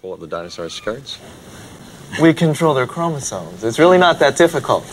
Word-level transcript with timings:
pull 0.00 0.14
up 0.14 0.20
the 0.20 0.26
dinosaur's 0.26 0.72
skirts. 0.72 1.18
We 2.22 2.32
control 2.32 2.72
their 2.72 2.86
chromosomes. 2.86 3.62
It's 3.62 3.78
really 3.78 3.98
not 3.98 4.18
that 4.20 4.34
difficult. 4.34 4.84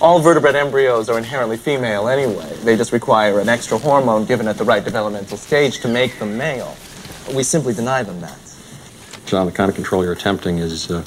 All 0.00 0.20
vertebrate 0.20 0.54
embryos 0.54 1.08
are 1.08 1.18
inherently 1.18 1.56
female 1.56 2.08
anyway. 2.08 2.54
They 2.62 2.76
just 2.76 2.92
require 2.92 3.40
an 3.40 3.48
extra 3.48 3.76
hormone 3.76 4.24
given 4.24 4.46
at 4.46 4.56
the 4.56 4.64
right 4.64 4.84
developmental 4.84 5.36
stage 5.36 5.80
to 5.80 5.88
make 5.88 6.18
them 6.20 6.38
male. 6.38 6.76
We 7.34 7.42
simply 7.42 7.74
deny 7.74 8.04
them 8.04 8.20
that. 8.20 8.38
John, 9.26 9.46
the 9.46 9.52
kind 9.52 9.68
of 9.68 9.74
control 9.74 10.04
you're 10.04 10.12
attempting 10.12 10.58
is, 10.58 10.90
uh, 10.90 11.04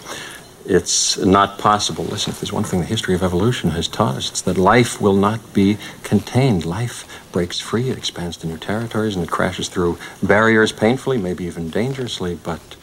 it's 0.65 1.17
not 1.17 1.59
possible. 1.59 2.03
Listen, 2.03 2.31
if 2.31 2.41
there's 2.41 2.51
one 2.51 2.63
thing 2.63 2.81
the 2.81 2.85
history 2.85 3.15
of 3.15 3.23
evolution 3.23 3.69
has 3.69 3.87
taught 3.87 4.15
us, 4.15 4.31
it's 4.31 4.41
that 4.41 4.57
life 4.57 4.99
will 4.99 5.15
not 5.15 5.53
be 5.53 5.77
contained. 6.03 6.65
Life 6.65 7.05
breaks 7.31 7.59
free, 7.59 7.89
it 7.89 7.97
expands 7.97 8.35
to 8.37 8.47
new 8.47 8.57
territories, 8.57 9.15
and 9.15 9.23
it 9.23 9.29
crashes 9.29 9.69
through 9.69 9.97
barriers 10.21 10.73
painfully, 10.73 11.17
maybe 11.17 11.45
even 11.45 11.69
dangerously, 11.69 12.35
but, 12.35 12.75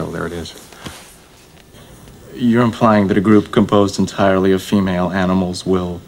well, 0.00 0.10
there 0.10 0.26
it 0.26 0.32
is. 0.32 0.54
You're 2.34 2.62
implying 2.62 3.08
that 3.08 3.18
a 3.18 3.20
group 3.20 3.52
composed 3.52 3.98
entirely 3.98 4.52
of 4.52 4.62
female 4.62 5.10
animals 5.10 5.66
will 5.66 6.00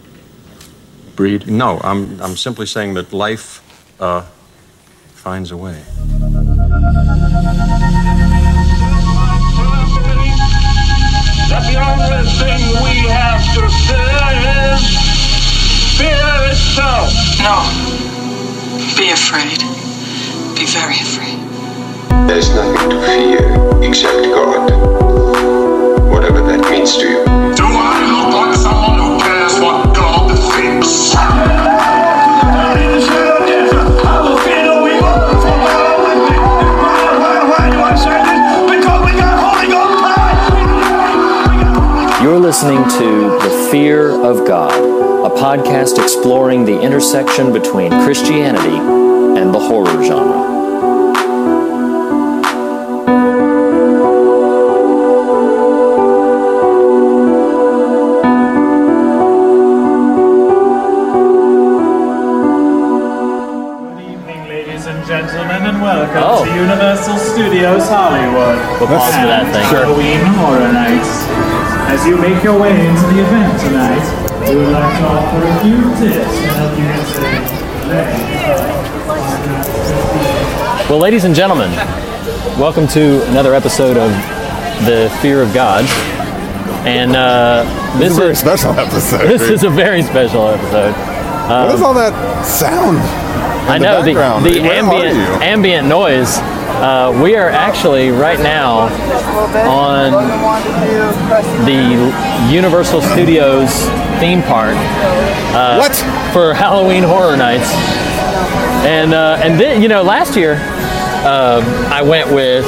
breed? 1.15 1.47
No, 1.47 1.79
I'm, 1.85 2.21
I'm 2.23 2.37
simply 2.37 2.65
saying 2.65 2.95
that 2.95 3.13
life, 3.13 3.61
uh, 4.01 4.23
finds 5.13 5.51
a 5.51 5.57
way. 5.57 5.83
That 11.51 11.65
the 11.69 11.77
only 11.85 12.23
thing 12.41 12.61
we 12.83 12.95
have 13.13 13.45
to 13.57 13.69
fear 13.87 14.25
is 14.73 14.83
fear 15.99 16.33
itself. 16.51 17.13
No. 17.45 17.61
Be 18.97 19.11
afraid. 19.11 19.61
Be 20.57 20.65
very 20.65 20.97
afraid. 20.97 21.42
There 22.29 22.39
is 22.39 22.55
nothing 22.55 22.91
to 22.91 23.07
fear 23.07 23.83
except 23.83 24.23
God. 24.35 24.71
Whatever 26.11 26.41
that 26.43 26.71
means 26.71 26.97
to 26.97 27.09
you. 27.09 27.25
Do 27.57 27.65
I 27.67 27.99
look 28.13 28.35
like 28.35 28.55
someone 28.57 28.99
who 28.99 29.19
cares 29.21 29.59
what 29.61 29.95
God 29.95 30.31
thinks? 30.55 31.13
You're 42.23 42.39
listening 42.39 42.85
to 42.99 43.39
The 43.43 43.69
Fear 43.71 44.11
of 44.25 44.47
God, 44.47 44.73
a 44.73 45.35
podcast 45.35 46.01
exploring 46.03 46.65
the 46.65 46.81
intersection 46.81 47.53
between 47.53 47.91
Christianity 48.05 48.77
and 49.41 49.53
the 49.53 49.59
horror 49.59 50.05
genre. 50.05 50.62
Welcome 66.15 66.45
Oh. 66.45 66.45
to 66.45 66.55
Universal 66.55 67.17
Studios 67.19 67.89
Hollywood. 67.89 68.59
We'll 68.81 68.89
pause 68.89 69.15
for 69.15 69.27
that 69.27 69.45
and 69.45 69.53
thing. 69.53 69.65
Halloween 69.65 70.21
Horror 70.37 70.73
Nights. 70.73 71.09
As 71.89 72.07
you 72.07 72.17
make 72.17 72.43
your 72.43 72.59
way 72.59 72.73
into 72.87 73.03
the 73.13 73.21
event 73.21 73.61
tonight, 73.61 74.05
we 74.49 74.57
would 74.57 74.69
like 74.73 74.99
to 74.99 75.05
offer 75.07 75.45
a 75.45 75.61
few 75.63 75.81
tips 76.01 76.33
to 76.37 76.49
help 76.57 76.79
you 76.79 76.85
get 76.85 77.07
to 77.17 77.23
Well, 80.91 80.99
ladies 80.99 81.25
and 81.25 81.35
gentlemen, 81.35 81.71
welcome 82.59 82.87
to 82.89 83.23
another 83.31 83.55
episode 83.55 83.97
of 83.97 84.11
The 84.85 85.11
Fear 85.23 85.43
of 85.43 85.53
God. 85.55 85.85
And 86.87 87.15
uh, 87.17 87.65
this 87.99 88.13
is 88.13 88.19
a 88.19 88.21
very 88.21 88.33
is 88.33 88.39
special 88.39 88.73
episode. 88.73 89.27
this 89.29 89.43
is 89.43 89.63
a 89.65 89.71
very 89.71 90.03
special 90.03 90.49
episode. 90.49 90.93
what 90.93 91.75
is 91.75 91.81
all 91.83 91.95
that 91.95 92.45
sound? 92.45 92.99
I 93.69 93.79
the 93.79 93.85
know 93.85 94.03
the, 94.03 94.15
background? 94.15 94.45
the 94.47 94.61
Where 94.61 94.73
ambient 94.73 95.17
ambient 95.43 95.89
noise. 95.89 96.39
Uh, 96.83 97.17
we 97.23 97.37
are 97.37 97.49
actually 97.49 98.11
right 98.11 98.41
now 98.41 98.89
on 99.69 100.11
the 101.65 102.53
Universal 102.53 103.03
Studios 103.03 103.71
theme 104.19 104.43
park 104.43 104.75
uh, 105.55 105.79
what? 105.79 105.95
for 106.33 106.55
Halloween 106.55 107.03
Horror 107.05 107.37
Nights, 107.37 107.71
and 108.85 109.15
uh, 109.15 109.39
and 109.43 109.61
then 109.61 109.83
you 109.83 109.89
know 109.89 110.03
last 110.03 110.37
year 110.37 110.55
um 111.23 111.63
I 111.93 112.03
went 112.03 112.33
with 112.33 112.65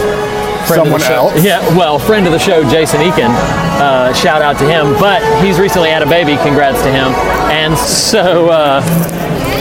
friend 0.67 0.83
Someone 0.83 1.01
of 1.01 1.01
the 1.01 1.07
show, 1.07 1.29
else? 1.29 1.45
Yeah, 1.45 1.77
well, 1.77 1.99
friend 1.99 2.27
of 2.27 2.33
the 2.33 2.39
show, 2.39 2.63
Jason 2.69 3.01
Eakin. 3.01 3.29
Uh, 3.29 4.13
shout 4.15 4.43
out 4.43 4.59
to 4.59 4.65
him. 4.65 4.95
But 4.99 5.23
he's 5.43 5.59
recently 5.59 5.91
had 5.91 6.03
a 6.03 6.07
baby. 6.07 6.37
Congrats 6.43 6.81
to 6.83 6.91
him. 6.91 7.13
And 7.53 7.77
so, 7.77 8.49
uh, 8.51 8.81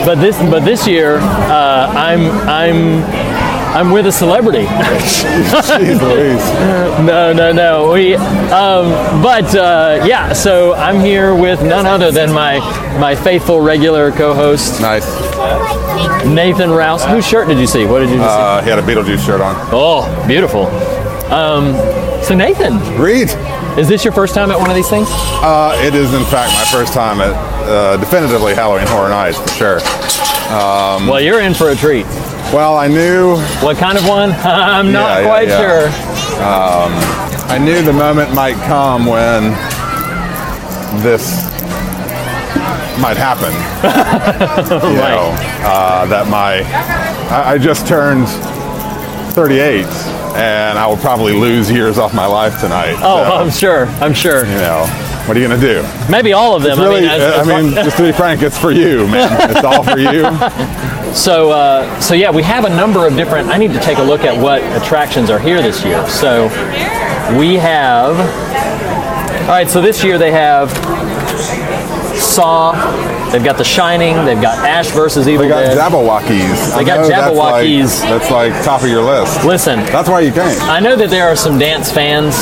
but 0.06 0.16
this, 0.16 0.38
but 0.38 0.64
this 0.66 0.88
year, 0.88 1.18
uh, 1.18 1.88
I'm, 1.96 2.30
I'm, 2.48 3.04
I'm 3.76 3.92
with 3.92 4.06
a 4.06 4.12
celebrity. 4.12 4.66
Jeez 4.66 6.00
Louise. 6.02 7.06
no, 7.06 7.34
no, 7.34 7.52
no. 7.52 7.92
We, 7.94 8.16
um, 8.16 8.90
but 9.24 9.56
uh, 9.56 10.04
yeah. 10.06 10.34
So 10.34 10.74
I'm 10.76 11.00
here 11.00 11.34
with 11.34 11.62
none 11.64 11.86
other 11.88 12.12
than 12.12 12.32
my, 12.32 12.60
my 13.00 13.16
faithful 13.16 13.60
regular 13.62 14.12
co-host 14.12 14.80
Nice. 14.82 15.06
Nathan 16.26 16.70
Rouse. 16.72 17.04
Whose 17.06 17.28
shirt 17.28 17.48
did 17.48 17.58
you 17.60 17.68
see? 17.68 17.86
What 17.86 18.00
did 18.00 18.10
you 18.10 18.18
see? 18.18 18.24
Uh, 18.24 18.62
he 18.62 18.70
had 18.70 18.80
a 18.80 18.84
Beetlejuice 18.84 19.26
shirt 19.26 19.42
on. 19.42 19.56
oh, 19.72 20.26
beautiful. 20.28 20.68
Um, 21.34 21.74
so 22.24 22.36
Nathan, 22.36 22.78
Reed. 23.02 23.30
is 23.78 23.88
this 23.90 24.04
your 24.06 24.14
first 24.14 24.36
time 24.36 24.52
at 24.52 24.60
one 24.60 24.70
of 24.70 24.76
these 24.76 24.90
things? 24.90 25.08
Uh, 25.12 25.74
it 25.84 25.96
is, 25.96 26.14
in 26.14 26.24
fact, 26.26 26.54
my 26.54 26.66
first 26.78 26.94
time 26.94 27.20
at 27.22 27.34
uh, 27.64 27.98
definitively 27.98 28.54
Halloween 28.56 28.88
Horror 28.88 29.10
Nights, 29.10 29.38
for 29.40 29.50
sure. 29.50 29.80
Well, 31.10 31.20
you're 31.22 31.42
in 31.42 31.54
for 31.54 31.70
a 31.70 31.76
treat. 31.76 32.06
Well, 32.54 32.78
I 32.78 32.88
knew 32.88 33.36
What 33.66 33.78
kind 33.78 33.98
of 33.98 34.08
one? 34.08 34.32
I'm 34.44 34.92
not 34.92 35.02
Yeah, 35.10 35.20
yeah, 35.20 35.26
quite 35.26 35.48
yeah. 35.48 35.60
sure. 35.90 35.90
I 37.50 37.58
knew 37.58 37.82
the 37.82 37.94
moment 37.94 38.34
might 38.34 38.56
come 38.66 39.06
when 39.06 39.52
this 41.04 41.44
might 43.02 43.18
happen. 43.18 43.52
you 44.94 45.00
Right. 45.00 45.16
know, 45.16 45.36
uh, 45.66 46.06
that 46.08 46.28
my 46.30 46.62
I, 47.36 47.54
I 47.54 47.58
just 47.58 47.88
turned 47.88 48.28
38, 49.34 49.86
and 50.36 50.78
I 50.78 50.86
will 50.86 50.98
probably 50.98 51.34
lose 51.34 51.72
years 51.72 51.98
off 51.98 52.14
my 52.14 52.28
life 52.28 52.60
tonight. 52.62 52.96
Oh, 53.00 53.24
so, 53.24 53.36
I'm 53.36 53.50
sure. 53.50 53.86
I'm 54.04 54.14
sure. 54.14 54.46
you 54.46 54.52
know, 54.58 54.86
what 55.26 55.38
are 55.38 55.40
you 55.40 55.48
gonna 55.48 55.60
do? 55.62 55.84
Maybe 56.10 56.34
all 56.34 56.56
of 56.56 56.64
them. 56.64 56.80
Really, 56.80 57.08
I 57.08 57.18
mean, 57.18 57.22
as- 57.22 57.22
I 57.34 57.40
as- 57.42 57.48
mean, 57.66 57.74
just 57.76 57.98
to 57.98 58.04
be 58.04 58.12
frank, 58.12 58.42
it's 58.42 58.58
for 58.58 58.72
you, 58.72 59.08
man. 59.08 59.52
It's 59.56 59.64
all 59.64 59.84
for 59.84 59.98
you. 60.00 60.24
so 61.14 61.52
uh, 61.52 62.00
so 62.00 62.14
yeah, 62.14 62.30
we 62.32 62.44
have 62.44 62.66
a 62.66 62.70
number 62.70 63.08
of 63.08 63.16
different. 63.16 63.50
I 63.50 63.58
need 63.58 63.72
to 63.74 63.80
take 63.80 63.98
a 64.00 64.04
look 64.04 64.22
at 64.22 64.36
what 64.42 64.62
attractions 64.82 65.30
are 65.30 65.40
here 65.40 65.62
this 65.62 65.84
year. 65.86 66.06
So 66.10 66.46
we 67.38 67.56
have. 67.56 68.18
All 69.44 69.50
right. 69.50 69.70
So 69.70 69.82
this 69.82 70.04
year 70.04 70.18
they 70.18 70.32
have 70.32 70.70
Saw. 72.34 72.72
They've 73.32 73.44
got 73.44 73.58
The 73.58 73.64
Shining. 73.64 74.16
They've 74.26 74.42
got 74.42 74.58
Ash 74.66 74.90
versus 74.92 75.28
Evil 75.28 75.44
They 75.44 75.50
got 75.50 75.62
Dead. 75.62 75.78
Jabbawockeez. 75.78 76.78
They 76.78 76.84
got 76.84 77.02
know 77.02 77.08
that's 77.08 77.36
like- 77.38 77.66
Jabbawockeez. 77.66 78.02
That's 78.02 78.32
like, 78.32 78.64
top 78.64 78.82
of 78.84 78.90
your 78.90 79.02
list. 79.04 79.44
Listen, 79.46 79.80
That's 79.86 80.10
why 80.10 80.22
you 80.22 80.32
came. 80.32 80.58
I 80.64 80.80
know 80.80 80.96
that 80.96 81.10
there 81.10 81.28
are 81.30 81.36
some 81.36 81.58
dance 81.60 81.92
fans 81.92 82.36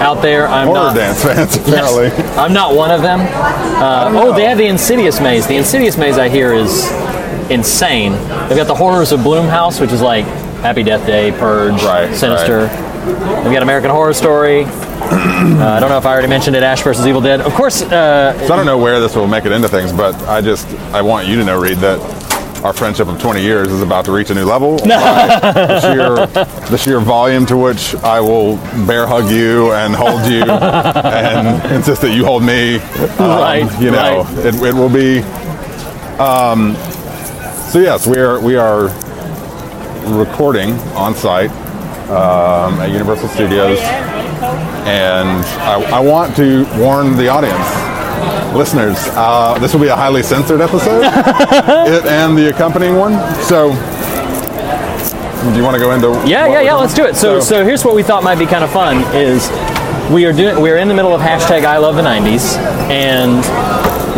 out 0.00 0.22
there. 0.22 0.48
I'm 0.48 0.66
Horror 0.68 0.78
not, 0.78 0.96
dance 0.96 1.22
fans, 1.22 1.56
apparently. 1.68 2.04
Yes. 2.06 2.38
I'm 2.38 2.52
not 2.52 2.74
one 2.74 2.90
of 2.90 3.02
them. 3.02 3.20
Uh, 3.20 4.10
oh, 4.14 4.34
they 4.34 4.44
have 4.44 4.58
the 4.58 4.66
Insidious 4.66 5.20
Maze. 5.20 5.46
The 5.46 5.56
Insidious 5.56 5.96
Maze 5.96 6.18
I 6.18 6.28
hear 6.28 6.52
is 6.52 6.90
insane. 7.50 8.12
They've 8.48 8.56
got 8.56 8.66
the 8.66 8.74
Horrors 8.74 9.12
of 9.12 9.20
Blumhouse, 9.20 9.80
which 9.80 9.92
is 9.92 10.00
like 10.00 10.24
Happy 10.64 10.82
Death 10.82 11.06
Day, 11.06 11.30
Purge, 11.32 11.82
Right, 11.82 12.14
Sinister. 12.14 12.66
They've 12.68 13.52
got 13.52 13.62
American 13.62 13.90
Horror 13.90 14.14
Story. 14.14 14.64
Uh, 15.00 15.74
I 15.76 15.80
don't 15.80 15.90
know 15.90 15.98
if 15.98 16.06
I 16.06 16.12
already 16.12 16.28
mentioned 16.28 16.56
it. 16.56 16.62
Ash 16.62 16.82
versus 16.82 17.06
Evil 17.06 17.20
Dead. 17.20 17.40
Of 17.40 17.52
course, 17.54 17.82
uh, 17.82 18.36
So 18.46 18.52
I 18.54 18.56
don't 18.56 18.66
know 18.66 18.78
where 18.78 19.00
this 19.00 19.14
will 19.14 19.26
make 19.26 19.44
it 19.44 19.52
into 19.52 19.68
things, 19.68 19.92
but 19.92 20.14
I 20.28 20.40
just 20.40 20.68
I 20.92 21.02
want 21.02 21.26
you 21.28 21.36
to 21.36 21.44
know, 21.44 21.60
Reed, 21.60 21.78
that 21.78 21.98
our 22.64 22.72
friendship 22.72 23.08
of 23.08 23.20
20 23.20 23.42
years 23.42 23.68
is 23.68 23.82
about 23.82 24.06
to 24.06 24.12
reach 24.12 24.30
a 24.30 24.34
new 24.34 24.46
level. 24.46 24.76
the 24.78 25.80
sheer 25.80 26.14
the 26.70 26.78
sheer 26.78 26.98
volume 27.00 27.44
to 27.46 27.56
which 27.58 27.94
I 27.96 28.20
will 28.20 28.56
bear 28.86 29.06
hug 29.06 29.30
you 29.30 29.72
and 29.72 29.94
hold 29.94 30.24
you 30.30 30.42
and 30.50 31.72
insist 31.74 32.00
that 32.02 32.14
you 32.14 32.24
hold 32.24 32.42
me. 32.42 32.76
Um, 32.76 33.18
Right, 33.18 33.80
You 33.80 33.90
know, 33.90 34.22
right. 34.22 34.46
it, 34.46 34.54
it 34.54 34.74
will 34.74 34.88
be. 34.88 35.18
Um, 36.18 36.74
so 37.70 37.80
yes, 37.80 38.06
we 38.06 38.18
are 38.18 38.40
we 38.40 38.56
are 38.56 38.84
recording 40.16 40.72
on 40.96 41.14
site 41.14 41.50
um, 42.08 42.80
at 42.80 42.90
Universal 42.90 43.28
Studios, 43.28 43.78
and 44.86 45.28
I, 45.60 45.96
I 45.96 46.00
want 46.00 46.36
to 46.36 46.64
warn 46.78 47.16
the 47.16 47.28
audience, 47.28 48.54
listeners, 48.54 48.96
uh, 49.12 49.58
this 49.60 49.72
will 49.72 49.80
be 49.80 49.88
a 49.88 49.96
highly 49.96 50.22
censored 50.22 50.60
episode, 50.60 51.02
it 51.04 52.04
and 52.06 52.36
the 52.36 52.50
accompanying 52.50 52.96
one. 52.96 53.12
So 53.44 53.70
Do 55.50 55.56
you 55.56 55.62
want 55.64 55.74
to 55.74 55.80
go 55.80 55.92
into? 55.92 56.08
Yeah, 56.28 56.46
yeah, 56.46 56.60
yeah. 56.60 56.70
doing? 56.70 56.80
Let's 56.80 56.94
do 56.94 57.04
it. 57.06 57.16
So, 57.16 57.40
so 57.40 57.64
here's 57.64 57.84
what 57.84 57.94
we 57.94 58.02
thought 58.02 58.22
might 58.24 58.38
be 58.38 58.46
kind 58.46 58.64
of 58.64 58.70
fun 58.70 58.98
is 59.14 59.50
we 60.10 60.24
are 60.26 60.32
doing 60.32 60.60
we're 60.60 60.78
in 60.78 60.88
the 60.88 60.94
middle 60.94 61.14
of 61.14 61.20
hashtag 61.20 61.64
I 61.64 61.78
love 61.78 61.96
the 61.96 62.02
'90s, 62.02 62.56
and 62.88 63.42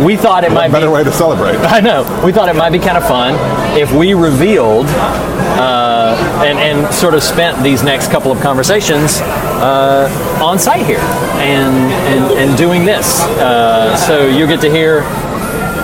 we 0.05 0.15
thought 0.15 0.43
it 0.43 0.51
might 0.51 0.71
better 0.71 0.87
be. 0.87 0.93
way 0.93 1.03
to 1.03 1.11
celebrate? 1.11 1.55
I 1.61 1.79
know. 1.81 2.03
We 2.23 2.31
thought 2.31 2.49
it 2.49 2.55
might 2.55 2.71
be 2.71 2.79
kind 2.79 2.97
of 2.97 3.07
fun 3.07 3.35
if 3.77 3.91
we 3.93 4.13
revealed 4.13 4.85
uh, 4.87 6.43
and, 6.45 6.57
and 6.59 6.93
sort 6.93 7.13
of 7.13 7.23
spent 7.23 7.61
these 7.63 7.83
next 7.83 8.11
couple 8.11 8.31
of 8.31 8.39
conversations 8.41 9.19
uh, 9.57 10.39
on 10.43 10.59
site 10.59 10.85
here 10.85 10.99
and, 11.39 11.91
and, 12.07 12.39
and 12.39 12.57
doing 12.57 12.85
this. 12.85 13.21
Uh, 13.21 13.95
so 13.97 14.27
you 14.27 14.47
get 14.47 14.61
to 14.61 14.69
hear 14.69 15.01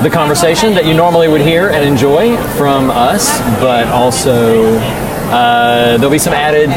the 0.01 0.09
conversation 0.09 0.73
that 0.73 0.85
you 0.85 0.93
normally 0.93 1.27
would 1.27 1.41
hear 1.41 1.69
and 1.69 1.83
enjoy 1.83 2.35
from 2.57 2.89
us, 2.89 3.39
but 3.59 3.87
also 3.87 4.77
uh, 5.31 5.97
there'll 5.97 6.11
be 6.11 6.17
some 6.17 6.33
added, 6.33 6.69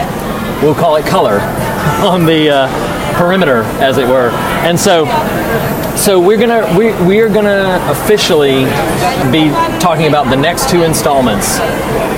we'll 0.62 0.74
call 0.74 0.96
it 0.96 1.04
color, 1.06 1.40
on 2.06 2.24
the 2.24 2.50
uh, 2.50 2.95
perimeter, 3.16 3.62
as 3.82 3.98
it 3.98 4.06
were. 4.06 4.30
And 4.64 4.78
so 4.78 5.06
so 5.96 6.20
we're 6.20 6.36
gonna 6.38 6.76
we, 6.78 6.92
we're 7.06 7.28
gonna 7.28 7.80
officially 7.90 8.64
be 9.32 9.48
talking 9.80 10.06
about 10.06 10.28
the 10.28 10.36
next 10.36 10.68
two 10.68 10.82
installments 10.82 11.56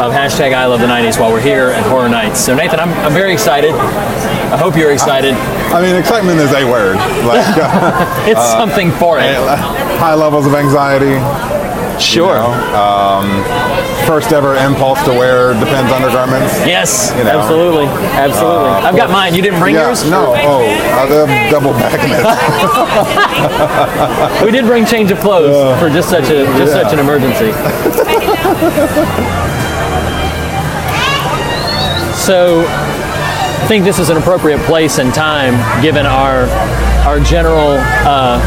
of 0.02 0.12
hashtag 0.12 0.52
I 0.52 0.66
love 0.66 0.80
the 0.80 0.86
90s 0.86 1.18
while 1.18 1.30
we're 1.30 1.40
here 1.40 1.68
at 1.70 1.86
Horror 1.86 2.08
Nights. 2.08 2.40
So 2.40 2.54
Nathan, 2.54 2.80
I'm, 2.80 2.90
I'm 3.06 3.12
very 3.12 3.32
excited. 3.32 3.72
I 3.72 4.56
hope 4.56 4.76
you're 4.76 4.92
excited. 4.92 5.34
I 5.34 5.80
mean, 5.82 5.94
excitement 5.96 6.40
is 6.40 6.52
a 6.52 6.64
word. 6.64 6.96
Like 7.24 7.46
uh, 7.56 8.24
It's 8.26 8.50
something 8.50 8.90
for 8.92 9.18
it. 9.18 9.34
high 9.98 10.14
levels 10.14 10.46
of 10.46 10.54
anxiety. 10.54 11.14
Sure. 12.00 12.36
You 12.36 12.42
know, 12.42 12.78
um, 12.78 13.26
first 14.06 14.32
ever 14.32 14.54
impulse 14.56 15.02
to 15.04 15.10
wear 15.10 15.52
Depends 15.54 15.92
undergarments. 15.92 16.54
Yes, 16.66 17.12
You 17.16 17.24
know. 17.24 17.38
absolutely, 17.38 17.86
absolutely. 17.86 18.70
Uh, 18.70 18.80
I've 18.86 18.96
got 18.96 19.10
mine. 19.10 19.34
You 19.34 19.42
didn't 19.42 19.58
bring 19.60 19.74
yeah, 19.74 19.86
yours? 19.86 20.04
No. 20.08 20.34
Oh, 20.36 20.64
uh, 20.64 21.06
the 21.06 21.26
double 21.50 21.72
backing 21.72 22.10
it. 22.14 22.24
We 24.44 24.50
did 24.50 24.64
bring 24.66 24.84
change 24.86 25.10
of 25.10 25.18
clothes 25.20 25.78
for 25.80 25.88
just 25.90 26.08
such 26.08 26.24
a 26.30 26.44
just 26.58 26.74
yeah. 26.74 26.82
such 26.82 26.92
an 26.92 26.98
emergency. 27.00 27.52
so, 32.14 32.64
I 32.68 33.66
think 33.66 33.84
this 33.84 33.98
is 33.98 34.08
an 34.10 34.16
appropriate 34.16 34.60
place 34.60 34.98
and 34.98 35.12
time, 35.12 35.54
given 35.82 36.06
our 36.06 36.44
our 37.06 37.20
general 37.20 37.76
uh, 37.78 38.38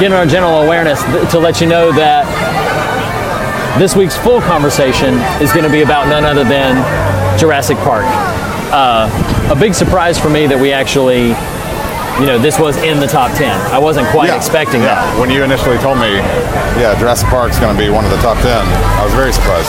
given 0.00 0.16
our 0.16 0.26
general 0.26 0.62
awareness, 0.62 1.02
to 1.30 1.38
let 1.38 1.60
you 1.60 1.66
know 1.66 1.92
that 1.92 2.24
this 3.78 3.94
week's 3.94 4.16
full 4.16 4.40
conversation 4.40 5.14
is 5.40 5.52
going 5.52 5.64
to 5.64 5.70
be 5.70 5.82
about 5.82 6.08
none 6.08 6.24
other 6.24 6.42
than 6.44 6.76
Jurassic 7.38 7.76
Park. 7.78 8.04
Uh, 8.72 9.08
a 9.50 9.56
big 9.58 9.74
surprise 9.74 10.18
for 10.18 10.30
me 10.30 10.46
that 10.46 10.58
we 10.58 10.72
actually, 10.72 11.28
you 12.20 12.26
know, 12.26 12.38
this 12.38 12.58
was 12.58 12.76
in 12.78 12.98
the 12.98 13.06
top 13.06 13.30
10. 13.36 13.50
I 13.72 13.78
wasn't 13.78 14.08
quite 14.08 14.28
Yeah, 14.28 14.36
expecting 14.36 14.80
yeah. 14.80 14.94
that. 14.96 15.20
When 15.20 15.28
you 15.30 15.42
initially 15.44 15.78
told 15.78 15.98
me, 15.98 16.16
yeah, 16.80 16.96
Jurassic 16.98 17.28
Park's 17.28 17.58
going 17.58 17.74
to 17.74 17.80
be 17.80 17.90
one 17.90 18.04
of 18.04 18.10
the 18.10 18.18
top 18.18 18.38
ten, 18.38 18.64
I 18.98 19.04
was 19.04 19.12
very 19.14 19.32
surprised. 19.32 19.68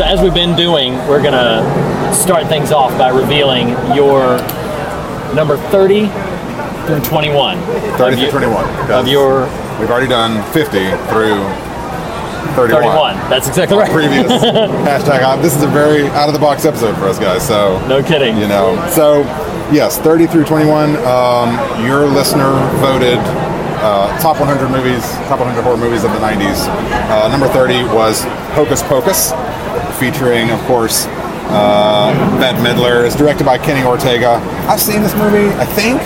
So, 0.00 0.06
as 0.06 0.22
we've 0.22 0.32
been 0.32 0.56
doing, 0.56 0.94
we're 1.08 1.20
going 1.20 1.34
to 1.36 2.14
start 2.14 2.46
things 2.46 2.72
off 2.72 2.96
by 2.96 3.10
revealing 3.10 3.68
your 3.94 4.38
number 5.34 5.58
30 5.68 6.06
through 6.86 7.00
21. 7.04 7.60
30 7.98 8.16
through 8.16 8.22
your- 8.22 8.30
21. 8.30 8.90
Of 8.90 9.08
your 9.08 9.40
We've 9.78 9.90
already 9.90 10.08
done 10.08 10.42
50 10.54 10.88
through 11.12 11.44
31. 12.56 12.80
31. 12.80 13.16
That's 13.28 13.46
exactly 13.48 13.76
right. 13.76 13.90
Previous 13.90 14.32
hashtag. 14.88 15.20
uh, 15.22 15.36
This 15.36 15.54
is 15.54 15.62
a 15.64 15.68
very 15.68 16.06
out 16.16 16.28
of 16.28 16.32
the 16.32 16.40
box 16.40 16.64
episode 16.64 16.96
for 16.96 17.04
us 17.04 17.18
guys. 17.18 17.46
So 17.46 17.78
No 17.86 18.02
kidding. 18.02 18.38
you 18.38 18.48
know. 18.48 18.82
So 18.88 19.20
yes, 19.70 19.98
30 19.98 20.28
through 20.28 20.44
21. 20.46 20.96
Um, 21.04 21.84
your 21.84 22.06
listener 22.06 22.50
voted 22.80 23.18
uh, 23.84 24.18
top 24.20 24.40
100 24.40 24.70
movies, 24.70 25.02
top 25.28 25.40
100 25.40 25.60
horror 25.60 25.76
movies 25.76 26.04
of 26.04 26.12
the 26.12 26.18
90s. 26.20 26.68
Uh, 27.10 27.28
number 27.28 27.48
30 27.48 27.84
was 27.94 28.24
Hocus 28.52 28.82
Pocus, 28.82 29.32
featuring, 29.98 30.50
of 30.50 30.60
course, 30.66 31.06
uh, 31.50 32.12
Bette 32.40 32.58
Midler. 32.58 33.04
It's 33.06 33.16
directed 33.16 33.44
by 33.44 33.58
Kenny 33.58 33.86
Ortega. 33.86 34.36
I've 34.68 34.80
seen 34.80 35.02
this 35.02 35.14
movie. 35.14 35.48
I 35.58 35.64
think. 35.64 36.00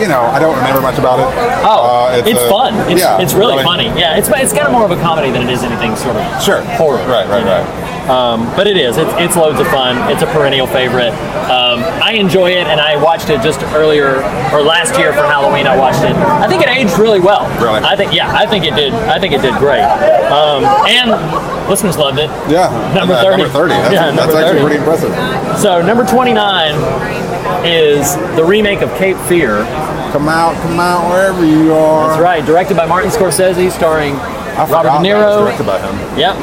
You 0.00 0.08
know, 0.08 0.22
I 0.32 0.38
don't 0.40 0.56
remember 0.56 0.80
much 0.80 0.98
about 0.98 1.20
it. 1.20 1.26
Oh, 1.68 2.08
Uh, 2.10 2.16
it's, 2.24 2.40
a- 2.40 2.48
fun. 2.48 2.74
It's, 2.90 3.00
yeah, 3.00 3.20
it's 3.20 3.34
really 3.34 3.54
I 3.54 3.56
mean, 3.56 3.64
funny. 3.66 3.86
Yeah, 4.00 4.16
it's 4.16 4.28
it's 4.28 4.52
kind 4.52 4.66
of 4.66 4.72
more 4.72 4.84
of 4.84 4.90
a 4.90 4.96
comedy 5.02 5.30
than 5.30 5.42
it 5.42 5.50
is 5.52 5.62
anything 5.62 5.94
sort 5.96 6.16
of 6.16 6.24
Sure. 6.42 6.62
horror. 6.80 6.96
Right, 7.06 7.28
right, 7.28 7.40
you 7.40 7.44
know? 7.44 7.60
right. 7.62 7.81
Um, 8.08 8.46
but 8.56 8.66
it 8.66 8.76
is. 8.76 8.96
It's, 8.96 9.10
it's 9.14 9.36
loads 9.36 9.60
of 9.60 9.66
fun. 9.68 9.96
It's 10.10 10.22
a 10.22 10.26
perennial 10.26 10.66
favorite. 10.66 11.12
Um, 11.46 11.80
I 12.02 12.12
enjoy 12.18 12.50
it, 12.50 12.66
and 12.66 12.80
I 12.80 13.00
watched 13.02 13.30
it 13.30 13.40
just 13.42 13.62
earlier 13.74 14.16
or 14.52 14.60
last 14.62 14.98
year 14.98 15.12
for 15.12 15.22
Halloween. 15.22 15.66
I 15.66 15.76
watched 15.78 16.02
it. 16.02 16.12
I 16.16 16.48
think 16.48 16.62
it 16.62 16.68
aged 16.68 16.98
really 16.98 17.20
well. 17.20 17.46
Really? 17.62 17.80
I 17.80 17.94
think 17.94 18.12
yeah. 18.12 18.30
I 18.34 18.46
think 18.46 18.64
it 18.64 18.74
did. 18.74 18.92
I 18.92 19.18
think 19.20 19.32
it 19.34 19.40
did 19.42 19.54
great. 19.54 19.82
Um, 19.82 20.64
and 20.90 21.10
listeners 21.70 21.96
loved 21.96 22.18
it. 22.18 22.28
Yeah. 22.50 22.68
Number 22.94 23.14
Uh, 23.14 23.22
30. 23.22 23.42
Number 23.42 23.52
30. 23.52 23.68
That's, 23.74 23.94
Yeah, 23.94 24.10
that's 24.10 24.34
actually 24.34 24.58
30. 24.58 24.60
pretty 24.60 24.76
impressive. 24.78 25.58
So 25.60 25.80
number 25.80 26.04
29 26.04 26.74
is 27.64 28.16
the 28.36 28.44
remake 28.44 28.80
of 28.82 28.90
Cape 28.96 29.16
Fear. 29.28 29.58
Come 30.12 30.28
out, 30.28 30.54
come 30.62 30.78
out 30.80 31.08
wherever 31.10 31.44
you 31.44 31.72
are. 31.72 32.08
That's 32.10 32.20
right, 32.20 32.44
directed 32.44 32.76
by 32.76 32.86
Martin 32.86 33.10
Scorsese, 33.10 33.70
starring 33.70 34.16
I 34.16 34.66
Robert 34.68 35.02
De 35.02 35.08
Niro. 35.08 35.44
directed 35.44 35.66
by 35.66 35.78
him. 35.80 36.18
Yep. 36.18 36.36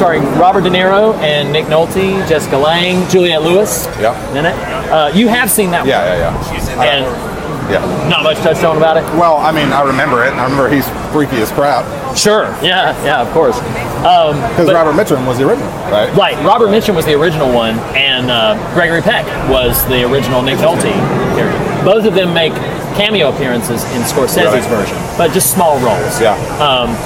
Starring 0.00 0.22
Robert 0.38 0.62
De 0.64 0.70
Niro 0.70 1.12
and 1.18 1.52
Nick 1.52 1.66
Nolte, 1.66 2.26
Jessica 2.26 2.56
Lange, 2.56 3.06
Juliette 3.10 3.42
Lewis 3.42 3.84
Yep. 4.00 4.16
in 4.34 4.46
it. 4.46 4.54
Uh, 4.88 5.10
you 5.12 5.28
have 5.28 5.50
seen 5.50 5.70
that 5.72 5.80
one. 5.80 5.88
Yeah, 5.90 6.16
yeah, 6.16 6.32
yeah. 6.32 6.76
one. 6.78 6.86
And 6.88 7.70
Yeah. 7.70 8.08
not 8.08 8.22
much 8.22 8.38
touched 8.38 8.64
on 8.64 8.78
about 8.78 8.96
it? 8.96 9.04
Well, 9.20 9.36
I 9.36 9.52
mean, 9.52 9.70
I 9.74 9.82
remember 9.82 10.24
it. 10.24 10.30
and 10.32 10.40
I 10.40 10.44
remember 10.44 10.70
he's 10.70 10.88
freaky 11.12 11.36
as 11.42 11.52
crap. 11.52 11.84
Sure. 12.16 12.48
Yeah, 12.62 12.94
yeah, 13.04 13.20
of 13.20 13.30
course. 13.34 13.58
Um, 13.58 14.40
Because 14.48 14.68
but- 14.68 14.74
Robert 14.74 14.94
Mitchum 14.94 15.26
was 15.26 15.36
the 15.36 15.46
original, 15.46 15.68
right? 15.92 16.08
Right, 16.16 16.44
Robert 16.46 16.70
Mitchum 16.70 16.94
was 16.94 17.04
the 17.04 17.12
original 17.20 17.52
one, 17.52 17.78
and 17.94 18.30
uh, 18.30 18.56
Gregory 18.72 19.02
Peck 19.02 19.26
was 19.50 19.84
the 19.84 20.02
original 20.10 20.40
Nick 20.40 20.56
Nolte 20.60 20.90
character. 21.36 21.84
Both 21.84 22.06
of 22.06 22.14
them 22.14 22.32
make 22.32 22.54
cameo 22.96 23.28
appearances 23.28 23.84
in 23.92 24.00
Scorsese's 24.04 24.46
Right. 24.46 24.62
version, 24.64 24.96
but 25.18 25.30
just 25.32 25.50
small 25.52 25.76
roles. 25.80 26.18
Yeah. 26.22 26.36
Um, 26.58 26.96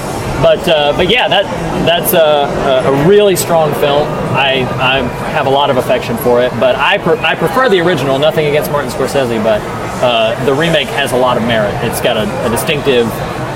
but 0.41 0.67
uh, 0.67 0.93
but 0.95 1.09
yeah, 1.09 1.27
that 1.27 1.43
that's 1.85 2.13
a, 2.13 2.87
a, 2.87 3.07
really 3.07 3.35
strong 3.35 3.73
film. 3.75 4.07
I, 4.33 4.67
I 4.79 5.01
have 5.31 5.47
a 5.47 5.49
lot 5.49 5.69
of 5.69 5.77
affection 5.77 6.17
for 6.17 6.41
it, 6.43 6.51
but 6.59 6.75
I 6.75 6.97
pre- 6.97 7.17
I 7.19 7.35
prefer 7.35 7.69
the 7.69 7.79
original. 7.79 8.19
Nothing 8.19 8.47
against 8.47 8.71
Martin 8.71 8.91
Scorsese, 8.91 9.43
but 9.43 9.61
uh, 10.03 10.45
the 10.45 10.53
remake 10.53 10.87
has 10.89 11.11
a 11.13 11.17
lot 11.17 11.37
of 11.37 11.43
merit. 11.43 11.73
It's 11.83 12.01
got 12.01 12.17
a, 12.17 12.45
a 12.45 12.49
distinctive 12.49 13.07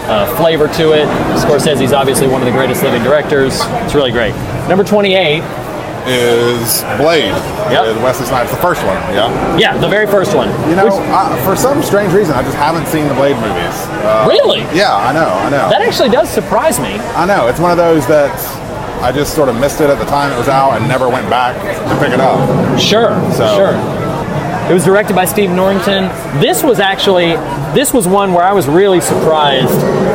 uh, 0.10 0.36
flavor 0.38 0.68
to 0.68 0.94
it. 0.94 1.08
Scorsese's 1.38 1.94
obviously 1.94 2.28
one 2.28 2.42
of 2.42 2.46
the 2.46 2.52
greatest 2.54 2.84
living 2.84 3.04
directors. 3.04 3.60
It's 3.84 3.94
really 3.94 4.12
great. 4.12 4.34
Number 4.68 4.84
twenty-eight. 4.84 5.44
Is 6.10 6.82
Blade. 6.98 7.30
Yep. 7.70 8.02
Wesley 8.02 8.26
Snipes, 8.26 8.50
the 8.50 8.58
first 8.58 8.82
one, 8.84 8.96
yeah? 9.14 9.58
Yeah, 9.58 9.78
the 9.78 9.88
very 9.88 10.08
first 10.08 10.36
one. 10.36 10.50
You 10.70 10.76
know, 10.76 10.86
Which- 10.86 10.94
I, 11.14 11.40
for 11.46 11.56
some 11.56 11.84
strange 11.84 12.14
reason, 12.14 12.34
I 12.34 12.42
just 12.42 12.58
haven't 12.58 12.88
seen 12.88 13.08
the 13.08 13.14
Blade 13.14 13.36
movies. 13.38 13.76
Uh, 14.02 14.26
Really? 14.28 14.62
Yeah, 14.76 14.96
I 14.96 15.14
know, 15.14 15.28
I 15.30 15.50
know. 15.50 15.70
that 15.70 15.82
actually 15.82 16.10
does 16.10 16.28
surprise 16.30 16.80
me. 16.80 16.98
I 17.16 17.26
know. 17.26 17.48
It's 17.48 17.60
one 17.60 17.70
of 17.72 17.78
those 17.78 18.08
that 18.08 18.34
I 19.04 19.12
just 19.12 19.36
sort 19.36 19.50
of 19.50 19.56
missed 19.60 19.82
it 19.82 19.90
at 19.90 20.00
the 20.00 20.06
time 20.06 20.32
it 20.34 20.38
was 20.38 20.48
out 20.50 20.72
and 20.78 20.88
never 20.88 21.08
went 21.08 21.30
back 21.30 21.56
to 21.56 21.96
pick 22.04 22.12
it 22.14 22.20
up. 22.20 22.40
Sure, 22.80 23.14
So- 23.34 23.56
sure. 23.56 23.99
It 24.70 24.74
was 24.74 24.86
directed 24.86 25.16
by 25.16 25.26
Steve 25.26 25.50
Norrington. 25.50 26.04
This 26.40 26.64
was 26.64 26.80
actually 26.80 27.32
this 27.74 27.92
was 27.92 28.08
one 28.08 28.34
where 28.34 28.44
I 28.44 28.54
was 28.54 28.68
really 28.68 29.02
surprised 29.02 29.74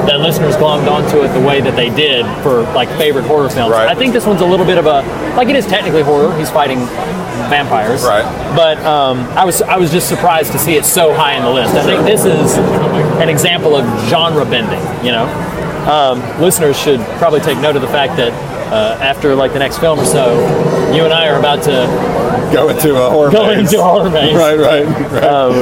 that 0.09 0.21
listeners 0.21 0.55
glommed 0.57 0.89
onto 0.91 1.23
it 1.23 1.29
the 1.29 1.45
way 1.45 1.61
that 1.61 1.75
they 1.75 1.91
did 1.91 2.25
for 2.43 2.63
like 2.75 2.89
favorite 2.91 3.25
horror 3.25 3.51
films. 3.51 3.73
Right. 3.73 3.89
I 3.89 3.95
think 3.95 4.13
this 4.13 4.27
one's 4.27 4.43
a 4.43 4.47
little 4.47 4.67
bit 4.67 4.79
of 4.79 4.87
a 4.87 5.03
like 5.37 5.49
it 5.49 5.57
is 5.57 5.67
technically 5.67 6.03
horror. 6.03 6.37
He's 6.39 6.51
fighting 6.51 6.79
vampires, 7.51 8.05
Right. 8.05 8.25
But 8.57 8.79
um, 8.85 9.19
I 9.37 9.45
was 9.45 9.61
I 9.63 9.77
was 9.77 9.91
just 9.91 10.09
surprised 10.09 10.53
to 10.53 10.59
see 10.59 10.77
it 10.77 10.85
so 10.85 11.13
high 11.13 11.35
in 11.35 11.43
the 11.43 11.51
list. 11.51 11.75
I 11.75 11.83
think 11.83 12.05
this 12.07 12.25
is 12.25 12.57
an 13.21 13.29
example 13.29 13.75
of 13.75 13.85
genre 14.09 14.45
bending. 14.45 14.81
You 15.05 15.13
know, 15.13 15.27
um, 15.91 16.21
listeners 16.41 16.79
should 16.79 17.01
probably 17.19 17.41
take 17.41 17.59
note 17.59 17.75
of 17.77 17.83
the 17.83 17.89
fact 17.89 18.17
that 18.17 18.33
uh, 18.73 18.99
after 19.03 19.35
like 19.35 19.53
the 19.53 19.59
next 19.59 19.79
film 19.79 19.99
or 19.99 20.05
so, 20.05 20.33
you 20.95 21.05
and 21.05 21.13
I 21.13 21.29
are 21.29 21.39
about 21.39 21.63
to 21.65 22.24
Go 22.53 22.69
into 22.69 22.95
a 22.97 23.11
horror 23.11 23.31
go 23.31 23.47
maze. 23.47 23.73
into 23.73 23.83
horror 23.83 24.11
maze. 24.11 24.35
Right, 24.45 24.59
right, 24.59 24.85
right. 24.87 25.25
Um, 25.25 25.55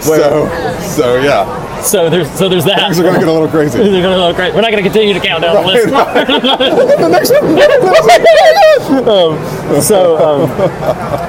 so, 0.00 0.48
so 0.80 1.16
yeah. 1.20 1.80
so 1.82 2.08
there's 2.08 2.30
so 2.32 2.48
there's 2.48 2.64
that. 2.64 2.78
Things 2.80 2.98
are 2.98 3.02
going 3.02 3.14
to 3.14 3.20
get 3.20 3.28
a 3.28 3.32
little 3.32 3.48
crazy. 3.48 3.78
They're 3.82 4.02
gonna 4.02 4.16
look 4.18 4.36
great. 4.36 4.54
We're 4.54 4.60
not 4.62 4.70
going 4.70 4.82
to 4.82 4.88
continue 4.88 5.14
to 5.14 5.20
count 5.20 5.42
down 5.42 5.56
the 5.56 5.66
list. 5.66 5.88
The 7.00 7.08
next 7.08 7.30
um, 8.90 9.80
so, 9.82 10.16
um, 10.18 10.48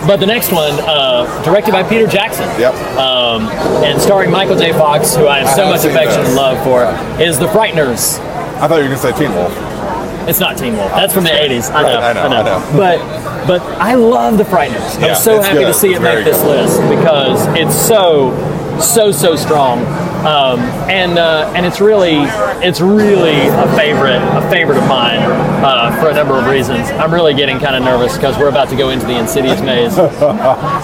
but 0.07 0.17
the 0.17 0.25
next 0.25 0.51
one, 0.51 0.71
uh, 0.81 1.43
directed 1.43 1.71
by 1.71 1.83
Peter 1.83 2.07
Jackson, 2.07 2.47
Yep. 2.59 2.73
um, 2.97 3.43
and 3.83 4.01
starring 4.01 4.31
Michael 4.31 4.55
J. 4.57 4.71
Fox, 4.73 5.15
who 5.15 5.27
I 5.27 5.39
have 5.39 5.49
so 5.55 5.65
have 5.65 5.75
much 5.75 5.85
affection 5.85 6.19
this. 6.21 6.29
and 6.29 6.35
love 6.35 6.63
for, 6.63 6.85
is 7.21 7.37
The 7.39 7.47
Frighteners. 7.47 8.19
I 8.59 8.67
thought 8.67 8.77
you 8.77 8.89
were 8.89 8.89
going 8.89 8.91
to 8.91 8.97
say 8.97 9.11
Teen 9.17 9.33
Wolf. 9.35 9.51
It's 10.27 10.39
not 10.39 10.57
Teen 10.57 10.75
Wolf. 10.77 10.91
That's 10.91 11.13
from 11.13 11.23
the 11.23 11.29
'80s. 11.31 11.71
I 11.73 11.81
know. 11.83 11.87
Right, 11.99 12.17
I 12.17 12.29
know, 12.29 12.35
I 12.37 12.43
know. 12.43 12.77
But 12.77 13.47
but 13.47 13.61
I 13.79 13.95
love 13.95 14.37
The 14.37 14.43
Frighteners. 14.43 14.99
Yeah, 14.99 15.07
I'm 15.07 15.15
so 15.15 15.41
happy 15.41 15.59
good. 15.59 15.65
to 15.67 15.73
see 15.73 15.89
It's 15.91 15.99
it 15.99 16.03
make 16.03 16.25
this 16.25 16.37
good. 16.41 16.47
list 16.67 16.81
because 16.89 17.45
it's 17.57 17.75
so 17.75 18.31
so 18.79 19.11
so 19.11 19.35
strong. 19.35 19.79
Um, 20.21 20.59
and 20.87 21.17
uh, 21.17 21.51
and 21.55 21.65
it's 21.65 21.81
really 21.81 22.17
it's 22.63 22.79
really 22.79 23.47
a 23.47 23.75
favorite 23.75 24.21
a 24.37 24.47
favorite 24.51 24.77
of 24.77 24.87
mine 24.87 25.17
uh, 25.65 25.99
for 25.99 26.09
a 26.09 26.13
number 26.13 26.37
of 26.37 26.45
reasons. 26.45 26.91
I'm 26.91 27.11
really 27.11 27.33
getting 27.33 27.57
kind 27.59 27.75
of 27.75 27.81
nervous 27.83 28.15
because 28.17 28.37
we're 28.37 28.49
about 28.49 28.69
to 28.69 28.75
go 28.75 28.89
into 28.91 29.07
the 29.07 29.17
Insidious 29.17 29.61
maze. 29.61 29.97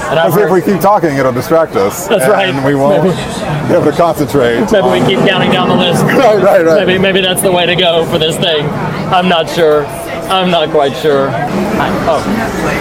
And 0.08 0.18
I've 0.20 0.32
Because 0.34 0.48
if 0.48 0.52
we 0.52 0.62
keep 0.74 0.82
talking, 0.82 1.18
it'll 1.18 1.34
distract 1.34 1.76
us. 1.76 2.08
That's 2.08 2.24
and 2.24 2.32
right. 2.58 2.66
we 2.66 2.74
won't 2.76 3.04
be 3.04 3.74
able 3.76 3.86
to 3.86 3.92
concentrate. 3.96 4.62
maybe 4.72 4.88
we 5.02 5.06
keep 5.06 5.20
counting 5.28 5.52
down 5.52 5.70
the 5.70 5.76
list. 5.76 6.04
Right, 6.18 6.42
right, 6.42 6.66
right. 6.66 6.86
Maybe 6.88 6.98
maybe 7.00 7.22
that's 7.22 7.42
the 7.44 7.52
way 7.52 7.66
to 7.68 7.76
go 7.76 8.06
for 8.06 8.18
this 8.18 8.38
thing. 8.38 8.66
I'm 9.12 9.28
not 9.30 9.50
sure. 9.50 9.86
I'm 10.28 10.52
not 10.52 10.70
quite 10.70 10.96
sure. 10.98 11.30
I- 11.30 11.90
oh, 12.08 12.22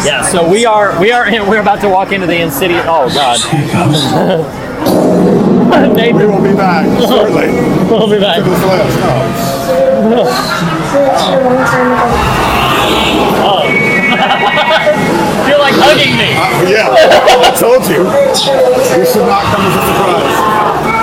yeah. 0.04 0.22
So 0.22 0.48
we 0.48 0.66
are 0.66 0.98
we 1.00 1.12
are 1.12 1.26
in, 1.28 1.46
we're 1.48 1.60
about 1.60 1.80
to 1.82 1.88
walk 1.88 2.10
into 2.12 2.26
the 2.26 2.40
Insidious. 2.40 2.84
Oh 2.86 3.08
God. 3.08 3.38
Nathan, 5.96 6.16
We 6.16 6.26
will 6.26 6.42
be 6.42 6.54
back 6.56 6.86
shortly. 7.08 7.48
we'll 7.90 8.08
be 8.10 8.18
back. 8.18 8.40
No. 10.06 10.26
Oh. 13.48 13.62
You're 15.46 15.58
like 15.58 15.74
hugging 15.76 16.16
me. 16.16 16.34
Uh, 16.34 16.68
yeah, 16.68 16.88
I 16.90 16.92
told 17.58 17.86
you. 17.88 18.04
This 18.96 19.12
should 19.12 19.26
not 19.26 19.42
come 19.52 19.66
as 19.66 19.76
a 19.76 19.78
surprise. 19.86 20.95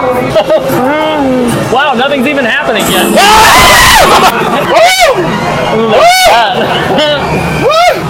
Wow, 1.70 1.94
nothing's 1.94 2.26
even 2.26 2.44
happening 2.44 2.82
yet. 2.90 3.06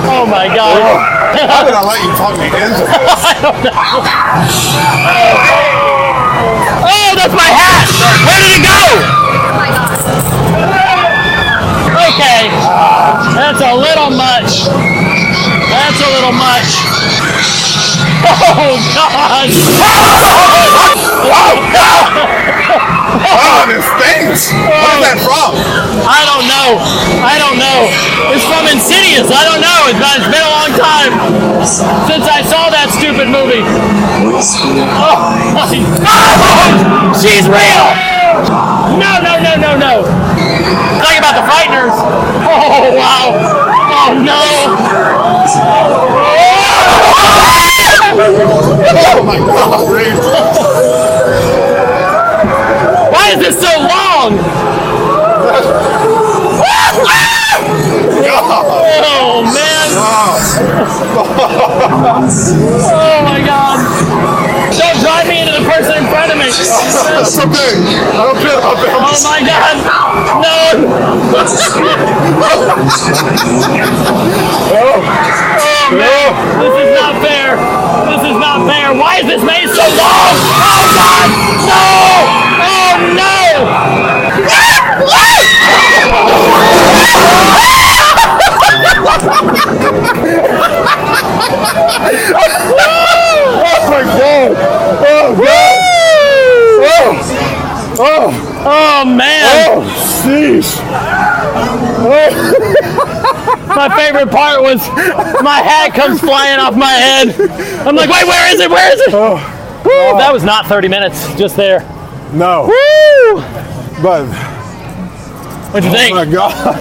oh 0.08 0.24
my 0.26 0.48
God. 0.48 0.80
How 1.50 1.64
did 1.64 1.74
I 1.74 1.82
let 1.84 2.00
you 2.02 2.12
talk 2.16 2.38
me 2.38 2.46
into 2.46 2.56
this? 2.56 2.80
Oh, 6.82 7.12
that's 7.16 7.34
my 7.34 7.50
hat! 7.52 7.86
Where 8.24 8.40
did 8.40 8.52
it 8.56 8.64
go? 8.64 8.80
Okay, 12.08 12.48
that's 13.36 13.60
a 13.60 13.74
little 13.74 14.10
much. 14.10 14.72
That's 15.68 16.00
a 16.00 16.10
little 16.16 16.32
much. 16.32 17.59
Oh 18.20 18.76
God! 18.92 19.48
Oh, 23.20 23.64
this 23.66 23.84
stinks. 23.84 24.52
What 24.52 24.92
is 24.96 25.02
that 25.08 25.18
from? 25.24 25.56
I 26.04 26.20
don't 26.28 26.44
know. 26.46 26.78
I 27.24 27.40
don't 27.40 27.56
know. 27.56 27.88
It's 28.32 28.44
from 28.44 28.68
Insidious. 28.68 29.32
I 29.32 29.42
don't 29.48 29.62
know. 29.64 29.88
It's 29.88 29.98
been, 29.98 30.20
it's 30.20 30.30
been 30.30 30.44
a 30.44 30.52
long 30.52 30.72
time 30.76 31.12
since 32.06 32.26
I 32.28 32.44
saw 32.44 32.68
that 32.70 32.92
stupid 32.92 33.28
movie. 33.32 33.64
Oh 33.64 35.32
my 35.56 35.80
God! 36.00 37.16
She's 37.16 37.48
real! 37.48 37.86
No, 39.00 39.20
no, 39.24 39.40
no, 39.40 39.56
no, 39.56 39.76
no. 39.76 40.04
Talking 41.00 41.18
about 41.18 41.34
the 41.40 41.44
Frighteners. 41.48 41.96
Oh, 42.44 42.94
wow. 42.96 43.32
Oh, 43.90 44.12
no. 44.16 44.40
Oh, 45.16 45.46
oh 46.20 47.19
Oh 48.12 49.22
my 49.24 49.38
god, 49.38 49.86
Why 53.12 53.30
is 53.30 53.38
this 53.38 53.54
so 53.60 53.70
long? 53.78 54.34
Oh, 59.06 59.46
man. 59.54 59.88
Oh, 62.90 63.22
my 63.24 63.38
God. 63.46 63.78
Don't 64.76 64.98
drive 65.00 65.28
me 65.28 65.40
into 65.42 65.52
the 65.52 65.62
person 65.70 65.94
in 66.02 66.06
front 66.10 66.32
of 66.32 66.38
me. 66.38 66.46
That's 66.50 67.38
okay. 67.38 67.78
I 68.10 68.26
don't 68.26 68.38
care 68.42 68.58
about 68.58 68.74
them. 68.82 68.90
Oh 68.90 69.14
my 69.22 69.40
god! 69.46 69.76
No! 70.42 70.56
oh 75.62 75.69
oh, 99.70 100.22
sheesh. 100.22 100.76
My 103.76 103.88
favorite 103.96 104.30
part 104.30 104.62
was 104.62 104.80
my 105.42 105.60
hat 105.60 105.94
comes 105.94 106.20
flying 106.20 106.58
off 106.58 106.76
my 106.76 106.90
head. 106.90 107.28
I'm 107.86 107.94
like, 107.94 108.10
wait, 108.10 108.26
where 108.26 108.52
is 108.52 108.60
it? 108.60 108.68
Where 108.68 108.92
is 108.92 109.00
it? 109.00 109.14
Oh. 109.14 109.36
Woo, 109.84 109.90
oh. 109.92 110.18
that 110.18 110.32
was 110.32 110.42
not 110.44 110.66
30 110.66 110.88
minutes 110.88 111.34
just 111.36 111.56
there. 111.56 111.80
No, 112.32 112.64
Woo! 112.64 113.40
but 114.02 114.26
What'd 115.72 115.84
you 115.84 115.90
oh 115.90 115.92
think? 115.92 116.14
my 116.16 116.24
god. 116.24 116.76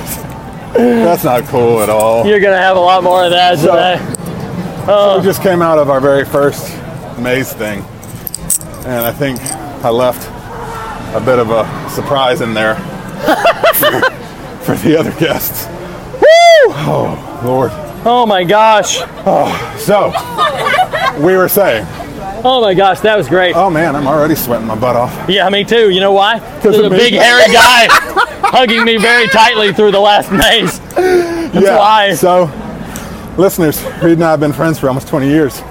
That's 0.74 1.24
not 1.24 1.44
cool 1.46 1.82
at 1.82 1.90
all. 1.90 2.26
You're 2.26 2.40
gonna 2.40 2.58
have 2.58 2.76
a 2.76 2.80
lot 2.80 3.04
more 3.04 3.24
of 3.24 3.32
that 3.32 3.58
today. 3.58 3.98
Oh. 4.88 5.20
We 5.20 5.24
just 5.24 5.42
came 5.42 5.62
out 5.62 5.78
of 5.78 5.90
our 5.90 6.02
very 6.02 6.26
first 6.26 6.76
maze 7.20 7.54
thing, 7.54 7.84
and 8.86 9.06
I 9.06 9.12
think 9.12 9.40
I 9.84 9.90
left 9.90 10.28
a 11.16 11.22
bit 11.24 11.40
of 11.40 11.50
a 11.52 11.90
surprise 11.90 12.42
in 12.42 12.54
there 12.54 12.76
for 14.64 14.76
the 14.76 14.96
other 15.00 15.12
guests. 15.20 15.66
Woo! 16.14 16.74
Oh 16.76 17.42
Lord. 17.46 17.72
Oh 18.06 18.26
my 18.26 18.44
gosh. 18.44 18.98
Oh, 19.26 19.76
So 19.78 20.12
we 21.22 21.36
were 21.36 21.50
saying, 21.50 21.86
Oh 22.46 22.62
my 22.62 22.74
gosh, 22.74 23.02
that 23.02 23.18
was 23.18 23.28
great. 23.28 23.56
oh 23.56 23.70
man, 23.70 23.96
I'm 23.96 24.08
already 24.08 24.36
sweating 24.36 24.68
my 24.68 24.76
butt 24.80 24.96
off. 24.96 25.30
Yeah, 25.30 25.50
me 25.50 25.64
too. 25.64 25.90
You 25.90 26.00
know 26.00 26.14
why? 26.14 26.40
Because 26.60 26.78
of 26.80 26.86
a 26.86 26.90
big 26.90 27.14
hairy 27.14 27.52
guy 27.54 27.88
hugging 28.52 28.84
me 28.84 28.98
very 28.98 29.28
tightly 29.28 29.74
through 29.74 29.92
the 29.92 30.00
last 30.00 30.32
maze. 30.32 30.80
That's 30.96 31.66
yeah. 31.66 31.78
why. 31.78 32.14
So, 32.16 32.46
listeners, 33.38 33.82
Reed 34.04 34.14
and 34.14 34.24
I 34.24 34.32
have 34.32 34.40
been 34.40 34.54
friends 34.54 34.78
for 34.80 34.88
almost 34.88 35.08
20 35.08 35.28
years, 35.28 35.62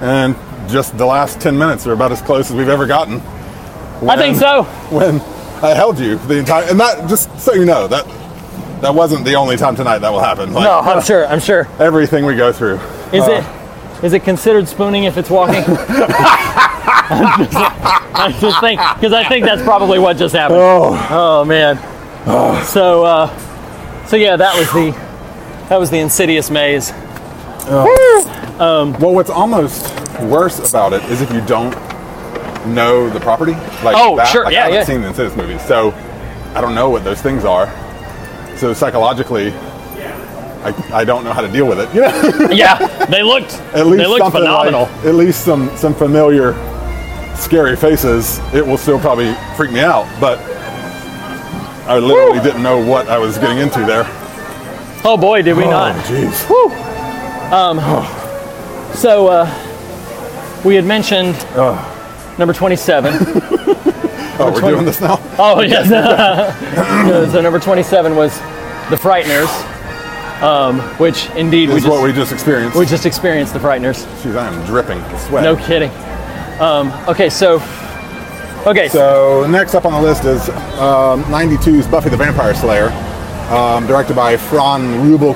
and 0.00 0.36
just 0.68 0.96
the 0.98 1.06
last 1.06 1.40
10 1.40 1.56
minutes 1.56 1.86
are 1.86 1.92
about 1.92 2.12
as 2.12 2.20
close 2.22 2.50
as 2.50 2.56
we've 2.56 2.68
ever 2.68 2.86
gotten. 2.86 3.20
I 4.02 4.16
think 4.16 4.36
so. 4.36 4.62
When 4.90 5.20
I 5.62 5.74
held 5.74 5.98
you 5.98 6.16
the 6.18 6.38
entire, 6.38 6.68
and 6.70 6.78
that 6.80 7.08
just 7.08 7.28
so 7.40 7.52
you 7.54 7.64
know 7.64 7.86
that 7.88 8.06
that 8.82 8.94
wasn't 8.94 9.24
the 9.24 9.34
only 9.34 9.56
time 9.56 9.74
tonight 9.74 9.98
that 9.98 10.10
will 10.12 10.20
happen. 10.20 10.52
Like, 10.52 10.64
No, 10.64 10.78
I'm 10.80 11.02
sure. 11.02 11.26
I'm 11.26 11.40
sure. 11.40 11.66
everything 11.80 12.24
we 12.24 12.36
go 12.36 12.52
through. 12.52 12.76
Is 13.12 13.24
Uh, 13.24 13.42
it 14.00 14.04
is 14.04 14.12
it 14.12 14.20
considered 14.22 14.68
spooning 14.68 15.04
if 15.04 15.16
it's 15.18 15.30
walking? 15.30 15.64
I'm 15.66 15.66
just, 17.42 17.56
I 18.14 18.36
just 18.40 18.60
think 18.60 18.80
because 18.94 19.12
I 19.12 19.24
think 19.28 19.44
that's 19.44 19.62
probably 19.62 19.98
what 19.98 20.16
just 20.16 20.34
happened. 20.34 20.60
Oh, 20.62 21.06
Oh 21.10 21.44
man. 21.44 21.76
So 22.64 23.04
uh, 23.04 23.28
so 24.06 24.16
yeah, 24.16 24.36
that 24.36 24.56
was 24.56 24.70
the 24.72 24.92
that 25.68 25.78
was 25.80 25.90
the 25.90 25.98
insidious 25.98 26.50
maze. 26.50 26.92
well, 27.68 29.12
what's 29.14 29.30
almost 29.30 29.92
worse 30.20 30.58
about 30.68 30.92
it 30.92 31.02
is 31.10 31.20
if 31.20 31.32
you 31.32 31.40
don't 31.46 31.74
know 32.74 33.08
the 33.10 33.20
property. 33.20 33.52
Like 33.82 33.96
Oh, 33.96 34.16
that. 34.16 34.28
sure, 34.28 34.44
Like, 34.44 34.52
yeah, 34.54 34.60
I 34.60 34.70
haven't 34.70 34.78
yeah. 34.80 34.84
seen 34.84 35.00
the 35.02 35.08
Insidious 35.08 35.36
movies, 35.36 35.62
so 35.66 35.92
I 36.54 36.60
don't 36.60 36.74
know 36.74 36.90
what 36.90 37.04
those 37.04 37.20
things 37.22 37.44
are. 37.44 37.66
So 38.56 38.72
psychologically, 38.74 39.52
I, 39.52 40.74
I 40.92 41.04
don't 41.04 41.22
know 41.24 41.32
how 41.32 41.40
to 41.40 41.48
deal 41.48 41.66
with 41.66 41.78
it. 41.80 41.94
You 41.94 42.00
know? 42.48 42.50
Yeah, 42.50 42.78
they 43.06 43.22
looked 43.22 43.52
at 43.74 43.86
least 43.86 43.98
they 43.98 44.06
looked 44.06 44.32
phenomenal. 44.32 44.82
Like, 44.82 45.04
at 45.06 45.14
least 45.14 45.44
some 45.44 45.70
some 45.76 45.94
familiar, 45.94 46.54
scary 47.36 47.76
faces. 47.76 48.40
It 48.52 48.66
will 48.66 48.76
still 48.78 48.98
probably 48.98 49.32
freak 49.56 49.70
me 49.70 49.80
out, 49.80 50.06
but 50.20 50.38
I 51.88 51.98
literally 51.98 52.40
didn't 52.40 52.62
know 52.62 52.84
what 52.84 53.08
I 53.08 53.18
was 53.18 53.38
getting 53.38 53.58
into 53.58 53.78
there. 53.86 54.04
oh 55.04 55.16
boy, 55.16 55.42
did 55.42 55.56
we 55.56 55.64
not. 55.64 55.94
Oh, 55.94 56.00
jeez. 56.10 56.34
So 58.94 59.28
uh, 59.28 60.62
we 60.64 60.74
had 60.74 60.84
mentioned 60.84 61.36
number 62.38 62.54
27. 62.54 63.14
Oh, 64.40 64.52
we're 64.52 64.60
doing 64.60 64.84
this 64.84 65.00
now. 65.00 65.16
Oh 65.40 65.62
yes. 65.62 65.88
so 67.32 67.40
number 67.40 67.58
27 67.58 68.14
was 68.14 68.38
The 68.88 68.94
Frighteners, 68.94 69.48
um, 70.40 70.78
which 70.98 71.28
indeed 71.30 71.70
we 71.70 71.74
is 71.74 71.82
just, 71.82 71.90
what 71.90 72.04
we 72.04 72.12
just 72.12 72.30
experienced. 72.32 72.78
we 72.78 72.86
just 72.86 73.04
experienced 73.04 73.52
The 73.52 73.58
Frighteners. 73.58 74.04
Jeez, 74.22 74.36
I 74.36 74.46
am 74.46 74.64
dripping 74.64 75.00
sweat. 75.18 75.42
No 75.42 75.56
kidding. 75.56 75.90
Um, 76.60 76.92
okay, 77.08 77.28
so 77.28 77.60
okay, 78.64 78.88
So 78.88 79.44
next 79.50 79.74
up 79.74 79.84
on 79.84 79.92
the 79.92 80.08
list 80.08 80.24
is 80.24 80.48
um, 80.78 81.24
92's 81.24 81.88
Buffy 81.88 82.08
the 82.08 82.16
Vampire 82.16 82.54
Slayer, 82.54 82.90
um, 83.52 83.88
directed 83.88 84.14
by 84.14 84.36
Fran 84.36 84.82
Rubel 85.02 85.34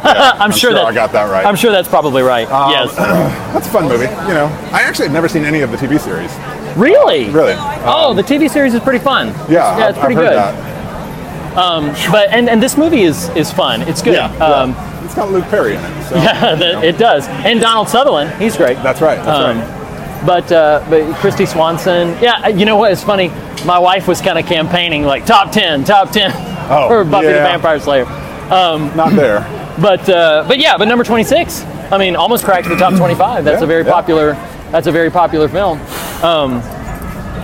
Kazooie. 0.00 0.40
I'm, 0.40 0.50
sure, 0.50 0.58
sure 0.58 0.72
that 0.74 0.84
I 0.84 0.92
got 0.94 1.12
that 1.12 1.30
right. 1.30 1.44
I'm 1.44 1.56
sure 1.56 1.70
that's 1.72 1.88
probably 1.88 2.22
right. 2.22 2.50
Um, 2.50 2.70
yes. 2.70 2.94
That's 3.52 3.66
a 3.66 3.70
fun 3.70 3.84
movie. 3.84 4.04
You 4.04 4.34
know, 4.34 4.46
I 4.72 4.82
actually 4.82 5.06
had 5.08 5.12
never 5.12 5.28
seen 5.28 5.44
any 5.44 5.60
of 5.60 5.70
the 5.70 5.76
TV 5.76 6.00
series. 6.00 6.32
Really? 6.76 7.28
Really? 7.30 7.54
Oh, 7.84 8.14
the 8.14 8.22
TV 8.22 8.48
series 8.50 8.72
is 8.74 8.80
pretty 8.80 8.98
fun. 8.98 9.28
Yeah, 9.50 9.76
yeah, 9.78 9.88
it's 9.90 9.98
pretty 9.98 10.14
I've 10.16 10.22
heard 10.22 10.28
good. 10.30 10.36
that. 10.38 11.58
Um, 11.58 11.88
but 12.10 12.30
and, 12.30 12.48
and 12.48 12.62
this 12.62 12.78
movie 12.78 13.02
is 13.02 13.28
is 13.36 13.52
fun. 13.52 13.82
It's 13.82 14.00
good. 14.00 14.14
Yeah, 14.14 14.32
Um, 14.36 14.70
yeah. 14.70 15.04
It's 15.04 15.14
got 15.14 15.30
Luke 15.30 15.44
Perry 15.46 15.74
in 15.74 15.84
it. 15.84 16.04
So, 16.04 16.16
yeah, 16.16 16.52
you 16.54 16.58
that- 16.58 16.72
know. 16.76 16.82
it 16.82 16.96
does. 16.98 17.28
And 17.28 17.60
Donald 17.60 17.88
Sutherland, 17.90 18.32
he's 18.42 18.56
great. 18.56 18.76
That's 18.82 19.02
right. 19.02 19.16
That's 19.22 19.28
Um, 19.28 19.58
right. 19.58 20.26
But 20.26 20.50
uh, 20.52 20.86
but 20.88 21.02
Kristy 21.16 21.46
Swanson, 21.46 22.16
yeah, 22.22 22.48
you 22.48 22.64
know 22.64 22.76
what? 22.76 22.90
It's 22.92 23.02
funny. 23.04 23.28
My 23.66 23.78
wife 23.78 24.08
was 24.08 24.20
kind 24.22 24.38
of 24.38 24.46
campaigning 24.46 25.02
like 25.02 25.26
top 25.26 25.52
ten, 25.52 25.84
top 25.84 26.10
ten 26.10 26.30
Oh, 26.70 26.88
for 26.88 27.04
Buffy 27.04 27.26
the. 27.26 27.32
Vampire 27.34 27.78
Slayer. 27.80 28.06
Um, 28.50 28.96
Not 28.96 29.12
there. 29.12 29.40
But 29.80 30.08
uh, 30.08 30.44
but 30.46 30.58
yeah, 30.58 30.76
but 30.76 30.86
number 30.88 31.04
26. 31.04 31.62
I 31.90 31.98
mean, 31.98 32.16
almost 32.16 32.44
cracked 32.44 32.68
the 32.68 32.76
top 32.76 32.94
25. 32.94 33.44
That's 33.44 33.58
Yeah, 33.60 33.64
a 33.64 33.66
very 33.66 33.84
yeah. 33.84 33.92
popular. 33.92 34.32
That's 34.70 34.86
a 34.86 34.92
very 34.92 35.10
popular 35.10 35.48
film. 35.48 35.80
Um, 36.22 36.62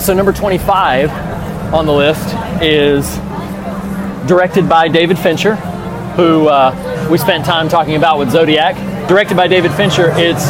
so 0.00 0.14
number 0.14 0.32
25 0.32 1.10
on 1.74 1.84
the 1.86 1.92
list 1.92 2.34
is 2.62 3.16
directed 4.26 4.68
by 4.68 4.88
David 4.88 5.18
Fincher, 5.18 5.56
who 6.16 6.48
uh, 6.48 7.08
we 7.10 7.18
spent 7.18 7.44
time 7.44 7.68
talking 7.68 7.96
about 7.96 8.18
with 8.18 8.30
Zodiac. 8.30 8.76
Directed 9.08 9.36
by 9.36 9.48
David 9.48 9.72
Fincher, 9.72 10.12
it's 10.16 10.48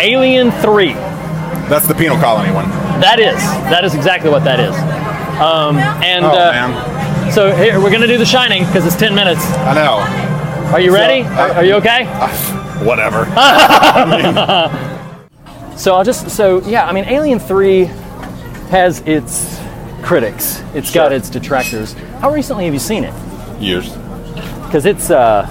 Alien 0.00 0.50
3. 0.50 0.92
That's 1.68 1.86
the 1.88 1.94
penal 1.94 2.16
colony 2.18 2.52
one. 2.52 2.68
That 3.00 3.18
is. 3.18 3.36
That 3.70 3.84
is 3.84 3.94
exactly 3.94 4.30
what 4.30 4.44
that 4.44 4.60
is. 4.60 4.74
Um, 5.40 5.76
and 6.02 6.24
Oh, 6.24 6.28
uh, 6.30 6.52
man. 6.52 7.32
so 7.32 7.54
here 7.54 7.80
we're 7.80 7.90
gonna 7.90 8.06
do 8.06 8.16
The 8.18 8.24
Shining 8.26 8.64
because 8.66 8.86
it's 8.86 8.96
10 8.96 9.14
minutes. 9.14 9.44
I 9.44 9.74
know. 9.74 10.25
Are 10.76 10.80
you 10.80 10.90
So, 10.90 10.96
ready? 10.98 11.22
uh, 11.22 11.54
are, 11.54 11.64
you 11.64 11.72
okay? 11.76 12.04
Whatever. 12.84 13.24
So 15.76 15.94
I'll 15.94 16.04
just 16.04 16.30
so 16.30 16.62
yeah, 16.66 16.86
I 16.86 16.92
mean 16.92 17.04
Alien 17.04 17.38
3 17.38 17.84
has 18.70 19.00
its 19.00 19.60
critics. 20.02 20.62
It's 20.74 20.90
got 20.92 21.12
its 21.12 21.28
detractors. 21.28 21.92
How 22.20 22.30
recently 22.32 22.64
have 22.64 22.72
you 22.72 22.80
seen 22.80 23.04
it? 23.04 23.12
Years. 23.60 23.92
Cuz 24.70 24.86
it's 24.86 25.10
uh 25.10 25.46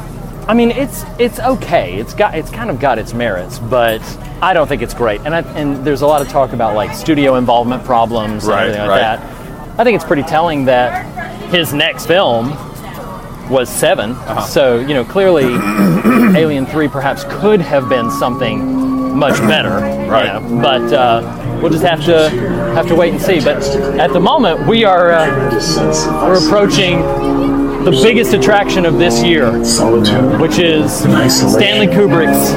I 0.47 0.55
mean 0.55 0.71
it's 0.71 1.05
it's 1.19 1.39
okay. 1.39 1.93
It's 1.99 2.15
got 2.15 2.33
it's 2.35 2.49
kind 2.49 2.71
of 2.71 2.79
got 2.79 2.97
its 2.97 3.13
merits, 3.13 3.59
but 3.59 4.01
I 4.41 4.53
don't 4.55 4.67
think 4.67 4.81
it's 4.81 4.95
great. 4.95 5.21
And 5.25 5.35
I, 5.35 5.41
and 5.55 5.85
there's 5.85 6.01
a 6.01 6.07
lot 6.07 6.21
of 6.23 6.27
talk 6.29 6.53
about 6.53 6.73
like 6.75 6.91
studio 6.95 7.35
involvement 7.35 7.83
problems 7.83 8.45
Right, 8.45 8.65
and 8.65 8.75
everything 8.75 8.87
like 8.89 9.01
right. 9.01 9.19
that. 9.19 9.79
I 9.79 9.83
think 9.83 9.95
it's 9.95 10.05
pretty 10.05 10.23
telling 10.23 10.65
that 10.65 11.05
his 11.51 11.71
next 11.71 12.07
film 12.07 12.57
was 13.49 13.69
7. 13.69 14.11
Uh-huh. 14.11 14.41
So, 14.45 14.79
you 14.79 14.93
know, 14.93 15.03
clearly 15.05 15.45
Alien 16.39 16.65
3 16.65 16.87
perhaps 16.87 17.23
could 17.29 17.61
have 17.61 17.87
been 17.89 18.09
something 18.11 19.15
much 19.17 19.37
better. 19.39 19.79
you 19.79 20.09
Right. 20.11 20.25
know, 20.41 20.61
But 20.61 20.91
uh, 20.93 21.59
we'll 21.61 21.71
just 21.71 21.83
have 21.85 22.03
to 22.05 22.29
have 22.75 22.87
to 22.87 22.95
wait 22.95 23.13
and 23.13 23.21
see. 23.21 23.39
But 23.39 23.63
at 23.99 24.11
the 24.11 24.19
moment, 24.19 24.67
we 24.67 24.83
are 24.83 25.11
uh, 25.11 25.51
we're 26.27 26.45
approaching 26.45 26.99
the 27.85 27.91
biggest 28.03 28.33
attraction 28.33 28.85
of 28.85 28.97
this 28.97 29.21
year, 29.23 29.51
which 30.39 30.57
is 30.57 30.91
Stanley 30.93 31.87
Kubrick's, 31.87 32.53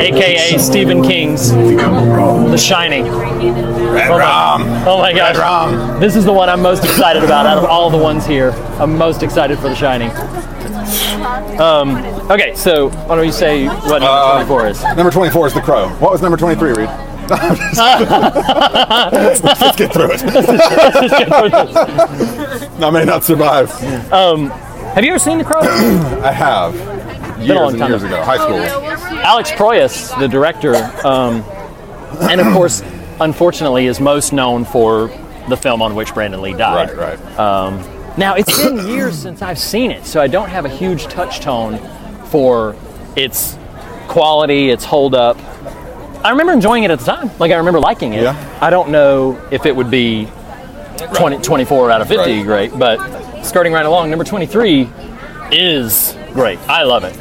aka 0.00 0.58
Stephen 0.58 1.02
King's, 1.02 1.52
The 1.52 2.56
Shining. 2.58 3.04
Red 3.04 4.10
Oh 4.10 4.12
my, 4.18 4.18
Rum. 4.18 4.62
oh 4.86 4.98
my 4.98 5.12
gosh. 5.12 5.36
Red 5.36 5.40
Rum. 5.40 6.00
This 6.00 6.16
is 6.16 6.24
the 6.24 6.32
one 6.32 6.48
I'm 6.48 6.62
most 6.62 6.82
excited 6.84 7.22
about 7.24 7.46
out 7.46 7.58
of 7.58 7.64
all 7.64 7.90
the 7.90 7.98
ones 7.98 8.24
here. 8.26 8.50
I'm 8.80 8.96
most 8.96 9.22
excited 9.22 9.58
for 9.58 9.68
The 9.68 9.74
Shining. 9.74 10.10
Um, 11.60 11.96
okay, 12.30 12.54
so 12.54 12.88
why 12.90 13.16
don't 13.16 13.26
you 13.26 13.32
say 13.32 13.66
what 13.66 14.00
number 14.00 14.06
Uh, 14.06 14.44
24 14.44 14.66
is? 14.68 14.82
Number 14.96 15.10
24 15.10 15.46
is 15.48 15.54
The 15.54 15.60
Crow. 15.60 15.88
What 15.98 16.12
was 16.12 16.22
number 16.22 16.36
23, 16.38 16.72
Reed? 16.72 16.88
Let's 17.28 17.76
just 19.60 19.76
get 19.78 19.92
through 19.92 20.08
it. 20.12 20.20
I 22.80 22.90
may 22.90 23.04
not 23.04 23.24
survive. 23.24 23.70
Um, 24.12 24.50
have 24.50 25.04
you 25.04 25.10
ever 25.10 25.18
seen 25.18 25.38
The 25.38 25.44
Crow? 25.44 25.60
I 25.62 26.32
have. 26.32 26.74
Years 27.38 27.50
long 27.50 27.70
and 27.70 27.78
time 27.78 27.90
years 27.90 28.02
ago. 28.02 28.16
ago. 28.16 28.24
High 28.24 28.36
school. 28.36 29.18
Alex 29.18 29.50
Proyas, 29.52 30.18
the 30.18 30.26
director, 30.28 30.74
um, 31.06 31.42
and 32.28 32.40
of 32.40 32.52
course, 32.52 32.82
unfortunately, 33.20 33.86
is 33.86 34.00
most 34.00 34.32
known 34.32 34.64
for 34.64 35.08
the 35.48 35.56
film 35.56 35.82
on 35.82 35.94
which 35.94 36.12
Brandon 36.14 36.40
Lee 36.42 36.52
died. 36.52 36.96
Right, 36.96 37.18
right. 37.18 37.38
Um, 37.38 37.78
now, 38.16 38.34
it's 38.34 38.60
been 38.60 38.88
years 38.88 39.16
since 39.16 39.40
I've 39.42 39.58
seen 39.58 39.90
it, 39.92 40.04
so 40.04 40.20
I 40.20 40.26
don't 40.26 40.48
have 40.48 40.64
a 40.64 40.68
huge 40.68 41.04
touch 41.04 41.40
tone 41.40 41.78
for 42.26 42.74
its 43.16 43.56
quality, 44.08 44.70
its 44.70 44.84
hold 44.84 45.14
up. 45.14 45.38
I 46.24 46.30
remember 46.30 46.52
enjoying 46.52 46.82
it 46.82 46.90
at 46.90 46.98
the 46.98 47.04
time. 47.04 47.30
Like, 47.38 47.52
I 47.52 47.56
remember 47.56 47.78
liking 47.78 48.14
it. 48.14 48.22
Yeah. 48.22 48.58
I 48.60 48.70
don't 48.70 48.90
know 48.90 49.40
if 49.52 49.66
it 49.66 49.76
would 49.76 49.90
be 49.90 50.26
20, 51.14 51.38
24 51.38 51.90
out 51.90 52.00
of 52.00 52.08
50 52.08 52.36
Right. 52.38 52.44
great, 52.46 52.78
but 52.78 53.42
skirting 53.44 53.72
right 53.72 53.86
along, 53.86 54.10
number 54.10 54.24
23 54.24 54.88
is 55.50 56.16
great. 56.32 56.58
I 56.68 56.82
love 56.82 57.04
it. 57.04 57.14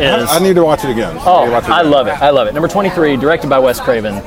It 0.00 0.20
is- 0.20 0.30
I 0.30 0.38
need 0.40 0.56
to 0.56 0.64
watch 0.64 0.84
it 0.84 0.90
again. 0.90 1.16
Oh, 1.24 1.40
need 1.40 1.46
to 1.46 1.52
watch 1.52 1.68
I 1.68 1.80
again. 1.80 1.90
love 1.92 2.06
it. 2.08 2.22
I 2.22 2.30
love 2.30 2.46
it. 2.48 2.54
Number 2.54 2.68
23, 2.68 3.16
directed 3.16 3.48
by 3.50 3.58
Wes 3.58 3.80
Craven, 3.80 4.22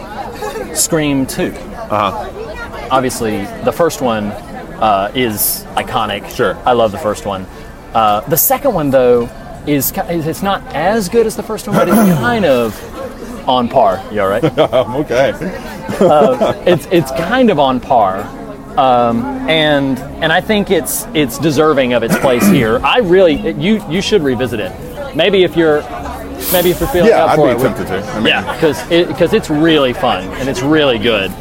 Scream 0.76 1.26
2. 1.26 1.54
Uh 1.90 2.12
huh. 2.12 2.88
Obviously, 2.92 3.46
the 3.64 3.72
first 3.72 4.02
one 4.02 4.26
uh, 4.32 5.12
is 5.16 5.66
iconic. 5.76 6.30
Sure. 6.36 6.58
I 6.66 6.74
love 6.74 6.92
the 6.92 6.98
first 6.98 7.26
one. 7.26 7.46
Uh, 7.94 8.22
the 8.22 8.38
second 8.38 8.74
one, 8.74 8.90
though, 8.92 9.30
is 9.66 9.92
it's 9.96 10.44
not 10.44 10.62
as 10.76 11.10
good 11.10 11.26
as 11.26 11.36
the 11.36 11.44
first 11.44 11.68
one, 11.68 11.76
but 11.78 11.88
it's 11.88 11.98
kind 12.20 12.46
of 12.46 13.50
on 13.50 13.68
par. 13.70 14.04
You 14.12 14.22
all 14.22 14.28
right? 14.28 14.44
I'm 14.74 14.96
okay. 14.98 15.32
it's 16.66 16.86
it's 16.92 17.12
kind 17.12 17.50
of 17.50 17.60
on 17.60 17.80
par, 17.80 18.24
um, 18.78 19.24
and 19.50 19.98
and 20.24 20.32
I 20.34 20.42
think 20.42 20.72
it's 20.72 21.06
it's 21.14 21.38
deserving 21.40 21.94
of 21.94 22.04
its 22.04 22.18
place 22.18 22.46
here. 22.48 22.80
I 22.84 23.00
really 23.00 23.52
you 23.52 23.84
you 23.90 24.02
should 24.02 24.22
revisit 24.22 24.60
it. 24.60 25.16
Maybe 25.16 25.44
if 25.44 25.56
you're 25.56 25.82
maybe 26.52 26.72
if 26.72 26.80
you're 26.80 26.90
feeling 26.90 27.10
Yeah, 27.10 27.24
up 27.26 27.32
I'd 27.32 27.36
for 27.38 27.46
be 27.48 27.52
it. 27.52 27.58
we- 27.58 27.64
tempted 27.64 27.88
to. 27.88 27.98
I 28.12 28.16
mean, 28.18 28.28
yeah, 28.28 28.54
because 28.56 28.82
because 29.08 29.34
it's 29.34 29.50
really 29.50 29.94
fun 29.94 30.24
and 30.36 30.50
it's 30.50 30.62
really 30.62 31.00
good. 31.00 31.32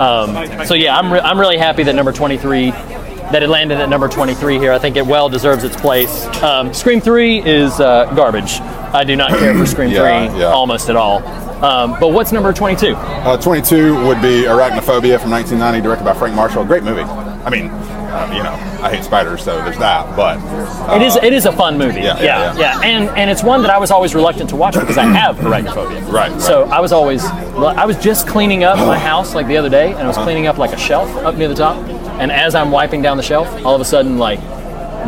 Um, 0.00 0.66
so 0.66 0.74
yeah, 0.74 0.96
I'm 0.96 1.12
re- 1.12 1.20
I'm 1.20 1.38
really 1.40 1.56
happy 1.58 1.82
that 1.84 1.94
number 1.94 2.12
23 2.12 2.70
that 2.70 3.42
it 3.42 3.48
landed 3.48 3.78
at 3.78 3.88
number 3.88 4.06
23 4.08 4.58
here. 4.58 4.72
I 4.72 4.78
think 4.78 4.96
it 4.96 5.04
well 5.06 5.28
deserves 5.28 5.64
its 5.64 5.74
place. 5.74 6.26
Um, 6.44 6.72
Scream 6.72 7.00
3 7.00 7.42
is 7.44 7.80
uh, 7.80 8.04
garbage. 8.14 8.60
I 8.60 9.02
do 9.04 9.16
not 9.16 9.30
care 9.30 9.52
for 9.56 9.66
Scream 9.66 9.90
Yeah, 9.90 10.28
3 10.30 10.38
yeah. 10.40 10.46
almost 10.46 10.88
at 10.90 10.94
all. 10.96 11.20
Um, 11.62 11.96
but 11.98 12.08
what's 12.12 12.32
number 12.32 12.52
22? 12.52 12.94
Uh, 12.94 13.36
22 13.38 13.94
would 14.06 14.20
be 14.20 14.42
Arachnophobia 14.44 15.18
from 15.20 15.30
1990, 15.30 15.80
directed 15.80 16.04
by 16.04 16.12
Frank 16.14 16.34
Marshall. 16.34 16.64
Great 16.64 16.82
movie. 16.82 17.02
I 17.02 17.48
mean, 17.50 17.68
uh, 17.68 18.30
you 18.34 18.42
know, 18.42 18.52
I 18.84 18.90
hate 18.94 19.04
spiders, 19.04 19.42
so 19.42 19.56
there's 19.64 19.78
that. 19.78 20.14
But 20.16 20.38
uh, 20.38 20.96
It 20.96 21.02
is 21.02 21.16
it 21.16 21.32
is 21.32 21.46
a 21.46 21.52
fun 21.52 21.78
movie. 21.78 22.00
Yeah, 22.00 22.18
yeah, 22.20 22.54
yeah, 22.54 22.58
yeah. 22.58 22.80
And 22.82 23.08
and 23.10 23.30
it's 23.30 23.42
one 23.42 23.62
that 23.62 23.70
I 23.70 23.78
was 23.78 23.90
always 23.90 24.14
reluctant 24.14 24.50
to 24.50 24.56
watch 24.56 24.74
because 24.74 24.98
I 24.98 25.04
have 25.04 25.36
arachnophobia. 25.36 26.02
Right, 26.12 26.30
right. 26.32 26.40
So 26.40 26.64
I 26.64 26.80
was 26.80 26.92
always 26.92 27.24
I 27.24 27.84
was 27.86 27.96
just 27.98 28.26
cleaning 28.26 28.64
up 28.64 28.76
my 28.78 28.98
house 29.12 29.34
like 29.34 29.46
the 29.46 29.56
other 29.56 29.70
day, 29.70 29.88
and 29.90 29.98
I 29.98 30.00
Uh-huh. 30.00 30.08
was 30.08 30.16
cleaning 30.18 30.46
up 30.48 30.58
like 30.58 30.72
a 30.72 30.78
shelf 30.78 31.08
up 31.24 31.36
near 31.36 31.48
the 31.48 31.54
top, 31.54 31.76
and 32.20 32.30
as 32.32 32.54
I'm 32.54 32.70
wiping 32.70 33.00
down 33.00 33.16
the 33.16 33.22
shelf, 33.22 33.48
all 33.64 33.74
of 33.74 33.80
a 33.80 33.84
sudden 33.84 34.18
like 34.18 34.40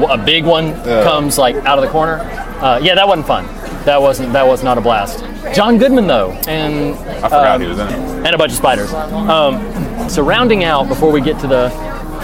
a 0.08 0.16
big 0.24 0.44
one 0.44 0.68
Yeah. 0.68 1.02
comes 1.02 1.38
like 1.38 1.56
out 1.66 1.76
of 1.78 1.82
the 1.84 1.90
corner. 1.90 2.20
Uh, 2.61 2.78
yeah, 2.82 2.94
that 2.94 3.06
wasn't 3.08 3.26
fun. 3.26 3.44
That 3.84 4.00
wasn't 4.02 4.32
that 4.34 4.46
was 4.46 4.62
not 4.62 4.76
a 4.78 4.80
blast. 4.80 5.24
John 5.54 5.78
Goodman 5.78 6.06
though, 6.06 6.32
and 6.46 6.94
I 6.94 7.22
forgot 7.22 7.46
um, 7.56 7.60
he 7.62 7.66
was 7.68 7.78
in 7.78 7.86
it. 7.88 7.92
and 7.94 8.28
a 8.34 8.38
bunch 8.38 8.52
of 8.52 8.58
spiders. 8.58 8.92
Um, 8.92 10.08
so 10.10 10.22
rounding 10.22 10.64
out 10.64 10.88
before 10.88 11.10
we 11.10 11.20
get 11.20 11.38
to 11.40 11.46
the 11.46 11.68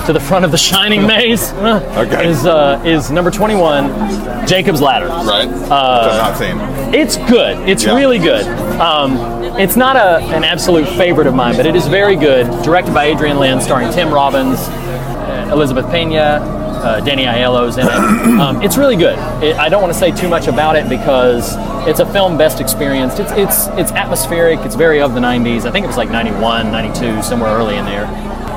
to 0.06 0.12
the 0.12 0.20
front 0.20 0.44
of 0.44 0.50
the 0.50 0.58
shining 0.58 1.06
maze 1.06 1.52
uh, 1.52 1.80
Okay. 2.06 2.28
is 2.28 2.44
uh, 2.44 2.82
is 2.84 3.10
number 3.10 3.30
21, 3.30 4.46
Jacob's 4.46 4.82
Ladder. 4.82 5.06
Right? 5.06 5.46
Which 5.46 5.56
I've 5.70 5.70
not 5.70 6.36
seen. 6.36 6.58
It's 6.94 7.16
good. 7.16 7.66
It's 7.68 7.84
Yeah. 7.84 7.94
really 7.96 8.18
good. 8.18 8.44
Um, 8.78 9.16
it's 9.58 9.76
not 9.76 9.96
a, 9.96 10.18
an 10.34 10.44
absolute 10.44 10.86
favorite 10.98 11.26
of 11.28 11.34
mine, 11.34 11.56
but 11.56 11.64
it 11.64 11.76
is 11.76 11.86
very 11.86 12.16
good. 12.16 12.46
Directed 12.64 12.92
by 12.92 13.04
Adrian 13.04 13.38
Lyne, 13.38 13.60
starring 13.60 13.90
Tim 13.92 14.12
Robbins, 14.12 14.58
uh, 14.58 15.48
Elizabeth 15.52 15.88
Pena, 15.90 16.40
uh, 16.84 17.00
Danny 17.00 17.24
Aiello's 17.24 17.78
in 17.78 17.86
it. 17.86 18.40
Um, 18.44 18.62
it's 18.62 18.76
really 18.76 18.96
good. 18.96 19.18
It, 19.42 19.56
I 19.56 19.68
don't 19.68 19.80
want 19.80 19.92
to 19.92 19.98
say 19.98 20.10
too 20.10 20.28
much 20.28 20.48
about 20.48 20.76
it 20.76 20.88
because 20.88 21.54
it's 21.88 22.00
a 22.00 22.06
film 22.12 22.36
best 22.36 22.60
experienced. 22.60 23.20
It's 23.20 23.32
it's 23.32 23.66
it's 23.78 23.92
atmospheric. 23.92 24.60
It's 24.60 24.74
very 24.74 25.00
of 25.00 25.14
the 25.14 25.20
90s. 25.20 25.64
I 25.66 25.70
think 25.70 25.84
it 25.84 25.86
was 25.86 25.96
like 25.96 26.10
91, 26.10 26.70
92, 26.70 27.22
somewhere 27.22 27.50
early 27.50 27.76
in 27.76 27.84
there. 27.84 28.06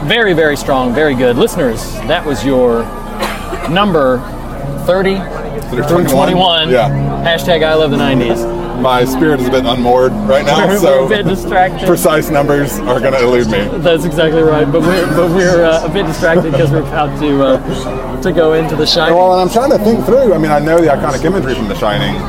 Very, 0.06 0.34
very 0.34 0.58
strong, 0.58 0.94
very 0.94 1.16
good. 1.16 1.38
Listeners, 1.38 1.94
that 2.08 2.26
was 2.26 2.44
your 2.46 2.84
number 3.70 4.20
30 4.86 5.16
through 5.86 6.08
21. 6.08 6.70
Yeah. 6.70 6.90
Hashtag 7.24 7.64
I 7.64 7.76
love 7.76 7.92
the 7.92 7.98
90s. 7.98 8.57
My 8.82 9.06
spirit 9.06 9.40
is 9.40 9.48
a 9.48 9.52
bit 9.52 9.66
unmoored 9.66 10.12
right 10.30 10.46
now, 10.46 10.68
We're 10.68 10.78
so 10.78 11.06
a 11.06 11.10
bit 11.10 11.26
distracted. 11.26 11.88
precise 11.88 12.30
numbers 12.30 12.78
are 12.80 13.00
going 13.00 13.14
to 13.14 13.24
elude 13.24 13.48
me. 13.48 13.68
That's 13.80 14.06
exactly 14.06 14.42
right. 14.42 14.72
But 14.72 14.82
we're 14.82 15.08
but 15.16 15.30
we're 15.32 15.64
uh, 15.66 15.86
a 15.86 15.90
bit 15.90 16.06
distracted 16.06 16.52
because 16.52 16.72
we're 16.72 16.82
about 16.88 17.20
to 17.20 17.44
uh, 17.44 18.22
to 18.22 18.32
go 18.32 18.54
into 18.54 18.76
the 18.76 18.86
Shining. 18.86 19.16
Well, 19.16 19.34
and 19.34 19.42
I'm 19.42 19.50
trying 19.54 19.72
to 19.72 19.84
think 19.84 20.06
through. 20.06 20.34
I 20.34 20.38
mean, 20.38 20.52
I 20.52 20.60
know 20.60 20.80
the 20.80 20.88
iconic 20.88 21.24
imagery 21.26 21.56
from 21.56 21.68
The 21.68 21.76
Shining, 21.76 22.20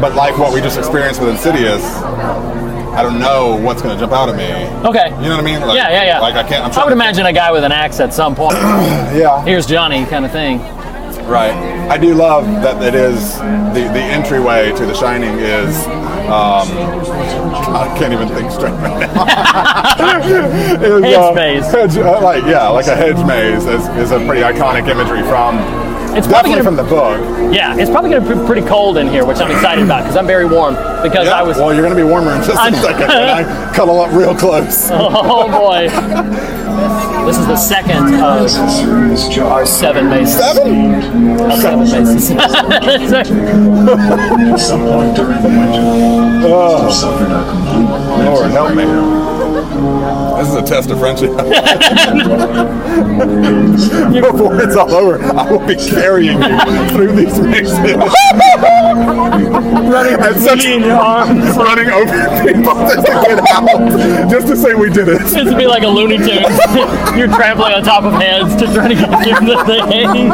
but 0.00 0.14
like 0.14 0.38
what 0.38 0.52
we 0.54 0.60
just 0.60 0.78
experienced 0.78 1.20
with 1.20 1.30
Insidious, 1.30 1.84
I 1.84 3.02
don't 3.02 3.20
know 3.20 3.56
what's 3.56 3.82
going 3.82 3.94
to 3.94 4.00
jump 4.00 4.12
out 4.12 4.28
at 4.28 4.36
me. 4.36 4.50
Okay. 4.88 5.08
You 5.22 5.28
know 5.28 5.36
what 5.36 5.40
I 5.40 5.42
mean? 5.42 5.60
Like, 5.60 5.76
yeah, 5.76 5.90
yeah, 5.90 6.04
yeah. 6.04 6.20
Like 6.20 6.34
I 6.34 6.48
can't. 6.48 6.64
I'm 6.64 6.80
I 6.80 6.84
would 6.84 6.92
imagine 6.92 7.26
a 7.26 7.32
guy 7.32 7.52
with 7.52 7.62
an 7.64 7.72
axe 7.72 8.00
at 8.00 8.12
some 8.14 8.34
point. 8.34 8.56
Yeah. 9.08 9.42
Here's 9.44 9.66
Johnny, 9.66 10.04
kind 10.06 10.24
of 10.24 10.32
thing. 10.32 10.58
Right. 11.28 11.52
I 11.90 11.98
do 11.98 12.14
love 12.14 12.46
that 12.62 12.82
it 12.82 12.94
is 12.94 13.36
the 13.38 13.84
the 13.92 14.00
entryway 14.00 14.72
to 14.72 14.86
The 14.86 14.94
Shining 14.94 15.38
is. 15.38 15.76
Um, 16.28 16.68
I 17.74 17.94
can't 17.98 18.12
even 18.12 18.28
think 18.28 18.50
straight 18.50 18.72
right 18.72 19.00
now. 19.00 20.18
Is, 20.82 21.02
Hedge 21.02 21.14
uh, 21.16 21.32
maze. 21.32 21.66
hedge- 21.70 21.96
uh, 21.96 22.20
like 22.22 22.44
yeah, 22.44 22.68
like 22.68 22.86
a 22.86 22.94
hedge 22.96 23.24
maze 23.26 23.64
is, 23.66 23.86
is 23.96 24.10
a 24.10 24.18
pretty 24.26 24.42
iconic 24.42 24.88
imagery 24.88 25.22
from. 25.22 25.56
It's 26.16 26.26
probably 26.26 26.50
definitely 26.52 26.54
gonna- 26.54 26.64
from 26.64 26.76
the 26.76 26.82
book. 26.84 27.54
Yeah, 27.54 27.76
it's 27.78 27.90
probably 27.90 28.10
going 28.10 28.22
to 28.24 28.36
be 28.36 28.46
pretty 28.46 28.66
cold 28.66 28.98
in 28.98 29.08
here, 29.08 29.24
which 29.24 29.38
I'm 29.38 29.50
excited 29.50 29.84
about 29.84 30.02
because 30.02 30.16
I'm 30.16 30.26
very 30.26 30.44
warm. 30.44 30.74
Because 31.02 31.26
Yeah, 31.26 31.38
I 31.40 31.42
was. 31.42 31.56
well, 31.56 31.72
you're 31.72 31.82
going 31.82 31.96
to 31.96 32.02
be 32.02 32.08
warmer 32.08 32.32
in 32.34 32.42
just 32.42 32.58
a 32.60 32.70
know. 32.70 32.82
second 32.82 33.08
when 33.08 33.28
I 33.28 33.72
cuddle 33.74 34.00
up 34.00 34.12
real 34.12 34.34
close. 34.34 34.90
Oh 35.30 35.48
boy. 35.50 35.88
This 37.26 37.36
is 37.38 37.46
the 37.46 37.56
second 37.56 38.14
of 38.22 38.48
seven 39.68 40.08
mazes. 40.08 40.36
Seven? 40.38 40.94
Of 41.40 41.58
seven 41.58 41.80
mazes. 41.80 42.30
At 43.18 43.26
some 44.58 44.80
point 44.86 45.16
during 45.16 45.42
the 45.42 45.48
winter, 45.48 46.46
oh. 46.48 46.90
suffered 46.90 47.30
a 47.30 47.44
complete 47.50 47.88
Lord 48.24 48.50
help 48.52 48.74
me. 48.74 50.27
This 50.38 50.48
is 50.50 50.54
a 50.54 50.62
test 50.62 50.90
of 50.90 51.00
friendship. 51.00 51.30
Before 54.22 54.60
it's 54.62 54.76
all 54.76 54.94
over, 54.94 55.20
I 55.20 55.50
will 55.50 55.66
be 55.66 55.74
carrying 55.74 56.40
you 56.40 56.88
through 56.90 57.16
these 57.16 57.40
mazes. 57.40 57.96
running 59.90 60.14
at 60.20 60.36
such, 60.36 60.64
running 60.64 61.90
over 61.90 62.14
people 62.46 62.74
just 62.86 63.06
to 63.06 63.12
get 63.26 63.40
out, 63.50 64.30
just 64.30 64.46
to 64.46 64.56
say 64.56 64.74
we 64.74 64.90
did 64.90 65.08
it. 65.08 65.18
This 65.22 65.34
would 65.34 65.58
be 65.58 65.66
like 65.66 65.82
a 65.82 65.88
Looney 65.88 66.18
Tunes. 66.18 66.56
You're 67.16 67.26
trampling 67.34 67.72
on 67.72 67.82
top 67.82 68.04
of 68.04 68.14
heads 68.14 68.54
to 68.62 68.72
try 68.72 68.86
to 68.86 68.94
get 68.94 69.08
through 69.24 69.46
the 69.48 69.86
thing. 69.88 70.30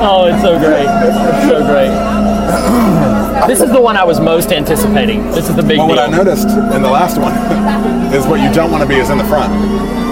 Oh, 0.00 0.30
it's 0.32 0.42
so 0.42 0.58
great. 0.58 0.88
It's 0.88 1.46
so 1.46 1.62
great. 1.66 3.11
This 3.46 3.60
is 3.60 3.70
the 3.72 3.80
one 3.80 3.96
I 3.96 4.04
was 4.04 4.20
most 4.20 4.52
anticipating. 4.52 5.24
This 5.32 5.48
is 5.48 5.56
the 5.56 5.62
big 5.62 5.78
Well, 5.78 5.88
deal. 5.88 5.96
what 5.96 5.98
I 5.98 6.06
noticed 6.06 6.48
in 6.48 6.82
the 6.82 6.90
last 6.90 7.18
one 7.18 7.32
is 8.14 8.26
what 8.26 8.40
you 8.40 8.52
don't 8.52 8.70
want 8.70 8.82
to 8.82 8.88
be 8.88 8.96
is 8.96 9.10
in 9.10 9.18
the 9.18 9.24
front. 9.24 9.52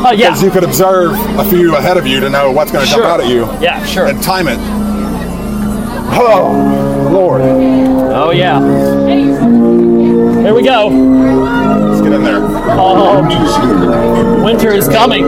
Oh, 0.05 0.11
yeah. 0.13 0.29
Because 0.31 0.43
you 0.43 0.51
could 0.51 0.65
observe 0.65 1.13
a 1.39 1.45
few 1.45 1.77
ahead 1.77 1.97
of 1.97 2.07
you 2.07 2.19
to 2.21 2.29
know 2.29 2.51
what's 2.51 2.73
going 2.73 2.85
to 2.85 2.91
Sure. 2.91 3.03
jump 3.03 3.13
out 3.13 3.21
at 3.21 3.29
you. 3.29 3.45
Yeah, 3.63 3.85
sure. 3.87 4.07
And 4.07 4.21
time 4.23 4.49
it. 4.49 4.59
Oh, 6.13 7.09
Lord. 7.13 7.43
Oh, 7.43 8.31
yeah. 8.33 8.59
Here 10.43 10.55
we 10.55 10.63
go. 10.63 10.89
Let's 10.89 12.01
get 12.01 12.13
in 12.13 12.23
there. 12.25 12.41
Oh, 12.43 13.23
winter 14.45 14.73
is 14.73 14.89
coming. 14.89 15.25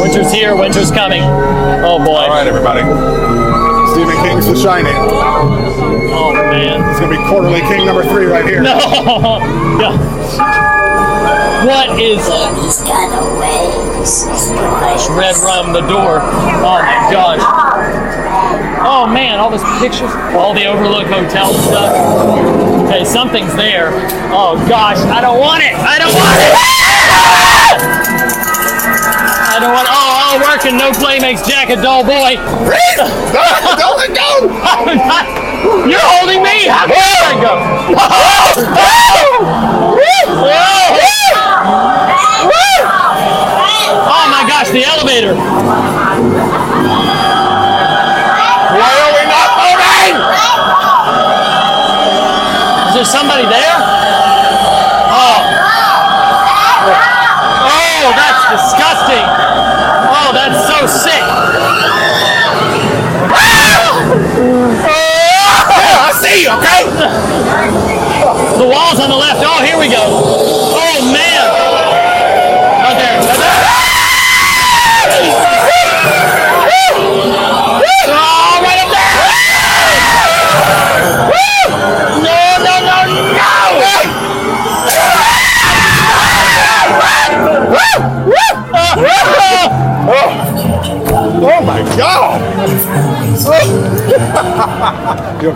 Winter's 0.00 0.32
here. 0.32 0.54
Winter's 0.56 0.90
coming. 0.90 1.22
Oh 1.22 1.98
boy. 2.04 2.12
All 2.26 2.28
right, 2.28 2.46
everybody. 2.46 2.82
Stephen 3.92 4.16
King's 4.26 4.46
The 4.46 4.56
Shining. 4.56 4.94
Man. 6.56 6.88
It's 6.88 7.00
going 7.00 7.12
to 7.12 7.18
be 7.18 7.24
quarterly 7.28 7.60
king 7.68 7.84
number 7.84 8.02
three 8.02 8.24
right 8.24 8.48
here. 8.48 8.62
No. 8.64 8.80
no. 9.76 9.92
What 11.68 12.00
is 12.00 12.24
red 15.10 15.36
rum 15.44 15.72
the 15.74 15.82
door? 15.82 16.20
Oh 16.22 16.62
my 16.62 17.10
gosh. 17.12 17.42
Oh 18.88 19.06
man, 19.06 19.38
all 19.38 19.50
those 19.50 19.64
pictures, 19.80 20.10
all 20.32 20.54
the 20.54 20.64
Overlook 20.64 21.08
Hotel 21.08 21.52
stuff. 21.52 22.86
Okay, 22.86 23.04
something's 23.04 23.54
there. 23.54 23.90
Oh 24.32 24.56
gosh, 24.66 24.98
I 25.12 25.20
don't 25.20 25.38
want 25.38 25.62
it. 25.62 25.74
I 25.74 25.98
don't 25.98 26.14
want 26.14 26.38
it. 26.40 26.54
I 29.52 29.58
don't 29.60 29.72
want. 29.72 29.88
Oh, 29.90 30.15
all 30.36 30.42
work 30.42 30.66
and 30.66 30.76
no 30.76 30.92
play 30.92 31.18
makes 31.18 31.46
Jack 31.46 31.70
a 31.70 31.76
dull 31.76 32.02
boy. 32.02 32.36
Don't 32.36 33.96
let 33.96 34.14
go! 34.14 34.48
You're 35.88 36.00
holding 36.00 36.42
me. 36.42 36.66
How 36.66 36.86
can 36.86 36.96
I 37.22 37.40
go? 41.32 41.42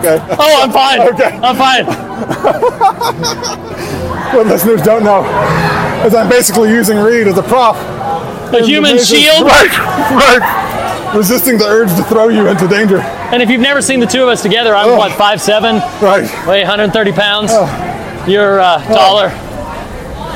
okay? 0.01 0.19
Oh, 0.39 0.63
I'm 0.63 0.73
fine. 0.73 1.01
Okay. 1.15 1.39
I'm 1.43 1.57
fine. 1.57 1.87
What 4.31 4.47
listeners 4.47 4.81
don't 4.83 5.03
know 5.03 5.25
is 6.07 6.15
I'm 6.15 6.29
basically 6.29 6.71
using 6.71 6.99
Reed 6.99 7.27
as 7.27 7.37
a 7.37 7.43
prop. 7.43 7.75
A 8.55 8.63
human 8.65 8.93
Amazing. 8.93 9.19
shield. 9.19 9.43
Right, 9.47 9.69
right. 10.13 11.13
Resisting 11.17 11.59
the 11.59 11.65
urge 11.65 11.89
to 11.97 12.05
throw 12.05 12.29
you 12.29 12.47
into 12.47 12.69
danger. 12.69 12.99
And 13.01 13.43
if 13.43 13.51
you've 13.51 13.61
never 13.61 13.83
seen 13.83 13.99
the 13.99 14.07
two 14.07 14.23
of 14.23 14.29
us 14.29 14.41
together, 14.43 14.73
I'm 14.77 14.91
Oh. 14.91 14.97
what, 14.99 15.11
5'7", 15.13 15.81
Right. 16.01 16.31
weigh 16.47 16.61
130 16.63 17.11
pounds. 17.13 17.51
Oh. 17.53 17.67
You're 18.29 18.61
uh, 18.61 18.81
taller. 18.85 19.33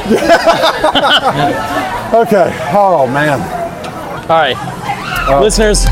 Okay. 2.14 2.50
Oh 2.72 3.06
man. 3.12 3.40
All 4.30 4.38
right. 4.38 4.56
Listeners, 5.40 5.84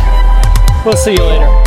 we'll 0.85 0.97
see 0.97 1.13
you 1.13 1.23
later. 1.25 1.62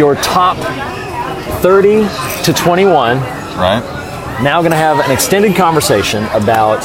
Your 0.00 0.14
top 0.16 0.56
30 1.60 2.08
to 2.44 2.52
21, 2.54 3.18
Right. 3.18 3.82
now 4.42 4.60
going 4.62 4.70
to 4.72 4.76
have 4.78 4.98
an 5.00 5.10
extended 5.10 5.54
conversation 5.54 6.24
about 6.32 6.80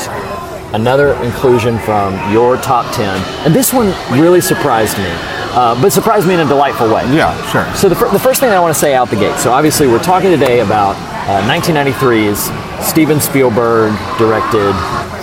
another 0.75 1.13
inclusion 1.23 1.79
from 1.79 2.11
your 2.33 2.57
top 2.57 2.93
10. 2.93 3.07
And 3.45 3.55
this 3.55 3.71
one 3.71 3.87
really 4.11 4.41
surprised 4.41 4.97
me, 4.97 5.07
uh, 5.55 5.81
but 5.81 5.93
surprised 5.93 6.27
me 6.27 6.33
in 6.33 6.41
a 6.41 6.45
delightful 6.45 6.87
way. 6.93 7.03
Yeah, 7.15 7.31
sure. 7.53 7.65
So 7.75 7.87
the, 7.87 7.95
fir- 7.95 8.11
the 8.11 8.19
first 8.19 8.41
thing 8.41 8.49
I 8.49 8.59
want 8.59 8.73
to 8.75 8.79
say 8.79 8.93
out 8.93 9.09
the 9.09 9.15
gate. 9.15 9.39
So 9.39 9.53
obviously 9.53 9.87
we're 9.87 10.03
talking 10.03 10.29
today 10.31 10.59
about 10.59 10.97
uh, 11.29 11.41
1993's 11.47 12.51
Steven 12.85 13.21
Spielberg 13.21 13.93
directed 14.17 14.73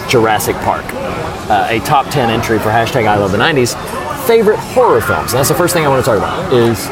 Jurassic 0.08 0.56
Park, 0.64 0.84
uh, 1.50 1.66
a 1.68 1.78
top 1.80 2.06
10 2.10 2.30
entry 2.30 2.58
for 2.58 2.70
hashtag 2.70 3.06
I 3.06 3.18
love 3.18 3.32
the 3.32 3.38
90s. 3.38 3.76
Favorite 4.26 4.58
horror 4.58 5.00
films. 5.02 5.32
And 5.32 5.38
that's 5.40 5.48
the 5.50 5.54
first 5.54 5.74
thing 5.74 5.84
I 5.84 5.88
want 5.88 6.02
to 6.02 6.08
talk 6.10 6.16
about. 6.16 6.52
Is 6.54 6.86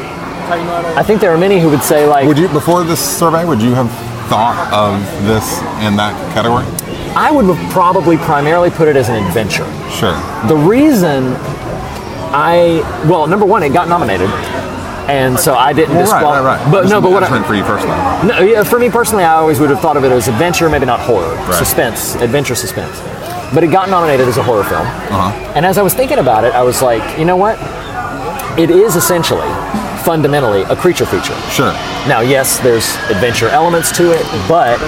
I 0.51 1.03
think 1.03 1.21
there 1.21 1.31
are 1.33 1.37
many 1.37 1.59
who 1.59 1.69
would 1.69 1.81
say 1.83 2.05
like 2.05 2.27
Would 2.27 2.37
you 2.37 2.47
before 2.49 2.83
this 2.83 2.99
survey? 2.99 3.45
Would 3.45 3.61
you 3.61 3.73
have 3.73 3.89
thought 4.29 4.57
of 4.73 4.99
this 5.25 5.59
in 5.85 5.95
that 5.97 6.13
category? 6.33 6.65
I 7.15 7.31
would 7.31 7.55
probably 7.71 8.17
primarily 8.17 8.69
put 8.69 8.87
it 8.87 8.95
as 8.95 9.09
an 9.09 9.15
adventure. 9.25 9.65
Sure. 9.89 10.13
The 10.47 10.55
reason 10.55 11.33
I 12.33 12.81
well, 13.09 13.27
number 13.27 13.45
one, 13.45 13.63
it 13.63 13.73
got 13.73 13.87
nominated, 13.89 14.29
and 15.09 15.37
so 15.39 15.55
I 15.55 15.73
didn't 15.73 15.95
Well, 15.95 16.09
right, 16.11 16.23
right, 16.23 16.41
right. 16.57 16.71
But 16.71 16.81
Just- 16.83 16.91
no, 16.93 17.01
but 17.01 17.11
what 17.11 17.23
I, 17.23 17.43
for 17.43 17.55
you 17.55 17.63
personally. 17.63 17.97
no, 18.27 18.39
yeah, 18.39 18.63
for 18.63 18.79
me 18.79 18.89
personally, 18.89 19.23
I 19.25 19.35
always 19.35 19.59
would 19.59 19.69
have 19.69 19.79
thought 19.81 19.97
of 19.97 20.03
it 20.05 20.11
as 20.11 20.27
adventure, 20.29 20.69
maybe 20.69 20.85
not 20.85 20.99
horror, 21.01 21.35
Right. 21.35 21.53
suspense, 21.55 22.15
adventure, 22.15 22.55
suspense. 22.55 22.99
But 23.53 23.65
it 23.65 23.67
got 23.67 23.89
nominated 23.89 24.29
as 24.29 24.37
a 24.37 24.43
horror 24.43 24.63
film, 24.63 24.81
Uh-huh. 24.87 25.51
and 25.55 25.65
as 25.65 25.77
I 25.77 25.81
was 25.81 25.93
thinking 25.93 26.19
about 26.19 26.45
it, 26.45 26.53
I 26.55 26.61
was 26.63 26.81
like, 26.81 27.03
you 27.19 27.25
know 27.25 27.35
what? 27.35 27.57
It 28.57 28.69
is 28.71 28.95
essentially, 28.95 29.47
fundamentally, 30.01 30.63
a 30.63 30.75
creature 30.75 31.05
feature. 31.05 31.35
Sure. 31.49 31.71
Now, 32.07 32.21
yes, 32.21 32.59
there's 32.59 32.95
adventure 33.09 33.47
elements 33.49 33.95
to 33.97 34.11
it, 34.11 34.25
but 34.47 34.81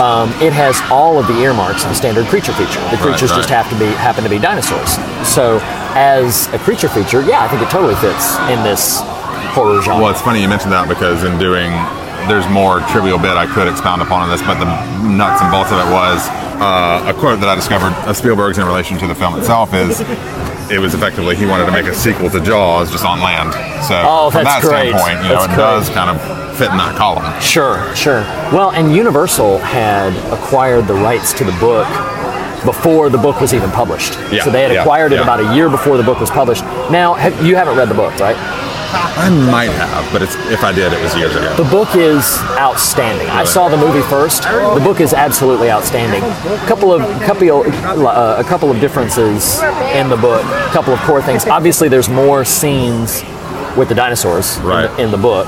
um, 0.00 0.30
it 0.40 0.52
has 0.52 0.80
all 0.90 1.18
of 1.18 1.26
the 1.26 1.38
earmarks 1.40 1.84
of 1.84 1.90
a 1.90 1.94
standard 1.94 2.26
creature 2.26 2.52
feature. 2.52 2.80
The 2.90 2.96
creatures 2.96 3.30
right. 3.30 3.38
just 3.38 3.50
have 3.50 3.68
to 3.70 3.78
be 3.78 3.86
happen 3.86 4.24
to 4.24 4.30
be 4.30 4.38
dinosaurs. 4.38 4.96
So, 5.28 5.58
as 5.94 6.48
a 6.52 6.58
creature 6.58 6.88
feature, 6.88 7.22
yeah, 7.22 7.44
I 7.44 7.48
think 7.48 7.62
it 7.62 7.70
totally 7.70 7.94
fits 7.96 8.36
in 8.50 8.62
this 8.64 9.00
horror 9.54 9.80
genre. 9.82 10.02
Well, 10.02 10.10
it's 10.10 10.20
funny 10.20 10.42
you 10.42 10.48
mentioned 10.48 10.72
that 10.72 10.88
because 10.88 11.22
in 11.22 11.38
doing, 11.38 11.70
there's 12.28 12.48
more 12.48 12.80
trivial 12.92 13.18
bit 13.18 13.36
I 13.36 13.46
could 13.46 13.68
expound 13.68 14.02
upon 14.02 14.22
on 14.22 14.28
this, 14.30 14.42
but 14.42 14.58
the 14.58 14.66
nuts 15.08 15.42
and 15.42 15.50
bolts 15.50 15.70
of 15.72 15.78
it 15.78 15.90
was 15.92 16.28
uh, 16.60 17.10
a 17.10 17.14
quote 17.18 17.40
that 17.40 17.48
I 17.48 17.54
discovered 17.54 17.92
of 18.08 18.16
Spielberg's 18.16 18.58
in 18.58 18.66
relation 18.66 18.98
to 18.98 19.06
the 19.06 19.14
film 19.14 19.38
itself 19.38 19.74
is 19.74 20.00
it 20.70 20.78
was 20.80 20.94
effectively 20.94 21.36
he 21.36 21.44
wanted 21.46 21.66
to 21.66 21.72
make 21.72 21.86
a 21.86 21.94
sequel 21.94 22.30
to 22.30 22.40
Jaws 22.40 22.90
just 22.90 23.04
on 23.04 23.20
land. 23.20 23.52
So 23.84 24.00
Oh, 24.04 24.30
from 24.30 24.44
that 24.44 24.60
that's 24.62 24.68
great. 24.68 24.90
standpoint, 24.94 25.22
you 25.24 25.28
know, 25.34 25.40
That's 25.40 25.52
it 25.52 25.56
great. 25.56 25.56
does 25.56 25.88
kind 25.90 26.08
of 26.10 26.56
fit 26.56 26.70
in 26.70 26.78
that 26.78 26.96
column. 26.96 27.26
Sure, 27.40 27.94
sure. 27.94 28.22
Well, 28.52 28.70
and 28.70 28.94
Universal 28.94 29.58
had 29.58 30.14
acquired 30.32 30.86
the 30.86 30.94
rights 30.94 31.32
to 31.34 31.44
the 31.44 31.52
book 31.60 31.86
before 32.64 33.10
the 33.10 33.18
book 33.18 33.40
was 33.42 33.52
even 33.52 33.70
published. 33.72 34.14
Yeah, 34.32 34.42
so 34.42 34.50
they 34.50 34.62
had 34.62 34.72
yeah, 34.72 34.80
acquired 34.80 35.12
it 35.12 35.16
yeah. 35.16 35.22
about 35.22 35.40
a 35.40 35.54
year 35.54 35.68
before 35.68 35.98
the 35.98 36.02
book 36.02 36.18
was 36.20 36.30
published. 36.30 36.62
Now, 36.90 37.12
have, 37.14 37.44
you 37.44 37.56
haven't 37.56 37.76
read 37.76 37.88
the 37.90 37.94
book, 37.94 38.16
right? 38.20 38.36
I 38.94 39.28
might 39.50 39.70
have, 39.72 40.10
but 40.12 40.22
it's, 40.22 40.34
if 40.50 40.62
I 40.64 40.72
did, 40.72 40.92
it 40.92 41.02
was 41.02 41.14
years 41.16 41.34
ago. 41.34 41.54
The 41.56 41.68
book 41.70 41.94
is 41.96 42.38
outstanding. 42.58 43.28
I 43.28 43.44
saw 43.44 43.68
the 43.68 43.76
movie 43.76 44.02
first. 44.08 44.42
The 44.44 44.80
book 44.82 45.00
is 45.00 45.12
absolutely 45.12 45.70
outstanding. 45.70 46.22
A 46.22 46.66
couple 46.66 46.92
of 46.92 47.02
couple 47.22 47.50
uh, 47.62 48.36
a 48.38 48.44
couple 48.44 48.70
of 48.70 48.80
differences 48.80 49.60
in 49.94 50.08
the 50.08 50.16
book. 50.16 50.44
A 50.44 50.70
couple 50.72 50.92
of 50.92 51.00
core 51.00 51.22
things. 51.22 51.46
Obviously, 51.46 51.88
there's 51.88 52.08
more 52.08 52.44
scenes 52.44 53.22
with 53.76 53.88
the 53.88 53.94
dinosaurs 53.94 54.56
in 54.58 54.64
the- 54.64 55.02
in, 55.02 55.10
the, 55.10 55.16
book. 55.18 55.46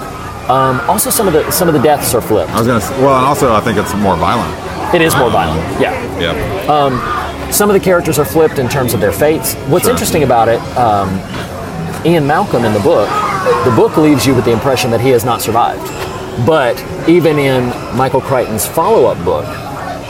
Um, 0.50 0.80
also, 0.88 1.10
some 1.10 1.26
of 1.26 1.32
the 1.32 1.50
some 1.50 1.68
of 1.68 1.74
the 1.74 1.80
deaths 1.82 2.14
are 2.14 2.20
flipped. 2.20 2.50
I 2.52 2.58
was 2.58 2.66
gonna. 2.66 2.78
s- 2.80 2.90
Well, 3.00 3.16
and 3.16 3.26
also 3.26 3.52
I 3.54 3.60
think 3.60 3.78
it's 3.78 3.94
more 3.94 4.16
violent. 4.16 4.52
It 4.94 5.00
is 5.02 5.14
more 5.16 5.30
violent. 5.30 5.60
Yeah. 5.80 5.92
Yeah. 6.20 7.50
Some 7.50 7.70
of 7.70 7.74
the 7.74 7.80
characters 7.80 8.18
are 8.18 8.24
flipped 8.24 8.58
in 8.58 8.68
terms 8.68 8.92
of 8.94 9.00
their 9.00 9.12
fates. 9.12 9.54
What's 9.68 9.84
Sure. 9.84 9.92
interesting 9.92 10.24
about 10.24 10.48
it, 10.48 10.60
um, 10.76 11.08
Ian 12.04 12.26
Malcolm 12.26 12.64
in 12.64 12.72
the 12.72 12.80
book, 12.80 13.08
the 13.64 13.74
book 13.76 13.96
leaves 13.96 14.26
you 14.26 14.34
with 14.34 14.44
the 14.44 14.52
impression 14.52 14.90
that 14.90 15.00
he 15.00 15.10
has 15.10 15.24
not 15.24 15.40
survived. 15.40 15.86
But 16.46 16.76
even 17.08 17.38
in 17.38 17.68
Michael 17.96 18.20
Crichton's 18.20 18.66
follow-up 18.66 19.24
book, 19.24 19.46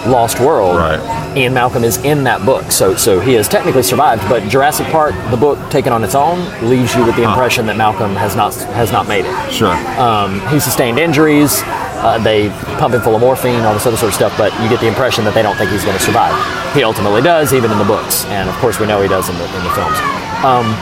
Lost 0.07 0.41
World, 0.41 0.77
Right. 0.77 1.37
Ian 1.37 1.53
Malcolm 1.53 1.85
is 1.85 1.99
in 1.99 2.25
that 2.25 2.47
book, 2.47 2.73
so 2.73 2.95
so 2.97 3.21
he 3.21 3.35
has 3.35 3.47
technically 3.49 3.83
survived. 3.83 4.23
But 4.29 4.49
Jurassic 4.49 4.87
Park, 4.87 5.15
the 5.31 5.37
book 5.37 5.59
taken 5.71 5.93
on 5.93 6.03
its 6.03 6.15
own, 6.15 6.39
leaves 6.67 6.95
you 6.95 7.05
with 7.05 7.15
the 7.17 7.25
impression 7.25 7.67
that 7.67 7.77
Malcolm 7.77 8.15
has 8.17 8.35
not 8.35 8.55
has 8.73 8.91
not 8.91 9.07
made 9.07 9.27
it. 9.27 9.53
Sure. 9.53 9.75
Um, 10.01 10.41
he 10.49 10.59
sustained 10.59 10.99
injuries. 10.99 11.61
Uh, 12.01 12.19
they 12.23 12.49
pump 12.79 12.95
him 12.95 13.01
full 13.03 13.15
of 13.17 13.21
morphine, 13.21 13.61
all 13.63 13.75
this 13.75 13.85
other 13.87 13.97
sort 13.97 14.11
of 14.11 14.15
stuff, 14.15 14.37
but 14.39 14.53
you 14.63 14.69
get 14.69 14.81
the 14.81 14.87
impression 14.89 15.25
that 15.25 15.35
they 15.35 15.43
don't 15.43 15.57
think 15.57 15.71
he's 15.71 15.85
going 15.85 15.97
to 15.97 16.03
survive. 16.03 16.33
He 16.75 16.85
ultimately 16.85 17.21
does, 17.21 17.53
even 17.53 17.71
in 17.71 17.79
the 17.79 17.85
books, 17.85 18.25
and 18.27 18.49
of 18.49 18.55
course 18.57 18.79
we 18.81 18.87
know 18.87 19.03
he 19.03 19.09
does 19.09 19.29
in 19.29 19.37
the, 19.37 19.45
in 19.45 19.65
the 19.65 19.71
films. 19.77 19.99
Um, 20.45 20.73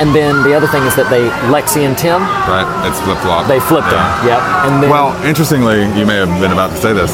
and 0.00 0.14
then 0.14 0.42
the 0.44 0.54
other 0.54 0.66
thing 0.68 0.82
is 0.84 0.94
that 0.96 1.10
they 1.10 1.28
Lexi 1.50 1.82
and 1.86 1.96
Tim 1.98 2.22
right. 2.46 2.66
It's 2.86 3.00
flip 3.02 3.18
flop. 3.18 3.46
they 3.48 3.60
flipped 3.60 3.90
Yeah. 3.90 3.98
him. 4.22 4.28
Yep. 4.28 4.40
And 4.66 4.82
then 4.82 4.90
Well, 4.90 5.10
interestingly, 5.24 5.82
you 5.98 6.06
may 6.06 6.16
have 6.16 6.30
been 6.40 6.52
about 6.52 6.70
to 6.70 6.76
say 6.78 6.92
this. 6.92 7.12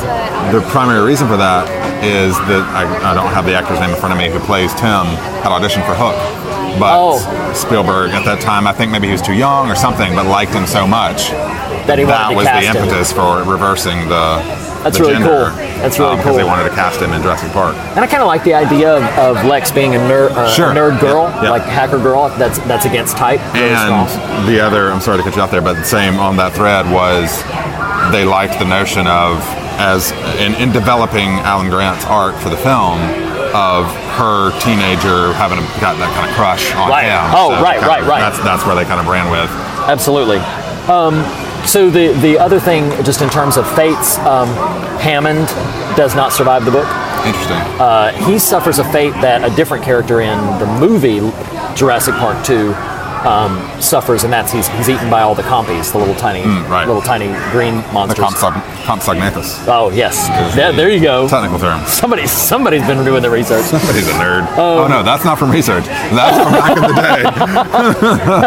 The 0.52 0.60
primary 0.70 1.00
reason 1.04 1.26
for 1.28 1.36
that 1.36 1.64
is 2.04 2.36
that 2.52 2.62
I, 2.76 2.84
I 3.10 3.14
don't 3.14 3.32
have 3.32 3.46
the 3.46 3.54
actor's 3.56 3.80
name 3.80 3.90
in 3.90 3.96
front 3.96 4.12
of 4.12 4.18
me 4.18 4.28
who 4.28 4.38
plays 4.44 4.72
Tim 4.74 5.06
had 5.40 5.48
auditioned 5.52 5.86
for 5.88 5.94
Hook. 5.96 6.14
But 6.78 6.92
Oh. 6.92 7.18
Spielberg 7.54 8.10
at 8.10 8.24
that 8.26 8.40
time, 8.40 8.66
I 8.66 8.72
think 8.72 8.90
maybe 8.92 9.06
he 9.06 9.12
was 9.12 9.22
too 9.22 9.32
young 9.32 9.70
or 9.70 9.74
something, 9.76 10.14
but 10.14 10.26
liked 10.26 10.52
him 10.52 10.66
so 10.66 10.86
much 10.86 11.30
that 11.86 11.98
he 11.98 12.04
that 12.04 12.34
was 12.34 12.44
the 12.44 12.60
him. 12.60 12.76
impetus 12.76 13.12
for 13.12 13.42
reversing 13.44 14.08
the. 14.08 14.42
That's 14.84 15.00
really 15.00 15.14
gender, 15.14 15.48
cool. 15.50 15.56
That's 15.82 15.98
really 15.98 16.14
cool. 16.14 16.16
Because 16.22 16.36
they 16.36 16.44
wanted 16.44 16.68
to 16.68 16.74
cast 16.76 17.00
him 17.00 17.12
in 17.12 17.22
Jurassic 17.22 17.50
Park. 17.52 17.74
And 17.96 18.00
I 18.00 18.06
kind 18.06 18.22
of 18.22 18.28
like 18.28 18.44
the 18.44 18.54
idea 18.54 18.94
of, 18.96 19.02
of 19.38 19.44
Lex 19.46 19.72
being 19.72 19.94
a, 19.94 19.98
ner- 19.98 20.28
uh, 20.30 20.48
Sure. 20.52 20.70
a 20.70 20.74
nerd 20.74 21.00
girl, 21.00 21.24
like 21.50 21.62
hacker 21.62 21.98
girl. 21.98 22.28
That's 22.38 22.58
that's 22.68 22.84
against 22.84 23.16
type. 23.16 23.40
Really 23.54 23.68
And 23.70 24.08
strong. 24.08 24.46
the 24.46 24.60
other, 24.60 24.92
I'm 24.92 25.00
sorry 25.00 25.18
to 25.18 25.24
cut 25.24 25.34
you 25.36 25.42
off 25.42 25.50
there, 25.50 25.62
but 25.62 25.74
the 25.74 25.84
same 25.84 26.18
on 26.20 26.36
that 26.36 26.52
thread 26.52 26.84
was 26.92 27.42
they 28.12 28.24
liked 28.24 28.58
the 28.60 28.66
notion 28.68 29.06
of, 29.08 29.40
as 29.80 30.12
in, 30.38 30.54
in 30.60 30.70
developing 30.70 31.40
Alan 31.42 31.70
Grant's 31.70 32.04
art 32.04 32.36
for 32.40 32.48
the 32.50 32.56
film, 32.60 33.00
of 33.56 33.86
her 34.18 34.50
teenager 34.60 35.30
having 35.38 35.58
got 35.80 35.94
that 36.02 36.10
kind 36.12 36.26
of 36.28 36.34
crush 36.34 36.74
on 36.74 36.90
Right. 36.90 37.06
him. 37.06 37.22
Oh, 37.32 37.54
So 37.54 37.62
right, 37.62 37.80
right, 37.80 38.02
of- 38.02 38.08
right. 38.08 38.20
That's, 38.20 38.38
that's 38.42 38.66
where 38.66 38.74
they 38.74 38.84
kind 38.84 38.98
of 39.00 39.06
ran 39.06 39.30
with. 39.30 39.48
Absolutely. 39.88 40.38
Um, 40.90 41.22
so 41.66 41.90
the 41.90 42.12
the 42.20 42.38
other 42.38 42.60
thing, 42.60 42.90
just 43.04 43.22
in 43.22 43.28
terms 43.30 43.56
of 43.56 43.66
fates, 43.74 44.18
um, 44.18 44.48
Hammond 44.98 45.48
does 45.96 46.14
not 46.14 46.32
survive 46.32 46.64
the 46.64 46.70
book. 46.70 46.88
Interesting. 47.24 47.56
Uh, 47.80 48.12
he 48.26 48.38
suffers 48.38 48.78
a 48.78 48.84
fate 48.92 49.12
that 49.14 49.50
a 49.50 49.54
different 49.56 49.84
character 49.84 50.20
in 50.20 50.38
the 50.58 50.66
movie 50.78 51.20
Jurassic 51.74 52.14
Park 52.14 52.44
Two 52.44 52.74
um, 53.24 53.58
suffers, 53.80 54.24
and 54.24 54.32
that's 54.32 54.52
he's, 54.52 54.68
he's 54.68 54.88
eaten 54.88 55.08
by 55.10 55.22
all 55.22 55.34
the 55.34 55.42
compies, 55.42 55.92
the 55.92 55.98
little 55.98 56.14
tiny, 56.14 56.42
Mm, 56.42 56.68
right. 56.68 56.86
little 56.86 57.02
tiny 57.02 57.28
green 57.50 57.76
the 57.76 57.92
monsters. 57.92 58.24
Compsog- 58.24 58.60
Compsognathus. 58.84 59.64
oh 59.68 59.90
yes, 59.90 60.28
the 60.54 60.72
there 60.76 60.90
you 60.90 61.00
go. 61.00 61.26
Technical 61.28 61.58
term. 61.58 61.84
Somebody 61.86 62.26
somebody's 62.26 62.86
been 62.86 63.04
doing 63.04 63.22
the 63.22 63.30
research. 63.30 63.64
Somebody's 63.64 64.06
a 64.08 64.12
nerd. 64.12 64.42
Um, 64.52 64.58
oh 64.58 64.86
no, 64.88 65.02
that's 65.02 65.24
not 65.24 65.38
from 65.38 65.50
research. 65.50 65.84
That's 65.86 66.36
from 66.42 66.52
back 66.52 66.76
in 66.76 66.82
the 66.82 66.94
day. 67.00 67.22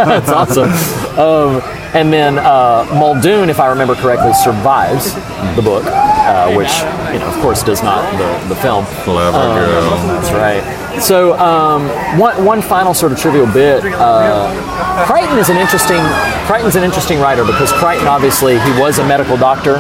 That's 0.07 0.29
awesome. 0.29 0.69
Um, 1.17 1.61
and 1.95 2.11
then 2.13 2.37
uh, 2.37 2.85
Muldoon, 2.93 3.49
if 3.49 3.59
I 3.59 3.67
remember 3.67 3.95
correctly, 3.95 4.33
survives 4.33 5.13
the 5.55 5.61
book, 5.63 5.83
uh, 5.85 6.53
which 6.53 6.69
you 7.13 7.19
know, 7.19 7.27
of 7.33 7.41
course, 7.41 7.63
does 7.63 7.81
not 7.81 8.03
the, 8.17 8.53
the 8.53 8.55
film. 8.61 8.85
Clever 9.03 9.37
Um, 9.37 9.57
girl. 9.57 9.89
That's 10.07 10.31
right. 10.31 10.63
So 11.01 11.38
um, 11.38 11.88
one, 12.19 12.43
one 12.43 12.62
final 12.62 12.93
sort 12.93 13.12
of 13.12 13.19
trivial 13.19 13.45
bit. 13.45 13.83
Uh, 13.86 15.05
Crichton 15.05 15.38
is 15.38 15.49
an 15.49 15.57
interesting. 15.57 16.01
Crichton's 16.45 16.75
an 16.75 16.83
interesting 16.83 17.19
writer 17.19 17.43
because 17.45 17.71
Crichton 17.71 18.07
obviously 18.07 18.60
he 18.60 18.79
was 18.79 18.99
a 18.99 19.07
medical 19.07 19.38
doctor, 19.38 19.75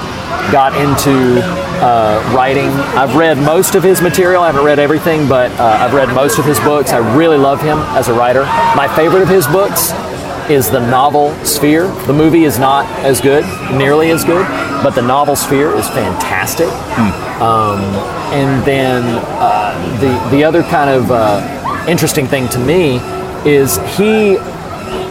got 0.51 0.75
into 0.75 1.41
uh, 1.81 2.33
writing. 2.35 2.69
I've 2.95 3.15
read 3.15 3.37
most 3.37 3.75
of 3.75 3.83
his 3.83 4.01
material. 4.01 4.43
I 4.43 4.47
haven't 4.47 4.63
read 4.63 4.79
everything, 4.79 5.27
but 5.27 5.51
uh, 5.59 5.77
I've 5.79 5.93
read 5.93 6.13
most 6.13 6.39
of 6.39 6.45
his 6.45 6.59
books. 6.59 6.91
I 6.91 7.15
really 7.15 7.37
love 7.37 7.61
him 7.61 7.79
as 7.97 8.09
a 8.09 8.13
writer. 8.13 8.43
My 8.75 8.87
favorite 8.95 9.21
of 9.21 9.29
his 9.29 9.47
books 9.47 9.91
is 10.49 10.69
the 10.69 10.79
novel 10.79 11.33
Sphere. 11.45 11.87
The 12.05 12.13
movie 12.13 12.43
is 12.45 12.57
not 12.57 12.85
as 13.03 13.19
good, 13.21 13.43
nearly 13.77 14.11
as 14.11 14.23
good, 14.23 14.45
but 14.83 14.91
the 14.91 15.01
novel 15.01 15.35
Sphere 15.35 15.75
is 15.75 15.87
fantastic. 15.89 16.69
Um, 17.41 17.79
and 18.33 18.65
then 18.65 19.03
uh, 19.39 19.99
the 19.99 20.35
the 20.35 20.43
other 20.43 20.63
kind 20.63 20.89
of 20.89 21.11
uh, 21.11 21.85
interesting 21.87 22.27
thing 22.27 22.47
to 22.49 22.59
me 22.59 22.99
is 23.45 23.77
he, 23.97 24.37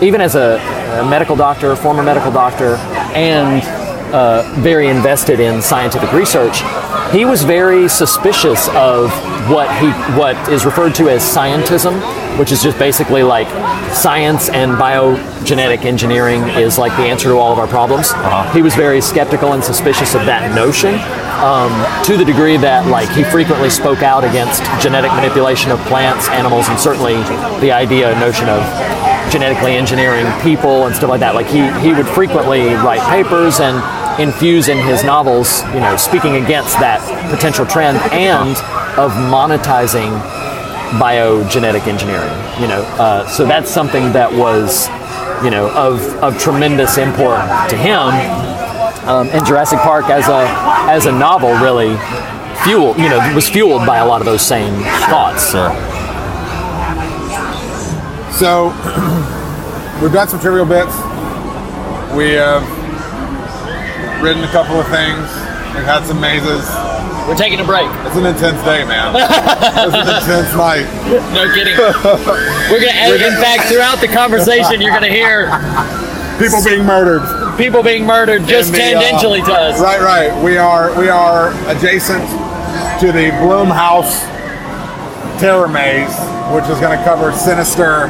even 0.04 0.20
as 0.20 0.34
a, 0.34 0.58
a 1.00 1.08
medical 1.08 1.36
doctor, 1.36 1.74
former 1.76 2.02
medical 2.02 2.32
doctor, 2.32 2.76
and 3.14 3.62
uh, 4.14 4.42
very 4.60 4.88
invested 4.88 5.40
in 5.40 5.60
scientific 5.62 6.12
research, 6.12 6.62
he 7.12 7.24
was 7.24 7.42
very 7.42 7.88
suspicious 7.88 8.68
of 8.70 9.10
what 9.50 9.70
he 9.78 9.88
what 10.18 10.36
is 10.48 10.64
referred 10.64 10.94
to 10.94 11.08
as 11.08 11.22
scientism, 11.22 11.94
which 12.38 12.52
is 12.52 12.62
just 12.62 12.78
basically 12.78 13.22
like 13.22 13.48
science 13.92 14.48
and 14.48 14.72
biogenetic 14.72 15.84
engineering 15.84 16.42
is 16.50 16.78
like 16.78 16.92
the 16.96 17.04
answer 17.04 17.28
to 17.28 17.36
all 17.36 17.52
of 17.52 17.58
our 17.58 17.66
problems. 17.66 18.12
He 18.52 18.62
was 18.62 18.74
very 18.74 19.00
skeptical 19.00 19.52
and 19.52 19.62
suspicious 19.62 20.14
of 20.14 20.26
that 20.26 20.54
notion, 20.54 20.94
um, 21.42 21.70
to 22.04 22.16
the 22.16 22.24
degree 22.24 22.56
that 22.56 22.86
like 22.86 23.08
he 23.10 23.24
frequently 23.24 23.70
spoke 23.70 24.02
out 24.02 24.24
against 24.24 24.62
genetic 24.82 25.12
manipulation 25.12 25.70
of 25.70 25.78
plants, 25.80 26.28
animals, 26.28 26.68
and 26.68 26.78
certainly 26.78 27.14
the 27.60 27.72
idea 27.72 28.14
notion 28.18 28.48
of 28.48 28.62
genetically 29.30 29.76
engineering 29.76 30.26
people 30.42 30.86
and 30.86 30.94
stuff 30.94 31.10
like 31.10 31.20
that. 31.20 31.34
Like 31.34 31.46
he 31.46 31.68
he 31.80 31.92
would 31.92 32.08
frequently 32.08 32.74
write 32.74 33.02
papers 33.10 33.60
and 33.60 33.76
infuse 34.20 34.68
in 34.68 34.78
his 34.78 35.04
novels, 35.04 35.62
you 35.74 35.80
know, 35.80 35.96
speaking 35.96 36.36
against 36.36 36.78
that 36.80 37.00
potential 37.30 37.66
trend 37.66 37.98
and 38.12 38.56
of 38.96 39.12
monetizing 39.28 40.16
biogenetic 41.00 41.86
engineering. 41.86 42.32
You 42.60 42.68
know, 42.68 42.82
uh, 42.98 43.26
so 43.28 43.44
that's 43.44 43.70
something 43.70 44.12
that 44.12 44.32
was, 44.32 44.88
you 45.44 45.50
know, 45.50 45.70
of 45.74 46.00
of 46.22 46.38
tremendous 46.38 46.98
import 46.98 47.40
to 47.70 47.76
him. 47.76 48.08
um, 49.08 49.28
and 49.30 49.44
Jurassic 49.46 49.78
Park 49.80 50.06
as 50.10 50.28
a 50.28 50.46
as 50.90 51.06
a 51.06 51.12
novel 51.12 51.50
really 51.58 51.96
fueled, 52.64 52.98
you 52.98 53.08
know, 53.08 53.18
was 53.34 53.48
fueled 53.48 53.86
by 53.86 53.98
a 53.98 54.06
lot 54.06 54.20
of 54.20 54.26
those 54.26 54.42
same 54.42 54.74
thoughts. 55.08 55.50
Sure. 55.52 55.70
So, 58.32 58.68
we've 60.02 60.12
done 60.12 60.28
some 60.28 60.40
trivial 60.40 60.66
bits. 60.66 60.94
We 62.14 62.32
have 62.32 62.62
ridden 64.22 64.42
a 64.44 64.48
couple 64.48 64.76
of 64.80 64.86
things. 64.88 65.24
We've 65.74 65.84
had 65.84 66.04
some 66.04 66.20
mazes. 66.20 66.64
We're 67.26 67.34
taking 67.34 67.58
a 67.60 67.64
break. 67.64 67.90
It's 68.06 68.16
an 68.16 68.26
intense 68.26 68.62
day, 68.62 68.84
man. 68.84 69.14
it's 69.18 69.94
an 69.94 70.06
intense 70.06 70.54
night. 70.54 70.86
No 71.34 71.46
kidding. 71.52 71.76
We're 72.70 72.80
gonna, 72.80 73.14
in 73.18 73.34
fact, 73.42 73.66
throughout 73.68 74.00
the 74.00 74.08
conversation, 74.08 74.80
you're 74.80 74.92
gonna 74.94 75.08
hear 75.10 75.50
People 76.38 76.62
being 76.62 76.84
murdered. 76.84 77.22
people 77.56 77.82
being 77.82 78.04
murdered 78.06 78.44
just 78.46 78.72
the, 78.72 78.78
uh, 78.78 79.00
tangentially 79.02 79.44
to 79.44 79.52
us. 79.52 79.80
Right, 79.80 80.00
right. 80.00 80.44
We 80.44 80.56
are 80.58 80.96
we 80.98 81.08
are 81.08 81.50
adjacent 81.68 82.22
to 83.00 83.10
the 83.12 83.30
Blumhouse 83.42 84.20
Terror 85.40 85.66
Maze, 85.68 86.14
which 86.54 86.64
is 86.70 86.78
going 86.80 86.96
to 86.96 87.02
cover 87.04 87.32
Sinister, 87.32 88.06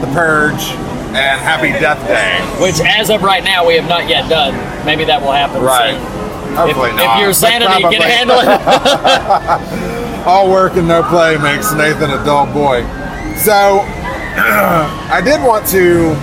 The 0.00 0.10
Purge, 0.12 0.72
and 1.16 1.40
Happy 1.40 1.70
Death 1.72 2.00
Day. 2.06 2.36
Which, 2.62 2.80
as 2.80 3.08
of 3.10 3.22
right 3.22 3.42
now, 3.44 3.66
we 3.66 3.76
have 3.76 3.88
not 3.88 4.08
yet 4.08 4.28
done. 4.28 4.54
Maybe 4.84 5.04
that 5.04 5.22
will 5.22 5.32
happen 5.32 5.62
Right. 5.62 5.94
soon. 5.94 6.25
Hopefully 6.56 6.90
if, 6.90 6.96
not. 6.96 7.18
if 7.18 7.22
your 7.22 7.32
sanity 7.34 7.82
can 7.82 8.00
handle 8.00 8.38
it. 8.40 8.48
All 10.26 10.50
work 10.50 10.74
and 10.76 10.88
no 10.88 11.02
play 11.02 11.36
makes 11.36 11.72
Nathan 11.72 12.10
a 12.10 12.24
dull 12.24 12.46
boy. 12.52 12.82
So, 13.36 13.80
I 14.36 15.20
did 15.24 15.42
want 15.42 15.66
to 15.68 16.14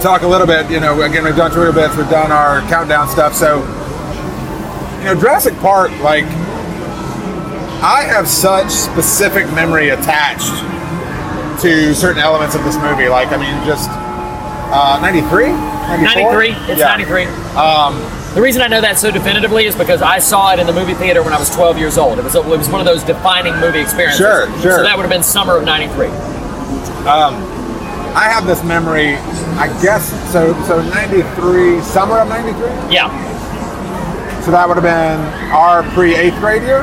talk 0.00 0.22
a 0.22 0.26
little 0.26 0.46
bit. 0.46 0.70
You 0.70 0.80
know, 0.80 1.00
again, 1.02 1.24
we've 1.24 1.36
done 1.36 1.50
Twitter 1.50 1.72
bits, 1.72 1.96
we've 1.96 2.08
done 2.10 2.32
our 2.32 2.60
countdown 2.68 3.08
stuff. 3.08 3.34
So, 3.34 3.60
you 4.98 5.04
know, 5.04 5.14
Jurassic 5.14 5.54
Park, 5.58 5.90
like, 6.00 6.24
I 7.80 8.02
have 8.02 8.26
such 8.26 8.70
specific 8.70 9.46
memory 9.52 9.90
attached 9.90 10.50
to 11.62 11.94
certain 11.94 12.22
elements 12.22 12.54
of 12.54 12.64
this 12.64 12.76
movie. 12.76 13.08
Like, 13.08 13.28
I 13.28 13.36
mean, 13.36 13.54
just 13.66 13.88
uh, 14.70 14.98
93? 15.00 15.52
93. 15.52 16.50
It's 16.70 16.80
93. 16.80 17.24
Um, 17.54 17.94
The 18.34 18.42
reason 18.42 18.62
I 18.62 18.68
know 18.68 18.80
that 18.80 18.98
so 18.98 19.10
definitively 19.10 19.64
is 19.64 19.74
because 19.74 20.02
I 20.02 20.18
saw 20.18 20.52
it 20.52 20.60
in 20.60 20.66
the 20.66 20.72
movie 20.72 20.94
theater 20.94 21.22
when 21.22 21.32
I 21.32 21.38
was 21.38 21.50
12 21.50 21.78
years 21.78 21.96
old. 21.98 22.18
It 22.18 22.24
was, 22.24 22.34
it 22.34 22.44
was 22.44 22.68
one 22.68 22.80
of 22.80 22.86
those 22.86 23.02
defining 23.02 23.56
movie 23.58 23.80
experiences. 23.80 24.18
Sure, 24.18 24.46
sure. 24.60 24.76
So 24.76 24.82
that 24.82 24.96
would 24.96 25.02
have 25.02 25.10
been 25.10 25.22
summer 25.22 25.56
of 25.56 25.64
93. 25.64 26.06
Um, 27.08 27.34
I 28.14 28.28
have 28.28 28.46
this 28.46 28.62
memory, 28.62 29.16
I 29.56 29.66
guess, 29.82 30.10
so 30.32 30.52
so 30.64 30.82
93, 30.82 31.80
summer 31.80 32.18
of 32.18 32.28
93? 32.28 32.94
Yeah. 32.94 33.08
So 34.42 34.50
that 34.50 34.68
would 34.68 34.76
have 34.76 34.84
been 34.84 35.20
our 35.52 35.82
pre 35.94 36.14
eighth 36.14 36.38
grade 36.38 36.62
year? 36.62 36.82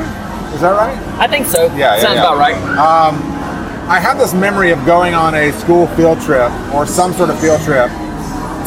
Is 0.54 0.60
that 0.60 0.72
right? 0.72 0.96
I 1.18 1.26
think 1.26 1.46
so. 1.46 1.66
Yeah, 1.66 1.96
yeah, 1.96 1.98
Sounds 1.98 2.16
yeah. 2.16 2.22
about 2.22 2.38
right. 2.38 2.54
Um, 2.76 3.16
I 3.88 4.00
have 4.00 4.18
this 4.18 4.34
memory 4.34 4.72
of 4.72 4.84
going 4.84 5.14
on 5.14 5.34
a 5.34 5.52
school 5.52 5.86
field 5.88 6.20
trip 6.20 6.50
or 6.74 6.86
some 6.86 7.12
sort 7.12 7.30
of 7.30 7.38
field 7.40 7.60
trip 7.62 7.90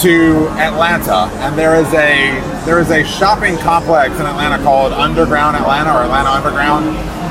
to 0.02 0.48
Atlanta, 0.60 1.28
and 1.44 1.58
there 1.58 1.76
is 1.76 1.88
a 1.94 2.40
there 2.66 2.80
is 2.80 2.90
a 2.92 3.04
shopping 3.04 3.58
complex 3.58 4.16
in 4.20 4.26
Atlanta 4.26 4.62
called 4.64 4.94
Underground 4.94 5.56
Atlanta 5.58 5.92
or 5.92 6.04
Atlanta 6.04 6.30
Underground 6.30 6.86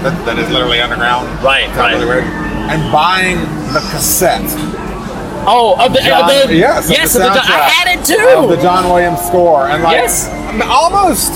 that, 0.04 0.14
that 0.26 0.38
is 0.38 0.48
literally 0.50 0.80
underground. 0.80 1.26
Right, 1.42 1.66
right. 1.76 1.94
really 1.94 2.06
weird. 2.06 2.24
And 2.24 2.92
buying 2.92 3.38
the 3.72 3.80
cassette. 3.90 4.46
Oh, 5.50 5.74
of 5.80 5.92
the, 5.92 6.00
John- 6.00 6.28
of 6.30 6.48
the 6.48 6.54
yes, 6.54 6.84
of 6.86 6.90
yes, 6.92 7.14
the 7.14 7.26
of 7.26 7.32
the, 7.34 7.40
I 7.40 7.68
had 7.72 7.98
it 7.98 8.04
too. 8.04 8.20
Of 8.44 8.50
the 8.50 8.60
John 8.62 8.84
Williams 8.88 9.20
score, 9.22 9.66
and 9.66 9.82
like 9.82 9.96
Yes. 9.96 10.28
almost, 10.68 11.32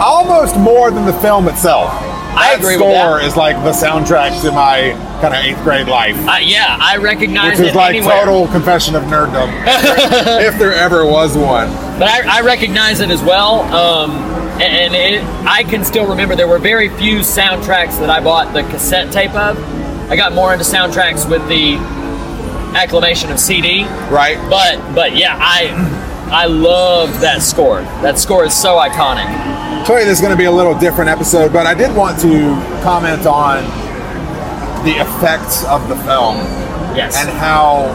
almost 0.00 0.56
more 0.56 0.90
than 0.90 1.04
the 1.04 1.12
film 1.20 1.46
itself. 1.48 1.90
I 2.34 2.50
That 2.50 2.58
agree 2.60 2.76
with 2.76 2.84
score 2.86 3.18
that. 3.18 3.24
is 3.24 3.36
like 3.36 3.56
the 3.62 3.72
soundtrack 3.72 4.40
to 4.42 4.50
my 4.52 4.92
kind 5.20 5.34
of 5.34 5.44
eighth 5.44 5.62
grade 5.62 5.88
life, 5.88 6.16
Uh, 6.28 6.36
yeah, 6.40 6.76
I 6.80 6.96
recognize 6.98 7.58
it. 7.58 7.62
which 7.62 7.70
is 7.70 7.74
like 7.76 7.94
anywhere. 7.96 8.18
total 8.24 8.46
confession 8.48 8.94
of 8.94 9.02
nerddom, 9.04 9.50
if 10.46 10.58
there 10.58 10.72
ever 10.74 11.04
was 11.04 11.36
one. 11.36 11.68
But 11.98 12.08
I, 12.08 12.38
I 12.38 12.40
recognize 12.42 13.00
it 13.00 13.10
as 13.10 13.22
well. 13.22 13.60
Um, 13.74 14.10
and 14.60 14.94
it, 14.94 15.22
I 15.46 15.64
can 15.64 15.84
still 15.84 16.06
remember 16.06 16.34
there 16.36 16.48
were 16.48 16.58
very 16.58 16.88
few 16.96 17.18
soundtracks 17.20 17.98
that 18.00 18.08
I 18.10 18.20
bought 18.20 18.52
the 18.54 18.62
cassette 18.62 19.12
tape 19.12 19.34
of. 19.34 19.58
I 20.10 20.16
got 20.16 20.32
more 20.32 20.52
into 20.52 20.64
soundtracks 20.64 21.28
with 21.28 21.46
the 21.48 21.76
acclamation 22.76 23.30
of 23.30 23.38
CD. 23.38 23.84
Right. 24.10 24.38
But 24.50 24.94
but 24.94 25.16
yeah, 25.16 25.36
I 25.38 25.70
I 26.30 26.46
love 26.46 27.20
that 27.20 27.42
score. 27.42 27.82
That 28.02 28.18
score 28.18 28.44
is 28.44 28.54
so 28.54 28.76
iconic. 28.76 29.26
Sorry, 29.86 30.04
this 30.04 30.14
is 30.18 30.20
going 30.20 30.32
to 30.32 30.38
be 30.38 30.44
a 30.46 30.50
little 30.52 30.76
different 30.78 31.08
episode, 31.10 31.52
but 31.52 31.66
I 31.66 31.74
did 31.74 31.94
want 31.94 32.18
to 32.20 32.30
comment 32.82 33.26
on 33.26 33.62
the 34.86 35.02
effects 35.02 35.64
of 35.66 35.88
the 35.88 35.96
film. 36.06 36.38
Yes. 36.94 37.18
And 37.18 37.28
how, 37.28 37.90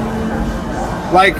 like, 1.14 1.36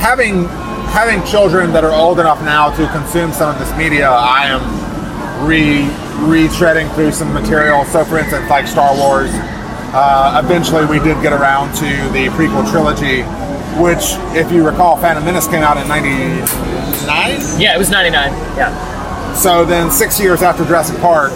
having 0.00 0.48
having 0.88 1.24
children 1.26 1.72
that 1.72 1.84
are 1.84 1.92
old 1.92 2.18
enough 2.18 2.40
now 2.42 2.70
to 2.74 2.88
consume 2.88 3.32
some 3.32 3.52
of 3.52 3.58
this 3.58 3.70
media, 3.76 4.08
I 4.08 4.46
am 4.46 5.46
re 5.46 5.84
retreading 6.24 6.92
through 6.94 7.12
some 7.12 7.32
material. 7.32 7.84
So, 7.84 8.04
for 8.04 8.18
instance, 8.18 8.48
like 8.48 8.66
Star 8.66 8.96
Wars. 8.96 9.30
Uh, 9.96 10.42
eventually, 10.44 10.84
we 10.86 10.98
did 10.98 11.20
get 11.22 11.32
around 11.32 11.72
to 11.74 11.86
the 12.10 12.26
prequel 12.34 12.68
trilogy, 12.68 13.22
which, 13.80 14.18
if 14.34 14.50
you 14.50 14.66
recall, 14.66 14.96
Phantom 14.96 15.24
Menace 15.24 15.46
came 15.46 15.62
out 15.62 15.76
in 15.76 15.86
'99. 15.86 16.40
Yeah, 17.60 17.76
it 17.76 17.78
was 17.78 17.90
99. 17.90 18.32
Yeah. 18.56 19.34
So 19.34 19.64
then, 19.64 19.92
six 19.92 20.18
years 20.18 20.42
after 20.42 20.64
Jurassic 20.64 20.98
Park, 21.00 21.30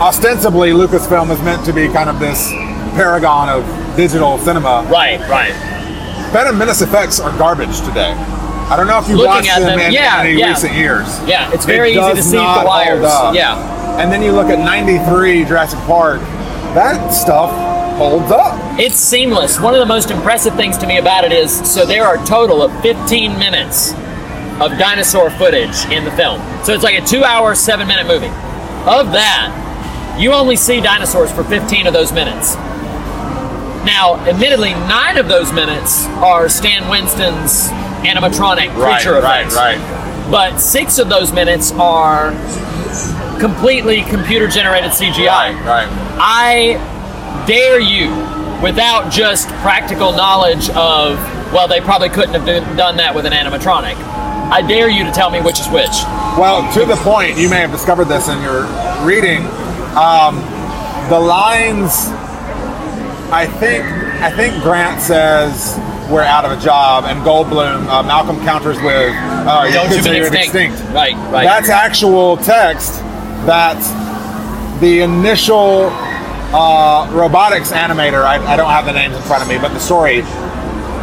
ostensibly 0.00 0.70
Lucasfilm 0.70 1.30
is 1.30 1.40
meant 1.42 1.64
to 1.66 1.72
be 1.72 1.88
kind 1.88 2.10
of 2.10 2.20
this 2.20 2.50
paragon 2.94 3.48
of 3.48 3.96
digital 3.96 4.38
cinema. 4.38 4.86
Right, 4.90 5.20
right. 5.28 5.52
Phantom 6.32 6.58
Menace 6.58 6.82
effects 6.82 7.20
are 7.20 7.36
garbage 7.38 7.80
today. 7.80 8.12
I 8.68 8.76
don't 8.76 8.88
know 8.88 8.98
if 8.98 9.08
you've 9.08 9.18
Looking 9.18 9.28
watched 9.28 9.46
them, 9.46 9.78
them, 9.78 9.78
in 9.78 9.92
yeah, 9.92 10.20
any 10.20 10.38
yeah. 10.38 10.48
recent 10.48 10.74
years. 10.74 11.06
Yeah, 11.24 11.52
it's 11.52 11.64
very 11.64 11.92
It 11.92 11.98
easy 11.98 12.14
to 12.16 12.22
see 12.22 12.36
the 12.36 12.62
wires. 12.66 13.02
Yeah. 13.34 14.00
And 14.00 14.10
then 14.10 14.22
you 14.22 14.32
look 14.32 14.48
at 14.48 14.58
93 14.58 15.44
Jurassic 15.44 15.78
Park, 15.80 16.20
that 16.74 17.10
stuff 17.10 17.50
holds 17.96 18.30
up. 18.30 18.58
It's 18.78 18.96
seamless. 18.96 19.60
One 19.60 19.72
of 19.72 19.80
the 19.80 19.86
most 19.86 20.10
impressive 20.10 20.54
things 20.56 20.76
to 20.78 20.86
me 20.86 20.98
about 20.98 21.24
it 21.24 21.32
is 21.32 21.72
so 21.72 21.86
there 21.86 22.04
are 22.04 22.22
a 22.22 22.26
total 22.26 22.60
of 22.60 22.72
15 22.82 23.38
minutes 23.38 23.92
of 24.60 24.76
dinosaur 24.78 25.30
footage 25.30 25.84
in 25.86 26.04
the 26.04 26.10
film. 26.12 26.40
So 26.64 26.74
it's 26.74 26.84
like 26.84 27.00
a 27.00 27.06
two 27.06 27.24
hour, 27.24 27.54
seven 27.54 27.86
minute 27.86 28.06
movie. 28.06 28.26
Of 28.86 29.12
that, 29.12 29.65
you 30.18 30.32
only 30.32 30.56
see 30.56 30.80
dinosaurs 30.80 31.30
for 31.32 31.44
15 31.44 31.86
of 31.86 31.92
those 31.92 32.12
minutes. 32.12 32.54
Now, 33.84 34.16
admittedly, 34.26 34.72
nine 34.74 35.16
of 35.16 35.28
those 35.28 35.52
minutes 35.52 36.06
are 36.22 36.48
Stan 36.48 36.88
Winston's 36.88 37.68
animatronic 38.04 38.74
Right, 38.76 39.00
creature 39.00 39.20
right, 39.20 39.46
effects. 39.46 39.54
right. 39.56 40.28
But 40.30 40.58
six 40.58 40.98
of 40.98 41.08
those 41.08 41.32
minutes 41.32 41.70
are 41.72 42.32
completely 43.38 44.02
computer 44.02 44.48
generated 44.48 44.90
CGI. 44.90 45.52
Right. 45.64 45.88
I 46.18 47.44
dare 47.46 47.78
you, 47.78 48.10
without 48.62 49.12
just 49.12 49.48
practical 49.62 50.12
knowledge 50.12 50.68
of, 50.70 51.16
well, 51.52 51.68
they 51.68 51.80
probably 51.80 52.08
couldn't 52.08 52.34
have 52.34 52.44
do- 52.46 52.76
done 52.76 52.96
that 52.96 53.14
with 53.14 53.24
an 53.26 53.32
animatronic. 53.32 53.94
I 54.50 54.62
dare 54.62 54.88
you 54.88 55.04
to 55.04 55.12
tell 55.12 55.30
me 55.30 55.40
which 55.40 55.60
is 55.60 55.68
which. 55.68 56.02
Well, 56.38 56.70
to 56.74 56.84
the 56.84 56.96
point, 56.96 57.36
you 57.38 57.48
may 57.48 57.58
have 57.58 57.70
discovered 57.70 58.06
this 58.06 58.28
in 58.28 58.40
your 58.42 58.62
reading. 59.04 59.42
Um, 59.96 60.36
the 61.08 61.18
lines, 61.18 62.08
I 63.32 63.46
think, 63.46 63.84
I 64.20 64.30
think 64.30 64.62
Grant 64.62 65.00
says 65.00 65.78
we're 66.10 66.22
out 66.22 66.44
of 66.44 66.52
a 66.56 66.62
job, 66.62 67.04
and 67.04 67.20
Goldblum, 67.22 67.86
uh, 67.88 68.02
Malcolm 68.02 68.38
counters 68.44 68.76
with, 68.76 69.14
uh, 69.14 69.62
"You're 69.64 69.72
Don't 69.72 69.90
you 69.90 70.02
been 70.02 70.22
considered 70.22 70.34
extinct. 70.34 70.78
Right, 70.92 71.16
right. 71.32 71.44
That's 71.44 71.68
actual 71.68 72.36
text 72.36 73.00
that 73.46 73.80
the 74.80 75.00
initial 75.00 75.90
uh, 76.52 77.08
robotics 77.12 77.72
animator, 77.72 78.22
I, 78.24 78.36
I 78.52 78.56
don't 78.56 78.70
have 78.70 78.84
the 78.84 78.92
names 78.92 79.16
in 79.16 79.22
front 79.22 79.42
of 79.42 79.48
me, 79.48 79.58
but 79.58 79.72
the 79.72 79.80
story, 79.80 80.20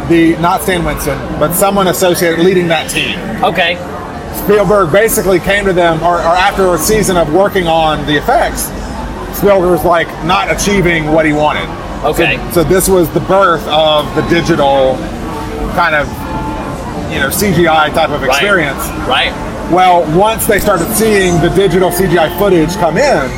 the 0.08 0.36
not 0.40 0.62
Stan 0.62 0.84
Winston, 0.84 1.18
but 1.38 1.52
someone 1.52 1.88
associated 1.88 2.44
leading 2.44 2.68
that 2.68 2.90
team. 2.90 3.18
Okay. 3.42 3.76
Spielberg 4.44 4.90
basically 4.92 5.38
came 5.40 5.64
to 5.64 5.72
them, 5.72 6.02
or, 6.02 6.16
or 6.16 6.34
after 6.36 6.74
a 6.74 6.78
season 6.78 7.16
of 7.16 7.32
working 7.32 7.66
on 7.66 8.04
the 8.06 8.16
effects, 8.16 8.68
Spielberg 9.34 9.70
was 9.70 9.84
like 9.84 10.08
not 10.24 10.50
achieving 10.50 11.12
what 11.12 11.26
he 11.26 11.32
wanted. 11.32 11.68
Okay. 12.04 12.36
So, 12.48 12.62
so 12.62 12.64
this 12.64 12.88
was 12.88 13.08
the 13.10 13.20
birth 13.20 13.66
of 13.68 14.06
the 14.14 14.22
digital 14.28 14.96
kind 15.74 15.94
of, 15.94 16.06
you 17.12 17.18
know, 17.20 17.30
CGI 17.30 17.92
type 17.92 18.10
of 18.10 18.20
Right. 18.22 18.30
experience. 18.30 18.78
Right. 19.08 19.32
Well, 19.72 20.04
once 20.18 20.46
they 20.46 20.58
started 20.60 20.86
seeing 20.94 21.40
the 21.40 21.48
digital 21.50 21.90
CGI 21.90 22.28
footage 22.38 22.74
come 22.76 22.96
in, 22.96 23.30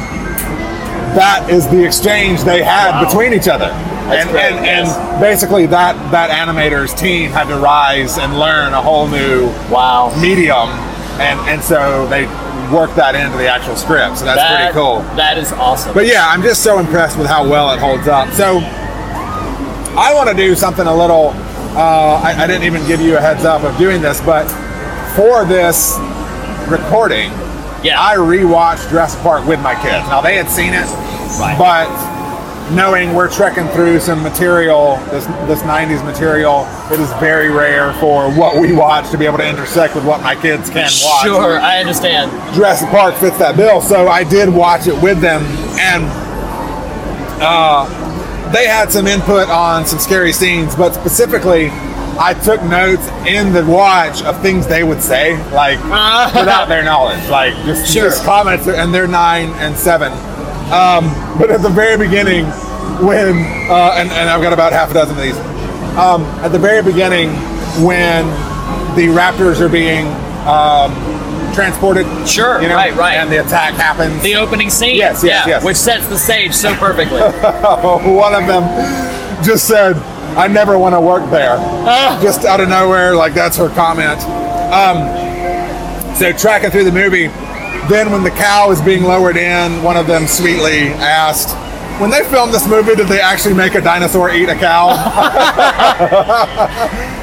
that 1.14 1.46
is 1.48 1.66
the 1.68 1.82
exchange 1.84 2.42
they 2.42 2.62
had 2.62 2.90
Wow. 2.90 3.04
between 3.04 3.32
each 3.32 3.48
other. 3.48 3.72
and, 4.08 4.30
great, 4.30 4.44
and, 4.52 4.64
yes. 4.64 4.96
and 4.96 5.20
basically 5.20 5.66
that 5.66 5.96
that 6.12 6.30
animator's 6.30 6.94
team 6.94 7.28
had 7.32 7.48
to 7.48 7.56
rise 7.56 8.18
and 8.18 8.38
learn 8.38 8.72
a 8.72 8.80
whole 8.80 9.08
new 9.08 9.48
wow 9.68 10.12
medium, 10.20 10.68
and 11.18 11.40
and 11.50 11.60
so 11.60 12.06
they 12.06 12.26
worked 12.72 12.96
that 12.96 13.14
into 13.14 13.36
the 13.38 13.48
actual 13.48 13.76
script. 13.76 14.18
So 14.18 14.24
that's 14.24 14.38
That- 14.40 14.56
pretty 14.56 14.72
cool. 14.74 15.00
That 15.16 15.38
is 15.38 15.52
awesome. 15.52 15.92
But 15.94 16.06
yeah, 16.06 16.26
I'm 16.28 16.42
just 16.42 16.62
so 16.62 16.78
impressed 16.78 17.16
with 17.18 17.26
how 17.26 17.46
well 17.48 17.70
it 17.72 17.78
holds 17.80 18.08
up. 18.08 18.30
So 18.32 18.58
I 19.98 20.12
want 20.14 20.28
to 20.28 20.34
do 20.36 20.54
something 20.54 20.86
a 20.86 20.94
little. 20.94 21.32
Uh, 21.76 22.20
I, 22.22 22.34
I 22.44 22.46
didn't 22.46 22.64
even 22.64 22.86
give 22.86 23.00
you 23.00 23.16
a 23.16 23.20
heads 23.20 23.44
up 23.44 23.62
of 23.62 23.76
doing 23.78 24.00
this, 24.00 24.20
but 24.20 24.46
for 25.14 25.44
this 25.44 25.96
recording, 26.68 27.30
yeah, 27.82 28.00
I 28.00 28.16
rewatched 28.16 28.88
Jurassic 28.90 29.20
Park 29.20 29.46
with 29.46 29.60
my 29.60 29.74
kids. 29.74 30.06
Now 30.08 30.20
they 30.20 30.36
had 30.36 30.48
seen 30.48 30.72
it, 30.72 30.86
Right. 31.38 31.56
but 31.58 31.88
knowing 32.72 33.14
we're 33.14 33.30
trekking 33.30 33.68
through 33.68 34.00
some 34.00 34.22
material, 34.22 34.96
this 35.10 35.26
this 35.46 35.62
'90s 35.62 36.04
material, 36.04 36.66
it 36.90 37.00
is 37.00 37.12
very 37.14 37.50
rare 37.50 37.92
for 37.94 38.30
what 38.32 38.60
we 38.60 38.72
watch 38.72 39.10
to 39.10 39.18
be 39.18 39.26
able 39.26 39.38
to 39.38 39.48
intersect 39.48 39.94
with 39.94 40.04
what 40.04 40.20
my 40.22 40.34
kids 40.34 40.68
can 40.68 40.84
watch. 41.04 41.22
Sure, 41.22 41.58
I 41.58 41.78
understand. 41.78 42.30
Jurassic 42.54 42.88
Park 42.90 43.14
fits 43.14 43.38
that 43.38 43.56
bill. 43.56 43.80
So 43.80 44.08
I 44.08 44.24
did 44.24 44.48
watch 44.48 44.86
it 44.86 45.00
with 45.02 45.20
them, 45.20 45.42
and 45.78 46.04
uh, 47.42 47.86
they 48.52 48.66
had 48.66 48.90
some 48.90 49.06
input 49.06 49.48
on 49.48 49.84
some 49.86 49.98
scary 49.98 50.32
scenes, 50.32 50.74
but 50.74 50.94
specifically, 50.94 51.70
I 52.18 52.34
took 52.44 52.62
notes 52.62 53.06
in 53.26 53.52
the 53.52 53.64
watch 53.66 54.22
of 54.22 54.40
things 54.40 54.66
they 54.66 54.84
would 54.84 55.02
say, 55.02 55.36
like 55.52 55.78
without 56.34 56.66
their 56.66 56.82
knowledge, 56.82 57.28
like 57.28 57.54
just, 57.64 57.92
just 57.92 58.24
comments, 58.24 58.66
and 58.66 58.92
they're 58.94 59.06
nine 59.06 59.50
and 59.56 59.76
seven. 59.76 60.12
Um, 60.72 61.08
but 61.38 61.50
at 61.50 61.62
the 61.62 61.68
very 61.70 61.96
beginning, 61.96 62.46
when 63.04 63.36
uh, 63.70 63.94
and, 63.96 64.10
and 64.10 64.28
I've 64.28 64.42
got 64.42 64.52
about 64.52 64.72
half 64.72 64.90
a 64.90 64.94
dozen 64.94 65.16
of 65.16 65.22
these. 65.22 65.36
Um, 65.96 66.22
at 66.44 66.48
the 66.48 66.58
very 66.58 66.82
beginning, 66.82 67.30
when 67.84 68.26
the 68.96 69.06
raptors 69.08 69.60
are 69.60 69.68
being 69.68 70.06
um, 70.46 70.92
transported, 71.54 72.06
Sure, 72.28 72.60
you 72.60 72.68
know, 72.68 72.74
right, 72.74 72.94
right. 72.96 73.14
and 73.16 73.30
the 73.30 73.38
attack 73.44 73.74
happens. 73.74 74.22
The 74.22 74.36
opening 74.36 74.70
scene. 74.70 74.96
Yes, 74.96 75.22
yes, 75.24 75.46
yeah, 75.46 75.54
yes. 75.54 75.64
Which 75.64 75.76
sets 75.76 76.06
the 76.08 76.18
stage 76.18 76.52
so 76.52 76.74
perfectly. 76.74 77.20
One 77.20 78.34
of 78.34 78.46
them 78.46 78.64
just 79.44 79.66
said, 79.68 79.96
"I 80.36 80.48
never 80.48 80.78
want 80.78 80.94
to 80.94 81.00
work 81.00 81.28
there." 81.30 81.56
Just 82.22 82.44
out 82.44 82.60
of 82.60 82.68
nowhere, 82.68 83.14
like 83.14 83.34
that's 83.34 83.56
her 83.56 83.68
comment. 83.70 84.20
Um, 84.72 85.06
so 86.16 86.32
tracking 86.32 86.70
through 86.70 86.84
the 86.84 86.92
movie, 86.92 87.28
then 87.88 88.10
when 88.10 88.22
the 88.22 88.30
cow 88.30 88.70
is 88.70 88.80
being 88.80 89.02
lowered 89.04 89.36
in, 89.36 89.82
one 89.82 89.96
of 89.96 90.06
them 90.06 90.26
sweetly 90.26 90.88
asked, 90.98 91.54
"When 92.00 92.10
they 92.10 92.24
filmed 92.24 92.52
this 92.52 92.66
movie, 92.66 92.94
did 92.94 93.08
they 93.08 93.20
actually 93.20 93.54
make 93.54 93.74
a 93.74 93.80
dinosaur 93.80 94.30
eat 94.30 94.48
a 94.48 94.54
cow?" 94.54 94.90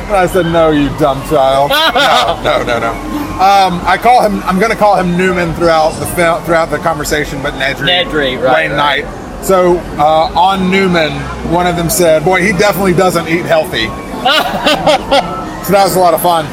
and 0.07 0.15
I 0.15 0.27
said, 0.27 0.45
"No, 0.47 0.71
you 0.71 0.89
dumb 0.97 1.21
child. 1.29 1.71
No, 1.71 2.41
no, 2.43 2.63
no, 2.63 2.79
no." 2.79 2.91
Um, 3.33 3.81
I 3.85 3.97
call 3.97 4.21
him. 4.21 4.43
I'm 4.43 4.59
going 4.59 4.71
to 4.71 4.77
call 4.77 4.95
him 4.95 5.17
Newman 5.17 5.53
throughout 5.55 5.91
the 5.99 6.05
film, 6.07 6.43
throughout 6.43 6.69
the 6.69 6.77
conversation, 6.77 7.41
but 7.41 7.53
Nedry. 7.55 7.87
Nedry, 7.87 8.41
right, 8.41 8.69
Wayne 8.69 8.71
right. 8.71 9.03
Knight. 9.03 9.43
So 9.43 9.77
uh, 9.97 10.31
on 10.39 10.71
Newman, 10.71 11.11
one 11.51 11.67
of 11.67 11.75
them 11.75 11.89
said, 11.89 12.23
"Boy, 12.23 12.41
he 12.41 12.51
definitely 12.51 12.93
doesn't 12.93 13.27
eat 13.27 13.45
healthy." 13.45 13.87
so 14.23 15.73
that 15.73 15.83
was 15.83 15.95
a 15.95 15.99
lot 15.99 16.13
of 16.13 16.21
fun. 16.21 16.45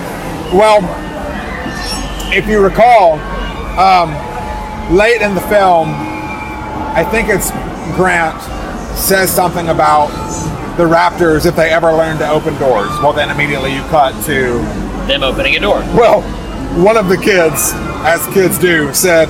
Well, 0.53 0.81
if 2.33 2.47
you 2.49 2.61
recall, 2.61 3.19
um, 3.81 4.13
late 4.95 5.23
in 5.23 5.35
the 5.35 5.41
film, 5.43 5.89
I 6.93 7.05
think 7.11 7.29
it's 7.29 7.51
Grant 7.97 8.41
says 8.97 9.31
something 9.31 9.69
about 9.69 10.09
the 10.77 10.85
Raptors 10.85 11.47
if 11.47 11.57
they 11.57 11.71
ever 11.71 11.93
learn 11.93 12.19
to 12.19 12.29
open 12.29 12.57
doors. 12.59 12.89
Well, 13.03 13.13
then 13.13 13.31
immediately 13.31 13.75
you 13.75 13.83
cut 13.85 14.13
to 14.27 14.59
Them 15.07 15.23
opening 15.23 15.57
a 15.57 15.61
door. 15.61 15.81
well, 15.97 16.23
one 16.85 16.97
of 16.97 17.09
the 17.09 17.17
kids, 17.17 17.73
as 18.05 18.27
kids 18.35 18.59
do, 18.59 18.93
said 18.95 19.29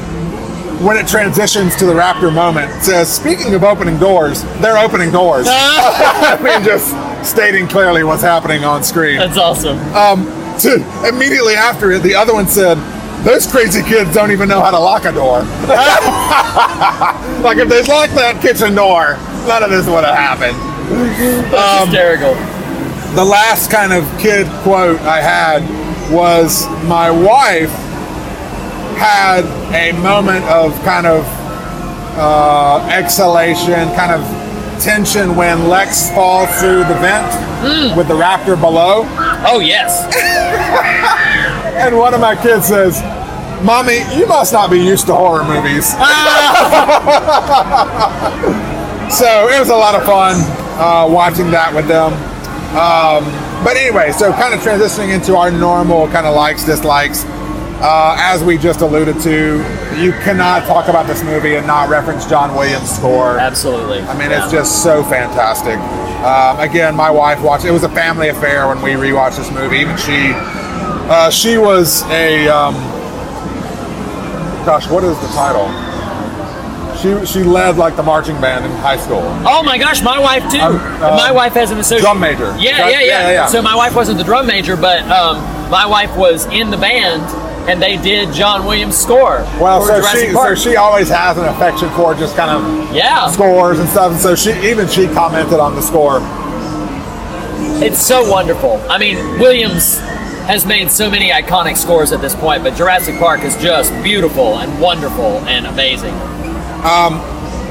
when 0.85 0.97
it 0.97 1.07
transitions 1.07 1.77
to 1.77 1.85
the 1.87 1.93
Raptor 1.93 2.33
moment, 2.33 2.71
says, 2.83 3.13
"Speaking 3.15 3.55
of 3.55 3.63
opening 3.65 3.99
doors, 3.99 4.43
they're 4.61 4.79
opening 4.79 5.11
doors." 5.11 5.47
I 5.51 6.39
mean, 6.43 6.63
just 6.65 6.89
stating 7.29 7.69
clearly 7.69 8.03
what's 8.03 8.23
happening 8.23 8.65
on 8.65 8.83
screen. 8.83 9.19
That's 9.19 9.37
awesome. 9.39 9.79
Um, 9.95 10.25
to, 10.61 10.83
immediately 11.07 11.55
after 11.55 11.91
it, 11.93 12.03
the 12.03 12.15
other 12.15 12.33
one 12.33 12.47
said, 12.47 12.79
"Those 13.25 13.47
crazy 13.47 13.83
kids 13.83 14.13
don't 14.15 14.31
even 14.31 14.49
know 14.49 14.61
how 14.61 14.71
to 14.71 14.79
lock 14.79 15.05
a 15.05 15.13
door." 15.13 15.41
like 17.43 17.59
if 17.59 17.69
they 17.69 17.83
locked 17.83 18.15
that 18.15 18.39
kitchen 18.41 18.75
door, 18.75 19.17
none 19.47 19.63
of 19.63 19.71
this 19.71 19.87
would 19.87 20.05
have 20.05 20.15
happened. 20.17 20.57
That's 21.53 21.83
Um, 21.83 21.89
hysterical. 21.89 22.35
the 23.15 23.25
last 23.25 23.71
kind 23.71 23.93
of 23.93 24.05
kid 24.19 24.47
quote 24.63 25.01
I 25.03 25.21
had 25.21 25.63
was 26.13 26.67
my 26.85 27.11
wife 27.11 27.71
had 28.99 29.45
a 29.73 29.93
moment 30.01 30.45
of 30.47 30.75
kind 30.85 31.07
of 31.07 31.25
uh, 32.19 32.87
exhalation, 32.91 33.89
kind 33.95 34.13
of 34.13 34.21
tension 34.83 35.37
when 35.37 35.69
Lex 35.69 36.11
falls 36.11 36.49
through 36.61 36.85
the 36.85 36.95
vent 37.01 37.97
with 37.97 38.09
the 38.09 38.15
raptor 38.15 38.59
below. 38.61 39.05
Oh 39.47 39.61
yes. 39.61 40.05
And 41.81 41.97
one 41.97 42.13
of 42.15 42.21
my 42.21 42.37
kids 42.37 42.67
says, 42.67 43.01
Mommy, 43.65 44.01
you 44.17 44.27
must 44.27 44.53
not 44.53 44.71
be 44.71 44.79
used 44.79 45.07
to 45.07 45.15
horror 45.15 45.45
movies. 45.45 45.89
so 49.17 49.49
it 49.49 49.59
was 49.59 49.69
a 49.71 49.75
lot 49.75 49.95
of 49.95 50.05
fun 50.05 50.37
uh, 50.79 51.07
watching 51.11 51.51
that 51.51 51.73
with 51.75 51.89
them. 51.89 52.13
Um, 52.77 53.25
but 53.65 53.77
anyway, 53.77 54.13
so 54.13 54.33
kind 54.33 54.55
of 54.55 54.61
transitioning 54.61 55.13
into 55.15 55.37
our 55.37 55.51
normal 55.51 56.07
kind 56.09 56.27
of 56.27 56.35
likes, 56.37 56.65
dislikes. 56.65 57.25
Uh, 57.83 58.15
as 58.19 58.45
we 58.45 58.59
just 58.59 58.83
alluded 58.83 59.19
to, 59.23 59.57
you 59.99 60.13
cannot 60.25 60.65
talk 60.67 60.89
about 60.89 61.07
this 61.07 61.23
movie 61.25 61.57
and 61.57 61.67
not 61.67 61.89
reference 61.89 62.27
John 62.27 62.55
Williams' 62.55 62.91
score. 62.95 63.39
Absolutely. 63.39 64.01
I 64.03 64.13
mean, 64.19 64.31
Yeah. 64.31 64.43
it's 64.45 64.53
just 64.53 64.83
so 64.83 65.03
fantastic. 65.03 65.79
Um, 66.25 66.61
again, 66.61 66.95
my 66.95 67.11
wife 67.11 67.41
watched. 67.41 67.65
It 67.65 67.71
was 67.71 67.83
a 67.83 67.89
family 67.89 68.29
affair 68.29 68.69
when 68.69 68.83
we 68.83 68.91
rewatched 68.91 69.39
this 69.39 69.51
movie. 69.51 69.79
Even 69.79 69.97
she, 69.97 70.33
uh, 71.11 71.31
she 71.31 71.59
was 71.59 72.03
a. 72.05 72.49
Um, 72.49 72.75
gosh, 74.65 74.89
what 74.89 75.05
is 75.05 75.19
the 75.21 75.29
title? 75.29 75.69
She 76.97 77.27
she 77.27 77.43
led 77.43 77.77
like 77.79 77.97
the 77.97 78.03
marching 78.03 78.39
band 78.41 78.65
in 78.65 78.71
high 78.73 78.97
school. 78.99 79.23
Oh 79.47 79.63
my 79.65 79.79
gosh, 79.79 80.03
my 80.03 80.19
wife 80.19 80.51
too. 80.51 80.61
Um, 80.61 80.77
uh, 80.77 81.17
my 81.17 81.33
wife 81.33 81.55
has 81.55 81.71
an 81.71 81.79
associate 81.79 82.03
drum 82.03 82.21
major. 82.21 82.55
Yeah, 82.59 82.89
yeah, 82.89 82.89
yeah, 82.89 83.01
yeah, 83.01 83.31
yeah. 83.31 83.47
So 83.47 83.63
my 83.63 83.75
wife 83.75 83.97
wasn't 83.97 84.19
the 84.19 84.25
drum 84.25 84.47
major, 84.47 84.77
but 84.77 85.01
um, 85.11 85.39
my 85.71 85.87
wife 85.87 86.15
was 86.17 86.45
in 86.47 86.71
the 86.71 86.77
band, 86.77 87.23
and 87.71 87.81
they 87.83 87.97
did 87.97 88.35
John 88.35 88.67
Williams' 88.67 88.99
score 88.99 89.39
Well, 89.59 89.83
so 89.83 89.97
Jurassic 89.97 90.29
she 90.29 90.35
Park. 90.35 90.59
so 90.59 90.71
she 90.71 90.77
always 90.77 91.09
has 91.09 91.39
an 91.39 91.47
affection 91.47 91.89
for 91.91 92.15
just 92.15 92.37
kind 92.37 92.51
of 92.51 92.95
yeah, 92.95 93.29
scores 93.31 93.79
and 93.81 93.89
stuff. 93.89 94.13
And 94.13 94.21
so 94.21 94.35
she 94.35 94.51
even 94.69 94.87
she 94.87 95.07
commented 95.07 95.59
on 95.59 95.75
the 95.75 95.83
score. 95.83 96.21
it's 97.83 98.05
so 98.05 98.31
wonderful. 98.31 98.77
I 98.91 98.99
mean, 98.99 99.17
Williams 99.41 99.99
has 100.51 100.67
made 100.67 100.91
so 100.91 101.09
many 101.09 101.31
iconic 101.31 101.77
scores 101.77 102.11
at 102.11 102.21
this 102.21 102.35
point, 102.35 102.65
but 102.65 102.75
Jurassic 102.75 103.17
Park 103.21 103.43
is 103.43 103.57
just 103.59 103.93
beautiful 104.03 104.59
and 104.59 104.81
wonderful 104.81 105.39
and 105.47 105.65
amazing. 105.65 106.13
Um, 106.83 107.23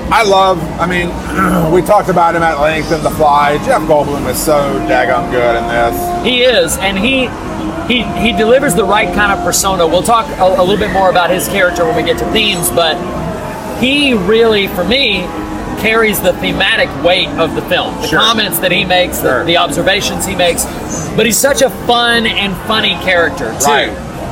I 0.09 0.23
love. 0.23 0.63
I 0.79 0.85
mean, 0.87 1.09
we 1.73 1.81
talked 1.81 2.07
about 2.07 2.35
him 2.35 2.41
at 2.41 2.57
length 2.61 2.93
in 2.93 3.03
The 3.03 3.09
Fly. 3.09 3.57
Jeff 3.65 3.81
Goldblum 3.81 4.29
is 4.29 4.41
so 4.41 4.53
daggum 4.87 5.29
good 5.29 5.57
in 5.57 5.67
this. 5.67 6.25
He 6.25 6.43
is, 6.43 6.77
and 6.77 6.97
he 6.97 7.27
he 7.93 8.03
he 8.17 8.31
delivers 8.31 8.75
the 8.75 8.85
right 8.85 9.13
kind 9.13 9.33
of 9.33 9.43
persona. 9.43 9.85
We'll 9.85 10.01
talk 10.01 10.25
a, 10.39 10.61
a 10.61 10.63
little 10.63 10.77
bit 10.77 10.93
more 10.93 11.09
about 11.09 11.31
his 11.31 11.49
character 11.49 11.83
when 11.83 11.97
we 11.97 12.03
get 12.03 12.17
to 12.19 12.31
themes, 12.31 12.69
but 12.69 12.95
he 13.81 14.13
really, 14.13 14.69
for 14.69 14.85
me, 14.85 15.23
carries 15.79 16.19
the 16.19 16.33
thematic 16.33 16.89
weight 17.03 17.29
of 17.39 17.55
the 17.55 17.61
film. 17.63 17.95
The 18.01 18.07
Sure. 18.07 18.19
comments 18.19 18.59
that 18.59 18.71
he 18.71 18.85
makes, 18.85 19.19
the, 19.19 19.29
Sure. 19.29 19.45
the 19.45 19.57
observations 19.57 20.25
he 20.25 20.35
makes, 20.35 20.65
but 21.15 21.25
he's 21.25 21.37
such 21.37 21.61
a 21.61 21.69
fun 21.87 22.25
and 22.27 22.55
funny 22.67 22.95
character 23.03 23.53
too. 23.59 23.65
Right. 23.65 23.89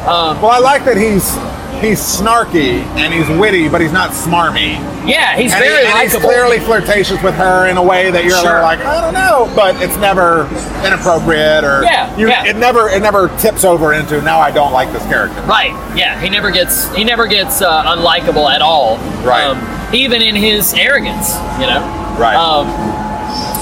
Um, 0.08 0.42
Well, 0.42 0.52
I 0.52 0.60
like 0.60 0.86
that 0.86 0.98
he's 0.98 1.36
he's 1.82 2.00
snarky 2.00 2.82
and 2.98 3.14
he's 3.14 3.28
witty, 3.38 3.70
but 3.70 3.82
he's 3.82 3.92
not 3.92 4.12
smarmy. 4.12 4.76
yeah, 5.08 5.36
he's 5.38 5.54
and 5.54 5.62
very 5.64 5.86
he, 5.86 5.92
and 5.92 6.00
he's 6.02 6.16
clearly 6.16 6.60
flirtatious 6.60 7.22
with 7.24 7.36
her 7.36 7.68
in 7.68 7.78
a 7.78 7.84
way 7.84 8.12
that 8.12 8.24
you're 8.24 8.38
Sure. 8.40 8.62
like, 8.62 8.80
I 8.80 9.00
don't 9.02 9.14
know, 9.14 9.52
but 9.56 9.76
it's 9.82 9.96
never 9.98 10.48
inappropriate 10.86 11.64
or 11.64 11.84
Yeah, 11.84 12.16
you, 12.18 12.28
yeah. 12.30 12.46
it 12.46 12.56
never 12.58 12.90
it 12.90 13.02
never 13.02 13.30
tips 13.38 13.64
over 13.64 13.94
into 13.94 14.22
now 14.22 14.40
I 14.40 14.52
don't 14.52 14.72
like 14.74 14.92
this 14.92 15.04
character. 15.04 15.40
Right. 15.44 15.72
Yeah. 15.96 16.20
He 16.22 16.30
never 16.30 16.52
gets 16.52 16.94
he 16.96 17.04
never 17.04 17.28
gets 17.28 17.62
uh, 17.62 17.84
unlikable 17.96 18.50
at 18.50 18.62
all. 18.62 18.98
Right. 19.24 19.44
Um, 19.46 19.94
even 19.94 20.22
in 20.22 20.36
his 20.36 20.74
arrogance, 20.74 21.34
you 21.60 21.68
know. 21.68 21.82
Right. 22.20 22.36
Um, 22.36 22.68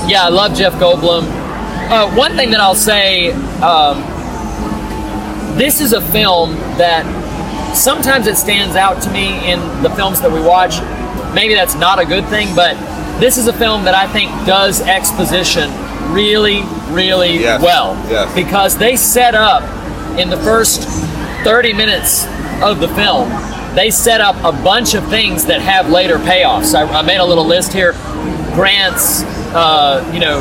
yeah, 0.10 0.24
I 0.24 0.30
love 0.30 0.56
Jeff 0.56 0.74
Goldblum. 0.74 1.24
Uh, 1.90 2.16
one 2.16 2.36
thing 2.36 2.50
that 2.52 2.60
I'll 2.60 2.74
say, 2.74 3.32
um, 3.62 4.02
this 5.58 5.82
is 5.82 5.94
a 5.94 6.02
film 6.02 6.56
that 6.78 7.06
sometimes 7.76 8.28
it 8.28 8.38
stands 8.38 8.76
out 8.76 9.02
to 9.04 9.12
me 9.12 9.52
in 9.52 9.60
the 9.84 9.90
films 9.92 10.22
that 10.22 10.32
we 10.32 10.42
watch. 10.42 10.80
Maybe 11.34 11.54
that's 11.54 11.76
not 11.76 12.00
a 12.00 12.06
good 12.06 12.26
thing, 12.28 12.54
but 12.56 12.76
this 13.20 13.38
is 13.38 13.48
a 13.48 13.54
film 13.54 13.86
that 13.86 13.94
I 13.96 14.08
think 14.12 14.30
does 14.46 14.82
exposition 14.82 15.70
really, 16.14 16.62
really 16.90 17.40
Yes, 17.40 17.62
well. 17.62 17.94
yes. 18.10 18.34
Because 18.36 18.78
they 18.78 18.96
set 18.96 19.36
up 19.36 19.64
in 20.18 20.30
the 20.30 20.38
first 20.38 20.84
30 21.44 21.74
minutes 21.74 22.26
of 22.62 22.80
the 22.80 22.88
film, 22.90 23.30
they 23.76 23.92
set 23.92 24.22
up 24.22 24.36
a 24.38 24.52
bunch 24.64 24.94
of 24.94 25.06
things 25.10 25.46
that 25.46 25.60
have 25.62 25.90
later 25.90 26.18
payoffs. 26.18 26.74
I, 26.74 26.84
I 26.84 27.02
made 27.02 27.18
a 27.18 27.26
little 27.26 27.46
list 27.46 27.74
here. 27.74 27.92
Grant's, 28.54 29.24
uh, 29.54 30.10
you 30.14 30.20
know, 30.22 30.40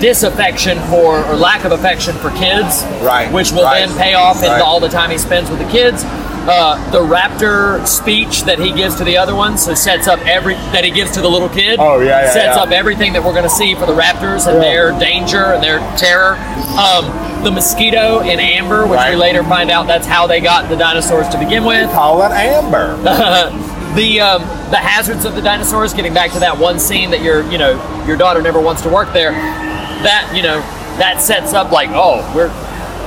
disaffection 0.00 0.78
for 0.90 1.24
or 1.24 1.36
lack 1.36 1.64
of 1.64 1.72
affection 1.72 2.14
for 2.16 2.28
kids, 2.32 2.82
Right, 3.00 3.32
Which 3.32 3.50
will 3.52 3.62
right, 3.62 3.86
then 3.88 3.96
pay 3.96 4.12
off 4.12 4.42
in 4.42 4.50
right. 4.50 4.60
all 4.60 4.78
the 4.80 4.90
time 4.90 5.10
he 5.10 5.16
spends 5.16 5.48
with 5.48 5.58
the 5.58 5.68
kids. 5.70 6.04
Uh, 6.48 6.90
the 6.92 7.00
raptor 7.00 7.84
speech 7.86 8.42
that 8.44 8.58
he 8.58 8.72
gives 8.72 8.94
to 8.96 9.04
the 9.04 9.16
other 9.16 9.34
ones, 9.34 9.64
so 9.64 9.74
sets 9.74 10.06
up 10.06 10.20
every 10.20 10.54
that 10.54 10.84
he 10.84 10.90
gives 10.90 11.10
to 11.12 11.20
the 11.20 11.28
little 11.28 11.48
kid. 11.48 11.78
Oh, 11.80 12.00
yeah, 12.00 12.22
yeah, 12.22 12.30
sets 12.30 12.56
yeah. 12.56 12.62
up 12.62 12.70
everything 12.70 13.12
that 13.14 13.22
we're 13.22 13.32
going 13.32 13.44
to 13.44 13.50
see 13.50 13.74
for 13.74 13.86
the 13.86 13.94
raptors 13.94 14.46
and 14.46 14.62
their 14.62 14.96
danger 14.98 15.54
and 15.54 15.62
their 15.62 15.78
terror. 15.96 16.36
Um, 16.78 17.44
the 17.44 17.50
mosquito 17.50 18.20
in 18.20 18.40
Amber, 18.40 18.86
which 18.86 19.00
we 19.08 19.16
later 19.16 19.42
find 19.44 19.70
out 19.70 19.86
that's 19.86 20.06
how 20.06 20.26
they 20.26 20.40
got 20.40 20.68
the 20.68 20.76
dinosaurs 20.76 21.28
to 21.28 21.38
begin 21.38 21.64
with. 21.64 21.90
Call 21.92 22.22
it 22.22 22.30
Amber. 22.32 22.96
the 23.96 24.20
um, 24.20 24.42
the 24.70 24.76
hazards 24.76 25.24
of 25.24 25.34
the 25.34 25.42
dinosaurs. 25.42 25.94
Getting 25.94 26.14
back 26.14 26.32
to 26.32 26.38
that 26.40 26.58
one 26.58 26.78
scene 26.78 27.10
that 27.10 27.22
your 27.22 27.42
you 27.50 27.58
know 27.58 28.04
your 28.06 28.16
daughter 28.16 28.42
never 28.42 28.60
wants 28.60 28.82
to 28.82 28.88
work 28.88 29.12
there. 29.12 29.32
That 29.32 30.32
you 30.34 30.42
know 30.42 30.60
that 30.98 31.20
sets 31.20 31.54
up 31.54 31.72
like 31.72 31.90
oh 31.92 32.20
we're 32.34 32.48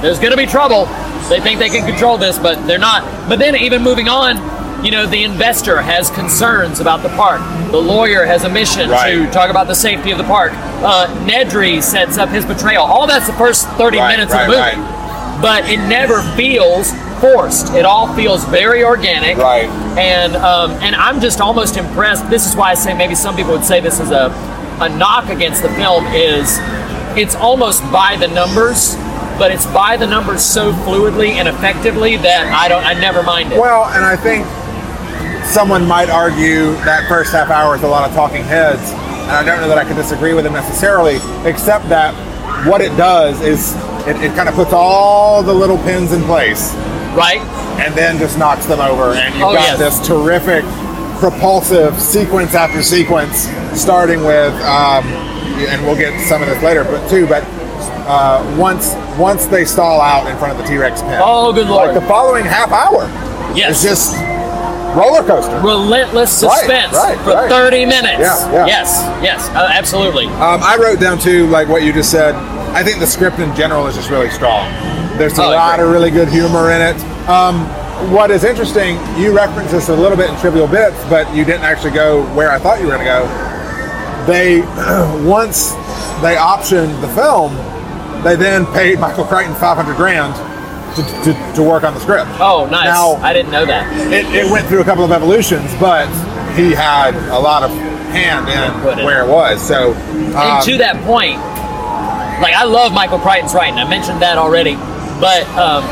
there's 0.01 0.19
going 0.19 0.31
to 0.31 0.37
be 0.37 0.45
trouble. 0.45 0.87
They 1.27 1.39
think 1.39 1.59
they 1.59 1.69
can 1.69 1.85
control 1.87 2.17
this, 2.17 2.37
but 2.39 2.65
they're 2.67 2.79
not. 2.79 3.03
But 3.29 3.39
then 3.39 3.55
even 3.55 3.81
moving 3.83 4.07
on, 4.07 4.37
you 4.85 4.91
know 4.91 5.05
the 5.05 5.23
investor 5.23 5.81
has 5.81 6.09
concerns 6.09 6.79
about 6.79 7.03
the 7.03 7.09
park. 7.09 7.41
The 7.71 7.77
lawyer 7.81 8.25
has 8.25 8.45
a 8.45 8.49
mission 8.49 8.89
Right. 8.89 9.11
to 9.11 9.29
talk 9.31 9.49
about 9.49 9.67
the 9.67 9.75
safety 9.75 10.11
of 10.11 10.17
the 10.17 10.23
park. 10.23 10.53
Uh, 10.55 11.07
Nedry 11.27 11.83
sets 11.83 12.17
up 12.17 12.29
his 12.29 12.45
betrayal. 12.45 12.83
All 12.85 13.05
that's 13.05 13.27
the 13.27 13.33
first 13.33 13.67
30 13.71 13.97
Right, 13.97 14.15
minutes 14.15 14.33
right, 14.33 14.47
of 14.47 14.51
the 14.51 14.81
movie. 14.81 15.41
But 15.41 15.69
it 15.69 15.77
never 15.87 16.21
feels 16.35 16.91
forced. 17.19 17.73
It 17.73 17.85
all 17.85 18.13
feels 18.15 18.43
very 18.45 18.83
organic. 18.83 19.37
Right. 19.37 19.69
And 19.97 20.35
um, 20.37 20.71
and 20.81 20.95
I'm 20.95 21.19
just 21.19 21.41
almost 21.41 21.75
impressed. 21.77 22.29
This 22.29 22.45
is 22.47 22.55
why 22.55 22.71
I 22.71 22.73
say 22.75 22.93
maybe 22.93 23.15
some 23.15 23.35
people 23.35 23.51
would 23.51 23.65
say 23.65 23.79
this 23.81 23.99
is 23.99 24.11
a 24.11 24.31
a 24.81 24.87
knock 24.87 25.27
against 25.29 25.61
the 25.61 25.69
film 25.73 26.05
is 26.07 26.57
it's 27.17 27.35
almost 27.35 27.81
by 27.91 28.15
the 28.17 28.29
numbers, 28.29 28.95
but 29.39 29.51
it's 29.51 29.65
by 29.67 29.95
the 29.97 30.05
numbers 30.05 30.43
so 30.43 30.71
fluidly 30.73 31.31
and 31.31 31.47
effectively 31.47 32.17
that 32.17 32.51
I 32.53 32.67
don't 32.67 32.83
I 32.85 32.93
never 32.93 33.23
mind 33.23 33.53
it. 33.53 33.59
Well, 33.59 33.85
and 33.85 34.03
I 34.05 34.15
think 34.15 34.45
someone 35.45 35.87
might 35.87 36.09
argue 36.09 36.73
that 36.85 37.07
first 37.07 37.31
half 37.31 37.49
hour 37.49 37.75
is 37.75 37.81
a 37.83 37.87
lot 37.87 38.07
of 38.07 38.15
talking 38.15 38.43
heads, 38.43 38.91
and 38.91 39.31
I 39.31 39.43
don't 39.43 39.61
know 39.61 39.67
that 39.69 39.77
I 39.77 39.83
can 39.85 39.95
disagree 39.95 40.33
with 40.33 40.43
them 40.43 40.53
necessarily, 40.53 41.17
except 41.49 41.89
that 41.89 42.13
what 42.67 42.81
it 42.81 42.95
does 42.97 43.41
is 43.41 43.73
it, 44.05 44.17
it 44.21 44.35
kind 44.35 44.47
of 44.49 44.55
puts 44.55 44.73
all 44.73 45.41
the 45.41 45.53
little 45.53 45.77
pins 45.79 46.11
in 46.11 46.21
place, 46.23 46.73
right? 47.15 47.39
And 47.79 47.95
then 47.95 48.17
just 48.19 48.37
knocks 48.37 48.65
them 48.65 48.79
over, 48.79 49.13
and 49.13 49.33
you've 49.33 49.43
Oh, 49.43 49.53
got 49.53 49.79
yes. 49.79 49.79
this 49.79 50.07
terrific, 50.07 50.63
propulsive 51.19 51.99
sequence 51.99 52.53
after 52.53 52.83
sequence, 52.83 53.47
starting 53.79 54.23
with, 54.25 54.53
um, 54.63 55.05
and 55.71 55.81
we'll 55.85 55.95
get 55.97 56.19
some 56.27 56.41
of 56.43 56.47
this 56.49 56.61
later, 56.61 56.83
but 56.83 57.09
too, 57.09 57.25
but. 57.27 57.43
Uh, 58.09 58.41
once 58.57 58.95
once 59.19 59.45
they 59.45 59.63
stall 59.63 60.01
out 60.01 60.25
in 60.29 60.35
front 60.37 60.51
of 60.51 60.57
the 60.57 60.63
T-Rex 60.67 61.01
pen. 61.03 61.21
Oh, 61.23 61.53
good 61.53 61.67
lord. 61.67 61.91
Like 61.91 62.01
the 62.01 62.07
following 62.07 62.43
half 62.43 62.71
hour 62.71 63.03
Yes. 63.55 63.77
is 63.77 63.89
just 63.89 64.15
roller 64.97 65.21
coaster. 65.21 65.59
Relentless 65.59 66.31
suspense 66.31 66.93
right, 66.93 67.17
for 67.19 67.33
right. 67.33 67.49
30 67.49 67.85
minutes. 67.85 68.19
Yeah, 68.19 68.51
yeah. 68.51 68.65
Yes, 68.65 68.97
yes, 69.21 69.47
uh, 69.49 69.69
absolutely. 69.71 70.25
Um, 70.25 70.61
I 70.63 70.75
wrote 70.81 70.99
down 70.99 71.19
too, 71.19 71.45
like 71.47 71.67
what 71.69 71.83
you 71.83 71.93
just 71.93 72.09
said. 72.09 72.33
I 72.73 72.83
think 72.83 72.97
the 72.99 73.05
script 73.05 73.37
in 73.37 73.55
general 73.55 73.85
is 73.85 73.95
just 73.95 74.09
really 74.09 74.29
strong. 74.31 74.65
There's 75.19 75.37
a 75.37 75.43
Oh, 75.43 75.49
lot 75.51 75.79
of 75.79 75.89
really 75.89 76.09
good 76.09 76.29
humor 76.29 76.71
in 76.71 76.81
it. 76.81 76.95
Um, 77.29 77.65
what 78.11 78.31
is 78.31 78.43
interesting, 78.43 78.95
you 79.19 79.35
referenced 79.35 79.71
this 79.71 79.89
a 79.89 79.95
little 79.95 80.17
bit 80.17 80.29
in 80.31 80.35
Trivial 80.37 80.67
Bits, 80.67 80.97
but 81.09 81.31
you 81.35 81.45
didn't 81.45 81.63
actually 81.63 81.91
go 81.91 82.23
where 82.33 82.49
I 82.51 82.57
thought 82.57 82.79
you 82.79 82.87
were 82.87 82.93
going 82.93 83.05
to 83.05 83.11
go. 83.11 84.25
They, 84.25 84.61
once 85.29 85.71
they 86.21 86.35
optioned 86.35 86.99
the 87.01 87.07
film, 87.09 87.53
they 88.23 88.35
then 88.35 88.65
paid 88.67 88.99
Michael 88.99 89.25
Crichton 89.25 89.55
500 89.55 89.95
grand 89.95 90.35
to, 90.95 91.03
to, 91.23 91.55
to 91.55 91.63
work 91.63 91.83
on 91.83 91.93
the 91.93 91.99
script. 91.99 92.29
Oh, 92.39 92.67
nice. 92.69 92.85
Now, 92.85 93.13
I 93.15 93.33
didn't 93.33 93.51
know 93.51 93.65
that. 93.65 93.91
it, 94.11 94.25
it 94.33 94.51
went 94.51 94.67
through 94.67 94.81
a 94.81 94.83
couple 94.83 95.03
of 95.03 95.11
evolutions, 95.11 95.73
but 95.79 96.07
he 96.55 96.73
had 96.73 97.15
a 97.29 97.39
lot 97.39 97.63
of 97.63 97.71
hand 98.11 98.49
in 98.49 99.05
where 99.05 99.23
it 99.23 99.29
was. 99.29 99.65
So, 99.65 99.93
and 99.93 100.35
um, 100.35 100.63
to 100.63 100.77
that 100.77 100.95
point, 101.05 101.37
like 102.41 102.55
I 102.55 102.63
love 102.65 102.93
Michael 102.93 103.19
Crichton's 103.19 103.53
writing. 103.53 103.77
I 103.79 103.87
mentioned 103.87 104.21
that 104.21 104.37
already, 104.37 104.75
but 105.19 105.47
um, 105.57 105.83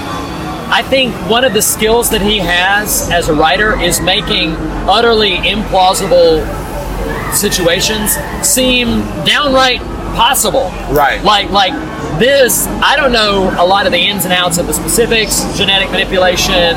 I 0.70 0.84
think 0.84 1.14
one 1.30 1.44
of 1.44 1.54
the 1.54 1.62
skills 1.62 2.10
that 2.10 2.22
he 2.22 2.40
has 2.40 3.10
as 3.12 3.30
a 3.30 3.34
writer 3.34 3.80
is 3.80 4.02
making 4.02 4.52
utterly 4.90 5.38
implausible 5.38 6.44
situations 7.34 8.12
seem 8.42 9.02
downright 9.24 9.82
possible. 10.16 10.70
Right. 10.92 11.24
Like 11.24 11.50
like 11.52 11.74
this. 12.20 12.68
I 12.68 12.96
don't 12.96 13.12
know 13.12 13.54
a 13.58 13.66
lot 13.66 13.86
of 13.86 13.92
the 13.92 14.00
ins 14.00 14.26
and 14.26 14.34
outs 14.34 14.58
of 14.58 14.68
the 14.68 14.74
specifics, 14.74 15.44
genetic 15.58 15.90
manipulation. 15.92 16.76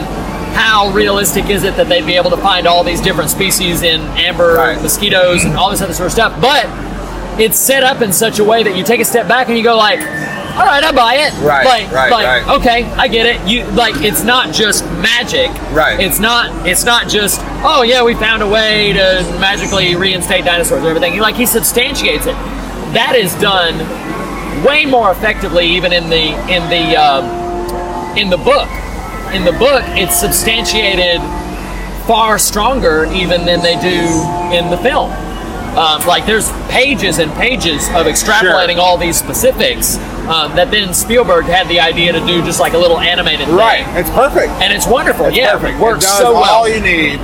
How 0.52 0.90
realistic 0.92 1.48
is 1.48 1.62
it 1.62 1.76
that 1.76 1.88
they'd 1.88 2.04
be 2.06 2.16
able 2.16 2.30
to 2.30 2.36
find 2.36 2.66
all 2.66 2.82
these 2.82 3.00
different 3.00 3.30
species 3.30 3.82
in 3.82 4.00
amber 4.18 4.56
mosquitoes 4.82 5.44
and 5.44 5.54
all 5.56 5.70
this 5.70 5.80
other 5.80 5.94
sort 5.94 6.06
of 6.06 6.12
stuff? 6.12 6.40
But 6.40 6.66
it's 7.40 7.58
set 7.58 7.84
up 7.84 8.02
in 8.02 8.12
such 8.12 8.38
a 8.40 8.44
way 8.44 8.62
that 8.64 8.76
you 8.76 8.82
take 8.84 9.00
a 9.00 9.04
step 9.04 9.28
back 9.28 9.48
and 9.48 9.56
you 9.56 9.62
go 9.62 9.76
like, 9.76 10.00
all 10.00 10.66
right, 10.66 10.82
I 10.82 10.90
buy 10.92 11.14
it. 11.14 11.32
Right, 11.42 11.64
Like, 11.64 11.92
right, 11.92 12.10
like, 12.10 12.26
right. 12.46 12.58
okay, 12.60 12.82
I 12.84 13.06
get 13.06 13.24
it. 13.26 13.48
You 13.48 13.64
like, 13.70 13.94
it's 14.02 14.24
not 14.24 14.52
just 14.52 14.84
magic. 15.00 15.48
Right. 15.72 16.00
It's 16.00 16.18
not. 16.18 16.66
It's 16.66 16.84
not 16.84 17.08
just. 17.08 17.40
Oh 17.62 17.82
yeah, 17.82 18.02
we 18.02 18.14
found 18.14 18.42
a 18.42 18.48
way 18.48 18.92
to 18.92 19.22
magically 19.40 19.94
reinstate 19.94 20.44
dinosaurs 20.44 20.80
and 20.80 20.88
everything. 20.88 21.12
He, 21.12 21.20
like 21.20 21.36
he 21.36 21.46
substantiates 21.46 22.26
it. 22.26 22.34
That 22.92 23.14
is 23.16 23.34
done 23.36 23.78
way 24.64 24.84
more 24.84 25.10
effectively, 25.12 25.66
even 25.66 25.92
in 25.92 26.10
the 26.10 26.34
in 26.50 26.68
the 26.68 26.96
um, 26.96 28.16
in 28.16 28.30
the 28.30 28.36
book. 28.38 28.68
In 29.34 29.44
the 29.44 29.52
book, 29.52 29.84
it's 29.94 30.18
substantiated 30.18 31.20
far 32.06 32.38
stronger 32.38 33.04
even 33.12 33.44
than 33.44 33.62
they 33.62 33.78
do 33.78 34.56
in 34.56 34.70
the 34.70 34.78
film. 34.78 35.12
Um, 35.78 36.04
like 36.04 36.26
there's 36.26 36.50
pages 36.68 37.20
and 37.20 37.32
pages 37.34 37.86
of 37.90 38.06
extrapolating 38.06 38.78
all 38.78 38.98
these 38.98 39.16
specifics 39.16 39.96
um, 40.26 40.56
that 40.56 40.72
then 40.72 40.92
Spielberg 40.92 41.44
had 41.44 41.68
the 41.68 41.78
idea 41.78 42.12
to 42.12 42.18
do 42.26 42.42
just 42.42 42.58
like 42.58 42.72
a 42.72 42.78
little 42.78 42.98
animated 42.98 43.46
thing. 43.46 43.54
Right. 43.54 43.86
It's 43.96 44.10
perfect. 44.10 44.50
And 44.60 44.72
it's 44.72 44.88
wonderful. 44.88 45.26
It's 45.26 45.36
yeah, 45.36 45.52
perfect. 45.52 45.78
it 45.78 45.80
works 45.80 46.04
it 46.04 46.08
does 46.08 46.18
so 46.18 46.32
well. 46.34 46.42
all 46.42 46.68
you 46.68 46.80
need 46.80 47.20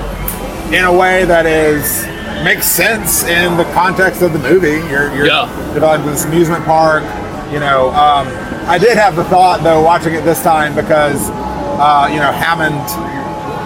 in 0.73 0.85
a 0.85 0.93
way 0.93 1.25
that 1.25 1.47
is 1.47 2.07
makes 2.45 2.67
sense 2.67 3.25
in 3.25 3.57
the 3.57 3.65
context 3.73 4.23
of 4.23 4.33
the 4.33 4.39
movie. 4.39 4.81
You're, 4.91 5.15
you're 5.15 5.27
developing 5.75 6.07
this 6.07 6.25
amusement 6.25 6.65
park. 6.65 7.03
You 7.53 7.61
know, 7.61 7.91
um, 7.91 8.27
I 8.67 8.79
did 8.79 8.97
have 8.97 9.15
the 9.15 9.25
thought 9.25 9.63
though 9.63 9.83
watching 9.83 10.15
it 10.15 10.25
this 10.25 10.43
time 10.43 10.75
because 10.75 11.31
uh, 11.79 12.09
you 12.11 12.19
know 12.19 12.33
Hammond. 12.33 12.83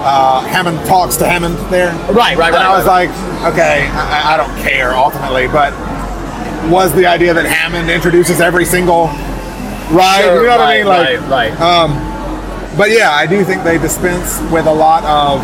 Uh, 0.02 0.40
Hammond 0.48 0.78
talks 0.86 1.18
to 1.18 1.26
Hammond 1.26 1.58
there. 1.70 1.92
Right, 2.10 2.34
right, 2.34 2.54
And 2.54 2.56
I 2.56 2.74
was 2.74 2.86
right. 2.86 3.10
like, 3.10 3.52
okay, 3.52 3.86
I, 3.92 4.32
I 4.32 4.36
don't 4.38 4.56
care 4.62 4.94
ultimately, 4.94 5.46
but 5.46 5.74
was 6.72 6.94
the 6.94 7.04
idea 7.04 7.34
that 7.34 7.44
Hammond 7.44 7.90
introduces 7.90 8.40
every 8.40 8.64
single 8.64 9.08
ride? 9.92 10.22
Sure, 10.22 10.40
you 10.40 10.46
know 10.48 10.56
what 10.56 10.60
right, 10.60 10.74
I 10.74 10.78
mean? 10.78 10.86
Like, 10.86 11.20
right, 11.28 11.50
right. 11.50 11.60
um, 11.60 12.76
but 12.78 12.90
yeah, 12.90 13.10
I 13.10 13.26
do 13.26 13.44
think 13.44 13.62
they 13.62 13.76
dispense 13.76 14.40
with 14.50 14.66
a 14.66 14.72
lot 14.72 15.04
of 15.04 15.42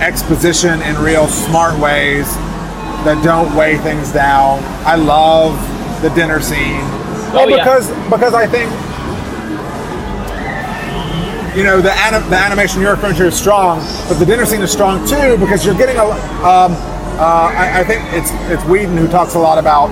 exposition 0.00 0.80
in 0.82 0.96
real 0.98 1.26
smart 1.28 1.78
ways 1.80 2.26
that 3.04 3.20
don't 3.24 3.54
weigh 3.56 3.78
things 3.78 4.12
down. 4.12 4.60
I 4.84 4.96
love 4.96 5.56
the 6.02 6.10
dinner 6.10 6.40
scene. 6.40 6.80
Well, 7.32 7.40
Oh, 7.44 7.48
yeah. 7.48 7.56
because 7.62 7.88
because 8.10 8.34
I 8.34 8.46
think 8.46 8.70
you 11.56 11.64
know 11.64 11.80
the 11.80 11.92
anim- 11.92 12.28
the 12.30 12.36
animation 12.36 12.80
you're 12.80 12.92
referring 12.94 13.16
to 13.16 13.26
is 13.26 13.34
strong, 13.38 13.80
but 14.08 14.14
the 14.18 14.26
dinner 14.26 14.46
scene 14.46 14.60
is 14.62 14.70
strong 14.70 15.06
too 15.06 15.36
because 15.38 15.64
you're 15.64 15.74
getting 15.76 15.96
a. 15.96 16.04
Um, 16.46 16.72
uh, 17.20 17.52
I, 17.52 17.80
I 17.80 17.84
think 17.84 18.02
it's 18.14 18.30
it's 18.50 18.64
Whedon 18.64 18.96
who 18.96 19.06
talks 19.08 19.34
a 19.34 19.38
lot 19.38 19.58
about 19.58 19.88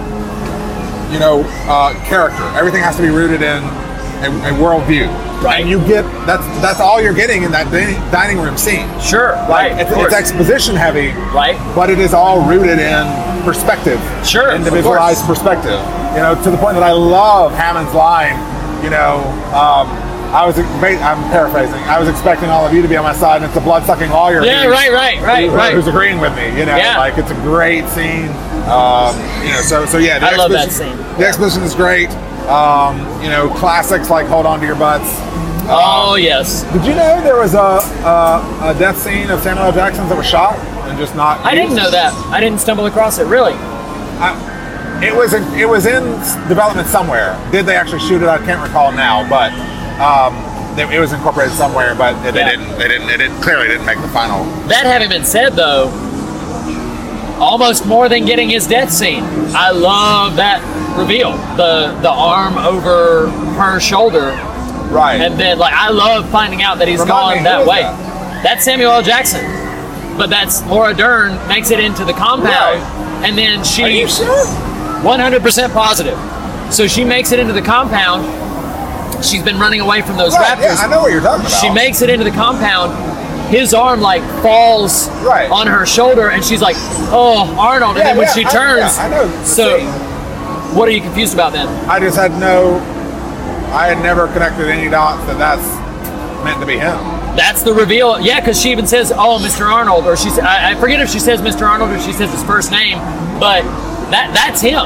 you 1.12 1.18
know 1.18 1.42
uh, 1.68 1.92
character. 2.06 2.42
Everything 2.56 2.82
has 2.82 2.96
to 2.96 3.02
be 3.02 3.08
rooted 3.10 3.42
in 3.42 3.62
a, 4.24 4.30
a 4.30 4.52
worldview. 4.58 5.06
Right. 5.42 5.60
And 5.60 5.70
you 5.70 5.78
get 5.86 6.02
that's 6.26 6.44
that's 6.60 6.80
all 6.80 7.00
you're 7.00 7.14
getting 7.14 7.44
in 7.44 7.52
that 7.52 7.70
dining, 8.10 8.38
room 8.38 8.56
scene. 8.56 8.88
Sure. 9.00 9.32
Like 9.48 9.72
right. 9.72 9.80
it's, 9.80 9.90
it's 9.92 10.14
exposition 10.14 10.74
heavy. 10.74 11.08
Right. 11.32 11.56
But 11.74 11.90
it 11.90 11.98
is 11.98 12.12
all 12.12 12.48
rooted 12.48 12.78
in 12.78 13.06
perspective. 13.44 14.00
Sure. 14.26 14.54
Individualized 14.54 15.24
perspective. 15.26 15.78
You 16.14 16.22
know, 16.22 16.34
to 16.42 16.50
the 16.50 16.56
point 16.56 16.74
that 16.74 16.82
I 16.82 16.92
love 16.92 17.52
Hammond's 17.52 17.94
line. 17.94 18.36
You 18.82 18.90
know, 18.90 19.18
um, 19.50 19.90
I 20.30 20.46
was 20.46 20.58
I'm 20.58 21.22
paraphrasing. 21.30 21.80
I 21.88 21.98
was 21.98 22.08
expecting 22.08 22.48
all 22.48 22.66
of 22.66 22.72
you 22.72 22.82
to 22.82 22.88
be 22.88 22.96
on 22.96 23.02
my 23.02 23.14
side, 23.14 23.36
and 23.42 23.46
it's 23.46 23.56
a 23.56 23.60
blood-sucking 23.60 24.10
lawyer. 24.10 24.44
Yeah, 24.44 24.66
right, 24.66 24.92
right, 24.92 25.20
right, 25.20 25.48
who- 25.48 25.56
right. 25.56 25.74
Who's 25.74 25.88
agreeing 25.88 26.20
with 26.20 26.34
me? 26.36 26.46
You 26.58 26.66
know, 26.66 26.76
Yeah. 26.76 26.98
like 26.98 27.18
it's 27.18 27.30
a 27.30 27.40
great 27.42 27.88
scene. 27.88 28.28
Um, 28.68 29.16
you 29.42 29.50
know, 29.50 29.62
so 29.62 29.86
so 29.86 29.98
yeah, 29.98 30.18
the 30.18 30.26
I 30.26 30.36
love 30.36 30.52
that 30.52 30.70
scene. 30.70 30.96
The 31.18 31.26
exposition 31.26 31.62
is 31.62 31.74
great. 31.74 32.10
Um, 32.48 32.96
you 33.22 33.28
know, 33.28 33.48
classics 33.56 34.08
like 34.10 34.26
"Hold 34.26 34.46
On 34.46 34.58
to 34.60 34.66
Your 34.66 34.76
Butts." 34.76 35.08
Oh 35.70 36.16
yes. 36.18 36.62
Did 36.72 36.84
you 36.86 36.94
know 36.94 37.20
there 37.22 37.36
was 37.36 37.52
a, 37.54 37.58
a, 38.08 38.72
a 38.72 38.76
death 38.78 38.96
scene 38.96 39.28
of 39.30 39.40
Samuel 39.42 39.66
L. 39.66 39.72
Jackson's 39.72 40.08
that 40.08 40.16
was 40.16 40.26
shot 40.26 40.58
and 40.88 40.96
just 40.98 41.14
not? 41.14 41.40
I 41.44 41.54
didn't 41.54 41.76
know 41.76 41.90
that. 41.90 42.14
I 42.32 42.40
didn't 42.40 42.58
stumble 42.60 42.86
across 42.86 43.18
it. 43.18 43.26
Really? 43.26 43.52
It 45.04 45.14
was 45.14 45.32
in, 45.32 45.44
it 45.54 45.68
was 45.68 45.86
in 45.86 46.02
development 46.48 46.88
somewhere. 46.88 47.38
Did 47.52 47.66
they 47.66 47.76
actually 47.76 48.00
shoot 48.00 48.20
it? 48.22 48.26
I 48.28 48.38
can't 48.38 48.60
recall 48.66 48.90
now, 48.90 49.28
but 49.28 49.52
um, 50.00 50.34
it, 50.76 50.92
it 50.92 50.98
was 50.98 51.12
incorporated 51.12 51.54
somewhere. 51.54 51.94
But 51.94 52.14
they 52.32 52.40
Yeah. 52.40 52.50
didn't. 52.56 52.78
They 52.78 52.88
didn't. 52.88 53.08
It 53.10 53.18
didn't, 53.18 53.40
clearly 53.40 53.68
didn't 53.68 53.86
make 53.86 54.00
the 54.00 54.08
final. 54.08 54.44
That 54.66 54.86
having 54.86 55.08
been 55.10 55.24
said, 55.24 55.52
though, 55.52 55.86
almost 57.40 57.86
more 57.86 58.08
than 58.08 58.24
getting 58.24 58.48
his 58.50 58.66
death 58.66 58.90
scene, 58.92 59.22
I 59.54 59.70
love 59.70 60.36
that 60.36 60.60
reveal. 60.98 61.32
The 61.56 61.96
the 62.02 62.10
arm 62.10 62.58
over 62.58 63.28
her 63.58 63.80
shoulder, 63.80 64.30
right? 64.90 65.20
And 65.20 65.38
then 65.38 65.58
like 65.58 65.72
I 65.74 65.90
love 65.90 66.28
finding 66.30 66.62
out 66.62 66.78
that 66.78 66.88
he's 66.88 67.00
Remind 67.00 67.36
gone 67.38 67.44
that 67.44 67.66
way. 67.66 67.82
that? 67.82 68.42
That's 68.42 68.64
Samuel 68.64 68.92
L. 68.92 69.02
Jackson, 69.02 69.44
but 70.16 70.30
that's 70.30 70.64
Laura 70.66 70.94
Dern 70.94 71.36
makes 71.48 71.70
it 71.70 71.80
into 71.80 72.04
the 72.04 72.12
compound, 72.12 72.78
and 73.24 73.36
then 73.36 73.64
she. 73.64 73.82
Are 73.84 73.88
you 73.88 74.08
sure? 74.08 74.46
100% 75.02 75.72
positive. 75.72 76.18
So 76.74 76.86
she 76.88 77.04
makes 77.04 77.30
it 77.32 77.38
into 77.38 77.52
the 77.52 77.62
compound. 77.62 78.24
She's 79.24 79.42
been 79.42 79.58
running 79.58 79.80
away 79.80 80.02
from 80.02 80.16
those 80.16 80.34
Right, 80.34 80.58
raptors. 80.58 80.62
yeah, 80.62 80.76
I 80.78 80.86
know 80.88 81.00
what 81.00 81.10
you're 81.12 81.20
talking 81.20 81.46
about. 81.46 81.60
She 81.60 81.70
makes 81.70 82.02
it 82.02 82.10
into 82.10 82.24
the 82.24 82.30
compound. 82.32 82.92
His 83.50 83.72
arm 83.74 84.00
like 84.00 84.22
falls 84.42 85.08
Right. 85.22 85.50
on 85.50 85.66
her 85.66 85.86
shoulder, 85.86 86.28
and 86.30 86.44
she's 86.44 86.60
like, 86.60 86.76
"Oh, 87.10 87.54
Arnold!" 87.58 87.96
And 87.96 87.98
Yeah, 87.98 88.04
then 88.04 88.16
when 88.18 88.26
yeah, 88.28 88.32
she 88.34 88.44
I- 88.46 88.50
turns, 88.50 88.96
yeah, 88.96 89.04
I 89.04 89.08
know 89.08 89.30
so 89.44 89.78
scene. 89.78 89.88
what 90.76 90.86
are 90.88 90.92
you 90.92 91.00
confused 91.00 91.32
about 91.34 91.52
then? 91.52 91.66
I 91.88 91.98
just 92.00 92.16
had 92.16 92.38
no. 92.38 92.80
I 93.72 93.86
had 93.86 94.02
never 94.02 94.28
connected 94.28 94.68
any 94.68 94.88
dots 94.88 95.24
that 95.26 95.38
that's 95.38 95.66
meant 96.44 96.60
to 96.60 96.66
be 96.66 96.78
him. 96.78 96.98
That's 97.36 97.62
the 97.62 97.72
reveal. 97.72 98.18
Yeah, 98.20 98.40
because 98.40 98.60
she 98.60 98.70
even 98.70 98.86
says, 98.86 99.12
"Oh, 99.16 99.38
Mr. 99.42 99.70
Arnold," 99.72 100.06
or 100.06 100.16
she's 100.16 100.38
I, 100.38 100.70
I 100.72 100.74
forget 100.74 101.00
if 101.00 101.08
she 101.10 101.18
says 101.18 101.40
Mr. 101.40 101.66
Arnold 101.68 101.90
or 101.90 101.98
she 102.00 102.12
says 102.12 102.30
his 102.30 102.42
first 102.44 102.70
name, 102.70 102.98
but 103.40 103.62
that 104.10 104.30
that's 104.34 104.60
him. 104.60 104.84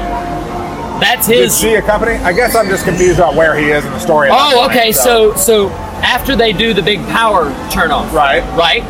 That's 1.01 1.27
Did 1.27 1.45
his. 1.45 1.59
she 1.59 1.75
accompany? 1.75 2.13
I 2.23 2.33
guess 2.33 2.55
I'm 2.55 2.69
just 2.69 2.85
confused 2.85 3.19
about 3.19 3.35
where 3.35 3.57
he 3.57 3.71
is 3.71 3.85
in 3.85 3.91
the 3.93 3.99
story. 3.99 4.29
Oh, 4.31 4.53
point, 4.67 4.71
okay. 4.71 4.93
So 4.93 5.35
so 5.35 5.69
after 6.03 6.37
they 6.37 6.53
do 6.53 6.75
the 6.75 6.83
big 6.83 7.01
power 7.09 7.45
turn 7.71 7.91
off, 7.91 8.13
Right. 8.13 8.43
Right. 8.57 8.83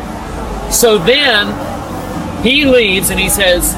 So 0.73 0.97
then 0.97 1.47
he 2.43 2.65
leaves 2.65 3.09
and 3.11 3.19
he 3.19 3.29
says, 3.29 3.73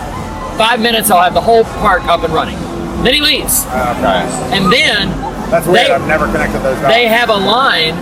five 0.58 0.80
minutes, 0.80 1.12
I'll 1.12 1.22
have 1.22 1.34
the 1.34 1.42
whole 1.42 1.64
park 1.66 2.04
up 2.06 2.24
and 2.24 2.34
running. 2.34 2.58
Then 3.04 3.14
he 3.14 3.22
leaves, 3.22 3.66
okay, 3.66 4.24
and 4.56 4.72
then 4.72 5.10
that's 5.52 5.68
weird. 5.68 5.88
They- 5.88 5.92
I've 5.94 6.08
never 6.08 6.26
connected 6.28 6.60
those 6.60 6.80
dots. 6.80 6.94
they 6.94 7.08
have 7.08 7.30
a 7.30 7.36
line 7.36 7.94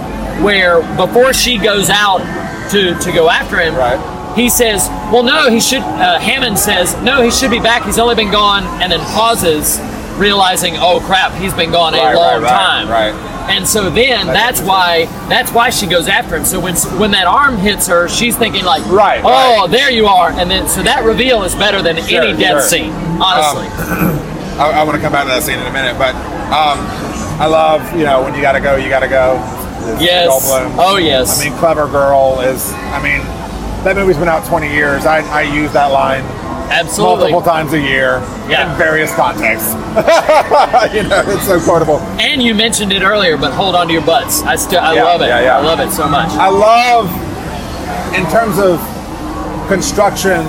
where 0.44 0.82
before 0.96 1.34
she 1.34 1.58
goes 1.58 1.90
out 1.90 2.20
to 2.72 2.94
to 3.00 3.12
go 3.12 3.30
after 3.30 3.58
him, 3.60 3.76
Right. 3.76 4.00
He 4.36 4.50
says, 4.50 4.88
"Well, 5.12 5.22
no, 5.22 5.48
he 5.50 5.60
should." 5.60 5.82
Uh, 5.84 6.18
Hammond 6.18 6.58
says, 6.58 6.96
"No, 7.04 7.22
he 7.22 7.30
should 7.30 7.52
be 7.52 7.60
back. 7.60 7.84
He's 7.86 8.00
only 8.00 8.16
been 8.16 8.32
gone," 8.32 8.64
and 8.82 8.92
then 8.92 9.00
pauses, 9.14 9.80
realizing, 10.18 10.76
"Oh 10.80 11.00
crap, 11.02 11.34
he's 11.36 11.54
been 11.54 11.72
gone 11.72 11.94
a 11.94 11.98
Right, 11.98 12.16
long 12.16 12.42
right, 12.42 12.42
right, 12.42 12.50
time." 12.50 12.90
right. 12.90 13.14
And 13.50 13.68
so 13.68 13.90
then 13.90 14.28
that's, 14.28 14.62
why 14.62 15.06
that's 15.30 15.52
why 15.52 15.70
she 15.70 15.86
goes 15.88 16.08
after 16.08 16.36
him. 16.36 16.46
So 16.46 16.60
when 16.60 16.76
when 17.00 17.12
that 17.12 17.28
arm 17.28 17.58
hits 17.58 17.88
her, 17.88 18.08
she's 18.08 18.36
thinking 18.38 18.64
like, 18.66 18.86
Right, 18.88 19.22
"Oh, 19.24 19.68
there 19.68 19.92
you 19.92 20.06
are." 20.08 20.32
And 20.32 20.50
then 20.50 20.68
so 20.68 20.82
that 20.84 21.04
reveal 21.04 21.44
is 21.44 21.54
better 21.56 21.82
than 21.82 21.98
Sure, 22.04 22.24
any 22.24 22.38
death 22.38 22.62
sure. 22.62 22.62
scene, 22.62 22.92
honestly. 23.22 23.68
I, 24.60 24.72
I 24.82 24.84
want 24.84 24.96
to 24.96 25.02
come 25.02 25.12
back 25.12 25.24
to 25.24 25.30
that 25.30 25.44
scene 25.44 25.60
in 25.60 25.66
a 25.66 25.74
minute, 25.74 25.98
but 25.98 26.14
um, 26.54 26.78
I 27.42 27.48
love 27.48 27.82
you 27.98 28.06
know 28.06 28.24
when 28.24 28.36
you 28.36 28.42
gotta 28.42 28.62
go, 28.62 28.76
you 28.76 28.90
gotta 28.90 29.10
go. 29.10 29.42
It's 29.86 30.02
Yes. 30.02 30.30
Goldblum. 30.32 30.76
Oh, 30.80 30.96
yes. 30.98 31.42
I 31.42 31.44
mean, 31.50 31.58
clever 31.60 31.88
girl 31.88 32.40
is. 32.40 32.72
I 32.96 33.04
mean, 33.04 33.20
that 33.84 33.96
movie's 33.98 34.18
been 34.18 34.30
out 34.30 34.46
20 34.48 34.72
years. 34.72 35.06
I, 35.06 35.20
I 35.30 35.42
use 35.42 35.74
that 35.74 35.88
line 35.88 36.24
Absolutely. 36.74 37.32
multiple 37.32 37.42
times 37.42 37.74
a 37.74 37.80
year 37.80 38.20
Yeah. 38.50 38.72
in 38.72 38.78
various 38.78 39.14
contexts. 39.16 39.74
you 40.94 41.04
know, 41.04 41.22
it's 41.28 41.46
so 41.46 41.60
quotable. 41.62 42.00
And 42.20 42.42
you 42.42 42.56
mentioned 42.56 42.92
it 42.92 43.04
earlier, 43.04 43.38
but 43.38 43.54
hold 43.54 43.76
on 43.76 43.88
to 43.88 43.94
your 43.94 44.02
butts. 44.06 44.42
I 44.44 44.56
still 44.56 44.80
I 44.82 44.94
Yeah, 44.96 45.04
love 45.04 45.22
it. 45.22 45.28
yeah, 45.28 45.42
yeah. 45.42 45.58
I 45.58 45.62
love 45.62 45.80
it 45.80 45.92
so 45.92 46.08
much. 46.08 46.30
I 46.32 46.50
love, 46.50 47.06
in 48.16 48.26
terms 48.32 48.58
of 48.60 48.80
construction 49.68 50.42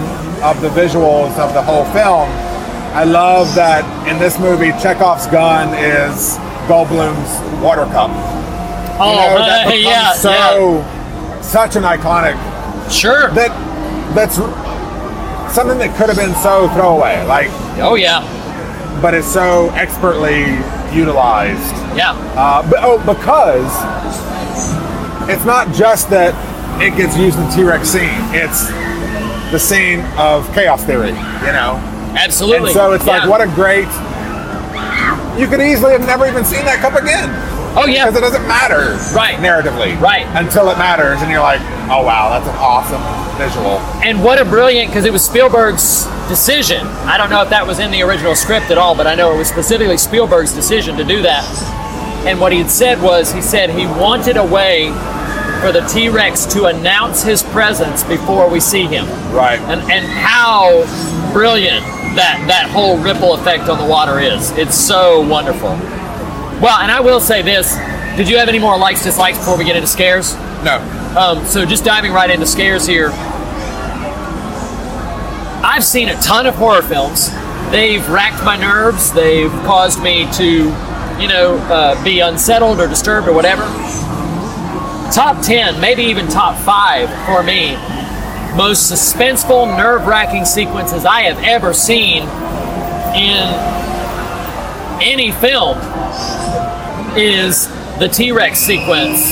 of 0.43 0.61
the 0.61 0.69
visuals 0.71 1.37
of 1.39 1.53
the 1.55 1.63
whole 1.63 1.85
film, 1.93 2.29
I 2.95 3.05
love 3.05 3.55
that 3.55 3.85
in 4.09 4.19
this 4.19 4.39
movie, 4.39 4.71
Chekhov's 4.81 5.27
gun 5.27 5.75
is 5.75 6.39
Goldblum's 6.69 7.63
water 7.63 7.85
cup. 7.87 8.11
Oh, 8.99 9.11
You 9.11 9.17
know, 9.17 9.45
uh, 9.45 9.73
yeah, 9.91 10.13
so 10.13 10.85
such 11.43 11.77
an 11.77 11.83
iconic. 11.83 12.37
Sure. 12.91 13.31
That 13.33 13.51
that's 14.15 14.39
something 15.55 15.79
that 15.79 15.97
could 15.97 16.09
have 16.09 16.17
been 16.19 16.35
so 16.43 16.69
throwaway, 16.75 17.23
like 17.27 17.49
Oh 17.79 17.95
yeah. 17.95 18.21
but 19.01 19.15
it's 19.15 19.27
so 19.33 19.71
expertly 19.71 20.43
utilized. 20.93 21.73
Yeah. 21.97 22.13
Uh, 22.37 22.69
but 22.69 22.81
oh, 22.83 22.99
because 23.07 23.71
it's 25.31 25.45
not 25.45 25.73
just 25.75 26.11
that 26.11 26.35
it 26.83 26.97
gets 26.97 27.17
used 27.17 27.39
in 27.39 27.49
T-Rex 27.51 27.89
scene; 27.89 28.11
it's 28.35 28.67
the 29.53 29.59
scene 29.59 30.01
of 30.19 30.47
chaos 30.53 30.83
theory. 30.85 31.15
You 31.47 31.55
know, 31.55 31.79
Absolutely. 32.19 32.71
and 32.71 32.75
so 32.75 32.93
it's 32.93 33.07
like, 33.07 33.29
what 33.29 33.41
a 33.41 33.47
great. 33.55 33.89
You 35.39 35.47
could 35.49 35.61
easily 35.61 35.93
have 35.93 36.07
never 36.07 36.27
even 36.27 36.45
seen 36.45 36.65
that 36.65 36.79
cup 36.81 36.95
again. 37.01 37.31
Oh 37.77 37.87
yeah. 37.87 38.07
Because 38.07 38.19
it 38.19 38.21
doesn't 38.21 38.47
matter, 38.47 38.97
Right. 39.15 39.37
Narratively, 39.39 40.01
Right. 40.01 40.27
Until 40.35 40.71
it 40.71 40.79
matters, 40.79 41.23
and 41.23 41.31
you're 41.31 41.43
like, 41.43 41.61
oh 41.91 42.03
wow, 42.05 42.31
that's 42.31 42.47
an 42.49 42.57
awesome 42.57 43.03
visual. 43.39 43.79
And 44.05 44.23
what 44.23 44.41
a 44.41 44.45
brilliant, 44.45 44.91
because 44.91 45.05
it 45.05 45.13
was 45.13 45.25
Spielberg's 45.25 46.05
decision. 46.29 46.87
I 47.07 47.17
don't 47.19 47.31
know 47.31 47.43
if 47.43 47.51
that 47.51 47.67
was 47.67 47.79
in 47.79 47.91
the 47.91 48.03
original 48.03 48.35
script 48.35 48.71
at 48.71 48.79
all, 48.79 48.95
but 48.95 49.07
I 49.07 49.15
know 49.15 49.35
it 49.35 49.39
was 49.39 49.49
specifically 49.49 49.99
Spielberg's 49.99 50.53
decision 50.53 50.97
to 50.97 51.05
do 51.05 51.23
that. 51.23 51.45
And 52.27 52.41
what 52.41 52.53
he 52.53 52.59
had 52.59 52.71
said 52.71 53.03
was, 53.03 53.33
he 53.33 53.43
said 53.43 53.71
he 53.71 53.87
wanted 53.87 54.37
a 54.37 54.45
way 54.45 54.89
for 55.61 55.73
the 55.73 55.85
T 55.89 56.09
Rex 56.09 56.47
to 56.47 56.67
announce 56.67 57.23
his 57.23 57.43
presence 57.43 58.03
before 58.05 58.49
we 58.49 58.61
see 58.61 58.85
him. 58.85 59.05
Right. 59.33 59.59
And 59.61 59.81
and 59.91 60.07
how 60.07 60.85
brilliant 61.33 61.85
that 62.15 62.45
that 62.47 62.71
whole 62.71 62.99
ripple 62.99 63.35
effect 63.35 63.69
on 63.69 63.79
the 63.79 63.85
water 63.87 64.21
is. 64.21 64.53
It's 64.53 64.77
so 64.77 65.27
wonderful. 65.27 65.71
Well, 66.61 66.79
and 66.81 66.91
I 66.91 67.01
will 67.01 67.21
say 67.21 67.43
this: 67.43 67.77
Did 68.17 68.29
you 68.29 68.39
have 68.39 68.49
any 68.49 68.59
more 68.59 68.79
likes 68.79 69.03
dislikes 69.03 69.39
before 69.39 69.59
we 69.59 69.65
get 69.65 69.77
into 69.77 69.89
scares? 69.89 70.35
No. 70.63 70.79
Um, 71.19 71.45
so 71.47 71.65
just 71.65 71.85
diving 71.85 72.13
right 72.13 72.31
into 72.31 72.47
scares 72.47 72.87
here. 72.87 73.11
I've 75.65 75.85
seen 75.85 76.09
a 76.09 76.21
ton 76.21 76.47
of 76.47 76.55
horror 76.55 76.83
films. 76.83 77.31
They've 77.71 78.07
racked 78.09 78.45
my 78.45 78.57
nerves. 78.57 79.13
They've 79.13 79.51
caused 79.65 80.03
me 80.03 80.31
to, 80.35 80.45
you 81.21 81.29
know, 81.29 81.57
uh, 81.71 82.03
be 82.05 82.21
unsettled 82.21 82.81
or 82.81 82.87
disturbed 82.87 83.27
or 83.27 83.33
whatever. 83.33 83.63
Top 85.13 85.43
10, 85.43 85.81
maybe 85.81 86.03
even 86.05 86.29
top 86.29 86.59
5 86.59 87.09
for 87.27 87.43
me, 87.43 87.77
most 88.57 88.91
suspenseful, 88.91 89.77
nerve 89.77 90.07
wracking 90.07 90.45
sequences 90.45 91.05
I 91.05 91.23
have 91.23 91.43
ever 91.45 91.73
seen 91.73 92.23
in 93.15 93.49
any 95.05 95.31
film 95.33 95.79
is 97.17 97.69
the 97.99 98.09
T 98.09 98.33
Rex 98.33 98.59
sequence 98.59 99.31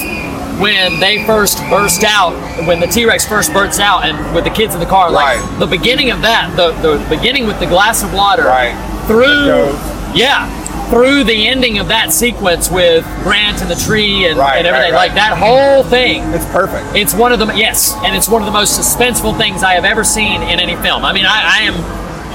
when 0.61 1.01
they 1.01 1.25
first 1.27 1.59
burst 1.71 2.05
out, 2.05 2.33
when 2.67 2.79
the 2.79 2.87
T 2.87 3.05
Rex 3.07 3.27
first 3.27 3.53
bursts 3.53 3.81
out, 3.81 4.05
and 4.05 4.35
with 4.35 4.45
the 4.45 4.51
kids 4.51 4.75
in 4.75 4.81
the 4.81 4.87
car. 4.87 5.11
Like 5.11 5.39
Right. 5.41 5.59
the 5.59 5.67
beginning 5.67 6.11
of 6.11 6.23
that, 6.23 6.55
the, 6.57 6.71
the 6.83 7.05
beginning 7.09 7.47
with 7.47 7.59
the 7.59 7.67
glass 7.67 8.03
of 8.05 8.13
water, 8.15 8.45
Right. 8.45 8.75
through, 9.07 9.73
yeah, 10.15 10.47
through 10.91 11.25
the 11.25 11.49
ending 11.49 11.79
of 11.79 11.89
that 11.89 12.13
sequence 12.13 12.71
with 12.71 13.05
Grant 13.25 13.63
and 13.63 13.71
the 13.71 13.75
tree 13.75 14.27
and, 14.29 14.39
Right, 14.39 14.59
and 14.59 14.67
everything. 14.67 14.95
Like 14.95 15.15
that 15.15 15.37
whole 15.37 15.83
thing. 15.85 16.23
It's 16.35 16.45
perfect. 16.47 16.85
It's 16.95 17.15
one 17.15 17.33
of 17.33 17.39
the 17.41 17.47
yes, 17.57 17.95
and 18.05 18.15
it's 18.15 18.29
one 18.29 18.43
of 18.43 18.47
the 18.47 18.53
most 18.53 18.79
suspenseful 18.79 19.37
things 19.39 19.63
I 19.65 19.73
have 19.73 19.85
ever 19.87 20.05
seen 20.05 20.43
in 20.43 20.61
any 20.61 20.77
film. 20.77 21.05
I 21.05 21.13
mean, 21.13 21.25
I, 21.27 21.61
I 21.61 21.63
am 21.63 21.75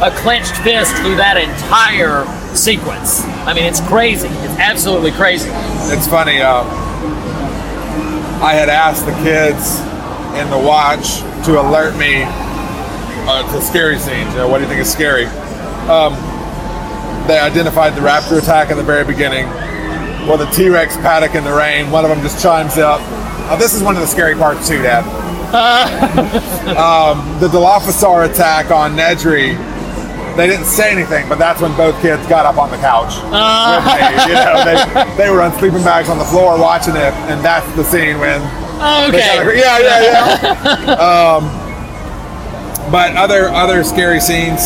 a 0.02 0.12
clenched 0.12 0.56
fist 0.58 0.96
through 0.98 1.16
that 1.16 1.38
entire 1.38 2.26
sequence. 2.56 3.24
I 3.46 3.54
mean, 3.54 3.66
it's 3.66 3.82
crazy. 3.82 4.28
It's 4.28 4.60
absolutely 4.60 5.12
crazy. 5.12 5.50
It's 5.94 6.08
funny. 6.08 6.40
Um, 6.40 6.68
I 8.42 8.54
had 8.54 8.70
asked 8.70 9.06
the 9.06 9.14
kids 9.24 9.80
in 10.38 10.50
the 10.52 10.58
watch 10.58 11.22
to 11.46 11.60
alert 11.60 11.98
me 11.98 12.24
uh, 13.26 13.52
to 13.52 13.62
scary 13.62 13.98
scenes. 13.98 14.32
You 14.34 14.40
know, 14.40 14.48
what 14.48 14.60
do 14.60 14.64
you 14.66 14.70
think 14.70 14.82
is 14.82 14.92
scary? 14.92 15.26
Um, 15.90 16.14
they 17.28 17.40
identified 17.40 17.96
the 17.96 18.02
raptor 18.02 18.38
attack 18.38 18.70
in 18.70 18.78
the 18.78 18.84
very 18.84 19.04
beginning. 19.04 19.48
Well, 20.28 20.38
the 20.38 20.46
T 20.48 20.70
Rex 20.70 20.96
paddock 20.98 21.34
in 21.34 21.44
the 21.44 21.54
rain. 21.54 21.90
One 21.90 22.06
of 22.06 22.10
them 22.10 22.22
just 22.22 22.42
chimes 22.42 22.78
up. 22.78 23.02
Oh, 23.50 23.58
this 23.58 23.74
is 23.74 23.82
one 23.82 23.96
of 23.96 24.02
the 24.02 24.08
scary 24.08 24.36
parts 24.36 24.68
too, 24.68 24.82
Dad. 24.84 25.04
um, 26.78 27.40
the 27.40 27.48
Dilophosaur 27.48 28.30
attack 28.30 28.70
on 28.70 28.96
Nedry. 28.96 29.56
They 30.38 30.48
didn't 30.48 30.66
say 30.66 30.92
anything, 30.92 31.28
but 31.28 31.40
that's 31.40 31.62
when 31.62 31.76
both 31.76 32.00
kids 32.02 32.26
got 32.28 32.46
up 32.46 32.58
on 32.58 32.70
the 32.70 32.78
couch 32.78 33.16
with 33.26 33.34
me. 33.90 34.30
You 34.30 34.38
know, 34.38 34.64
they, 34.64 34.78
they 35.18 35.30
were 35.30 35.42
on 35.42 35.52
sleeping 35.58 35.84
bags 35.84 36.10
on 36.10 36.18
the 36.18 36.26
floor 36.26 36.58
watching 36.60 36.96
it, 36.96 37.14
and 37.28 37.44
that's 37.44 37.66
the 37.76 37.84
scene 37.84 38.20
when. 38.20 38.40
Oh, 38.80 39.08
okay. 39.10 39.58
yeah, 39.58 39.80
yeah, 39.80 40.02
yeah. 40.86 40.92
um, 41.42 41.50
but 42.92 43.16
other 43.16 43.50
other 43.50 43.84
scary 43.84 44.20
scenes. 44.20 44.60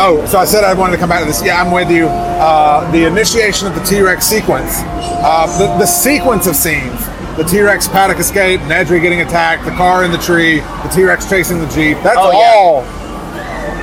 Oh, 0.00 0.24
so 0.30 0.38
I 0.38 0.44
said 0.44 0.62
I 0.62 0.72
wanted 0.74 0.92
to 0.92 0.98
come 0.98 1.08
back 1.08 1.20
to 1.22 1.26
this. 1.26 1.44
Yeah, 1.44 1.60
I'm 1.60 1.72
with 1.72 1.90
you. 1.90 2.06
Uh, 2.06 2.88
the 2.92 3.04
initiation 3.04 3.66
of 3.66 3.74
the 3.74 3.82
T-Rex 3.82 4.24
sequence, 4.24 4.78
uh, 4.86 5.46
the, 5.58 5.66
the 5.78 5.86
sequence 5.86 6.46
of 6.46 6.54
scenes, 6.54 7.04
the 7.36 7.42
T-Rex 7.42 7.88
paddock 7.88 8.18
escape, 8.18 8.60
Nedry 8.60 9.02
getting 9.02 9.22
attacked, 9.22 9.64
the 9.64 9.72
car 9.72 10.04
in 10.04 10.12
the 10.12 10.18
tree, 10.18 10.60
the 10.60 10.88
T-Rex 10.94 11.28
chasing 11.28 11.58
the 11.58 11.66
jeep. 11.66 11.98
That's 12.04 12.16
Oh, 12.16 12.30
yeah. 12.30 12.54
all 12.54 12.84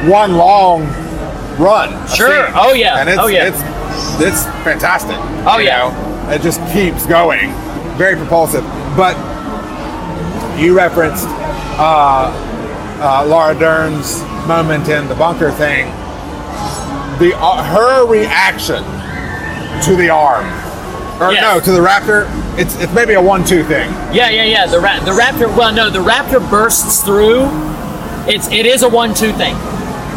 one 0.10 0.38
long 0.38 0.84
run. 1.60 1.90
Sure. 2.08 2.46
scene. 2.46 2.54
Oh, 2.56 2.74
yeah. 2.74 3.00
And 3.00 3.10
it's, 3.10 3.20
Oh, 3.20 3.28
yeah. 3.28 3.48
it's 3.48 3.62
it's 4.22 4.46
fantastic. 4.64 5.16
Oh, 5.48 5.58
you 5.60 5.66
yeah. 5.66 5.90
know? 5.90 6.32
It 6.34 6.42
just 6.42 6.60
keeps 6.74 7.06
going. 7.06 7.52
Very 7.98 8.16
propulsive. 8.16 8.64
But 8.98 9.16
you 10.60 10.76
referenced 10.76 11.26
uh, 11.78 12.32
uh, 13.02 13.26
Laura 13.28 13.54
Dern's 13.58 14.22
moment 14.48 14.88
in 14.90 15.08
the 15.08 15.16
bunker 15.16 15.52
thing. 15.52 15.86
The 17.20 17.34
uh, 17.38 17.64
her 17.64 18.06
reaction 18.08 18.84
to 19.84 19.96
the 19.96 20.10
arm, 20.10 20.46
or 21.22 21.32
Yes. 21.32 21.42
no, 21.42 21.60
to 21.62 21.72
the 21.72 21.80
raptor. 21.86 22.28
It's 22.58 22.80
it's 22.82 22.94
maybe 22.94 23.14
a 23.14 23.22
one-two 23.22 23.64
thing. 23.66 23.90
Yeah, 24.14 24.30
yeah, 24.30 24.44
yeah. 24.44 24.66
The 24.66 24.80
ra- 24.80 25.00
the 25.00 25.12
raptor. 25.12 25.48
Well, 25.56 25.74
no, 25.74 25.90
the 25.90 26.00
raptor 26.00 26.48
bursts 26.50 27.04
through. 27.04 27.48
It's 28.28 28.50
it 28.52 28.66
is 28.66 28.82
a 28.84 28.90
one-two 28.90 29.32
thing. 29.34 29.56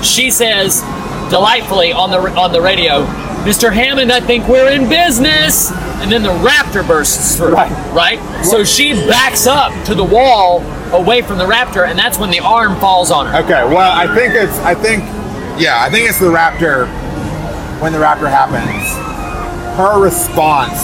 She 0.02 0.30
says 0.30 0.82
delightfully 1.30 1.92
on 1.92 2.10
the 2.10 2.18
on 2.38 2.52
the 2.52 2.60
radio, 2.60 3.04
"Mr. 3.44 3.72
Hammond, 3.72 4.10
I 4.12 4.20
think 4.20 4.46
we're 4.48 4.70
in 4.70 4.88
business." 4.88 5.70
And 6.00 6.12
then 6.12 6.22
the 6.22 6.30
raptor 6.48 6.86
bursts 6.86 7.36
through. 7.36 7.54
Right. 7.54 7.72
Right. 7.92 8.44
So 8.44 8.62
she 8.64 8.92
backs 8.94 9.46
up 9.46 9.72
to 9.86 9.94
the 9.94 10.04
wall 10.04 10.62
away 10.92 11.22
from 11.22 11.38
the 11.38 11.44
raptor, 11.44 11.88
and 11.88 11.98
that's 11.98 12.18
when 12.18 12.30
the 12.30 12.40
arm 12.40 12.78
falls 12.80 13.10
on 13.10 13.26
her. 13.26 13.38
Okay, 13.42 13.64
well, 13.64 13.90
I 13.92 14.06
think 14.14 14.34
it's 14.34 14.56
I 14.60 14.74
think 14.74 15.02
yeah, 15.60 15.82
I 15.82 15.90
think 15.90 16.08
it's 16.08 16.20
the 16.20 16.26
raptor 16.30 16.86
when 17.80 17.92
the 17.92 17.98
raptor 17.98 18.30
happens. 18.30 18.86
Her 19.76 20.00
response, 20.00 20.80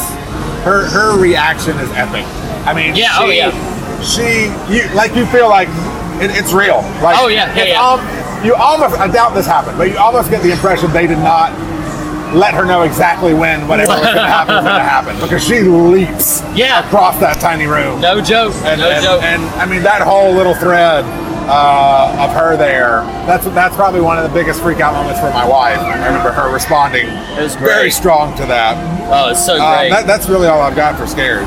her 0.64 0.86
her 0.88 1.18
reaction 1.18 1.76
is 1.78 1.90
epic. 1.92 2.24
I 2.66 2.72
mean, 2.74 2.94
Yeah, 2.96 3.10
oh, 3.18 3.30
she, 3.30 3.40
oh, 3.42 3.48
yeah. 3.50 4.00
She 4.02 4.72
you 4.74 4.94
like 4.94 5.14
you 5.14 5.26
feel 5.26 5.48
like 5.48 5.68
it, 6.22 6.30
it's 6.30 6.52
real. 6.52 6.78
Like 7.02 7.16
Oh, 7.18 7.28
yeah, 7.28 7.54
yeah, 7.56 7.64
yeah. 7.64 7.80
al- 7.80 8.23
you 8.44 8.54
almost 8.54 8.98
I 8.98 9.08
doubt 9.10 9.34
this 9.34 9.46
happened, 9.46 9.78
but 9.78 9.88
you 9.90 9.96
almost 9.98 10.30
get 10.30 10.42
the 10.42 10.52
impression 10.52 10.92
they 10.92 11.06
did 11.06 11.18
not 11.18 11.52
let 12.34 12.52
her 12.54 12.64
know 12.64 12.82
exactly 12.82 13.32
when 13.32 13.66
whatever 13.68 13.92
was 13.92 14.00
going 14.02 14.16
to 14.16 14.26
happen 14.26 14.56
was 14.56 14.64
going 14.64 14.74
to 14.76 14.82
happen 14.82 15.14
because 15.20 15.44
she 15.46 15.60
leaps 15.60 16.42
Yeah. 16.54 16.84
across 16.84 17.18
that 17.20 17.38
tiny 17.40 17.66
room. 17.66 18.00
No 18.00 18.20
joke. 18.20 18.54
And, 18.64 18.80
no 18.80 18.90
and, 18.90 19.04
joke. 19.04 19.22
and 19.22 19.42
I 19.60 19.66
mean 19.66 19.82
that 19.84 20.02
whole 20.02 20.32
little 20.32 20.54
thread 20.54 21.04
uh, 21.46 22.16
of 22.18 22.32
her 22.32 22.56
there. 22.56 23.02
That's 23.26 23.44
that's 23.54 23.76
probably 23.76 24.00
one 24.00 24.18
of 24.18 24.24
the 24.24 24.34
biggest 24.34 24.62
freak 24.62 24.80
out 24.80 24.94
moments 24.94 25.20
for 25.20 25.30
my 25.30 25.46
wife. 25.46 25.78
I 25.78 26.06
remember 26.06 26.32
her 26.32 26.52
responding 26.52 27.06
It 27.06 27.42
was 27.42 27.54
very 27.56 27.90
strong 27.90 28.34
to 28.38 28.46
that. 28.46 28.74
oh, 29.12 29.30
it's 29.30 29.44
so 29.44 29.54
Uh, 29.62 29.78
great. 29.78 29.90
that. 29.90 30.06
That's 30.06 30.28
really 30.28 30.48
all 30.48 30.60
I've 30.60 30.74
got 30.76 30.98
for 30.98 31.06
scares. 31.06 31.46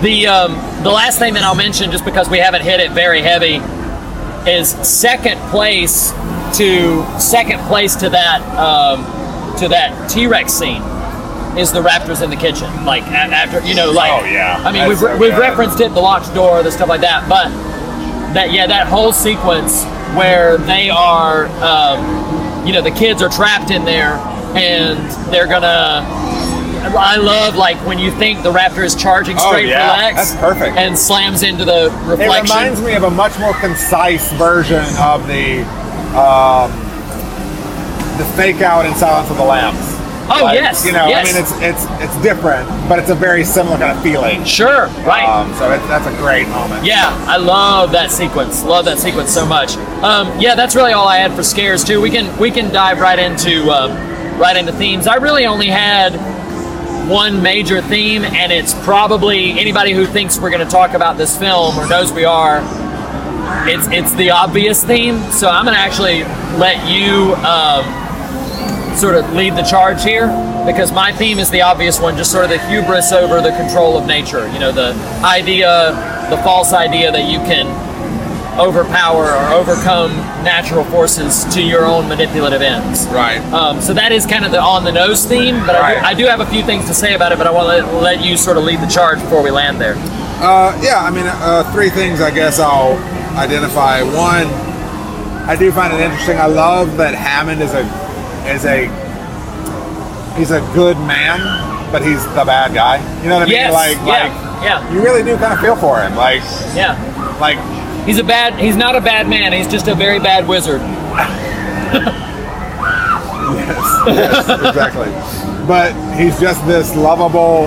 The 0.00 0.26
um, 0.28 0.54
the 0.82 0.90
last 0.90 1.18
thing 1.18 1.34
that 1.34 1.42
I'll 1.42 1.54
mention, 1.54 1.90
just 1.90 2.04
because 2.04 2.28
we 2.30 2.38
haven't 2.38 2.62
hit 2.62 2.80
it 2.80 2.90
very 2.92 3.20
heavy, 3.20 3.58
is 4.46 4.70
second 4.86 5.38
place 5.50 6.10
to 6.56 7.04
second 7.18 7.60
place 7.60 7.96
to 7.96 8.10
that 8.10 8.40
um, 8.58 9.04
to 9.58 9.68
that 9.68 10.10
T 10.10 10.26
Rex 10.26 10.52
scene 10.52 10.82
is 11.58 11.70
the 11.70 11.80
raptors 11.80 12.22
in 12.22 12.30
the 12.30 12.36
kitchen. 12.36 12.84
Like 12.84 13.02
after 13.04 13.60
you 13.66 13.74
know, 13.74 13.90
like 13.90 14.22
Oh, 14.22 14.24
yeah. 14.24 14.56
I 14.64 14.72
mean, 14.72 14.88
That's 14.88 14.88
we've, 14.88 14.98
so 14.98 15.18
we've 15.18 15.36
referenced 15.36 15.80
it, 15.80 15.92
the 15.92 16.00
locked 16.00 16.34
door, 16.34 16.62
the 16.62 16.72
stuff 16.72 16.88
like 16.88 17.02
that, 17.02 17.28
but 17.28 17.48
that 18.34 18.52
yeah, 18.52 18.66
that 18.66 18.86
whole 18.86 19.12
sequence 19.12 19.84
where 20.16 20.56
they 20.58 20.88
are, 20.90 21.46
um, 21.62 22.66
you 22.66 22.72
know, 22.72 22.80
the 22.82 22.90
kids 22.90 23.22
are 23.22 23.28
trapped 23.28 23.70
in 23.70 23.84
there 23.84 24.14
and 24.56 24.98
they're 25.32 25.46
gonna. 25.46 26.06
I 26.96 27.16
love 27.16 27.56
like 27.56 27.76
when 27.86 27.98
you 27.98 28.10
think 28.12 28.42
the 28.42 28.52
raptor 28.52 28.84
is 28.84 28.94
charging 28.94 29.36
Oh, 29.38 29.48
straight 29.50 29.68
yeah. 29.68 29.94
for 29.96 30.02
Lex, 30.02 30.30
That's 30.30 30.40
perfect. 30.40 30.76
and 30.76 30.98
slams 30.98 31.42
into 31.42 31.64
the 31.64 31.90
reflection. 32.06 32.20
It 32.20 32.42
reminds 32.42 32.82
me 32.82 32.94
of 32.94 33.02
a 33.04 33.10
much 33.10 33.38
more 33.38 33.54
concise 33.54 34.30
version 34.32 34.84
of 34.98 35.26
the 35.26 35.62
um, 36.18 36.70
the 38.18 38.24
fake 38.36 38.60
out 38.60 38.84
in 38.86 38.94
Silence 38.94 39.30
of 39.30 39.36
the 39.38 39.44
Lambs. 39.44 39.78
Oh, 40.34 40.50
yes, 40.52 40.86
You 40.86 40.92
know, 40.92 41.08
yes. 41.08 41.28
I 41.28 41.32
mean, 41.32 41.42
it's 41.42 41.82
it's 41.82 42.02
it's 42.14 42.22
different, 42.22 42.68
but 42.88 42.98
it's 42.98 43.10
a 43.10 43.14
very 43.14 43.44
similar 43.44 43.76
kind 43.76 43.96
of 43.96 44.02
feeling. 44.02 44.44
Sure, 44.44 44.86
right. 45.04 45.24
Um, 45.28 45.52
so 45.54 45.70
it, 45.72 45.78
that's 45.88 46.06
a 46.06 46.16
great 46.18 46.46
moment. 46.48 46.84
Yeah, 46.86 47.08
I 47.28 47.38
love 47.38 47.90
that 47.92 48.10
sequence. 48.10 48.62
Love 48.62 48.84
that 48.84 48.98
sequence 48.98 49.30
so 49.30 49.44
much. 49.44 49.76
Um, 50.02 50.38
yeah, 50.40 50.54
that's 50.54 50.76
really 50.76 50.92
all 50.92 51.08
I 51.08 51.18
had 51.18 51.32
for 51.34 51.42
scares 51.42 51.82
too. 51.82 52.00
We 52.00 52.08
can 52.10 52.34
we 52.38 52.50
can 52.50 52.72
dive 52.72 53.00
right 53.00 53.18
into 53.18 53.68
um, 53.70 53.90
right 54.38 54.56
into 54.56 54.72
themes. 54.72 55.06
I 55.06 55.16
really 55.16 55.44
only 55.44 55.66
had 55.66 56.14
one 57.08 57.42
major 57.42 57.82
theme, 57.82 58.22
and 58.22 58.52
it's 58.52 58.74
probably 58.84 59.52
anybody 59.52 59.92
who 59.92 60.06
thinks 60.06 60.38
we're 60.38 60.50
going 60.50 60.64
to 60.64 60.70
talk 60.70 60.94
about 60.94 61.16
this 61.16 61.36
film 61.36 61.76
or 61.78 61.88
knows 61.88 62.12
we 62.12 62.24
are. 62.24 62.60
It's 63.68 63.86
it's 63.88 64.14
the 64.14 64.30
obvious 64.30 64.84
theme. 64.84 65.20
So 65.30 65.48
I'm 65.48 65.64
going 65.64 65.76
to 65.76 65.80
actually 65.80 66.22
let 66.58 66.88
you 66.88 67.34
um, 67.44 68.96
sort 68.96 69.14
of 69.14 69.32
lead 69.32 69.54
the 69.54 69.62
charge 69.62 70.02
here 70.02 70.26
because 70.66 70.92
my 70.92 71.12
theme 71.12 71.38
is 71.38 71.50
the 71.50 71.62
obvious 71.62 72.00
one, 72.00 72.16
just 72.16 72.30
sort 72.30 72.44
of 72.44 72.50
the 72.50 72.58
hubris 72.68 73.12
over 73.12 73.40
the 73.40 73.50
control 73.56 73.98
of 73.98 74.06
nature. 74.06 74.46
You 74.52 74.60
know, 74.60 74.72
the 74.72 74.92
idea, 75.24 75.90
the 76.30 76.36
false 76.38 76.72
idea 76.72 77.10
that 77.10 77.28
you 77.28 77.38
can 77.38 77.66
overpower 78.58 79.24
or 79.32 79.44
overcome 79.54 80.12
natural 80.44 80.84
forces 80.84 81.44
to 81.54 81.62
your 81.62 81.84
own 81.86 82.08
manipulative 82.08 82.60
ends. 82.60 83.06
Right. 83.06 83.40
Um, 83.52 83.80
so 83.80 83.94
that 83.94 84.12
is 84.12 84.26
kind 84.26 84.44
of 84.44 84.52
the 84.52 84.60
on 84.60 84.84
the 84.84 84.92
nose 84.92 85.24
theme, 85.24 85.60
but 85.66 85.74
I, 85.74 85.94
do, 85.94 86.00
I 86.06 86.14
do 86.14 86.24
have 86.26 86.40
a 86.40 86.46
few 86.46 86.62
things 86.62 86.86
to 86.86 86.94
say 86.94 87.14
about 87.14 87.32
it, 87.32 87.38
but 87.38 87.46
I 87.46 87.50
want 87.50 87.64
to 87.78 87.86
let, 87.92 88.02
let 88.18 88.24
you 88.24 88.36
sort 88.36 88.56
of 88.58 88.64
lead 88.64 88.80
the 88.80 88.86
charge 88.86 89.20
before 89.20 89.42
we 89.42 89.50
land 89.50 89.80
there. 89.80 89.94
Uh, 89.96 90.78
yeah, 90.82 90.98
I 91.00 91.10
mean, 91.10 91.24
uh, 91.26 91.70
three 91.72 91.88
things 91.88 92.20
I 92.20 92.30
guess 92.30 92.58
I'll 92.58 92.96
identify. 93.38 94.02
One, 94.02 94.46
I 95.48 95.56
do 95.56 95.72
find 95.72 95.92
it 95.92 96.00
interesting. 96.00 96.36
I 96.36 96.46
love 96.46 96.96
that 96.98 97.14
Hammond 97.14 97.62
is 97.62 97.72
a 97.74 97.82
is 98.52 98.64
a 98.64 98.86
he's 100.36 100.50
a 100.50 100.60
good 100.74 100.96
man, 100.98 101.38
but 101.92 102.02
he's 102.02 102.24
the 102.34 102.44
bad 102.44 102.74
guy. 102.74 102.96
You 103.22 103.28
know 103.28 103.36
what 103.36 103.42
I 103.42 103.46
mean? 103.46 103.54
Yes, 103.54 103.72
Like, 103.72 103.96
yeah, 104.06 104.24
like 104.28 104.64
yeah. 104.64 104.92
you 104.92 105.02
really 105.02 105.22
do 105.22 105.36
kind 105.36 105.52
of 105.52 105.60
feel 105.60 105.76
for 105.76 106.00
him. 106.02 106.14
Like, 106.16 106.42
Yeah. 106.74 106.96
like 107.40 107.58
He's 108.04 108.18
a 108.18 108.24
bad. 108.24 108.58
He's 108.58 108.76
not 108.76 108.96
a 108.96 109.00
bad 109.00 109.28
man. 109.28 109.52
He's 109.52 109.68
just 109.68 109.86
a 109.86 109.94
very 109.94 110.18
bad 110.18 110.48
wizard. 110.48 110.80
yes, 113.60 114.06
yes, 114.06 114.48
exactly. 114.48 115.10
But 115.68 115.92
he's 116.18 116.38
just 116.40 116.66
this 116.66 116.96
lovable, 116.96 117.66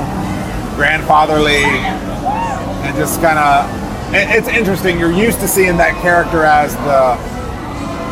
grandfatherly, 0.76 1.64
and 1.64 2.96
just 2.98 3.22
kind 3.22 3.40
of. 3.40 3.84
It's 4.14 4.50
interesting. 4.50 5.00
You're 5.00 5.12
used 5.12 5.40
to 5.40 5.48
seeing 5.48 5.78
that 5.78 6.00
character 6.02 6.44
as 6.44 6.76
the 6.84 7.16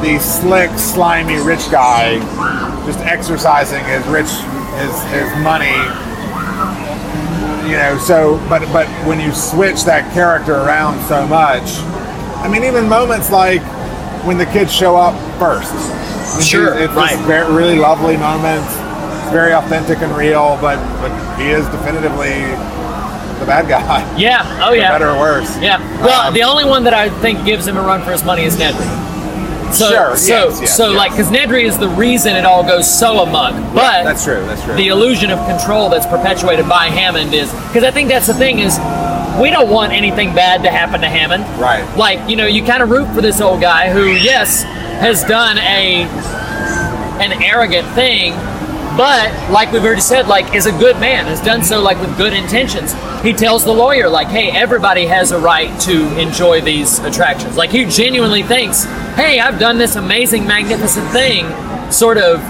the 0.01 0.19
slick, 0.19 0.71
slimy 0.78 1.39
rich 1.41 1.69
guy, 1.71 2.19
just 2.86 2.99
exercising 2.99 3.84
his 3.86 4.05
rich 4.07 4.32
his 4.80 5.03
his 5.11 5.43
money. 5.43 5.76
You 7.69 7.78
know, 7.80 7.97
so 7.97 8.38
but 8.47 8.61
but 8.71 8.88
when 9.05 9.19
you 9.19 9.34
switch 9.34 9.84
that 9.84 10.13
character 10.13 10.55
around 10.55 11.01
so 11.07 11.28
much, 11.28 11.80
I 12.44 12.50
mean, 12.50 12.64
even 12.64 12.88
moments 12.89 13.32
like 13.32 13.62
when 14.26 14.38
the 14.38 14.46
kids 14.46 14.72
show 14.74 14.96
up 14.96 15.16
first. 15.39 15.72
Sure, 16.46 16.74
it's 16.78 16.94
right. 16.94 17.18
Very, 17.26 17.52
really 17.54 17.78
lovely 17.78 18.18
moment. 18.18 18.64
It's 18.66 19.32
very 19.32 19.54
authentic 19.54 20.00
and 20.00 20.16
real, 20.16 20.58
but 20.62 20.78
but 21.02 21.12
he 21.39 21.50
is 21.50 21.66
definitively 21.70 22.41
the 23.39 23.46
bad 23.46 23.68
guy. 23.68 24.02
Yeah. 24.18 24.41
Oh 24.64 24.70
For 24.70 24.76
yeah. 24.76 24.91
better 24.91 25.10
or 25.10 25.20
worse. 25.20 25.58
Yeah. 25.60 25.80
Well, 26.04 26.28
Um, 26.28 26.34
the 26.34 26.44
only 26.44 26.66
one 26.66 26.84
that 26.86 26.94
I 26.94 27.10
think 27.22 27.46
gives 27.46 27.68
him 27.68 27.78
a 27.78 27.82
run 27.82 28.02
for 28.04 28.12
his 28.12 28.24
money 28.24 28.44
is 28.44 28.56
Nedry. 28.58 28.88
So, 29.74 29.89
Sure, 29.89 30.16
so, 30.16 30.50
yes, 30.50 30.62
yes, 30.62 30.78
so 30.78 30.89
yes. 30.91 30.98
like, 30.98 31.12
because 31.12 31.30
Nedry 31.32 31.64
is 31.64 31.80
the 31.80 31.89
reason 31.89 32.36
it 32.36 32.46
all 32.46 32.64
goes 32.64 32.86
so 32.88 33.24
amok. 33.24 33.54
But 33.74 34.04
That's 34.04 34.24
true. 34.24 34.46
That's 34.46 34.62
true. 34.64 34.76
the 34.76 34.89
illusion 34.89 35.32
of 35.32 35.39
control 35.48 35.89
that's 35.89 36.06
perpetuated 36.06 36.70
by 36.70 36.89
Hammond 36.89 37.34
is 37.34 37.52
because 37.68 37.84
I 37.84 37.89
think 37.89 38.08
that's 38.10 38.28
the 38.28 38.36
thing 38.36 38.60
is 38.60 38.78
we 39.42 39.50
don't 39.50 39.70
want 39.70 39.94
anything 39.94 40.34
bad 40.34 40.64
to 40.64 40.70
happen 40.70 41.02
to 41.02 41.10
Hammond. 41.10 41.44
Right. 41.60 41.84
Like 41.98 42.30
you 42.30 42.36
know, 42.36 42.48
you 42.48 42.64
kind 42.64 42.84
of 42.84 42.90
root 42.90 43.14
for 43.14 43.22
this 43.22 43.42
old 43.42 43.62
guy 43.62 43.92
who, 43.92 44.06
yes, 44.12 44.64
has 44.64 45.24
done 45.24 45.58
a 45.58 46.04
an 47.22 47.42
arrogant 47.44 47.88
thing, 47.90 48.34
but 48.98 49.52
like 49.52 49.72
we've 49.72 49.84
already 49.84 50.02
said, 50.02 50.28
like 50.28 50.54
is 50.54 50.66
a 50.66 50.72
good 50.72 51.00
man, 51.00 51.26
has 51.26 51.42
done 51.42 51.64
so 51.64 51.82
like 51.82 52.00
with 52.00 52.16
good 52.18 52.34
intentions. 52.34 52.94
He 53.22 53.34
tells 53.34 53.64
the 53.64 53.72
lawyer, 53.72 54.10
like, 54.10 54.28
hey, 54.28 54.52
everybody 54.52 55.06
has 55.06 55.32
a 55.32 55.40
right 55.40 55.80
to 55.82 56.20
enjoy 56.20 56.62
these 56.62 57.00
attractions. 57.00 57.56
Like 57.56 57.70
he 57.70 57.86
genuinely 57.86 58.44
thinks, 58.44 58.84
hey, 59.16 59.40
I've 59.40 59.60
done 59.60 59.78
this 59.78 59.96
amazing, 59.96 60.46
magnificent 60.46 61.10
thing, 61.12 61.46
sort 61.92 62.18
of 62.18 62.42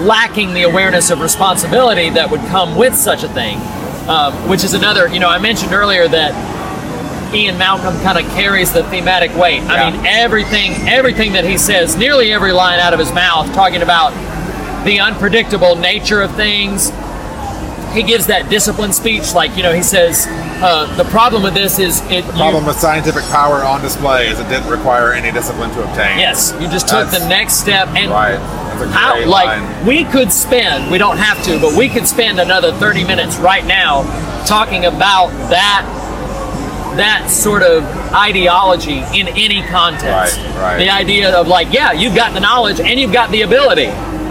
lacking 0.00 0.54
the 0.54 0.62
awareness 0.62 1.10
of 1.10 1.20
responsibility 1.20 2.10
that 2.10 2.30
would 2.30 2.40
come 2.42 2.76
with 2.76 2.94
such 2.94 3.22
a 3.24 3.28
thing. 3.28 3.58
Um, 4.10 4.48
which 4.48 4.64
is 4.64 4.74
another, 4.74 5.06
you 5.06 5.20
know, 5.20 5.28
I 5.28 5.38
mentioned 5.38 5.72
earlier 5.72 6.08
that 6.08 6.34
Ian 7.32 7.56
Malcolm 7.58 7.94
kind 8.02 8.18
of 8.18 8.28
carries 8.32 8.72
the 8.72 8.82
thematic 8.82 9.32
weight. 9.36 9.62
I 9.62 9.88
mean, 9.88 10.04
everything, 10.04 10.72
everything 10.88 11.34
that 11.34 11.44
he 11.44 11.56
says, 11.56 11.96
nearly 11.96 12.32
every 12.32 12.50
line 12.50 12.80
out 12.80 12.92
of 12.92 12.98
his 12.98 13.12
mouth, 13.12 13.46
talking 13.54 13.82
about 13.82 14.10
the 14.84 14.98
unpredictable 14.98 15.76
nature 15.76 16.22
of 16.22 16.34
things. 16.34 16.90
He 17.92 18.02
gives 18.02 18.26
that 18.26 18.48
discipline 18.48 18.92
speech, 18.92 19.34
like 19.34 19.56
you 19.56 19.62
know, 19.62 19.72
he 19.72 19.82
says, 19.82 20.26
uh, 20.62 20.86
"The 20.96 21.04
problem 21.04 21.42
with 21.42 21.54
this 21.54 21.78
is 21.78 22.00
it." 22.10 22.24
The 22.26 22.32
problem 22.34 22.64
with 22.66 22.76
scientific 22.78 23.24
power 23.30 23.64
on 23.64 23.82
display 23.82 24.28
is 24.28 24.38
it 24.38 24.48
didn't 24.48 24.68
require 24.70 25.12
any 25.12 25.32
discipline 25.32 25.70
to 25.72 25.82
obtain. 25.82 26.18
Yes, 26.18 26.54
you 26.60 26.68
just 26.68 26.86
took 26.88 27.06
That's- 27.06 27.22
the 27.22 27.28
next 27.28 27.54
step, 27.54 27.88
and 27.96 28.10
Right. 28.10 28.38
That's 28.78 28.82
a 28.82 28.88
how 28.96 29.24
like 29.26 29.46
line. 29.46 29.84
we 29.86 30.04
could 30.04 30.32
spend 30.32 30.90
we 30.90 30.96
don't 30.96 31.18
have 31.18 31.42
to 31.44 31.58
but 31.60 31.74
we 31.74 31.86
could 31.88 32.06
spend 32.08 32.40
another 32.40 32.72
30 32.72 33.04
minutes 33.04 33.36
right 33.36 33.66
now 33.66 34.04
talking 34.46 34.86
about 34.86 35.28
that 35.50 35.84
that 36.96 37.28
sort 37.30 37.62
of 37.62 37.84
ideology 38.14 39.04
in 39.14 39.28
any 39.28 39.62
context 39.68 40.38
Right, 40.38 40.56
right. 40.62 40.76
the 40.78 40.88
idea 40.88 41.30
of 41.34 41.46
like 41.46 41.72
yeah 41.72 41.92
you've 41.92 42.14
got 42.14 42.32
the 42.32 42.40
knowledge 42.40 42.80
and 42.80 42.98
you've 42.98 43.12
got 43.12 43.30
the 43.30 43.42
ability 43.42 43.90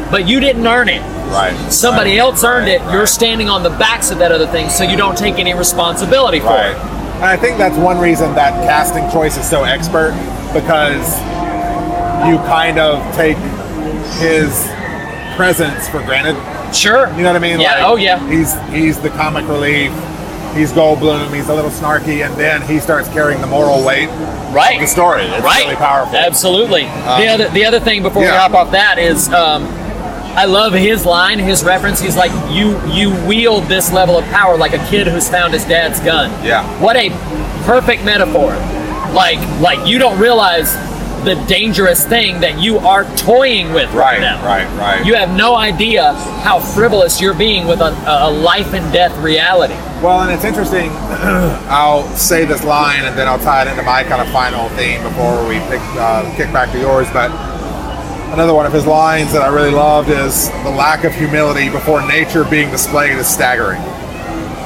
but 0.09 0.27
you 0.27 0.39
didn't 0.39 0.65
earn 0.65 0.89
it 0.89 1.01
Right. 1.29 1.53
somebody 1.71 2.11
right, 2.11 2.19
else 2.19 2.43
earned 2.43 2.67
right, 2.67 2.81
it 2.81 2.91
you're 2.91 3.05
standing 3.07 3.49
on 3.49 3.61
the 3.63 3.69
backs 3.69 4.09
of 4.11 4.17
that 4.19 4.31
other 4.31 4.47
thing 4.47 4.69
so 4.69 4.83
you 4.83 4.97
don't 4.97 5.17
take 5.17 5.35
any 5.39 5.53
responsibility 5.53 6.39
for 6.39 6.47
Right. 6.47 6.71
it 6.71 6.77
And 7.15 7.25
I 7.25 7.37
think 7.37 7.57
that's 7.57 7.77
one 7.77 7.99
reason 7.99 8.33
that 8.35 8.53
casting 8.65 9.09
choice 9.11 9.37
is 9.37 9.47
so 9.49 9.63
expert 9.63 10.11
because 10.53 11.05
you 12.27 12.37
kind 12.49 12.79
of 12.79 12.99
take 13.15 13.37
his 14.19 14.67
presence 15.35 15.87
for 15.89 16.01
granted. 16.03 16.35
sure 16.75 17.07
You 17.15 17.23
know 17.23 17.31
what 17.33 17.35
I 17.35 17.39
mean? 17.39 17.59
yeah 17.59 17.83
oh 17.85 17.95
yeah 17.95 18.19
He's 18.29 18.53
he's 18.69 18.99
the 18.99 19.09
comic 19.11 19.47
relief. 19.47 19.91
He's 20.55 20.73
Goldblum. 20.73 21.31
He's 21.33 21.47
a 21.47 21.53
little 21.53 21.69
snarky, 21.69 22.25
and 22.25 22.33
then 22.35 22.63
he 22.63 22.79
starts 22.79 23.07
carrying 23.09 23.39
the 23.39 23.45
moral 23.45 23.85
weight 23.85 24.09
right 24.51 24.75
of 24.77 24.81
the 24.81 24.87
story. 24.87 25.21
It's 25.21 25.43
right 25.43 25.63
really 25.65 25.75
powerful. 25.75 26.15
absolutely 26.17 26.83
the 26.85 27.27
other 27.27 27.49
the 27.49 27.65
other 27.65 27.79
thing 27.79 28.01
before 28.01 28.23
we 28.23 28.27
hop 28.29 28.53
off 28.55 28.71
that 28.71 28.97
is 28.97 29.29
um, 29.29 29.65
I 30.39 30.45
love 30.45 30.71
his 30.71 31.05
line, 31.05 31.37
his 31.37 31.65
reference. 31.65 31.99
He's 31.99 32.15
like, 32.15 32.31
"You 32.49 32.79
you 32.87 33.09
wield 33.27 33.65
this 33.65 33.91
level 33.91 34.17
of 34.17 34.23
power 34.25 34.55
like 34.55 34.71
a 34.73 34.83
kid 34.87 35.05
who's 35.05 35.27
found 35.27 35.53
his 35.53 35.65
dad's 35.65 35.99
gun." 35.99 36.29
Yeah. 36.45 36.63
What 36.81 36.95
a 36.95 37.09
perfect 37.65 38.05
metaphor. 38.05 38.51
Like 39.13 39.39
like 39.59 39.85
you 39.85 39.99
don't 39.99 40.17
realize 40.17 40.73
the 41.25 41.35
dangerous 41.49 42.05
thing 42.07 42.39
that 42.39 42.57
you 42.57 42.77
are 42.77 43.03
toying 43.17 43.73
with 43.73 43.91
right, 43.93 44.19
Right, 44.19 44.21
now. 44.21 44.45
right, 44.45 44.65
right. 44.79 45.05
You 45.05 45.15
have 45.15 45.35
no 45.35 45.55
idea 45.57 46.13
how 46.47 46.59
frivolous 46.59 47.19
you're 47.19 47.33
being 47.33 47.67
with 47.67 47.81
a, 47.81 47.89
a 48.07 48.31
life 48.31 48.73
and 48.73 48.93
death 48.93 49.11
reality. 49.21 49.73
Well, 50.01 50.21
and 50.21 50.31
it's 50.31 50.45
interesting. 50.45 50.89
I'll 51.67 52.07
say 52.15 52.45
this 52.45 52.63
line, 52.63 53.03
and 53.03 53.17
then 53.17 53.27
I'll 53.27 53.39
tie 53.39 53.63
it 53.63 53.67
into 53.67 53.83
my 53.83 54.05
kind 54.05 54.21
of 54.21 54.29
final 54.31 54.69
theme 54.79 55.03
before 55.03 55.45
we 55.45 55.59
pick, 55.67 55.81
uh, 55.99 56.23
kick 56.37 56.53
back 56.53 56.71
to 56.71 56.79
yours. 56.79 57.07
But 57.11 57.29
another 58.31 58.53
one 58.53 58.65
of 58.65 58.73
his 58.73 58.85
lines 58.85 59.33
that 59.33 59.41
I 59.41 59.47
really 59.47 59.71
loved 59.71 60.09
is 60.09 60.49
the 60.63 60.69
lack 60.69 61.03
of 61.03 61.13
humility 61.13 61.69
before 61.69 62.05
nature 62.05 62.43
being 62.45 62.69
displayed 62.69 63.17
is 63.17 63.27
staggering. 63.27 63.81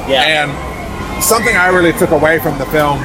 Yeah. 0.06 0.44
And 0.44 1.24
something 1.24 1.56
I 1.56 1.68
really 1.68 1.92
took 1.92 2.10
away 2.10 2.38
from 2.38 2.58
the 2.58 2.66
film, 2.66 2.98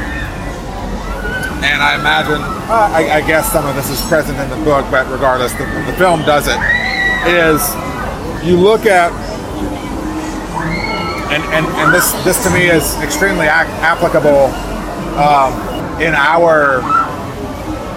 and 1.64 1.82
I 1.82 1.96
imagine, 2.00 2.42
uh, 2.70 2.92
I, 2.92 3.24
I 3.24 3.28
guess 3.28 3.52
some 3.52 3.66
of 3.66 3.76
this 3.76 3.90
is 3.90 4.02
present 4.08 4.38
in 4.40 4.50
the 4.50 4.64
book, 4.66 4.86
but 4.92 5.08
regardless, 5.10 5.54
the, 5.54 5.66
the 5.88 5.96
film 5.98 6.22
does 6.22 6.48
it, 6.48 6.60
is 7.28 7.64
you 8.46 8.58
look 8.58 8.86
at, 8.86 9.12
and, 11.32 11.44
and, 11.54 11.66
and 11.66 11.94
this, 11.94 12.12
this 12.24 12.44
to 12.44 12.50
me 12.50 12.68
is 12.68 12.96
extremely 13.02 13.46
ac- 13.46 13.72
applicable 13.80 14.52
um, 15.20 15.54
in 16.02 16.14
our 16.16 16.82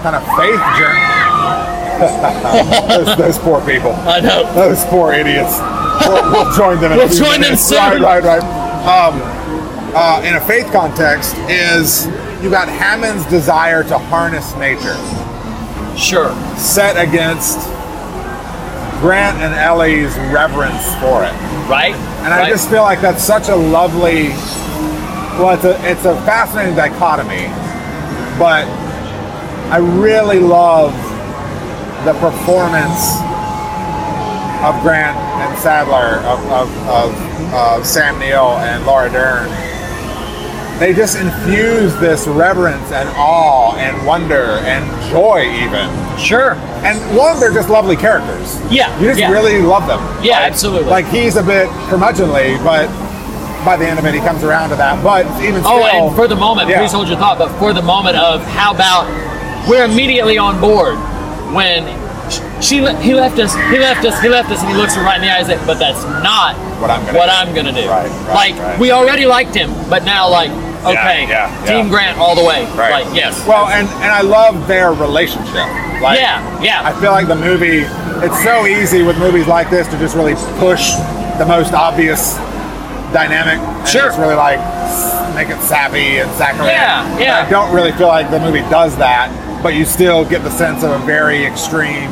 kind 0.03 0.15
of 0.15 0.23
faith 0.37 0.59
journey. 0.79 1.72
Those, 1.99 3.17
those 3.17 3.37
poor 3.39 3.59
people. 3.65 3.91
I 3.91 4.19
know. 4.19 4.51
Those 4.53 4.83
poor 4.85 5.13
idiots. 5.13 5.59
We'll, 6.07 6.31
we'll 6.31 6.53
join 6.55 6.79
them. 6.81 6.91
In 6.91 6.97
We'll 6.97 7.09
join 7.09 7.41
them 7.41 7.55
soon. 7.55 7.77
Right, 8.01 8.23
right, 8.23 8.23
right. 8.23 8.43
Um, 8.83 9.21
uh, 9.95 10.21
in 10.25 10.35
a 10.35 10.41
faith 10.41 10.71
context, 10.71 11.35
is 11.49 12.07
you 12.43 12.49
got 12.49 12.67
Hammond's 12.67 13.25
desire 13.27 13.83
to 13.85 13.97
harness 13.97 14.55
nature 14.55 14.97
Sure. 15.95 16.33
set 16.57 16.97
against 16.97 17.59
Grant 18.99 19.37
and 19.39 19.53
Ellie's 19.53 20.15
reverence 20.33 20.83
for 20.95 21.23
it. 21.23 21.33
Right? 21.69 21.93
And 22.23 22.33
I 22.33 22.49
just 22.49 22.69
feel 22.69 22.81
like 22.81 23.01
that's 23.01 23.23
such 23.23 23.49
a 23.49 23.55
lovely. 23.55 24.29
Well, 25.39 25.51
it's 25.55 25.63
a 25.63 25.89
it's 25.89 26.05
a 26.05 26.15
fascinating 26.25 26.75
dichotomy, 26.75 27.47
but 28.37 28.65
I 29.71 29.77
really 29.77 30.39
love 30.39 30.93
the 32.05 32.13
performance 32.19 33.19
of 34.63 34.79
Grant 34.81 35.17
and 35.17 35.57
Sadler, 35.59 36.19
of 36.27 36.39
of, 36.51 36.87
of, 36.87 37.53
of 37.53 37.85
Sam 37.85 38.17
Neill 38.19 38.57
and 38.59 38.85
Laura 38.85 39.09
Dern. 39.09 39.49
They 40.79 40.93
just 40.93 41.17
infuse 41.17 41.95
this 41.97 42.27
reverence 42.27 42.91
and 42.91 43.07
awe 43.15 43.75
and 43.77 44.05
wonder 44.07 44.57
and 44.65 44.83
joy, 45.11 45.43
even. 45.63 45.87
Sure. 46.17 46.55
And 46.83 46.97
one, 47.15 47.39
they're 47.39 47.53
just 47.53 47.69
lovely 47.69 47.95
characters. 47.95 48.59
Yeah, 48.71 48.97
You 48.99 49.07
just 49.07 49.19
yeah. 49.19 49.31
really 49.31 49.61
love 49.61 49.87
them. 49.87 49.99
Yeah, 50.23 50.39
Like- 50.39 50.51
absolutely. 50.51 50.89
Like 50.89 51.05
he's 51.07 51.35
a 51.37 51.43
bit 51.43 51.69
curmudgeonly, 51.89 52.61
but 52.63 52.87
by 53.63 53.77
the 53.77 53.87
end 53.87 53.99
of 53.99 54.05
it, 54.05 54.13
he 54.13 54.19
comes 54.21 54.43
around 54.43 54.69
to 54.71 54.75
that. 54.77 55.01
But 55.03 55.25
even 55.41 55.61
oh, 55.63 55.79
still, 55.85 56.01
Oh, 56.01 56.07
and 56.07 56.15
for 56.15 56.27
the 56.27 56.35
moment, 56.35 56.69
Yeah. 56.69 56.79
please 56.79 56.91
hold 56.91 57.07
your 57.07 57.17
thought. 57.17 57.37
But 57.37 57.49
for 57.59 57.71
the 57.71 57.81
moment 57.81 58.17
of 58.17 58.41
how 58.43 58.73
about 58.73 59.07
we're 59.69 59.85
immediately 59.85 60.37
on 60.37 60.59
board 60.59 60.97
when 61.53 61.85
she 62.61 62.77
he 63.01 63.13
left 63.13 63.39
us, 63.39 63.53
he 63.71 63.79
left 63.79 64.05
us, 64.05 64.19
he 64.21 64.29
left 64.29 64.49
us, 64.51 64.59
and 64.61 64.69
he 64.69 64.75
looks 64.75 64.95
her 64.95 65.03
right 65.03 65.17
in 65.17 65.21
the 65.21 65.31
eyes. 65.31 65.47
Like, 65.47 65.65
but 65.65 65.79
that's 65.79 66.03
not 66.23 66.55
What 66.81 66.89
I'm 66.89 67.05
gonna 67.05 67.17
what 67.17 67.25
do." 67.25 67.31
I'm 67.31 67.55
gonna 67.55 67.73
do. 67.73 67.87
Right, 67.87 68.09
right, 68.09 68.33
like 68.33 68.55
right. 68.55 68.79
we 68.79 68.91
already 68.91 69.25
liked 69.25 69.53
him, 69.53 69.71
but 69.89 70.03
now 70.03 70.29
like 70.29 70.49
okay, 70.85 71.25
yeah, 71.27 71.47
Team 71.65 71.85
yeah. 71.85 71.89
Grant 71.89 72.17
all 72.17 72.35
the 72.35 72.43
way. 72.43 72.65
Right. 72.75 73.03
Like 73.05 73.15
yes. 73.15 73.45
Well, 73.47 73.67
and 73.67 73.87
and 73.87 74.11
I 74.11 74.21
love 74.21 74.67
their 74.67 74.93
relationship. 74.93 75.67
Like, 76.01 76.19
Yeah, 76.19 76.61
yeah. 76.61 76.81
I 76.83 76.99
feel 76.99 77.11
like 77.11 77.27
the 77.27 77.35
movie. 77.35 77.85
It's 78.25 78.43
so 78.43 78.65
easy 78.67 79.03
with 79.03 79.17
movies 79.17 79.47
like 79.47 79.69
this 79.69 79.87
to 79.87 79.97
just 79.97 80.15
really 80.15 80.35
push 80.59 80.91
the 81.37 81.45
most 81.47 81.73
obvious 81.73 82.35
dynamic. 83.11 83.59
and 83.59 83.87
Sure. 83.87 84.07
Just 84.07 84.19
really 84.19 84.35
like 84.35 84.59
make 85.35 85.49
it 85.49 85.59
sappy 85.61 86.19
and 86.19 86.29
saccharine. 86.31 86.67
Yeah, 86.67 87.19
yeah. 87.19 87.45
I 87.45 87.49
don't 87.49 87.73
really 87.73 87.91
feel 87.93 88.07
like 88.07 88.29
the 88.31 88.39
movie 88.39 88.61
does 88.69 88.95
that, 88.97 89.31
but 89.63 89.73
you 89.75 89.85
still 89.85 90.25
get 90.25 90.43
the 90.43 90.51
sense 90.51 90.83
of 90.83 90.91
a 90.91 91.05
very 91.05 91.45
extreme 91.45 92.11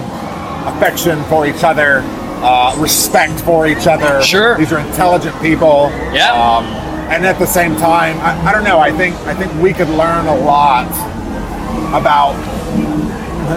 affection 0.66 1.22
for 1.26 1.46
each 1.46 1.64
other, 1.64 2.02
uh, 2.42 2.76
respect 2.80 3.40
for 3.42 3.68
each 3.68 3.86
other. 3.86 4.24
Sure. 4.24 4.58
These 4.58 4.72
are 4.72 4.80
intelligent 4.80 5.40
people. 5.42 5.90
Yeah. 6.14 6.32
Um, 6.32 6.66
and 7.12 7.26
at 7.26 7.38
the 7.38 7.46
same 7.46 7.76
time, 7.76 8.18
I, 8.22 8.50
I 8.50 8.52
don't 8.54 8.64
know. 8.64 8.80
I 8.80 8.92
think 8.92 9.16
I 9.28 9.36
think 9.36 9.54
we 9.62 9.74
could 9.74 9.90
learn 9.90 10.26
a 10.28 10.36
lot 10.36 10.88
about 11.94 12.34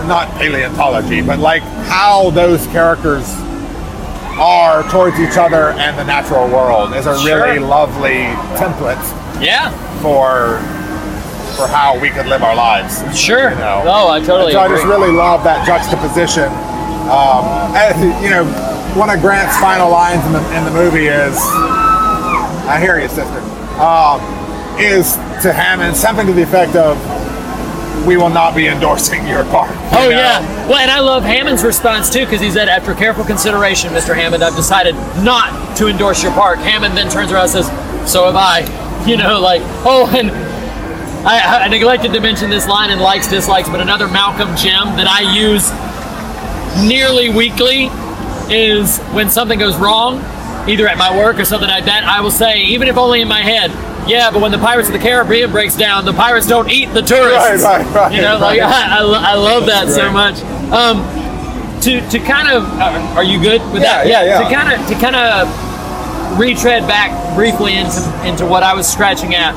not 0.08 0.28
paleontology, 0.36 1.22
but 1.22 1.38
like 1.38 1.62
how 1.86 2.30
those 2.30 2.66
characters 2.68 3.32
are 4.36 4.82
towards 4.90 5.20
each 5.20 5.36
other 5.36 5.70
and 5.78 5.96
the 5.96 6.02
natural 6.02 6.48
world 6.48 6.92
is 6.94 7.06
a 7.06 7.14
really 7.24 7.60
lovely 7.60 8.24
template 8.58 8.98
yeah. 9.40 9.70
for 10.02 10.58
for 11.56 11.66
how 11.66 11.98
we 11.98 12.10
could 12.10 12.26
live 12.26 12.42
our 12.42 12.54
lives. 12.54 13.00
Sure. 13.18 13.50
You 13.50 13.56
know? 13.56 13.82
Oh, 13.86 14.08
I 14.10 14.20
totally 14.20 14.52
so 14.52 14.60
I 14.60 14.68
just 14.68 14.84
really 14.84 15.12
love 15.12 15.44
that 15.44 15.66
juxtaposition. 15.66 16.48
Um, 17.10 17.44
and, 17.76 18.24
you 18.24 18.30
know, 18.30 18.44
one 18.98 19.10
of 19.10 19.20
Grant's 19.20 19.56
final 19.58 19.90
lines 19.90 20.24
in 20.26 20.32
the, 20.32 20.42
in 20.56 20.64
the 20.64 20.70
movie 20.70 21.06
is, 21.06 21.36
"I 22.66 22.78
hear 22.80 22.98
you, 22.98 23.08
sister," 23.08 23.40
um, 23.80 24.20
is 24.78 25.14
to 25.42 25.52
Hammond 25.52 25.96
something 25.96 26.26
to 26.26 26.32
the 26.32 26.42
effect 26.42 26.76
of, 26.76 26.96
"We 28.06 28.16
will 28.16 28.30
not 28.30 28.54
be 28.54 28.68
endorsing 28.68 29.26
your 29.26 29.44
part." 29.46 29.70
you 29.70 29.76
Oh 29.92 30.08
know? 30.08 30.10
yeah. 30.10 30.68
Well, 30.68 30.78
and 30.78 30.90
I 30.90 31.00
love 31.00 31.24
Hammond's 31.24 31.62
response 31.64 32.08
too 32.08 32.20
because 32.24 32.40
he 32.40 32.50
said, 32.50 32.68
after 32.68 32.94
careful 32.94 33.24
consideration, 33.24 33.90
Mr. 33.92 34.14
Hammond, 34.14 34.42
I've 34.42 34.56
decided 34.56 34.94
not 35.22 35.76
to 35.76 35.88
endorse 35.88 36.22
your 36.22 36.32
park. 36.32 36.58
Hammond 36.58 36.96
then 36.96 37.10
turns 37.10 37.32
around 37.32 37.42
and 37.42 37.50
says, 37.50 38.10
"So 38.10 38.24
have 38.26 38.36
I." 38.36 38.64
You 39.04 39.18
know, 39.18 39.38
like 39.38 39.60
oh, 39.84 40.10
and 40.16 40.30
I, 41.26 41.64
I 41.64 41.68
neglected 41.68 42.12
to 42.12 42.20
mention 42.20 42.50
this 42.50 42.66
line 42.68 42.90
in 42.90 42.98
likes 42.98 43.28
dislikes, 43.28 43.68
but 43.68 43.80
another 43.80 44.08
Malcolm 44.08 44.54
gem 44.56 44.96
that 44.96 45.06
I 45.08 45.20
use 45.32 45.70
nearly 46.86 47.30
weekly 47.30 47.88
is 48.52 48.98
when 49.14 49.30
something 49.30 49.58
goes 49.58 49.76
wrong, 49.76 50.18
either 50.68 50.86
at 50.86 50.98
my 50.98 51.16
work 51.16 51.38
or 51.38 51.44
something 51.44 51.68
like 51.68 51.86
that, 51.86 52.04
I 52.04 52.20
will 52.20 52.30
say, 52.30 52.60
even 52.62 52.88
if 52.88 52.96
only 52.96 53.20
in 53.22 53.28
my 53.28 53.40
head, 53.40 53.70
yeah, 54.08 54.30
but 54.30 54.42
when 54.42 54.52
the 54.52 54.58
Pirates 54.58 54.88
of 54.88 54.92
the 54.92 54.98
Caribbean 54.98 55.50
breaks 55.50 55.76
down, 55.76 56.04
the 56.04 56.12
pirates 56.12 56.46
don't 56.46 56.70
eat 56.70 56.92
the 56.92 57.00
tourists. 57.00 57.64
Right, 57.64 57.82
right, 57.86 57.94
right, 57.94 58.12
You 58.12 58.20
know, 58.20 58.36
like. 58.38 58.60
I, 58.62 58.98
I, 58.98 59.00
I 59.00 59.34
love 59.34 59.64
that 59.66 59.88
so 59.88 60.02
Right. 60.04 60.12
much. 60.12 60.42
Um, 60.72 61.00
to 61.80 62.00
to 62.10 62.18
kind 62.18 62.48
of, 62.48 62.64
uh, 62.78 63.14
are 63.16 63.24
you 63.24 63.40
good 63.40 63.62
with 63.72 63.82
Yeah, 63.82 64.04
that? 64.04 64.06
yeah, 64.06 64.24
yeah. 64.24 64.46
To 64.48 64.54
kind 64.54 64.68
of 64.80 64.86
to 64.88 64.94
kind 65.00 65.16
of 65.16 66.38
retread 66.38 66.86
back 66.86 67.34
briefly 67.34 67.76
into 67.76 68.00
into 68.26 68.44
what 68.44 68.62
I 68.62 68.74
was 68.74 68.86
scratching 68.90 69.34
at. 69.34 69.54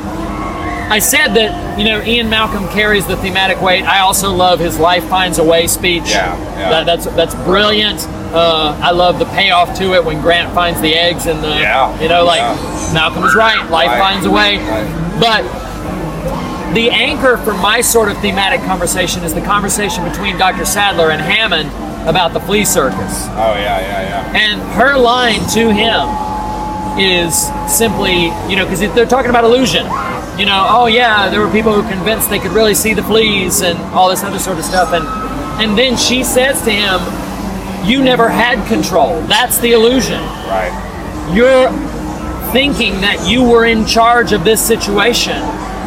I 0.89 0.99
said 0.99 1.29
that 1.35 1.77
you 1.77 1.85
know 1.85 2.01
Ian 2.03 2.29
Malcolm 2.29 2.67
carries 2.69 3.05
the 3.07 3.17
thematic 3.17 3.61
weight. 3.61 3.83
I 3.83 3.99
also 3.99 4.31
love 4.33 4.59
his 4.59 4.79
"Life 4.79 5.03
Finds 5.05 5.37
a 5.37 5.43
Way" 5.43 5.67
speech. 5.67 6.09
Yeah, 6.09 6.37
yeah. 6.57 6.69
That, 6.69 6.85
that's 6.85 7.05
that's 7.15 7.35
brilliant. 7.43 8.05
Uh, 8.33 8.77
I 8.83 8.91
love 8.91 9.19
the 9.19 9.25
payoff 9.25 9.77
to 9.79 9.93
it 9.93 10.03
when 10.03 10.21
Grant 10.21 10.53
finds 10.53 10.79
the 10.81 10.93
eggs 10.95 11.25
and 11.27 11.43
the 11.43 11.47
Yeah, 11.49 11.99
you 12.01 12.09
know 12.09 12.23
like 12.25 12.39
yeah. 12.39 12.91
Malcolm 12.93 13.21
was 13.23 13.35
right. 13.35 13.69
Life 13.69 13.87
Right, 13.89 13.99
finds 13.99 14.25
a 14.25 14.31
way. 14.31 14.57
right. 14.57 15.19
But 15.19 16.73
the 16.73 16.89
anchor 16.89 17.37
for 17.37 17.53
my 17.53 17.81
sort 17.81 18.09
of 18.11 18.17
thematic 18.19 18.59
conversation 18.61 19.23
is 19.23 19.33
the 19.33 19.41
conversation 19.41 20.03
between 20.03 20.37
Dr. 20.37 20.65
Sadler 20.65 21.11
and 21.11 21.21
Hammond 21.21 21.69
about 22.07 22.33
the 22.33 22.39
flea 22.41 22.65
circus. 22.65 23.25
Oh 23.31 23.55
yeah, 23.55 23.79
yeah, 23.79 24.01
yeah. 24.33 24.37
And 24.37 24.61
her 24.73 24.97
line 24.97 25.39
to 25.51 25.71
him 25.71 26.07
is 26.99 27.47
simply, 27.71 28.25
you 28.49 28.55
know, 28.57 28.65
because 28.65 28.79
they're 28.79 29.05
talking 29.05 29.29
about 29.29 29.43
illusion. 29.45 29.85
You 30.39 30.45
know, 30.45 30.67
oh 30.69 30.85
yeah, 30.85 31.29
there 31.29 31.41
were 31.41 31.51
people 31.51 31.73
who 31.73 31.87
convinced 31.89 32.29
they 32.29 32.39
could 32.39 32.51
really 32.51 32.75
see 32.75 32.93
the 32.93 33.03
fleas 33.03 33.61
and 33.61 33.77
all 33.95 34.09
this 34.09 34.23
other 34.23 34.37
sort 34.37 34.59
of 34.59 34.65
stuff. 34.65 34.93
And 34.93 35.05
and 35.59 35.77
then 35.77 35.97
she 35.97 36.23
says 36.23 36.61
to 36.63 36.71
him, 36.71 36.99
"You 37.87 38.03
never 38.03 38.29
had 38.29 38.65
control. 38.67 39.21
That's 39.23 39.57
the 39.59 39.71
illusion. 39.71 40.21
Right. 40.45 40.71
You're 41.33 41.69
thinking 42.51 43.01
that 43.01 43.27
you 43.27 43.43
were 43.43 43.65
in 43.65 43.85
charge 43.85 44.31
of 44.31 44.43
this 44.43 44.65
situation 44.65 45.41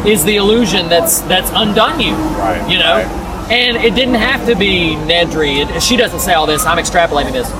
is 0.06 0.24
the 0.24 0.36
illusion 0.36 0.88
that's 0.88 1.20
that's 1.22 1.50
undone 1.54 2.00
you. 2.00 2.14
Right, 2.14 2.68
You 2.70 2.78
know." 2.78 3.04
right. 3.04 3.26
And 3.50 3.76
it 3.76 3.96
didn't 3.96 4.14
have 4.14 4.46
to 4.46 4.54
be 4.54 4.94
Nedry. 4.94 5.68
It, 5.68 5.82
she 5.82 5.96
doesn't 5.96 6.20
say 6.20 6.34
all 6.34 6.46
this. 6.46 6.64
I'm 6.64 6.78
extrapolating 6.78 7.32
this. 7.32 7.50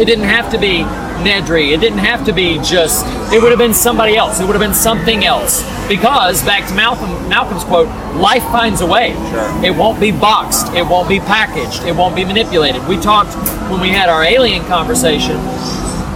It 0.00 0.04
didn't 0.04 0.24
have 0.24 0.50
to 0.50 0.58
be 0.58 0.82
Nedry. 1.24 1.72
It 1.74 1.80
didn't 1.80 1.98
have 1.98 2.24
to 2.26 2.32
be 2.32 2.58
just. 2.58 3.04
It 3.32 3.42
would 3.42 3.50
have 3.50 3.58
been 3.58 3.74
somebody 3.74 4.16
else. 4.16 4.40
It 4.40 4.44
would 4.46 4.54
have 4.54 4.60
been 4.62 4.74
something 4.74 5.24
else. 5.24 5.62
Because 5.88 6.42
back 6.42 6.66
to 6.68 6.74
Malcolm, 6.74 7.28
Malcolm's 7.28 7.64
quote, 7.64 7.88
life 8.16 8.42
finds 8.44 8.80
a 8.80 8.86
way. 8.86 9.12
Sure. 9.30 9.64
It 9.64 9.74
won't 9.76 10.00
be 10.00 10.10
boxed. 10.12 10.72
It 10.74 10.82
won't 10.86 11.08
be 11.08 11.20
packaged. 11.20 11.84
It 11.84 11.94
won't 11.94 12.14
be 12.16 12.24
manipulated. 12.24 12.86
We 12.88 12.98
talked 12.98 13.34
when 13.70 13.80
we 13.80 13.88
had 13.90 14.08
our 14.08 14.22
alien 14.24 14.64
conversation. 14.64 15.36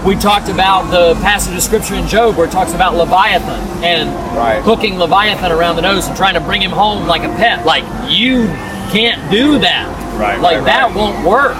We 0.04 0.16
talked 0.16 0.48
about 0.48 0.90
the 0.90 1.14
passage 1.20 1.54
of 1.54 1.62
scripture 1.62 1.94
in 1.94 2.06
Job 2.08 2.36
where 2.36 2.46
it 2.46 2.50
talks 2.52 2.72
about 2.72 2.94
Leviathan 2.96 3.84
and 3.84 4.08
Right. 4.36 4.62
hooking 4.62 4.98
Leviathan 4.98 5.52
around 5.52 5.76
the 5.76 5.82
nose 5.82 6.06
and 6.08 6.16
trying 6.16 6.34
to 6.34 6.40
bring 6.40 6.62
him 6.62 6.70
home 6.70 7.06
like 7.06 7.22
a 7.22 7.28
pet. 7.36 7.66
Like 7.66 7.84
you 8.08 8.46
can't 8.90 9.30
do 9.30 9.58
that. 9.58 9.86
Right, 10.18 10.40
Like 10.40 10.56
right, 10.56 10.64
that 10.64 10.94
won't 10.94 11.24
work. 11.26 11.54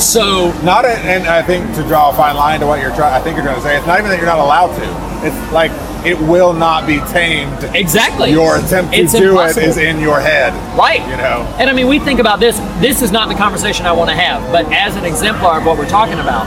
So 0.00 0.52
Not, 0.62 0.84
a, 0.84 0.88
and 0.98 1.26
I 1.26 1.42
think 1.42 1.74
to 1.76 1.82
draw 1.82 2.10
a 2.10 2.14
fine 2.14 2.36
line 2.36 2.60
to 2.60 2.66
what 2.66 2.80
you're 2.80 2.94
trying, 2.94 3.14
I 3.14 3.20
think 3.20 3.36
you're 3.36 3.44
trying 3.44 3.56
to 3.56 3.62
say, 3.62 3.76
it's 3.76 3.86
not 3.86 3.98
even 3.98 4.10
that 4.10 4.16
you're 4.18 4.26
not 4.26 4.38
allowed 4.38 4.74
to. 4.76 5.26
It's 5.26 5.52
like 5.52 5.70
it 6.04 6.18
will 6.20 6.52
not 6.52 6.86
be 6.86 6.98
tamed. 7.12 7.64
Exactly. 7.74 8.30
Your 8.30 8.58
attempt 8.58 8.92
to 8.92 8.98
It's 9.00 9.12
do 9.12 9.30
impossible. 9.30 9.62
it 9.62 9.68
is 9.68 9.76
in 9.78 10.00
your 10.00 10.20
head. 10.20 10.52
Right. 10.76 11.00
You 11.00 11.16
know. 11.16 11.46
And 11.58 11.70
I 11.70 11.72
mean, 11.72 11.88
we 11.88 11.98
think 11.98 12.20
about 12.20 12.40
this. 12.40 12.58
This 12.80 13.00
is 13.00 13.10
not 13.10 13.28
the 13.28 13.34
conversation 13.34 13.86
I 13.86 13.92
want 13.92 14.10
to 14.10 14.16
have, 14.16 14.42
but 14.52 14.70
as 14.72 14.96
an 14.96 15.04
exemplar 15.04 15.58
of 15.58 15.64
what 15.66 15.78
we're 15.78 15.88
talking 15.88 16.18
about, 16.18 16.44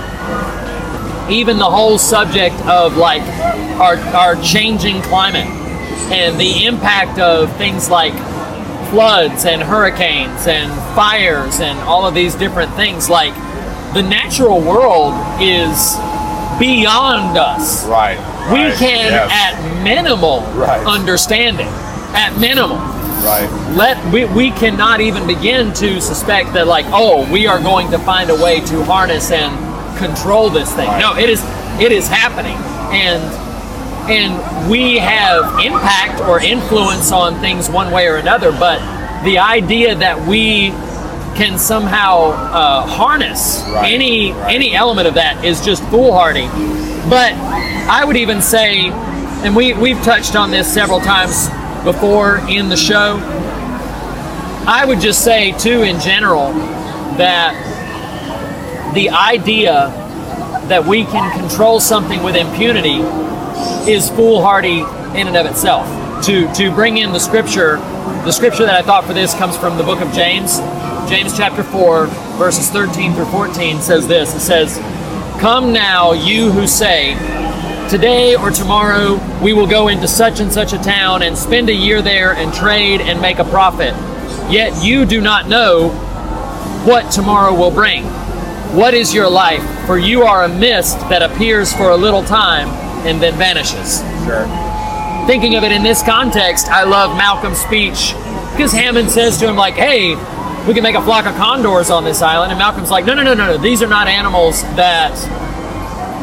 even 1.31 1.57
the 1.57 1.69
whole 1.69 1.97
subject 1.97 2.55
of 2.67 2.97
like 2.97 3.23
our, 3.79 3.97
our 4.15 4.35
changing 4.43 5.01
climate 5.01 5.47
and 6.11 6.39
the 6.39 6.65
impact 6.65 7.19
of 7.19 7.51
things 7.57 7.89
like 7.89 8.13
floods 8.89 9.45
and 9.45 9.61
hurricanes 9.61 10.47
and 10.47 10.71
fires 10.95 11.59
and 11.59 11.77
all 11.79 12.05
of 12.07 12.13
these 12.13 12.35
different 12.35 12.73
things, 12.75 13.09
like 13.09 13.33
the 13.93 14.01
natural 14.01 14.59
world 14.61 15.13
is 15.41 15.95
beyond 16.59 17.37
us. 17.37 17.85
Right. 17.87 18.17
We 18.51 18.75
can, 18.77 19.11
yes, 19.11 19.31
at 19.31 19.83
minimal, 19.83 20.41
Right. 20.55 20.85
understand 20.85 21.59
it. 21.59 21.67
At 22.15 22.37
minimal. 22.39 22.77
Right. 22.77 23.49
let 23.75 23.97
we, 24.13 24.25
we 24.25 24.51
cannot 24.51 25.01
even 25.01 25.25
begin 25.27 25.73
to 25.73 25.99
suspect 25.99 26.53
that 26.53 26.67
like 26.67 26.85
oh 26.89 27.29
we 27.31 27.47
are 27.47 27.59
going 27.59 27.89
to 27.91 27.97
find 27.97 28.29
a 28.29 28.35
way 28.35 28.61
to 28.61 28.83
harness 28.85 29.31
and 29.31 29.51
control 29.97 30.51
this 30.51 30.71
thing 30.75 30.87
Right. 30.87 30.99
no 31.01 31.17
it 31.17 31.27
is 31.27 31.41
it 31.81 31.91
is 31.91 32.07
happening 32.07 32.55
and 32.93 33.19
and 34.09 34.69
we 34.69 34.97
have 34.97 35.63
impact 35.63 36.21
or 36.21 36.39
influence 36.39 37.11
on 37.11 37.39
things 37.39 37.69
one 37.69 37.91
way 37.91 38.07
or 38.07 38.15
another 38.15 38.51
but 38.51 38.79
the 39.23 39.37
idea 39.37 39.95
that 39.95 40.27
we 40.27 40.69
can 41.37 41.57
somehow 41.59 42.31
uh, 42.31 42.85
harness 42.85 43.61
Right, 43.67 43.93
any 43.93 44.31
right. 44.31 44.55
any 44.55 44.75
element 44.75 45.07
of 45.07 45.13
that 45.15 45.43
is 45.43 45.63
just 45.63 45.83
foolhardy 45.85 46.47
but 47.09 47.33
i 47.89 48.03
would 48.05 48.17
even 48.17 48.41
say 48.41 48.89
and 49.43 49.55
we, 49.55 49.73
we've 49.73 50.01
touched 50.01 50.35
on 50.35 50.49
this 50.49 50.71
several 50.71 50.99
times 50.99 51.47
before 51.83 52.37
in 52.49 52.69
the 52.69 52.77
show 52.77 53.17
I 54.69 54.83
would 54.85 54.99
just 54.99 55.23
say, 55.23 55.53
too, 55.53 55.83
in 55.83 55.97
general, 56.01 56.51
that 57.15 57.55
the 58.93 59.11
idea 59.11 59.87
that 60.67 60.85
we 60.85 61.05
can 61.05 61.39
control 61.39 61.79
something 61.79 62.21
with 62.21 62.35
impunity 62.35 62.97
is 63.87 64.09
foolhardy 64.09 64.79
in 65.19 65.27
and 65.27 65.37
of 65.37 65.45
itself. 65.45 65.87
To, 66.25 66.51
to 66.53 66.71
bring 66.71 66.97
in 66.97 67.13
the 67.13 67.19
scripture, 67.19 67.77
the 68.25 68.31
scripture 68.31 68.65
that 68.65 68.75
I 68.75 68.81
thought 68.81 69.05
for 69.05 69.13
this 69.13 69.33
comes 69.33 69.55
from 69.57 69.77
the 69.77 69.83
book 69.83 70.01
of 70.01 70.11
James. 70.13 70.59
James 71.09 71.35
chapter 71.37 71.63
4, 71.63 72.07
verses 72.37 72.69
13 72.69 73.13
through 73.13 73.25
14 73.25 73.81
says 73.81 74.07
this 74.07 74.35
It 74.35 74.41
says, 74.41 74.77
Come 75.39 75.71
now, 75.71 76.11
you 76.11 76.51
who 76.51 76.67
say, 76.67 77.13
Today 77.89 78.35
or 78.35 78.51
tomorrow 78.51 79.17
we 79.41 79.53
will 79.53 79.67
go 79.67 79.87
into 79.87 80.09
such 80.09 80.41
and 80.41 80.51
such 80.51 80.73
a 80.73 80.77
town 80.77 81.21
and 81.21 81.37
spend 81.37 81.69
a 81.69 81.73
year 81.73 82.01
there 82.01 82.33
and 82.33 82.53
trade 82.53 82.99
and 82.99 83.21
make 83.21 83.39
a 83.39 83.45
profit. 83.45 83.93
Yet 84.51 84.83
you 84.83 85.05
do 85.05 85.21
not 85.21 85.47
know 85.47 85.89
what 86.83 87.11
tomorrow 87.11 87.53
will 87.53 87.71
bring. 87.71 88.03
What 88.75 88.93
is 88.93 89.13
your 89.13 89.29
life? 89.29 89.63
For 89.85 89.97
you 89.97 90.23
are 90.23 90.43
a 90.43 90.49
mist 90.49 90.99
that 91.09 91.23
appears 91.23 91.71
for 91.71 91.91
a 91.91 91.95
little 91.95 92.23
time 92.23 92.86
and 93.05 93.21
then 93.21 93.35
vanishes. 93.37 93.99
Sure. 94.25 94.47
Thinking 95.27 95.55
of 95.55 95.63
it 95.63 95.71
in 95.71 95.83
this 95.83 96.01
context, 96.01 96.67
I 96.69 96.83
love 96.83 97.17
Malcolm's 97.17 97.59
speech 97.59 98.13
because 98.51 98.71
Hammond 98.71 99.11
says 99.11 99.37
to 99.39 99.49
him, 99.49 99.55
like, 99.55 99.75
hey, 99.75 100.15
we 100.67 100.73
can 100.73 100.83
make 100.83 100.95
a 100.95 101.01
flock 101.01 101.25
of 101.25 101.35
condors 101.35 101.89
on 101.89 102.03
this 102.03 102.21
island. 102.21 102.51
And 102.51 102.59
Malcolm's 102.59 102.91
like, 102.91 103.05
no, 103.05 103.13
no, 103.13 103.23
no, 103.23 103.33
no, 103.33 103.45
no. 103.47 103.57
These 103.57 103.81
are 103.81 103.87
not 103.87 104.07
animals 104.07 104.63
that 104.75 105.13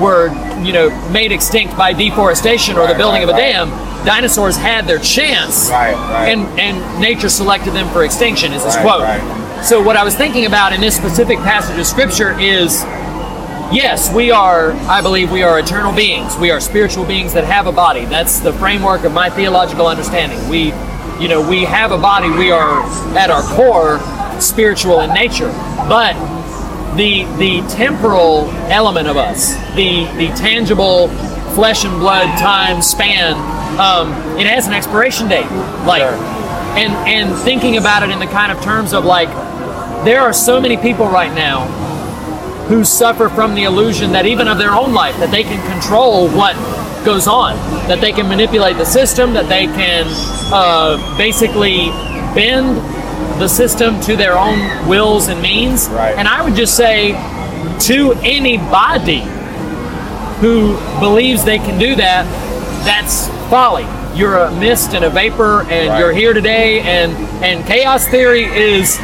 were, 0.00 0.28
you 0.62 0.72
know, 0.72 0.90
made 1.10 1.32
extinct 1.32 1.76
by 1.76 1.92
deforestation 1.92 2.76
or 2.76 2.86
the 2.86 2.94
building 2.94 3.22
right, 3.22 3.28
of 3.28 3.28
a 3.30 3.32
right. 3.32 3.52
dam. 3.52 4.04
Dinosaurs 4.04 4.56
had 4.56 4.86
their 4.86 4.98
chance. 4.98 5.70
Right, 5.70 5.94
right. 5.94 6.28
And 6.28 6.60
and 6.60 7.00
nature 7.00 7.28
selected 7.28 7.72
them 7.72 7.88
for 7.88 8.04
extinction 8.04 8.52
is 8.52 8.64
his 8.64 8.76
quote. 8.76 9.02
So 9.64 9.82
what 9.82 9.96
I 9.96 10.04
was 10.04 10.14
thinking 10.14 10.44
about 10.44 10.74
in 10.74 10.80
this 10.80 10.94
specific 10.94 11.38
passage 11.38 11.78
of 11.78 11.86
scripture 11.86 12.38
is 12.38 12.82
yes, 13.74 14.12
we 14.14 14.30
are, 14.30 14.72
I 14.88 15.02
believe 15.02 15.30
we 15.30 15.42
are 15.42 15.58
eternal 15.58 15.92
beings. 15.92 16.36
We 16.36 16.50
are 16.50 16.60
spiritual 16.60 17.04
beings 17.04 17.32
that 17.34 17.44
have 17.44 17.66
a 17.66 17.72
body. 17.72 18.04
That's 18.04 18.38
the 18.38 18.52
framework 18.54 19.04
of 19.04 19.12
my 19.12 19.28
theological 19.28 19.86
understanding. 19.86 20.48
We, 20.48 20.72
you 21.20 21.28
know, 21.28 21.46
we 21.46 21.64
have 21.64 21.90
a 21.92 21.98
body. 21.98 22.30
We 22.30 22.50
are 22.50 22.82
at 23.16 23.30
our 23.30 23.42
core 23.54 24.00
spiritual 24.40 25.00
in 25.00 25.12
nature. 25.12 25.48
But 25.88 26.14
the 26.96 27.24
the 27.38 27.66
temporal 27.68 28.48
element 28.70 29.08
of 29.08 29.16
us, 29.16 29.54
the 29.74 30.04
the 30.16 30.28
tangible 30.36 31.08
flesh 31.54 31.84
and 31.84 31.98
blood 31.98 32.38
time 32.38 32.80
span, 32.82 33.34
um, 33.80 34.12
it 34.38 34.46
has 34.46 34.66
an 34.66 34.72
expiration 34.72 35.28
date. 35.28 35.50
Like 35.86 36.02
and 36.76 36.92
and 37.08 37.36
thinking 37.42 37.76
about 37.76 38.02
it 38.02 38.10
in 38.10 38.18
the 38.18 38.26
kind 38.26 38.50
of 38.50 38.60
terms 38.62 38.92
of 38.92 39.04
like 39.04 39.28
there 40.04 40.20
are 40.20 40.32
so 40.32 40.60
many 40.60 40.76
people 40.76 41.06
right 41.06 41.32
now 41.34 41.66
who 42.68 42.84
suffer 42.84 43.28
from 43.28 43.54
the 43.54 43.64
illusion 43.64 44.12
that 44.12 44.26
even 44.26 44.48
of 44.48 44.58
their 44.58 44.72
own 44.74 44.92
life 44.94 45.16
that 45.18 45.30
they 45.30 45.42
can 45.42 45.60
control 45.70 46.28
what 46.30 46.54
goes 47.04 47.26
on 47.26 47.54
that 47.88 48.00
they 48.00 48.10
can 48.12 48.26
manipulate 48.28 48.76
the 48.78 48.84
system 48.86 49.34
that 49.34 49.48
they 49.48 49.66
can 49.66 50.06
uh, 50.52 50.96
basically 51.18 51.88
bend 52.34 52.76
the 53.40 53.48
system 53.48 54.00
to 54.00 54.16
their 54.16 54.38
own 54.38 54.88
wills 54.88 55.28
and 55.28 55.40
means 55.42 55.88
Right. 55.88 56.16
and 56.16 56.26
i 56.26 56.42
would 56.42 56.54
just 56.54 56.76
say 56.76 57.12
to 57.80 58.12
anybody 58.22 59.20
who 60.40 60.76
believes 61.00 61.44
they 61.44 61.58
can 61.58 61.78
do 61.78 61.94
that 61.96 62.24
that's 62.84 63.28
folly 63.50 63.86
you're 64.18 64.36
a 64.38 64.50
mist 64.58 64.94
and 64.94 65.04
a 65.04 65.10
vapor 65.10 65.62
and 65.62 65.88
Right. 65.90 65.98
you're 65.98 66.12
here 66.12 66.32
today 66.32 66.80
and 66.80 67.12
and 67.44 67.66
chaos 67.66 68.06
theory 68.08 68.44
is 68.44 68.98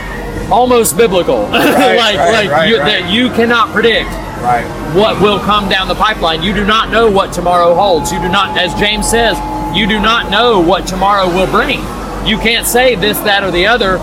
almost 0.51 0.97
biblical 0.97 1.43
like 1.49 1.53
right, 1.53 2.17
like 2.17 2.51
right, 2.51 2.69
you, 2.69 2.79
right. 2.79 3.03
that 3.03 3.13
you 3.13 3.29
cannot 3.31 3.69
predict 3.71 4.11
Right. 4.41 4.65
what 4.97 5.21
will 5.21 5.39
come 5.39 5.69
down 5.69 5.87
the 5.87 5.95
pipeline. 5.95 6.43
You 6.43 6.55
do 6.55 6.65
not 6.65 6.91
know 6.91 7.11
what 7.11 7.31
tomorrow 7.31 7.75
holds. 7.75 8.11
You 8.11 8.19
do 8.21 8.29
not, 8.31 8.57
as 8.57 8.73
James 8.81 9.07
says, 9.07 9.37
you 9.77 9.87
do 9.87 10.01
not 10.01 10.31
know 10.31 10.59
what 10.59 10.87
tomorrow 10.87 11.27
will 11.27 11.47
bring. 11.47 11.81
You 12.27 12.39
can't 12.39 12.67
say 12.67 12.95
this, 12.95 13.19
that, 13.19 13.45
or 13.45 13.51
the 13.51 13.67
other 13.67 13.97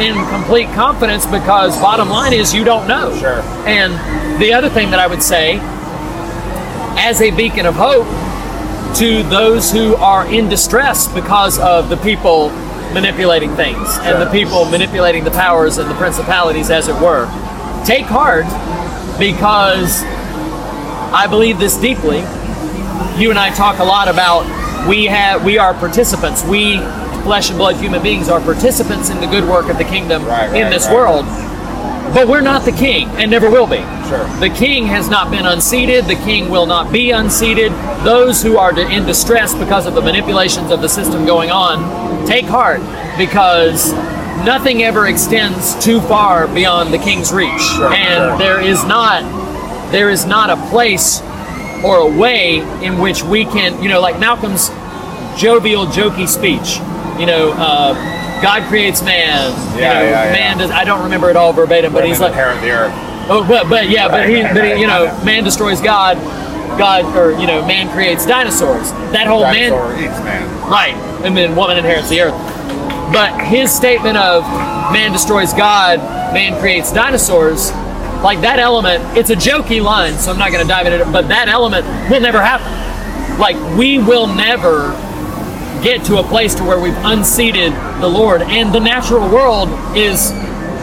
in 0.00 0.14
complete 0.28 0.68
confidence 0.74 1.26
because 1.26 1.76
bottom 1.80 2.08
line 2.08 2.32
is 2.32 2.54
you 2.54 2.62
don't 2.62 2.86
know. 2.86 3.16
Sure. 3.18 3.40
And 3.66 4.40
the 4.40 4.52
other 4.52 4.70
thing 4.70 4.90
that 4.90 5.00
I 5.00 5.08
would 5.08 5.22
say, 5.24 5.58
as 6.96 7.20
a 7.20 7.30
beacon 7.32 7.66
of 7.66 7.74
hope 7.76 8.06
to 8.98 9.22
those 9.24 9.70
who 9.72 9.94
are 9.96 10.26
in 10.32 10.48
distress 10.48 11.08
because 11.08 11.58
of 11.58 11.88
the 11.88 11.96
people 11.96 12.50
manipulating 12.92 13.54
things 13.56 13.98
and 14.02 14.20
the 14.20 14.30
people 14.30 14.64
manipulating 14.66 15.24
the 15.24 15.30
powers 15.30 15.78
and 15.78 15.90
the 15.90 15.94
principalities, 15.94 16.70
as 16.70 16.88
it 16.88 16.94
were, 17.00 17.26
take 17.84 18.06
heart 18.06 18.44
because 19.18 20.02
I 21.12 21.26
believe 21.28 21.58
this 21.58 21.76
deeply. 21.76 22.18
You 23.20 23.30
and 23.30 23.38
I 23.38 23.50
talk 23.54 23.78
a 23.78 23.84
lot 23.84 24.08
about 24.08 24.46
we 24.88 25.06
have 25.06 25.44
we 25.44 25.58
are 25.58 25.74
participants. 25.74 26.42
We 26.44 26.78
flesh 27.22 27.50
and 27.50 27.58
blood 27.58 27.76
human 27.76 28.02
beings 28.02 28.28
are 28.28 28.40
participants 28.40 29.10
in 29.10 29.20
the 29.20 29.26
good 29.26 29.44
work 29.48 29.68
of 29.68 29.76
the 29.76 29.84
kingdom 29.84 30.24
Right, 30.24 30.54
in 30.54 30.70
this 30.70 30.86
right. 30.86 30.94
world. 30.94 31.24
But 32.12 32.26
we're 32.26 32.40
not 32.40 32.64
the 32.64 32.72
king 32.72 33.08
and 33.10 33.30
never 33.30 33.48
will 33.48 33.66
be. 33.66 33.78
Sure. 34.08 34.26
The 34.40 34.52
king 34.54 34.86
has 34.86 35.08
not 35.08 35.30
been 35.30 35.46
unseated. 35.46 36.06
The 36.06 36.16
king 36.16 36.50
will 36.50 36.66
not 36.66 36.92
be 36.92 37.12
unseated. 37.12 37.70
Those 38.04 38.42
who 38.42 38.56
are 38.56 38.78
in 38.78 39.06
distress 39.06 39.54
because 39.54 39.86
of 39.86 39.94
the 39.94 40.00
manipulations 40.00 40.72
of 40.72 40.80
the 40.80 40.88
system 40.88 41.24
going 41.24 41.50
on, 41.50 42.26
take 42.26 42.46
heart 42.46 42.80
because 43.16 43.92
nothing 44.44 44.82
ever 44.82 45.06
extends 45.06 45.82
too 45.84 46.00
far 46.00 46.48
beyond 46.48 46.92
the 46.92 46.98
king's 46.98 47.32
reach. 47.32 47.60
Sure, 47.60 47.92
and 47.92 48.30
sure. 48.30 48.38
there 48.38 48.60
is 48.60 48.84
not 48.84 49.22
there 49.92 50.10
is 50.10 50.24
not 50.24 50.50
a 50.50 50.56
place 50.70 51.20
or 51.84 51.98
a 51.98 52.18
way 52.18 52.58
in 52.84 52.98
which 52.98 53.22
we 53.22 53.44
can, 53.44 53.82
you 53.82 53.88
know, 53.88 54.00
like 54.00 54.18
Malcolm's 54.18 54.68
jovial, 55.40 55.86
jokey 55.86 56.28
speech. 56.28 56.78
You 57.18 57.26
know, 57.26 57.52
uh, 57.56 57.94
God 58.42 58.68
creates 58.68 59.02
man. 59.02 59.52
you 59.74 59.80
Yeah, 59.82 59.94
know, 59.94 60.00
yeah, 60.02 60.24
yeah. 60.26 60.32
Man 60.32 60.58
does. 60.58 60.70
I 60.70 60.84
don't 60.84 61.02
remember 61.04 61.30
it 61.30 61.36
all 61.36 61.52
verbatim, 61.52 61.92
but 61.92 61.98
Women 62.02 62.10
he's 62.10 62.20
like, 62.20 62.32
inherit 62.32 62.60
the 62.60 62.70
earth. 62.70 62.92
Oh, 63.28 63.44
but 63.46 63.68
but 63.68 63.88
yeah, 63.88 64.08
but 64.08 64.28
he, 64.28 64.42
Right, 64.42 64.54
but 64.54 64.64
he, 64.64 64.80
you 64.80 64.86
know, 64.86 65.06
right. 65.06 65.24
man 65.24 65.44
destroys 65.44 65.80
God, 65.80 66.16
God, 66.78 67.04
or 67.16 67.38
you 67.38 67.46
know, 67.46 67.64
man 67.66 67.90
creates 67.92 68.26
dinosaurs. 68.26 68.90
That 69.12 69.26
whole 69.26 69.42
man, 69.42 69.72
eats 69.98 70.18
man. 70.24 70.70
right, 70.70 70.94
and 71.24 71.36
then 71.36 71.54
woman 71.54 71.78
inherits 71.78 72.08
the 72.08 72.22
earth. 72.22 72.34
But 73.12 73.38
his 73.44 73.70
statement 73.74 74.16
of 74.16 74.42
man 74.92 75.12
destroys 75.12 75.52
God, 75.52 75.98
man 76.32 76.58
creates 76.60 76.92
dinosaurs, 76.92 77.70
like 78.22 78.40
that 78.42 78.58
element, 78.58 79.02
it's 79.16 79.30
a 79.30 79.34
jokey 79.34 79.82
line, 79.82 80.14
so 80.14 80.30
I'm 80.30 80.38
not 80.38 80.52
going 80.52 80.62
to 80.62 80.68
dive 80.68 80.86
into 80.86 81.08
it. 81.08 81.12
But 81.12 81.28
that 81.28 81.48
element 81.48 81.86
will 82.10 82.20
never 82.20 82.40
happen. 82.42 82.68
Like 83.38 83.56
we 83.78 83.98
will 83.98 84.26
never 84.26 84.92
get 85.82 86.04
to 86.06 86.18
a 86.18 86.22
place 86.22 86.54
to 86.56 86.64
where 86.64 86.78
we've 86.80 86.96
unseated 87.04 87.72
the 88.00 88.08
Lord, 88.08 88.42
and 88.42 88.74
the 88.74 88.80
natural 88.80 89.28
world 89.28 89.68
is 89.96 90.30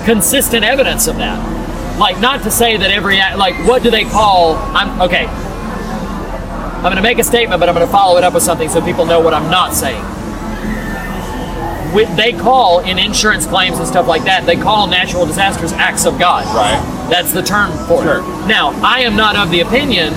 consistent 0.05 0.63
evidence 0.63 1.07
of 1.07 1.17
that. 1.17 1.97
Like, 1.99 2.19
not 2.19 2.43
to 2.43 2.51
say 2.51 2.77
that 2.77 2.91
every 2.91 3.19
act, 3.19 3.37
like, 3.37 3.55
what 3.67 3.83
do 3.83 3.89
they 3.89 4.03
call? 4.03 4.55
I'm 4.55 5.01
okay. 5.01 5.25
I'm 5.25 6.83
going 6.83 6.95
to 6.95 7.01
make 7.01 7.17
a 7.19 7.23
statement, 7.23 7.59
but 7.59 7.67
I'm 7.69 7.75
going 7.75 7.85
to 7.85 7.91
follow 7.91 8.17
it 8.17 8.23
up 8.23 8.33
with 8.35 8.43
something 8.43 8.69
so 8.69 8.81
people 8.81 9.05
know 9.05 9.19
what 9.19 9.33
I'm 9.33 9.49
not 9.49 9.73
saying. 9.73 10.01
Wi- 11.93 12.13
They 12.15 12.33
call 12.33 12.79
in 12.81 12.99
insurance 12.99 13.45
claims 13.47 13.79
and 13.79 13.87
stuff 13.87 14.07
like 14.07 14.23
that. 14.25 14.45
They 14.45 14.55
call 14.57 14.87
natural 14.87 15.25
disasters 15.25 15.73
acts 15.73 16.05
of 16.05 16.19
God. 16.19 16.45
Right. 16.55 17.09
That's 17.09 17.33
the 17.33 17.41
term 17.41 17.71
for 17.87 18.03
Sure. 18.03 18.19
it. 18.19 18.47
Now, 18.47 18.71
I 18.83 18.99
am 19.01 19.15
not 19.15 19.35
of 19.35 19.49
the 19.49 19.61
opinion, 19.61 20.13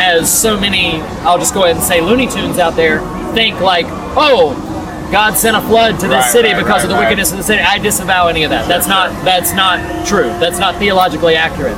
as 0.00 0.32
so 0.32 0.58
many, 0.58 1.02
I'll 1.26 1.38
just 1.38 1.52
go 1.54 1.64
ahead 1.64 1.76
and 1.76 1.84
say 1.84 2.00
Looney 2.00 2.26
Tunes 2.28 2.58
out 2.58 2.74
there, 2.76 3.00
think 3.34 3.60
like, 3.60 3.86
oh, 4.18 5.08
God 5.10 5.34
sent 5.38 5.56
a 5.56 5.60
flood 5.62 5.98
to 6.00 6.08
this 6.08 6.24
Right, 6.24 6.30
city 6.32 6.52
right, 6.52 6.62
because 6.62 6.82
of 6.82 6.90
the 6.90 6.94
right. 6.96 7.04
wickedness 7.04 7.30
of 7.30 7.38
the 7.38 7.42
city. 7.44 7.62
I 7.62 7.78
disavow 7.78 8.26
any 8.28 8.42
of 8.44 8.50
that. 8.50 8.68
That's 8.68 8.86
not 8.86 9.08
that's 9.24 9.54
not 9.54 10.06
true. 10.06 10.28
That's 10.38 10.58
not 10.58 10.76
theologically 10.76 11.34
accurate. 11.34 11.76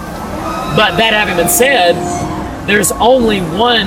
But 0.74 0.97
that 0.97 1.12
having 1.12 1.36
been 1.36 1.49
said, 1.49 1.95
there's 2.66 2.91
only 2.93 3.41
one 3.41 3.86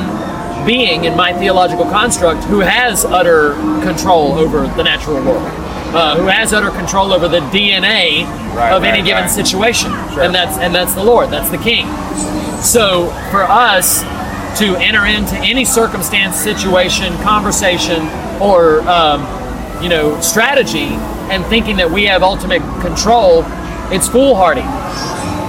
being 0.65 1.03
in 1.03 1.17
my 1.17 1.33
theological 1.33 1.83
construct 1.85 2.43
who 2.45 2.59
has 2.61 3.03
utter 3.03 3.53
control 3.83 4.33
over 4.33 4.61
the 4.77 4.83
natural 4.83 5.15
world, 5.17 5.43
uh, 5.93 6.15
who 6.15 6.27
has 6.27 6.53
utter 6.53 6.69
control 6.71 7.11
over 7.11 7.27
the 7.27 7.39
DNA 7.51 8.23
Right, 8.55 8.71
of 8.71 8.83
any 8.83 9.01
given 9.01 9.23
right. 9.23 9.29
situation, 9.31 9.91
Sure. 10.13 10.23
and 10.23 10.33
that's 10.33 10.57
and 10.59 10.73
that's 10.73 10.93
the 10.93 11.03
Lord, 11.03 11.31
that's 11.31 11.49
the 11.49 11.57
King. 11.57 11.87
So 12.61 13.07
for 13.31 13.43
us 13.43 14.03
to 14.59 14.75
enter 14.77 15.05
into 15.05 15.35
any 15.37 15.65
circumstance, 15.65 16.37
situation, 16.37 17.17
conversation, 17.23 18.07
or 18.41 18.81
um, 18.81 19.21
you 19.84 19.89
know 19.89 20.19
strategy, 20.21 20.95
and 21.31 21.45
thinking 21.45 21.77
that 21.77 21.89
we 21.89 22.05
have 22.05 22.23
ultimate 22.23 22.61
control, 22.81 23.43
it's 23.91 24.07
foolhardy. 24.07 24.61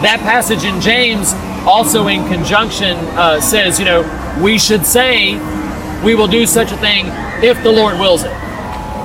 That 0.03 0.21
passage 0.21 0.65
in 0.65 0.81
James 0.81 1.33
also 1.67 2.09
in 2.09 2.27
conjunction 2.29 2.97
uh, 3.17 3.41
says, 3.41 3.79
you 3.79 3.85
know, 3.85 4.03
we 4.43 4.59
should 4.59 4.85
say 4.85 5.35
we 6.05 6.15
will 6.15 6.29
do 6.29 6.47
such 6.47 6.73
a 6.73 6.77
thing 6.77 7.07
if 7.43 7.63
the 7.63 7.73
Lord 7.73 7.99
wills 7.99 8.23
it. 8.25 8.33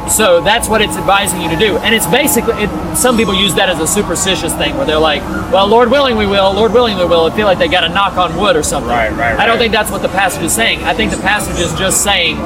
So 0.10 0.42
that's 0.42 0.68
what 0.68 0.82
it's 0.82 0.98
advising 0.98 1.42
you 1.42 1.50
to 1.50 1.56
do. 1.56 1.78
And 1.78 1.94
it's 1.94 2.08
basically, 2.08 2.64
it, 2.64 2.96
some 2.96 3.16
people 3.16 3.34
use 3.34 3.54
that 3.56 3.70
as 3.70 3.80
a 3.80 3.88
superstitious 3.88 4.54
thing 4.56 4.76
where 4.76 4.86
they're 4.86 5.00
like, 5.00 5.22
well, 5.52 5.68
Lord 5.68 5.92
willing, 5.92 6.18
we 6.18 6.26
will, 6.26 6.52
Lord 6.54 6.74
willing, 6.74 6.98
we 6.98 7.06
will. 7.06 7.26
I 7.26 7.36
feel 7.36 7.46
like 7.46 7.60
they 7.60 7.68
got 7.68 7.82
to 7.82 7.90
knock 7.90 8.18
on 8.18 8.36
wood 8.36 8.56
or 8.56 8.64
something. 8.64 8.90
Right, 8.90 9.12
right, 9.12 9.40
I 9.40 9.46
don't 9.46 9.60
think 9.60 9.72
that's 9.72 9.92
what 9.92 10.02
the 10.02 10.10
passage 10.10 10.44
is 10.44 10.54
saying. 10.54 10.84
I 10.84 10.94
think 10.94 11.12
the 11.12 11.22
passage 11.22 11.60
is 11.60 11.74
just 11.76 12.04
saying, 12.04 12.38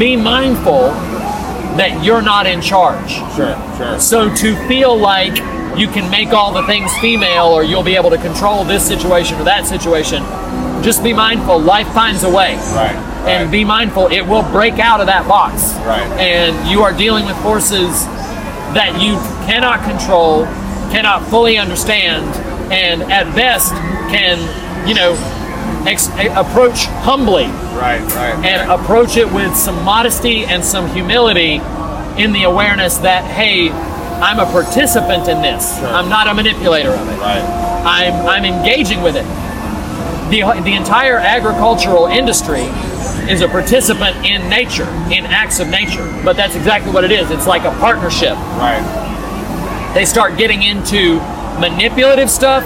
be 0.00 0.16
mindful 0.16 0.88
that 1.76 2.02
you're 2.02 2.22
not 2.22 2.46
in 2.46 2.60
charge. 2.62 3.12
Sure, 3.36 3.54
sure. 3.76 4.00
So 4.00 4.34
to 4.34 4.56
feel 4.66 4.96
like 4.96 5.36
you 5.78 5.86
can 5.86 6.10
make 6.10 6.30
all 6.30 6.52
the 6.52 6.66
things 6.66 6.90
female 6.98 7.46
or 7.46 7.62
you'll 7.62 7.84
be 7.84 7.96
able 7.96 8.10
to 8.10 8.18
control 8.18 8.64
this 8.64 8.86
situation 8.86 9.38
or 9.38 9.44
that 9.44 9.66
situation, 9.66 10.22
just 10.82 11.04
be 11.04 11.12
mindful. 11.12 11.60
Life 11.60 11.86
finds 11.88 12.24
a 12.24 12.30
way. 12.30 12.56
Right. 12.74 12.96
And 13.28 13.44
right. 13.44 13.52
be 13.52 13.62
mindful, 13.62 14.06
it 14.06 14.22
will 14.22 14.42
break 14.50 14.78
out 14.78 15.00
of 15.00 15.06
that 15.06 15.28
box. 15.28 15.74
Right. 15.86 16.10
And 16.18 16.68
you 16.68 16.80
are 16.80 16.94
dealing 16.94 17.26
with 17.26 17.36
forces 17.42 18.06
that 18.72 19.00
you 19.02 19.16
cannot 19.46 19.84
control, 19.84 20.46
cannot 20.90 21.28
fully 21.28 21.58
understand, 21.58 22.24
and 22.72 23.02
at 23.12 23.24
best 23.36 23.72
can, 24.10 24.38
you 24.88 24.94
know, 24.94 25.12
ex- 25.86 26.08
approach 26.08 26.84
humbly. 27.04 27.44
Right, 27.76 28.00
right. 28.14 28.44
and 28.44 28.70
approach 28.70 29.16
it 29.16 29.32
with 29.32 29.56
some 29.56 29.82
modesty 29.84 30.44
and 30.44 30.64
some 30.64 30.88
humility 30.90 31.60
in 32.22 32.32
the 32.32 32.42
awareness 32.42 32.98
that 32.98 33.24
hey 33.24 33.70
i'm 33.70 34.38
a 34.38 34.44
participant 34.46 35.28
in 35.28 35.40
this. 35.40 35.78
I'm 35.78 36.08
not 36.10 36.28
a 36.28 36.34
manipulator 36.34 36.90
of 36.90 37.08
it. 37.08 37.18
Right. 37.18 37.40
i'm 37.86 38.26
i'm 38.26 38.44
engaging 38.44 39.02
with 39.02 39.16
it. 39.16 39.24
The, 40.30 40.42
the 40.62 40.74
entire 40.74 41.16
agricultural 41.16 42.06
industry 42.06 42.60
is 43.28 43.40
a 43.40 43.48
participant 43.48 44.16
in 44.24 44.48
nature 44.48 44.88
in 45.10 45.24
acts 45.26 45.58
of 45.58 45.68
nature. 45.68 46.04
But 46.24 46.36
that's 46.36 46.54
exactly 46.54 46.92
what 46.92 47.02
it 47.04 47.10
is. 47.10 47.30
It's 47.30 47.46
like 47.46 47.62
a 47.62 47.72
partnership. 47.80 48.36
Right. 48.58 49.92
they 49.94 50.04
start 50.04 50.36
getting 50.36 50.62
into 50.62 51.16
manipulative 51.58 52.30
stuff 52.30 52.64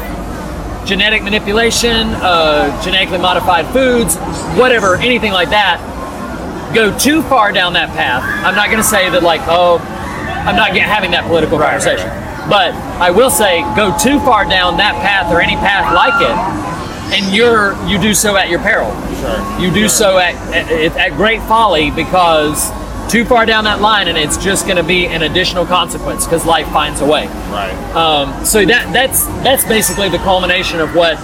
genetic 0.86 1.23
manipulation 1.23 2.09
uh, 2.20 2.82
genetically 2.82 3.19
modified 3.19 3.66
foods 3.73 4.16
whatever 4.59 4.97
anything 4.97 5.32
like 5.32 5.51
that 5.51 5.81
go 6.74 6.97
too 6.98 7.23
far 7.23 7.52
down 7.52 7.73
that 7.73 7.89
path 7.90 8.23
i'm 8.44 8.55
not 8.55 8.66
going 8.66 8.78
to 8.78 8.85
say 8.85 9.09
that 9.11 9.23
like 9.23 9.40
oh 9.47 9.78
i'm 10.47 10.56
not 10.56 10.73
get, 10.74 10.82
having 10.82 11.11
that 11.11 11.24
political 11.24 11.59
Right, 11.59 11.74
right, 11.74 11.98
conversation 11.98 12.09
but 12.51 12.74
i 13.01 13.11
will 13.11 13.31
say 13.31 13.62
go 13.77 13.97
too 13.98 14.19
far 14.20 14.44
down 14.44 14.77
that 14.77 14.94
path 15.01 15.32
or 15.32 15.40
any 15.40 15.56
path 15.56 15.94
like 15.94 16.20
it 16.20 16.65
and 17.12 17.35
you're 17.35 17.74
you 17.86 18.01
do 18.01 18.15
so 18.15 18.36
at 18.36 18.48
your 18.48 18.61
peril. 18.61 18.90
Sure. 19.20 19.61
you 19.61 19.73
do 19.73 19.89
so 19.89 20.19
at, 20.19 20.35
at, 20.55 20.97
at 20.97 21.11
great 21.12 21.40
folly 21.43 21.90
because 21.90 22.70
too 23.09 23.24
far 23.24 23.47
down 23.47 23.64
that 23.64 23.81
line 23.81 24.09
and 24.09 24.16
it's 24.18 24.36
just 24.36 24.64
going 24.66 24.76
to 24.76 24.82
be 24.82 25.06
an 25.06 25.22
additional 25.22 25.64
consequence 25.66 26.24
because 26.24 26.44
life 26.47 26.66
finds 26.68 27.01
a 27.01 27.06
way 27.06 27.26
Right. 27.51 27.72
um, 27.94 28.44
so 28.44 28.64
that 28.64 28.93
that's 28.93 29.26
that's 29.44 29.64
basically 29.64 30.09
the 30.09 30.18
culmination 30.18 30.81
of 30.81 30.94
what 30.94 31.16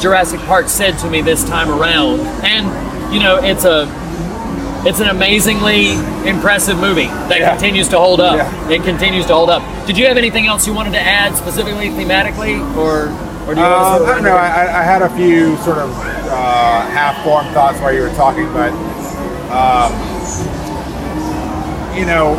Jurassic 0.00 0.40
Park 0.40 0.68
said 0.68 0.98
to 1.00 1.10
me 1.10 1.20
this 1.20 1.44
time 1.44 1.68
around. 1.70 2.20
And 2.44 2.64
you 3.12 3.20
know, 3.20 3.36
it's 3.36 3.64
a 3.66 3.84
it's 4.86 4.98
an 5.00 5.08
amazingly 5.08 5.90
impressive 6.26 6.78
movie 6.78 7.04
that 7.28 7.38
Yeah. 7.40 7.50
continues 7.50 7.88
to 7.88 7.98
hold 7.98 8.18
up. 8.20 8.36
Yeah. 8.36 8.70
It 8.70 8.82
continues 8.82 9.26
to 9.26 9.34
hold 9.34 9.50
up. 9.50 9.62
Did 9.86 9.98
you 9.98 10.06
have 10.06 10.16
anything 10.16 10.46
else 10.46 10.66
you 10.66 10.72
wanted 10.72 10.92
to 10.92 11.00
add 11.00 11.36
specifically 11.36 11.88
thematically, 11.90 12.60
or 12.78 13.08
or 13.46 13.54
do 13.54 13.60
you 13.60 13.66
want 13.66 14.04
to? 14.06 14.10
Um, 14.12 14.18
I 14.18 14.20
know. 14.20 14.36
I, 14.36 14.80
I 14.80 14.82
had 14.82 15.02
a 15.02 15.10
few 15.10 15.56
sort 15.58 15.76
of 15.78 15.90
uh, 15.90 16.80
half-formed 16.88 17.50
thoughts 17.50 17.78
while 17.80 17.92
you 17.92 18.00
were 18.00 18.14
talking, 18.14 18.50
but 18.54 18.72
um, 19.52 19.92
you 22.00 22.06
know, 22.06 22.32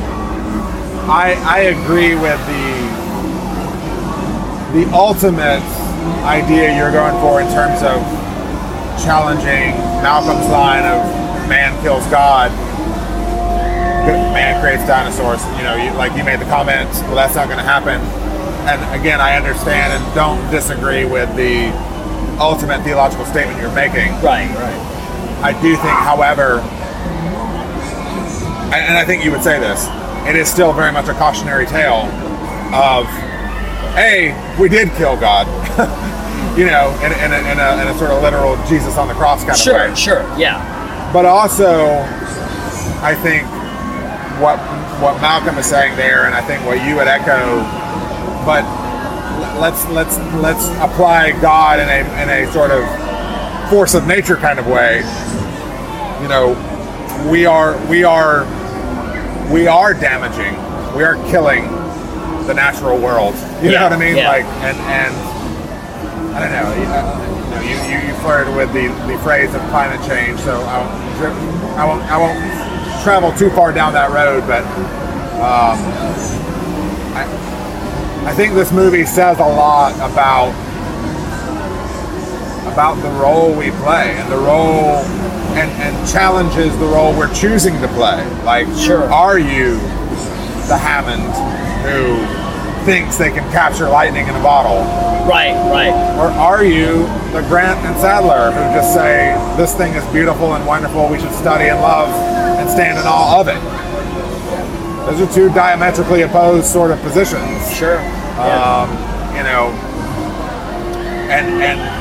I 1.05 1.37
I 1.45 1.59
agree 1.69 2.15
with 2.17 2.41
the 2.49 2.65
the 4.73 4.89
ultimate 4.91 5.61
idea 6.25 6.75
you're 6.75 6.91
going 6.91 7.13
for 7.21 7.41
in 7.41 7.47
terms 7.53 7.85
of 7.85 8.01
challenging 9.05 9.77
Malcolm's 10.01 10.49
line 10.49 10.81
of 10.81 11.05
man 11.47 11.79
kills 11.83 12.07
God, 12.07 12.49
man 14.33 14.59
creates 14.61 14.87
dinosaurs. 14.87 15.45
You 15.57 15.63
know, 15.63 15.75
you, 15.75 15.91
like 15.93 16.17
you 16.17 16.23
made 16.23 16.39
the 16.39 16.49
comment, 16.49 16.89
well, 17.05 17.15
that's 17.15 17.35
not 17.35 17.45
going 17.45 17.59
to 17.59 17.63
happen. 17.63 18.01
And 18.65 18.81
again, 18.99 19.21
I 19.21 19.37
understand 19.37 19.93
and 19.93 20.15
don't 20.15 20.41
disagree 20.49 21.05
with 21.05 21.29
the 21.35 21.69
ultimate 22.41 22.81
theological 22.81 23.25
statement 23.25 23.61
you're 23.61 23.75
making. 23.75 24.09
Right, 24.25 24.49
right. 24.57 24.81
I 25.43 25.53
do 25.61 25.75
think, 25.75 25.97
however, 26.01 26.61
and 28.71 28.81
and 28.89 28.97
I 28.97 29.05
think 29.05 29.23
you 29.23 29.31
would 29.31 29.43
say 29.43 29.59
this, 29.59 29.87
it 30.27 30.35
is 30.35 30.49
still 30.49 30.73
very 30.73 30.91
much 30.91 31.07
a 31.07 31.13
cautionary 31.13 31.65
tale 31.65 32.07
of, 32.73 33.05
hey, 33.95 34.31
we 34.59 34.69
did 34.69 34.89
kill 34.93 35.19
God. 35.19 35.47
you 36.57 36.65
know, 36.65 36.91
in, 37.03 37.11
in, 37.11 37.31
a, 37.31 37.39
in, 37.51 37.59
a, 37.59 37.81
in 37.81 37.87
a 37.87 37.97
sort 37.97 38.11
of 38.11 38.21
literal 38.23 38.55
Jesus 38.67 38.97
on 38.97 39.07
the 39.07 39.13
cross 39.13 39.43
kind 39.43 39.57
Sure, 39.57 39.85
of 39.85 39.91
way. 39.91 39.95
Sure, 39.95 40.23
sure, 40.23 40.37
yeah. 40.39 40.59
But 41.13 41.25
also, 41.25 41.99
I 43.03 43.15
think 43.15 43.43
what 44.41 44.57
what 45.01 45.19
Malcolm 45.21 45.57
is 45.57 45.65
saying 45.65 45.95
there, 45.97 46.25
and 46.25 46.35
I 46.35 46.41
think 46.41 46.63
what 46.65 46.83
you 46.87 46.95
would 46.95 47.07
echo, 47.07 47.61
but 48.45 48.63
let's 49.59 49.85
let's 49.89 50.17
let's 50.41 50.67
apply 50.79 51.31
God 51.41 51.79
in 51.79 51.89
a 51.89 51.99
in 52.23 52.29
a 52.47 52.51
sort 52.51 52.71
of 52.71 52.81
force 53.69 53.93
of 53.93 54.07
nature 54.07 54.35
kind 54.35 54.59
of 54.59 54.67
way. 54.67 54.97
You 56.21 56.27
know, 56.29 56.55
we 57.31 57.45
are 57.45 57.77
we 57.87 58.03
are 58.03 58.45
we 59.51 59.67
are 59.67 59.93
damaging, 59.93 60.55
we 60.95 61.03
are 61.03 61.15
killing 61.29 61.63
the 62.47 62.53
natural 62.53 62.97
world. 62.97 63.35
You 63.61 63.71
know 63.71 63.83
what 63.83 63.93
I 63.93 63.97
mean? 63.97 64.17
yeah. 64.17 64.29
Like 64.29 64.45
and 64.45 64.77
and 64.77 65.15
I 66.33 66.39
don't 66.39 66.51
know. 66.51 66.73
You, 66.75 66.81
you, 66.81 67.51
know, 67.51 67.61
you, 67.61 67.91
you, 67.91 68.07
you 68.07 68.13
flirted 68.21 68.55
with 68.55 68.71
the, 68.73 68.87
the 69.11 69.19
phrase 69.19 69.53
of 69.53 69.61
climate 69.69 69.99
change, 70.07 70.39
so 70.39 70.61
I 70.61 70.79
won't, 70.79 71.31
I 71.77 71.85
won't 71.85 72.03
I 72.03 72.17
won't 72.17 73.03
travel 73.03 73.31
too 73.33 73.49
far 73.51 73.73
down 73.73 73.93
that 73.93 74.11
road. 74.11 74.47
But 74.47 74.63
um, 75.41 75.77
I 77.13 77.27
I 78.25 78.33
think 78.33 78.53
this 78.53 78.71
movie 78.71 79.05
says 79.05 79.39
a 79.39 79.43
lot 79.43 79.93
about 79.95 80.53
about 82.67 82.95
the 83.01 83.09
role 83.19 83.51
we 83.53 83.71
play 83.71 84.15
and 84.17 84.31
the 84.31 84.37
role 84.37 84.97
and, 85.57 85.69
and 85.81 86.07
challenges 86.09 86.77
the 86.77 86.85
role 86.85 87.11
we're 87.17 87.33
choosing 87.33 87.79
to 87.81 87.87
play. 87.89 88.23
Like, 88.43 88.67
Sure. 88.77 89.03
are 89.11 89.37
you 89.39 89.75
the 90.67 90.77
Hammond 90.77 91.23
who 91.83 92.15
thinks 92.85 93.17
they 93.17 93.29
can 93.31 93.43
capture 93.51 93.89
lightning 93.89 94.27
in 94.27 94.35
a 94.35 94.41
bottle? 94.43 94.79
Right, 95.27 95.53
right. 95.71 95.93
Or 96.17 96.27
are 96.31 96.63
you 96.63 97.03
the 97.33 97.41
Grant 97.47 97.79
and 97.85 97.95
Sattler 97.99 98.51
who 98.51 98.59
just 98.73 98.93
say, 98.93 99.35
this 99.57 99.75
thing 99.75 99.93
is 99.93 100.05
beautiful 100.13 100.53
and 100.55 100.65
wonderful, 100.65 101.07
we 101.09 101.19
should 101.19 101.33
study 101.33 101.65
and 101.65 101.79
love 101.81 102.09
and 102.59 102.69
stand 102.69 102.97
in 102.97 103.05
awe 103.05 103.39
of 103.41 103.47
it? 103.47 103.61
Those 105.05 105.21
are 105.27 105.33
two 105.33 105.49
diametrically 105.53 106.21
opposed 106.21 106.67
sort 106.67 106.91
of 106.91 106.99
positions. 107.01 107.75
Sure. 107.75 107.99
Um, 108.39 108.89
you 109.35 109.43
know, 109.43 109.69
and, 111.29 111.61
and 111.63 112.00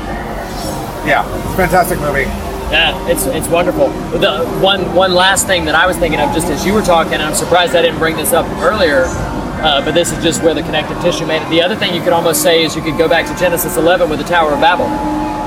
yeah, 1.07 1.27
it's 1.45 1.55
a 1.55 1.57
fantastic 1.57 1.99
movie. 2.01 2.29
Yeah, 2.71 2.95
it's 3.09 3.27
it's 3.27 3.49
wonderful. 3.49 3.89
The 4.19 4.47
one 4.61 4.95
one 4.95 5.13
last 5.13 5.47
thing 5.47 5.65
that 5.65 5.75
I 5.75 5.87
was 5.87 5.97
thinking 5.97 6.21
of 6.21 6.33
just 6.33 6.47
as 6.49 6.65
you 6.65 6.73
were 6.73 6.83
talking, 6.83 7.15
I'm 7.15 7.35
surprised 7.35 7.75
I 7.75 7.83
didn't 7.83 7.99
bring 7.99 8.17
this 8.17 8.33
up 8.33 8.47
earlier, 8.63 9.05
uh, 9.07 9.85
but 9.85 9.93
this 9.93 10.13
is 10.13 10.23
just 10.23 10.43
where 10.43 10.55
the 10.55 10.63
connective 10.63 11.01
tissue 11.01 11.27
made 11.27 11.43
it. 11.43 11.49
The 11.51 11.63
other 11.63 11.75
thing 11.75 11.95
you 11.95 12.01
could 12.01 12.13
almost 12.13 12.43
say 12.43 12.63
is 12.63 12.77
you 12.77 12.83
could 12.83 12.97
go 12.97 13.09
back 13.09 13.27
to 13.27 13.37
Genesis 13.41 13.77
11 13.77 14.09
with 14.09 14.21
the 14.21 14.25
Tower 14.25 14.53
of 14.53 14.61
Babel, 14.61 14.87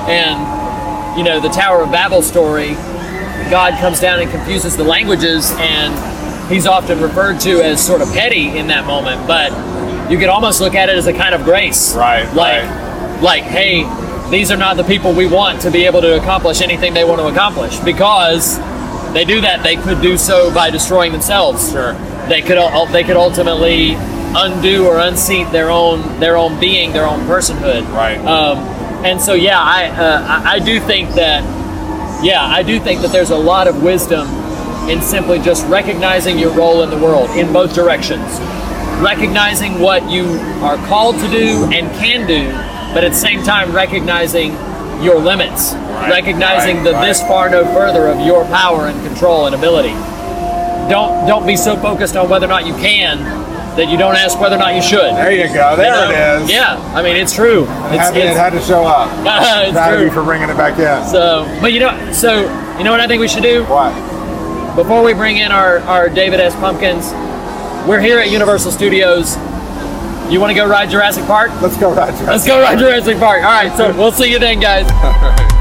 and 0.09 1.17
you 1.17 1.23
know 1.23 1.39
the 1.39 1.49
Tower 1.49 1.83
of 1.83 1.91
Babel 1.91 2.21
story. 2.21 2.73
God 3.49 3.79
comes 3.79 3.99
down 4.01 4.19
and 4.19 4.29
confuses 4.29 4.75
the 4.75 4.83
languages, 4.83 5.51
and 5.57 6.51
he's 6.51 6.67
often 6.67 6.99
referred 7.01 7.39
to 7.41 7.61
as 7.61 7.85
sort 7.85 8.01
of 8.01 8.11
petty 8.11 8.57
in 8.57 8.67
that 8.67 8.85
moment, 8.85 9.25
but 9.27 9.51
you 10.11 10.17
could 10.17 10.29
almost 10.29 10.59
look 10.59 10.75
at 10.75 10.89
it 10.89 10.97
as 10.97 11.07
a 11.07 11.13
kind 11.13 11.33
of 11.33 11.43
grace. 11.43 11.95
Right, 11.95 12.25
Like, 12.33 13.21
like, 13.21 13.43
hey, 13.43 13.83
these 14.33 14.51
are 14.51 14.57
not 14.57 14.77
the 14.77 14.83
people 14.83 15.13
we 15.13 15.27
want 15.27 15.61
to 15.61 15.71
be 15.71 15.85
able 15.85 16.01
to 16.01 16.17
accomplish 16.17 16.61
anything 16.61 16.93
they 16.93 17.03
want 17.03 17.21
to 17.21 17.27
accomplish 17.27 17.77
because 17.79 18.57
they 19.13 19.25
do 19.25 19.41
that. 19.41 19.63
They 19.63 19.75
could 19.75 20.01
do 20.01 20.17
so 20.17 20.53
by 20.53 20.69
destroying 20.69 21.11
themselves. 21.11 21.71
Sure. 21.71 21.93
They 22.27 22.41
could 22.41 22.57
they 22.91 23.03
could 23.03 23.15
ultimately 23.15 23.93
undo 24.35 24.87
or 24.87 24.99
unseat 24.99 25.51
their 25.51 25.69
own 25.69 26.19
their 26.19 26.35
own 26.37 26.59
being, 26.59 26.91
their 26.91 27.05
own 27.05 27.21
personhood. 27.21 27.87
Right. 27.93 28.17
Um, 28.17 28.57
and 29.05 29.21
so, 29.21 29.33
yeah, 29.33 29.61
I, 29.61 29.89
uh, 29.89 30.25
I 30.27 30.53
I 30.53 30.59
do 30.59 30.79
think 30.79 31.11
that 31.11 31.43
yeah, 32.23 32.43
I 32.43 32.63
do 32.63 32.79
think 32.79 33.01
that 33.01 33.11
there's 33.11 33.31
a 33.31 33.37
lot 33.37 33.67
of 33.67 33.83
wisdom 33.83 34.27
in 34.89 35.01
simply 35.01 35.39
just 35.39 35.65
recognizing 35.67 36.39
your 36.39 36.53
role 36.53 36.83
in 36.83 36.89
the 36.89 36.97
world 36.97 37.29
in 37.31 37.51
both 37.53 37.75
directions. 37.75 38.39
Recognizing 39.01 39.79
what 39.79 40.09
you 40.09 40.25
are 40.63 40.77
called 40.87 41.15
to 41.19 41.27
do 41.29 41.69
and 41.73 41.91
can 41.97 42.25
do, 42.25 42.49
but 42.93 43.03
at 43.03 43.09
the 43.11 43.17
same 43.17 43.43
time 43.43 43.71
recognizing 43.73 44.53
your 45.03 45.19
limits. 45.19 45.73
recognizing 46.09 46.77
right, 46.77 46.83
the 46.85 46.91
right. 46.93 47.07
this 47.07 47.21
far 47.21 47.49
no 47.49 47.63
further 47.73 48.07
of 48.07 48.19
your 48.25 48.45
power 48.45 48.87
and 48.87 49.05
control 49.07 49.45
and 49.47 49.55
ability. 49.55 49.93
Don't 50.89 51.25
don't 51.27 51.45
be 51.47 51.55
so 51.55 51.75
focused 51.77 52.15
on 52.15 52.29
whether 52.29 52.45
or 52.45 52.49
not 52.49 52.65
you 52.65 52.73
can 52.75 53.19
that 53.77 53.89
you 53.89 53.97
don't 53.97 54.15
ask 54.15 54.39
whether 54.39 54.55
or 54.55 54.59
not 54.59 54.75
you 54.75 54.81
should. 54.81 55.15
There 55.15 55.31
you 55.31 55.47
go. 55.53 55.75
There 55.75 56.07
You 56.07 56.13
know? 56.13 56.37
it 56.37 56.43
is. 56.43 56.51
Yeah, 56.51 56.75
I 56.93 57.01
mean 57.01 57.15
it's 57.15 57.33
true. 57.33 57.63
It 57.63 57.95
It's, 57.95 58.09
had, 58.09 58.17
it 58.17 58.37
had 58.37 58.49
to 58.51 58.61
show 58.61 58.85
up. 58.85 59.09
it's 59.65 59.71
Proud 59.73 59.95
true. 59.95 60.05
you 60.05 60.11
for 60.11 60.23
bringing 60.23 60.49
it 60.49 60.57
back 60.57 60.77
in. 60.77 61.09
So, 61.09 61.45
but 61.61 61.73
you 61.73 61.79
know, 61.79 62.11
so 62.11 62.41
you 62.77 62.83
know 62.83 62.91
what 62.91 62.99
I 62.99 63.07
think 63.07 63.19
we 63.21 63.27
should 63.27 63.43
do? 63.43 63.63
What? 63.65 63.91
Before 64.75 65.03
we 65.03 65.13
bring 65.13 65.37
in 65.37 65.51
our, 65.51 65.79
our 65.79 66.09
David 66.09 66.39
S. 66.39 66.53
Pumpkins, 66.55 67.11
we're 67.87 67.99
here 68.01 68.19
at 68.19 68.29
Universal 68.31 68.71
Studios. 68.71 69.35
You 70.33 70.39
want 70.39 70.49
to 70.49 70.55
go 70.55 70.67
ride 70.67 70.89
Jurassic 70.89 71.25
Park? 71.25 71.51
Let's 71.61 71.77
go 71.77 71.93
ride 71.93 72.07
Jurassic 72.15 72.27
Let's 72.27 72.47
go 72.47 72.59
ride 72.59 72.79
Jurassic 72.79 73.19
Park. 73.19 73.43
All 73.43 73.51
right, 73.51 73.77
so 73.77 73.95
we'll 73.95 74.11
see 74.11 74.31
you 74.31 74.39
then, 74.39 74.59
guys. 74.59 74.89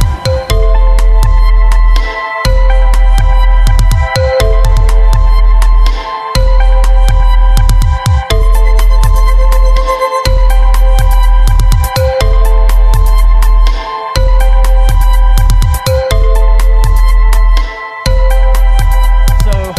So, 19.42 19.74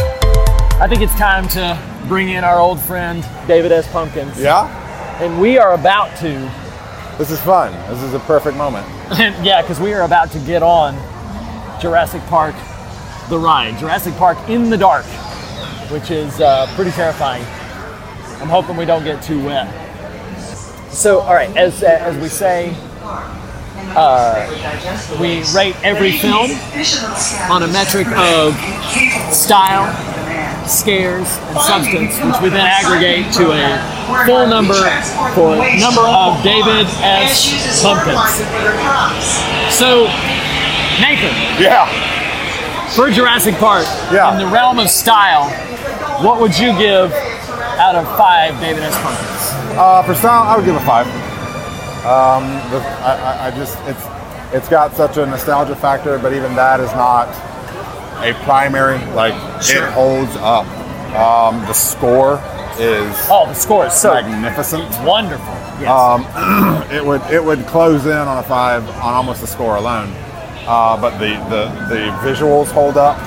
I 0.79 0.87
think 0.87 1.01
it's 1.01 1.15
time 1.15 1.47
to 1.49 1.81
bring 2.07 2.29
in 2.29 2.43
our 2.43 2.59
old 2.59 2.79
friend 2.79 3.25
David 3.47 3.71
S. 3.71 3.91
Pumpkins. 3.91 4.39
Yeah? 4.39 4.82
And 5.21 5.39
we 5.39 5.57
are 5.59 5.73
about 5.73 6.17
to 6.17 6.51
This 7.17 7.29
is 7.29 7.39
fun. 7.41 7.71
This 7.89 8.01
is 8.01 8.13
a 8.15 8.19
perfect 8.19 8.57
moment. 8.57 8.87
yeah, 9.43 9.61
because 9.61 9.79
we 9.79 9.93
are 9.93 10.01
about 10.01 10.31
to 10.31 10.39
get 10.39 10.63
on 10.63 10.95
Jurassic 11.79 12.21
Park, 12.23 12.55
the 13.29 13.37
ride. 13.37 13.77
Jurassic 13.77 14.15
Park 14.15 14.37
in 14.49 14.69
the 14.71 14.77
dark, 14.77 15.05
which 15.91 16.09
is 16.09 16.41
uh, 16.41 16.65
pretty 16.75 16.91
terrifying. 16.91 17.43
I'm 18.41 18.49
hoping 18.49 18.75
we 18.75 18.85
don't 18.85 19.03
get 19.03 19.21
too 19.21 19.43
wet. 19.45 19.67
So, 20.91 21.19
all 21.19 21.33
right, 21.33 21.55
as 21.55 21.83
as 21.83 22.17
we 22.17 22.27
say, 22.27 22.75
uh, 23.95 24.47
we 25.19 25.43
rate 25.53 25.75
every 25.83 26.13
film 26.13 26.51
on 27.51 27.63
a 27.63 27.67
metric 27.67 28.07
of 28.07 28.53
style, 29.33 29.85
scares, 30.67 31.27
and 31.49 31.57
substance, 31.59 32.15
which 32.19 32.41
we 32.41 32.49
then 32.49 32.65
aggregate 32.65 33.31
to 33.33 33.51
a 33.51 34.25
full 34.25 34.47
number 34.47 34.73
for 35.35 35.55
number 35.79 36.01
of 36.07 36.41
David 36.43 36.87
S. 37.01 37.81
Pumpkins. 37.81 38.19
So, 39.73 40.05
Nathan, 41.01 41.33
Yeah. 41.59 41.87
for 42.95 43.09
Jurassic 43.09 43.57
Park, 43.57 43.85
Yeah. 44.11 44.31
in 44.31 44.37
the 44.37 44.47
realm 44.47 44.79
of 44.79 44.89
style, 44.89 45.49
what 46.21 46.39
would 46.39 46.57
you 46.57 46.73
give 46.77 47.13
out 47.79 47.95
of 47.95 48.05
five 48.17 48.59
David 48.59 48.83
S. 48.83 48.95
Pumpkins? 49.01 49.77
Uh, 49.77 50.03
for 50.03 50.13
style, 50.15 50.43
I 50.43 50.55
would 50.55 50.65
give 50.65 50.75
a 50.75 50.79
five. 50.81 51.07
Um, 52.05 52.43
I, 53.01 53.17
I, 53.23 53.47
I 53.47 53.51
just 53.51 53.77
it's 53.87 54.03
it's 54.53 54.69
got 54.69 54.93
such 54.95 55.17
a 55.17 55.25
nostalgia 55.25 55.75
factor, 55.75 56.19
but 56.19 56.33
even 56.33 56.53
that 56.55 56.79
is 56.79 56.91
not 56.91 57.27
a 58.23 58.33
primary. 58.43 58.99
Like 59.13 59.33
Sure. 59.61 59.85
it 59.87 59.91
holds 59.93 60.35
up. 60.37 60.65
Um, 61.15 61.59
the 61.67 61.73
score 61.73 62.41
is 62.79 63.15
Oh, 63.29 63.45
the 63.47 63.53
score 63.53 63.85
is 63.85 63.93
so 63.93 64.13
magnificent. 64.13 64.83
wonderful. 65.05 65.45
Yes. 65.79 65.89
Um, 65.89 66.25
it 66.91 67.03
would 67.05 67.21
it 67.31 67.43
would 67.43 67.65
close 67.67 68.05
in 68.05 68.11
on 68.11 68.37
a 68.39 68.43
five 68.43 68.87
on 68.89 69.13
almost 69.13 69.41
the 69.41 69.47
score 69.47 69.75
alone. 69.75 70.11
Uh, 70.65 70.99
but 70.99 71.17
the, 71.19 71.35
the 71.49 71.65
the 71.93 72.01
visuals 72.27 72.67
hold 72.71 72.97
up. 72.97 73.17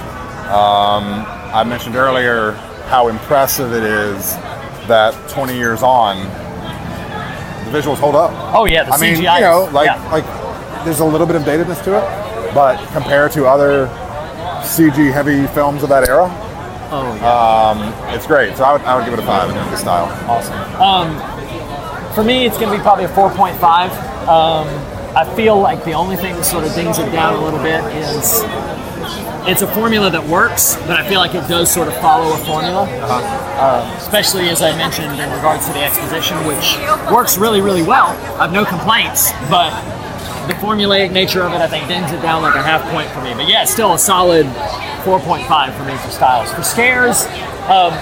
Um, 0.50 1.24
I 1.54 1.64
mentioned 1.64 1.96
earlier 1.96 2.52
how 2.88 3.08
impressive 3.08 3.72
it 3.72 3.82
is 3.82 4.34
that 4.86 5.12
20 5.30 5.56
years 5.56 5.82
on, 5.82 6.18
the 7.64 7.76
visuals 7.78 7.96
hold 7.98 8.14
up. 8.14 8.30
Oh 8.54 8.64
yeah, 8.64 8.84
the 8.84 8.92
I 8.92 8.98
mean, 8.98 9.16
you 9.16 9.22
know, 9.24 9.68
like 9.72 9.86
yeah. 9.86 10.10
like 10.12 10.24
there's 10.84 11.00
a 11.00 11.04
little 11.04 11.26
bit 11.26 11.36
of 11.36 11.42
datedness 11.42 11.82
to 11.84 11.96
it, 11.98 12.54
but 12.54 12.76
compared 12.92 13.32
to 13.32 13.46
other 13.46 13.86
CG 14.66 15.12
heavy 15.12 15.46
films 15.54 15.82
of 15.82 15.88
that 15.88 16.08
era, 16.08 16.28
oh 16.90 17.14
yeah, 17.16 18.10
um, 18.10 18.14
it's 18.14 18.26
great. 18.26 18.56
So 18.56 18.64
I 18.64 18.72
would, 18.72 18.82
I 18.82 18.96
would 18.96 19.04
give 19.04 19.14
it 19.14 19.20
a 19.20 19.26
five 19.26 19.50
in 19.50 19.56
of 19.56 19.78
style. 19.78 20.06
awesome. 20.28 20.54
Um, 20.80 22.12
for 22.14 22.24
me, 22.24 22.46
it's 22.46 22.56
going 22.58 22.70
to 22.70 22.76
be 22.76 22.82
probably 22.82 23.04
a 23.04 23.08
4.5. 23.08 23.58
Um, 24.26 24.66
I 25.16 25.24
feel 25.36 25.60
like 25.60 25.84
the 25.84 25.92
only 25.92 26.16
thing 26.16 26.34
that 26.34 26.44
sort 26.44 26.64
of 26.64 26.74
dings 26.74 26.98
it 26.98 27.10
down 27.12 27.34
a 27.34 27.44
little 27.44 27.62
bit 27.62 27.84
is 27.94 28.42
it's 29.46 29.62
a 29.62 29.66
formula 29.66 30.10
that 30.10 30.26
works, 30.26 30.76
but 30.86 30.98
I 30.98 31.08
feel 31.08 31.20
like 31.20 31.34
it 31.34 31.46
does 31.46 31.70
sort 31.70 31.88
of 31.88 31.94
follow 32.00 32.32
a 32.32 32.38
formula. 32.44 32.88
Uh, 32.90 33.94
especially 33.98 34.48
as 34.48 34.60
I 34.62 34.76
mentioned 34.76 35.12
in 35.20 35.30
regards 35.30 35.66
to 35.66 35.72
the 35.72 35.84
exposition, 35.84 36.36
which 36.46 36.76
works 37.12 37.38
really, 37.38 37.60
really 37.60 37.82
well. 37.82 38.08
I've 38.40 38.52
no 38.52 38.64
complaints, 38.64 39.30
but 39.48 39.70
the 40.46 40.54
formulaic 40.54 41.10
nature 41.12 41.42
of 41.42 41.52
it, 41.52 41.60
I 41.60 41.66
think, 41.68 41.88
dings 41.88 42.12
it 42.12 42.22
down 42.22 42.42
like 42.42 42.54
a 42.54 42.62
half 42.62 42.82
point 42.92 43.08
for 43.10 43.20
me. 43.22 43.34
But 43.34 43.48
yeah, 43.48 43.64
still 43.64 43.94
a 43.94 43.98
solid 43.98 44.46
4.5 45.04 45.76
for 45.76 45.84
me 45.84 45.96
for 45.98 46.10
styles. 46.10 46.52
For 46.52 46.62
scares, 46.62 47.24
um, 47.68 47.92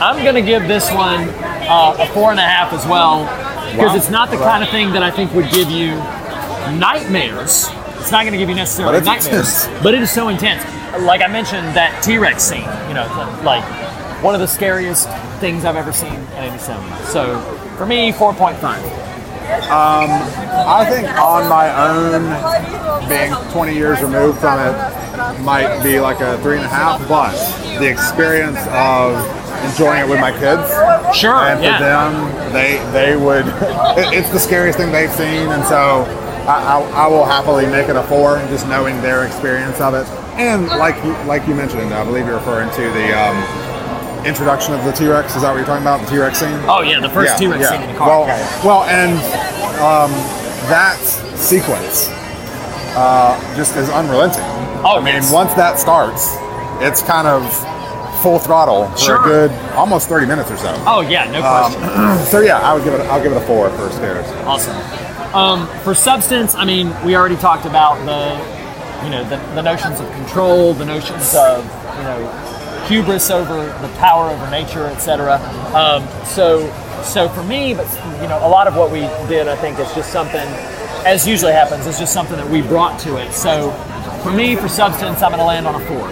I'm 0.00 0.22
going 0.22 0.34
to 0.34 0.42
give 0.42 0.66
this 0.68 0.90
one 0.92 1.28
uh, 1.68 1.96
a 1.98 2.06
four 2.12 2.30
and 2.32 2.40
a 2.40 2.42
half 2.42 2.72
as 2.72 2.84
well 2.86 3.24
because 3.72 3.90
Wow. 3.90 3.96
it's 3.96 4.10
not 4.10 4.30
the 4.30 4.36
kind 4.36 4.62
of 4.62 4.68
thing 4.70 4.92
that 4.92 5.02
I 5.02 5.10
think 5.10 5.32
would 5.34 5.50
give 5.50 5.70
you 5.70 5.94
nightmares. 6.78 7.68
It's 8.00 8.10
not 8.10 8.22
going 8.22 8.32
to 8.32 8.38
give 8.38 8.48
you 8.48 8.54
necessarily 8.54 8.98
But 8.98 9.04
nightmares, 9.06 9.64
intense. 9.66 9.82
but 9.82 9.94
it 9.94 10.02
is 10.02 10.10
so 10.10 10.28
intense. 10.28 10.62
Like 11.02 11.22
I 11.22 11.28
mentioned, 11.28 11.68
that 11.76 12.02
T-Rex 12.02 12.42
scene, 12.42 12.60
you 12.88 12.94
know, 12.94 13.06
like 13.44 13.62
one 14.22 14.34
of 14.34 14.40
the 14.40 14.46
scariest 14.48 15.08
things 15.40 15.64
I've 15.64 15.76
ever 15.76 15.92
seen 15.92 16.12
in 16.12 16.26
any 16.32 16.58
cinema. 16.58 17.02
So 17.06 17.40
for 17.78 17.86
me, 17.86 18.12
4.5. 18.12 18.58
Um, 19.70 20.10
I 20.66 20.86
think 20.88 21.08
on 21.18 21.48
my 21.48 21.68
own, 21.88 23.08
being 23.08 23.32
20 23.52 23.74
years 23.74 24.00
removed 24.02 24.38
from 24.38 24.58
it, 24.60 25.42
might 25.42 25.82
be 25.82 26.00
like 26.00 26.20
a 26.20 26.38
three 26.42 26.56
and 26.56 26.64
a 26.64 26.68
half. 26.68 27.06
But 27.08 27.32
the 27.78 27.88
experience 27.88 28.58
of 28.70 29.14
enjoying 29.70 30.00
it 30.04 30.08
with 30.08 30.20
my 30.20 30.32
kids, 30.32 30.68
Sure, 31.16 31.34
and 31.34 31.58
for 31.58 31.64
yeah. 31.64 31.78
them, 31.78 32.52
they 32.52 32.78
they 32.92 33.16
would. 33.16 33.46
It, 33.92 34.14
it's 34.14 34.30
the 34.30 34.38
scariest 34.38 34.78
thing 34.78 34.90
they've 34.90 35.12
seen, 35.12 35.48
and 35.52 35.62
so 35.64 36.04
I, 36.48 36.80
I, 36.80 37.04
I 37.04 37.06
will 37.08 37.26
happily 37.26 37.66
make 37.66 37.90
it 37.90 37.96
a 37.96 38.02
four, 38.04 38.38
just 38.48 38.66
knowing 38.66 39.00
their 39.02 39.26
experience 39.26 39.82
of 39.82 39.92
it. 39.92 40.06
And 40.40 40.66
like 40.66 40.96
like 41.26 41.46
you 41.46 41.54
mentioned, 41.54 41.92
I 41.92 42.04
believe 42.04 42.24
you're 42.26 42.36
referring 42.38 42.70
to 42.70 42.80
the. 42.80 43.12
Um, 43.12 43.71
Introduction 44.24 44.74
of 44.74 44.84
the 44.84 44.92
T 44.92 45.06
Rex. 45.08 45.34
Is 45.34 45.42
that 45.42 45.50
what 45.50 45.56
you're 45.56 45.66
talking 45.66 45.82
about? 45.82 46.00
The 46.02 46.06
T 46.10 46.18
Rex 46.18 46.38
scene? 46.38 46.54
Oh 46.68 46.82
yeah, 46.82 47.00
the 47.00 47.08
first 47.10 47.36
T-Rex 47.38 47.68
scene 47.68 47.82
in 47.82 47.92
the 47.92 47.98
car. 47.98 48.08
Well, 48.08 48.26
Yeah, 48.28 48.38
yeah. 48.38 48.64
well, 48.66 48.84
and 48.84 49.12
um, 49.82 50.10
that 50.70 50.96
sequence 51.36 52.08
uh, 52.94 53.34
just 53.56 53.76
is 53.76 53.88
unrelenting. 53.90 54.44
Oh, 54.84 54.98
I 54.98 55.04
mean, 55.04 55.22
once 55.32 55.54
that 55.54 55.78
starts, 55.78 56.34
it's 56.80 57.02
kind 57.02 57.26
of 57.26 57.42
full 58.22 58.38
throttle 58.38 58.86
for 58.92 58.98
Sure. 58.98 59.20
a 59.20 59.24
good 59.24 59.50
almost 59.74 60.08
30 60.08 60.26
minutes 60.26 60.50
or 60.52 60.56
so. 60.56 60.72
Oh 60.86 61.00
yeah, 61.00 61.28
no 61.30 61.38
Um, 61.42 61.72
question. 61.74 62.26
so 62.30 62.40
yeah, 62.40 62.58
I 62.60 62.72
would 62.74 62.84
give 62.84 62.94
it. 62.94 63.00
I'll 63.10 63.22
give 63.22 63.32
it 63.32 63.36
a 63.42 63.46
four 63.46 63.70
for 63.70 63.90
scares. 63.90 64.26
Awesome. 64.46 64.76
Um, 65.34 65.66
for 65.82 65.94
substance, 65.94 66.54
I 66.54 66.64
mean, 66.64 66.92
we 67.04 67.16
already 67.16 67.36
talked 67.36 67.64
about 67.64 67.96
the, 68.04 68.36
you 69.04 69.10
know, 69.10 69.24
the, 69.24 69.36
the 69.56 69.62
notions 69.62 69.98
of 69.98 70.08
control, 70.12 70.74
the 70.74 70.84
notions 70.84 71.34
of, 71.34 71.64
you 71.96 72.02
know, 72.04 72.61
hubris 72.92 73.30
over 73.30 73.64
the 73.80 73.88
power 73.98 74.28
over 74.28 74.50
nature, 74.50 74.84
etc. 74.86 75.36
Um, 75.74 76.06
so, 76.26 76.70
so 77.02 77.26
for 77.30 77.42
me, 77.42 77.72
but 77.72 77.90
you 78.20 78.28
know, 78.28 78.38
a 78.42 78.48
lot 78.48 78.66
of 78.66 78.76
what 78.76 78.90
we 78.90 79.00
did, 79.28 79.48
I 79.48 79.56
think, 79.56 79.78
is 79.78 79.90
just 79.94 80.12
something, 80.12 80.46
as 81.06 81.26
usually 81.26 81.52
happens, 81.52 81.86
it's 81.86 81.98
just 81.98 82.12
something 82.12 82.36
that 82.36 82.48
we 82.48 82.60
brought 82.60 83.00
to 83.00 83.16
it. 83.16 83.32
So, 83.32 83.70
for 84.22 84.30
me, 84.30 84.56
for 84.56 84.68
substance, 84.68 85.22
I'm 85.22 85.30
going 85.30 85.40
to 85.40 85.46
land 85.46 85.66
on 85.66 85.80
a 85.80 85.86
four. 85.86 86.06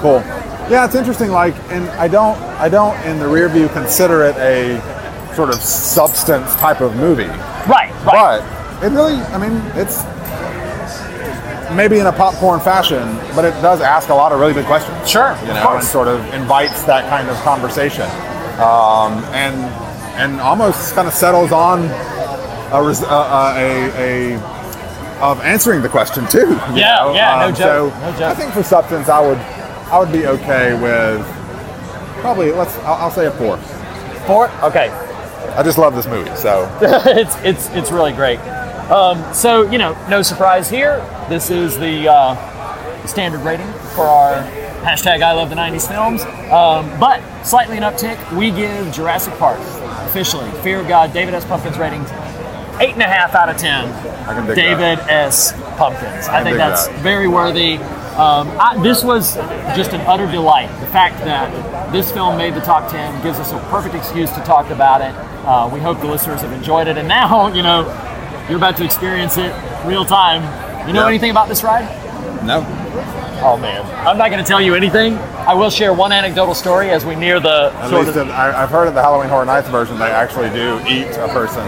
Cool. 0.00 0.20
Yeah, 0.68 0.84
it's 0.84 0.96
interesting. 0.96 1.30
Like, 1.30 1.54
and 1.70 1.88
I 1.90 2.08
don't, 2.08 2.36
I 2.58 2.68
don't 2.68 3.00
in 3.06 3.20
the 3.20 3.28
rear 3.28 3.48
view 3.48 3.68
consider 3.68 4.24
it 4.24 4.36
a 4.38 4.80
sort 5.36 5.50
of 5.50 5.60
substance 5.60 6.56
type 6.56 6.80
of 6.80 6.96
movie. 6.96 7.26
Right. 7.68 7.92
Right. 8.04 8.40
But 8.80 8.84
it 8.84 8.90
really, 8.90 9.14
I 9.14 9.38
mean, 9.38 9.62
it's 9.76 10.02
maybe 11.74 11.98
in 11.98 12.06
a 12.06 12.12
popcorn 12.12 12.60
fashion, 12.60 13.02
but 13.34 13.44
it 13.44 13.52
does 13.62 13.80
ask 13.80 14.08
a 14.10 14.14
lot 14.14 14.32
of 14.32 14.40
really 14.40 14.52
good 14.54 14.66
questions. 14.66 15.08
Sure, 15.08 15.36
you 15.42 15.48
know, 15.48 15.74
and 15.76 15.84
sort 15.84 16.08
of 16.08 16.20
invites 16.34 16.82
that 16.84 17.08
kind 17.08 17.28
of 17.28 17.36
conversation, 17.38 18.04
um, 18.60 19.24
and 19.34 19.54
and 20.20 20.40
almost 20.40 20.94
kind 20.94 21.06
of 21.08 21.14
settles 21.14 21.52
on 21.52 21.84
a, 22.72 22.82
res- 22.82 23.02
uh, 23.02 23.06
uh, 23.06 23.54
a, 23.56 24.34
a 24.34 24.56
of 25.22 25.40
answering 25.42 25.82
the 25.82 25.88
question 25.88 26.26
too. 26.28 26.58
Yeah, 26.74 26.96
know? 27.04 27.14
yeah, 27.14 27.36
no 27.40 27.46
Um, 27.48 27.54
joke, 27.54 27.92
So 27.92 28.00
no 28.00 28.12
joke. 28.12 28.20
I 28.22 28.34
think 28.34 28.52
for 28.52 28.62
substance, 28.62 29.08
I 29.08 29.20
would 29.20 29.38
I 29.38 29.98
would 29.98 30.12
be 30.12 30.26
okay 30.26 30.74
with 30.80 31.24
probably 32.20 32.50
let's 32.52 32.76
I'll, 32.78 32.94
I'll 33.04 33.10
say 33.10 33.26
a 33.26 33.30
four. 33.32 33.56
Four. 34.26 34.50
Okay. 34.62 34.88
I 35.56 35.62
just 35.62 35.78
love 35.78 35.94
this 35.94 36.06
movie, 36.06 36.34
so 36.36 36.68
it's 36.82 37.36
it's 37.42 37.68
it's 37.70 37.90
really 37.90 38.12
great. 38.12 38.38
Um, 38.90 39.34
so 39.34 39.70
you 39.70 39.78
know, 39.78 39.96
no 40.08 40.22
surprise 40.22 40.70
here. 40.70 40.98
This 41.28 41.50
is 41.50 41.78
the 41.78 42.08
uh, 42.08 43.06
standard 43.06 43.40
rating 43.40 43.70
for 43.94 44.04
our 44.04 44.42
hashtag 44.82 45.22
I 45.22 45.32
love 45.32 45.50
the 45.50 45.56
'90s 45.56 45.88
films. 45.88 46.22
Um, 46.52 46.98
but 47.00 47.20
slightly 47.44 47.76
an 47.76 47.82
uptick. 47.82 48.36
We 48.36 48.50
give 48.50 48.92
Jurassic 48.92 49.34
Park 49.34 49.58
officially 50.06 50.50
Fear 50.62 50.80
of 50.80 50.88
God. 50.88 51.12
David 51.12 51.34
S. 51.34 51.44
Pumpkins 51.44 51.78
rating 51.78 52.02
eight 52.80 52.92
and 52.92 53.02
a 53.02 53.06
half 53.06 53.34
out 53.34 53.48
of 53.48 53.56
ten. 53.56 53.86
I 54.28 54.54
David 54.54 54.98
that. 54.98 55.10
S. 55.10 55.52
Pumpkins. 55.76 56.28
I, 56.28 56.38
can 56.38 56.44
think 56.44 56.56
that's 56.56 56.86
that. 56.86 57.02
very 57.02 57.28
worthy. 57.28 57.78
Um, 58.16 58.48
I, 58.58 58.80
this 58.82 59.04
was 59.04 59.34
just 59.76 59.92
an 59.92 60.00
utter 60.02 60.30
delight. 60.30 60.68
The 60.80 60.86
fact 60.86 61.18
that 61.24 61.92
this 61.92 62.10
film 62.10 62.38
made 62.38 62.54
the 62.54 62.60
top 62.60 62.90
10 62.90 63.22
gives 63.22 63.38
us 63.38 63.52
a 63.52 63.58
perfect 63.68 63.94
excuse 63.94 64.30
to 64.32 64.40
talk 64.40 64.70
about 64.70 65.02
it. 65.02 65.14
Uh, 65.44 65.68
we 65.70 65.80
hope 65.80 66.00
the 66.00 66.06
listeners 66.06 66.40
have 66.40 66.52
enjoyed 66.52 66.88
it. 66.88 66.96
And 66.96 67.06
now, 67.06 67.48
you 67.54 67.62
know, 67.62 67.84
you're 68.48 68.58
about 68.58 68.76
to 68.78 68.84
experience 68.84 69.36
it 69.38 69.52
real 69.84 70.04
time. 70.04 70.42
You 70.86 70.92
know 70.92 71.02
Yeah. 71.02 71.08
anything 71.08 71.30
about 71.30 71.48
this 71.48 71.62
ride? 71.64 71.84
no. 72.44 72.64
Oh, 73.42 73.58
man. 73.58 73.84
I'm 74.06 74.16
not 74.16 74.30
going 74.30 74.42
to 74.42 74.48
tell 74.48 74.62
you 74.62 74.74
anything. 74.74 75.18
I 75.18 75.52
will 75.52 75.68
share 75.68 75.92
one 75.92 76.10
anecdotal 76.10 76.54
story 76.54 76.88
as 76.90 77.04
we 77.04 77.14
near 77.14 77.38
the 77.38 77.70
At 77.76 77.90
sort 77.90 78.06
least 78.06 78.16
of. 78.16 78.30
I, 78.30 78.62
I've 78.62 78.70
heard 78.70 78.88
of 78.88 78.94
the 78.94 79.02
Halloween 79.02 79.28
Horror 79.28 79.44
Nights 79.44 79.68
version, 79.68 79.98
they 79.98 80.06
actually 80.10 80.48
do 80.50 80.80
eat 80.88 81.06
a 81.18 81.28
person. 81.28 81.64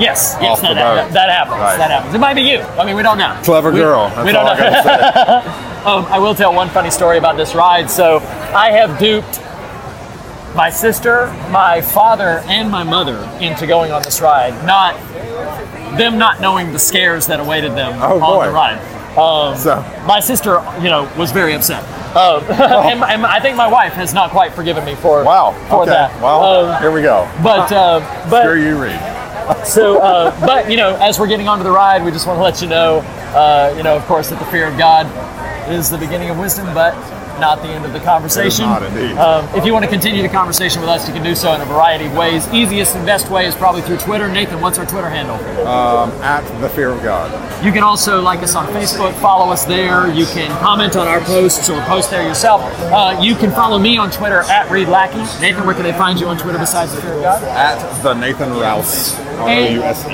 Yes, 0.00 0.36
yes, 0.40 0.60
that, 0.62 0.74
that, 0.74 1.12
that 1.12 1.30
happens. 1.30 1.58
Right. 1.60 1.78
That 1.78 1.90
happens. 1.92 2.14
It 2.14 2.18
might 2.18 2.34
be 2.34 2.42
you. 2.42 2.58
I 2.58 2.84
mean, 2.84 2.96
we 2.96 3.04
don't 3.04 3.18
know. 3.18 3.38
Clever 3.44 3.70
We- 3.70 3.78
girl. 3.78 4.08
That's 4.08 4.26
we 4.26 4.32
don't 4.32 4.44
I 4.46 4.58
know. 4.58 4.82
say. 4.82 5.84
um, 5.88 6.04
I 6.06 6.18
will 6.18 6.34
tell 6.34 6.52
one 6.52 6.68
funny 6.70 6.90
story 6.90 7.18
about 7.18 7.36
this 7.36 7.54
ride. 7.54 7.88
So 7.88 8.18
I 8.52 8.72
have 8.72 8.98
duped 8.98 9.40
my 10.56 10.70
sister, 10.70 11.28
my 11.50 11.80
father, 11.80 12.42
and 12.46 12.68
my 12.68 12.82
mother 12.82 13.16
into 13.40 13.66
going 13.68 13.92
on 13.92 14.02
this 14.02 14.20
ride. 14.20 14.52
Not 14.66 14.96
them 15.96 16.18
not 16.18 16.40
knowing 16.40 16.72
the 16.72 16.78
scares 16.78 17.26
that 17.28 17.40
awaited 17.40 17.72
them 17.72 17.98
Oh, 18.02 18.14
on 18.14 18.20
boy. 18.20 18.46
the 18.46 18.52
ride. 18.52 18.78
Um, 19.18 19.56
So- 19.56 19.84
my 20.06 20.20
sister, 20.20 20.62
you 20.80 20.88
know, 20.90 21.08
was 21.18 21.30
very 21.32 21.54
upset. 21.54 21.82
Um, 22.16 22.42
and, 22.50 23.02
and 23.02 23.26
I 23.26 23.40
think 23.40 23.56
my 23.56 23.66
wife 23.66 23.92
has 23.94 24.12
not 24.14 24.30
quite 24.30 24.52
forgiven 24.54 24.84
me 24.84 24.94
for 24.96 25.24
Wow. 25.24 25.52
for 25.68 25.82
okay. 25.82 25.90
that. 25.92 26.20
Well, 26.20 26.42
Um, 26.72 26.80
here 26.80 26.90
we 26.90 27.02
go. 27.02 27.26
but 27.42 27.70
uh, 27.72 28.00
but 28.30 28.42
Here 28.42 28.56
you 28.56 28.76
read. 28.82 29.00
so, 29.64 29.98
uh, 29.98 30.30
but 30.46 30.70
you 30.70 30.76
know, 30.76 30.94
as 31.00 31.18
we're 31.18 31.26
getting 31.26 31.48
onto 31.48 31.64
the 31.64 31.70
ride, 31.70 32.04
we 32.04 32.10
just 32.10 32.26
want 32.26 32.38
to 32.38 32.42
let 32.42 32.60
you 32.62 32.68
know, 32.68 32.98
uh, 33.34 33.72
you 33.76 33.82
know, 33.82 33.96
of 33.96 34.04
course, 34.06 34.28
that 34.30 34.38
the 34.38 34.44
fear 34.46 34.66
of 34.66 34.76
God 34.78 35.06
is 35.70 35.90
the 35.90 35.98
beginning 35.98 36.30
of 36.30 36.38
wisdom, 36.38 36.72
but 36.74 36.94
not 37.42 37.60
the 37.60 37.68
end 37.68 37.84
of 37.84 37.92
the 37.92 37.98
conversation. 38.00 38.64
not, 38.66 38.84
indeed. 38.84 39.18
Um, 39.18 39.44
if 39.56 39.66
you 39.66 39.72
want 39.72 39.84
to 39.84 39.90
continue 39.90 40.22
the 40.22 40.28
conversation 40.28 40.80
with 40.80 40.88
us, 40.88 41.08
you 41.08 41.12
can 41.12 41.24
do 41.24 41.34
so 41.34 41.52
in 41.52 41.60
a 41.60 41.64
variety 41.64 42.06
of 42.06 42.14
ways. 42.14 42.46
Easiest 42.54 42.94
and 42.94 43.04
best 43.04 43.28
way 43.30 43.46
is 43.46 43.54
probably 43.56 43.82
through 43.82 43.98
Twitter. 43.98 44.30
Nathan, 44.30 44.60
what's 44.60 44.78
our 44.78 44.86
Twitter 44.86 45.10
handle? 45.10 45.34
Um, 45.66 46.10
at 46.22 46.42
the 46.60 46.68
fear 46.68 46.90
of 46.90 47.02
God. 47.02 47.28
You 47.64 47.72
can 47.72 47.82
also 47.82 48.22
like 48.22 48.40
us 48.44 48.54
on 48.54 48.66
Facebook, 48.68 49.12
follow 49.20 49.52
us 49.52 49.64
there. 49.64 50.08
You 50.12 50.24
can 50.26 50.50
comment 50.60 50.94
on 50.94 51.08
our 51.08 51.20
posts 51.20 51.68
or 51.68 51.80
post 51.82 52.10
there 52.10 52.22
yourself. 52.22 52.62
Uh, 52.92 53.18
you 53.20 53.34
can 53.34 53.50
follow 53.50 53.78
me 53.78 53.98
on 53.98 54.10
Twitter 54.10 54.42
at 54.42 54.70
Reed 54.70 54.88
Lackey. 54.88 55.18
Nathan, 55.40 55.66
where 55.66 55.74
can 55.74 55.82
they 55.82 55.92
find 55.92 56.20
you 56.20 56.28
on 56.28 56.38
Twitter 56.38 56.58
besides 56.58 56.94
the 56.94 57.00
fear 57.02 57.14
of 57.14 57.22
God? 57.22 57.42
At 57.42 58.02
the 58.02 58.14
Nathan 58.14 58.50
Rouse. 58.50 59.18
R 59.38 59.48
O 59.48 59.68
U 59.68 59.82
S 59.82 60.06
E. 60.08 60.12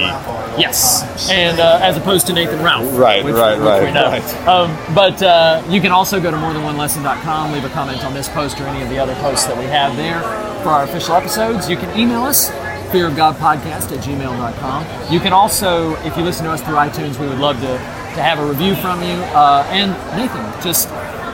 Yes, 0.61 1.31
and 1.31 1.61
uh, 1.61 1.79
as 1.83 1.97
opposed 1.97 2.27
to 2.27 2.33
Nathan 2.33 2.63
Ralph. 2.65 2.97
Right, 2.99 3.25
which, 3.25 3.35
right, 3.35 3.57
which 3.57 3.65
right, 3.65 3.95
right. 3.95 4.49
Um, 4.49 4.77
but 4.95 5.23
uh, 5.23 5.63
you 5.69 5.81
can 5.81 5.93
also 5.93 6.21
go 6.21 6.31
to 6.33 6.37
morethanonelesson.com, 6.37 7.53
leave 7.53 7.65
a 7.65 7.69
comment 7.71 8.05
on 8.05 8.13
this 8.13 8.29
post 8.29 8.61
or 8.61 8.65
any 8.67 8.83
of 8.83 8.89
the 8.89 8.99
other 8.99 9.15
posts 9.17 9.47
that 9.47 9.57
we 9.57 9.65
have 9.65 9.97
there 9.97 10.21
for 10.63 10.71
our 10.71 10.83
official 10.85 11.15
episodes. 11.15 11.69
You 11.71 11.77
can 11.77 11.97
email 11.97 12.23
us, 12.25 12.51
fearofgodpodcast 12.91 13.97
at 13.97 14.05
gmail.com. 14.05 15.13
You 15.13 15.21
can 15.21 15.33
also, 15.33 15.95
if 16.05 16.17
you 16.17 16.25
listen 16.25 16.45
to 16.47 16.51
us 16.51 16.61
through 16.63 16.75
iTunes, 16.75 17.21
we 17.21 17.29
would 17.29 17.39
love 17.39 17.57
to, 17.61 17.67
to 17.69 18.23
have 18.23 18.41
a 18.41 18.47
review 18.47 18.75
from 18.77 19.01
you. 19.03 19.15
Uh, 19.35 19.65
and 19.69 19.93
Nathan, 20.17 20.45
just 20.63 20.89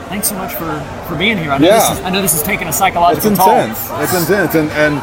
thanks 0.09 0.27
so 0.29 0.35
much 0.35 0.53
for, 0.53 0.79
for 1.07 1.15
being 1.17 1.37
here. 1.37 1.51
I 1.51 1.57
know, 1.57 1.65
Yeah. 1.67 1.89
this 1.89 1.97
is, 1.99 2.05
I 2.05 2.09
know 2.11 2.21
this 2.21 2.35
is 2.35 2.43
taking 2.43 2.67
a 2.67 2.69
It's 2.69 2.77
psychological 2.77 3.35
toll. 3.35 3.49
intense. 3.49 3.89
It's 3.93 4.13
intense. 4.13 4.53
And, 4.55 4.69
and 4.71 5.01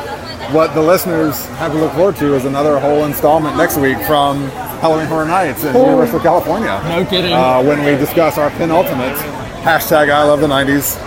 what 0.53 0.75
the 0.75 0.83
listeners 0.83 1.47
have 1.57 1.73
to 1.73 1.79
look 1.79 1.93
forward 1.93 2.17
to 2.17 2.35
is 2.35 2.45
another 2.45 2.79
whole 2.79 3.05
installment 3.05 3.57
next 3.57 3.77
week 3.77 3.99
from 4.07 4.49
Halloween 4.81 5.07
Horror 5.07 5.27
Nights 5.27 5.65
in 5.65 5.75
Universal 5.75 6.21
California. 6.21 6.81
No 6.89 7.05
kidding. 7.05 7.33
Uh, 7.33 7.63
when 7.63 7.85
we 7.85 7.93
discuss 7.97 8.39
our 8.39 8.51
penultimate 8.51 9.17
hashtag 9.63 10.11
I 10.11 10.25
love 10.25 10.41
the 10.41 10.49
90s 10.49 10.99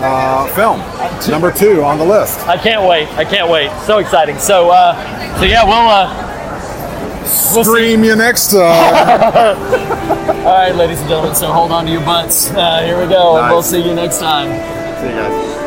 uh, 0.00 0.46
film. 0.54 0.80
Number 1.30 1.52
two 1.52 1.82
on 1.82 1.98
the 1.98 2.04
list. 2.04 2.46
I 2.46 2.56
can't 2.56 2.88
wait. 2.88 3.08
I 3.14 3.24
can't 3.24 3.50
wait. 3.50 3.70
So 3.82 3.98
exciting. 3.98 4.38
So, 4.38 4.70
uh, 4.70 4.94
so 5.38 5.44
yeah, 5.44 5.64
we'll. 5.64 5.74
Uh, 5.74 7.22
we'll 7.54 7.64
see. 7.64 7.70
Stream 7.70 8.04
you 8.04 8.16
next 8.16 8.50
time. 8.52 8.60
All 10.46 10.52
right, 10.52 10.74
ladies 10.74 11.00
and 11.00 11.08
gentlemen. 11.08 11.34
So 11.34 11.50
hold 11.50 11.72
on 11.72 11.86
to 11.86 11.92
your 11.92 12.04
butts. 12.04 12.50
Uh, 12.50 12.82
here 12.82 13.00
we 13.00 13.08
go, 13.08 13.38
and 13.38 13.50
we'll 13.50 13.62
see 13.62 13.82
you 13.82 13.94
next 13.94 14.18
time. 14.18 14.48
See 15.00 15.08
you 15.08 15.14
guys. 15.14 15.65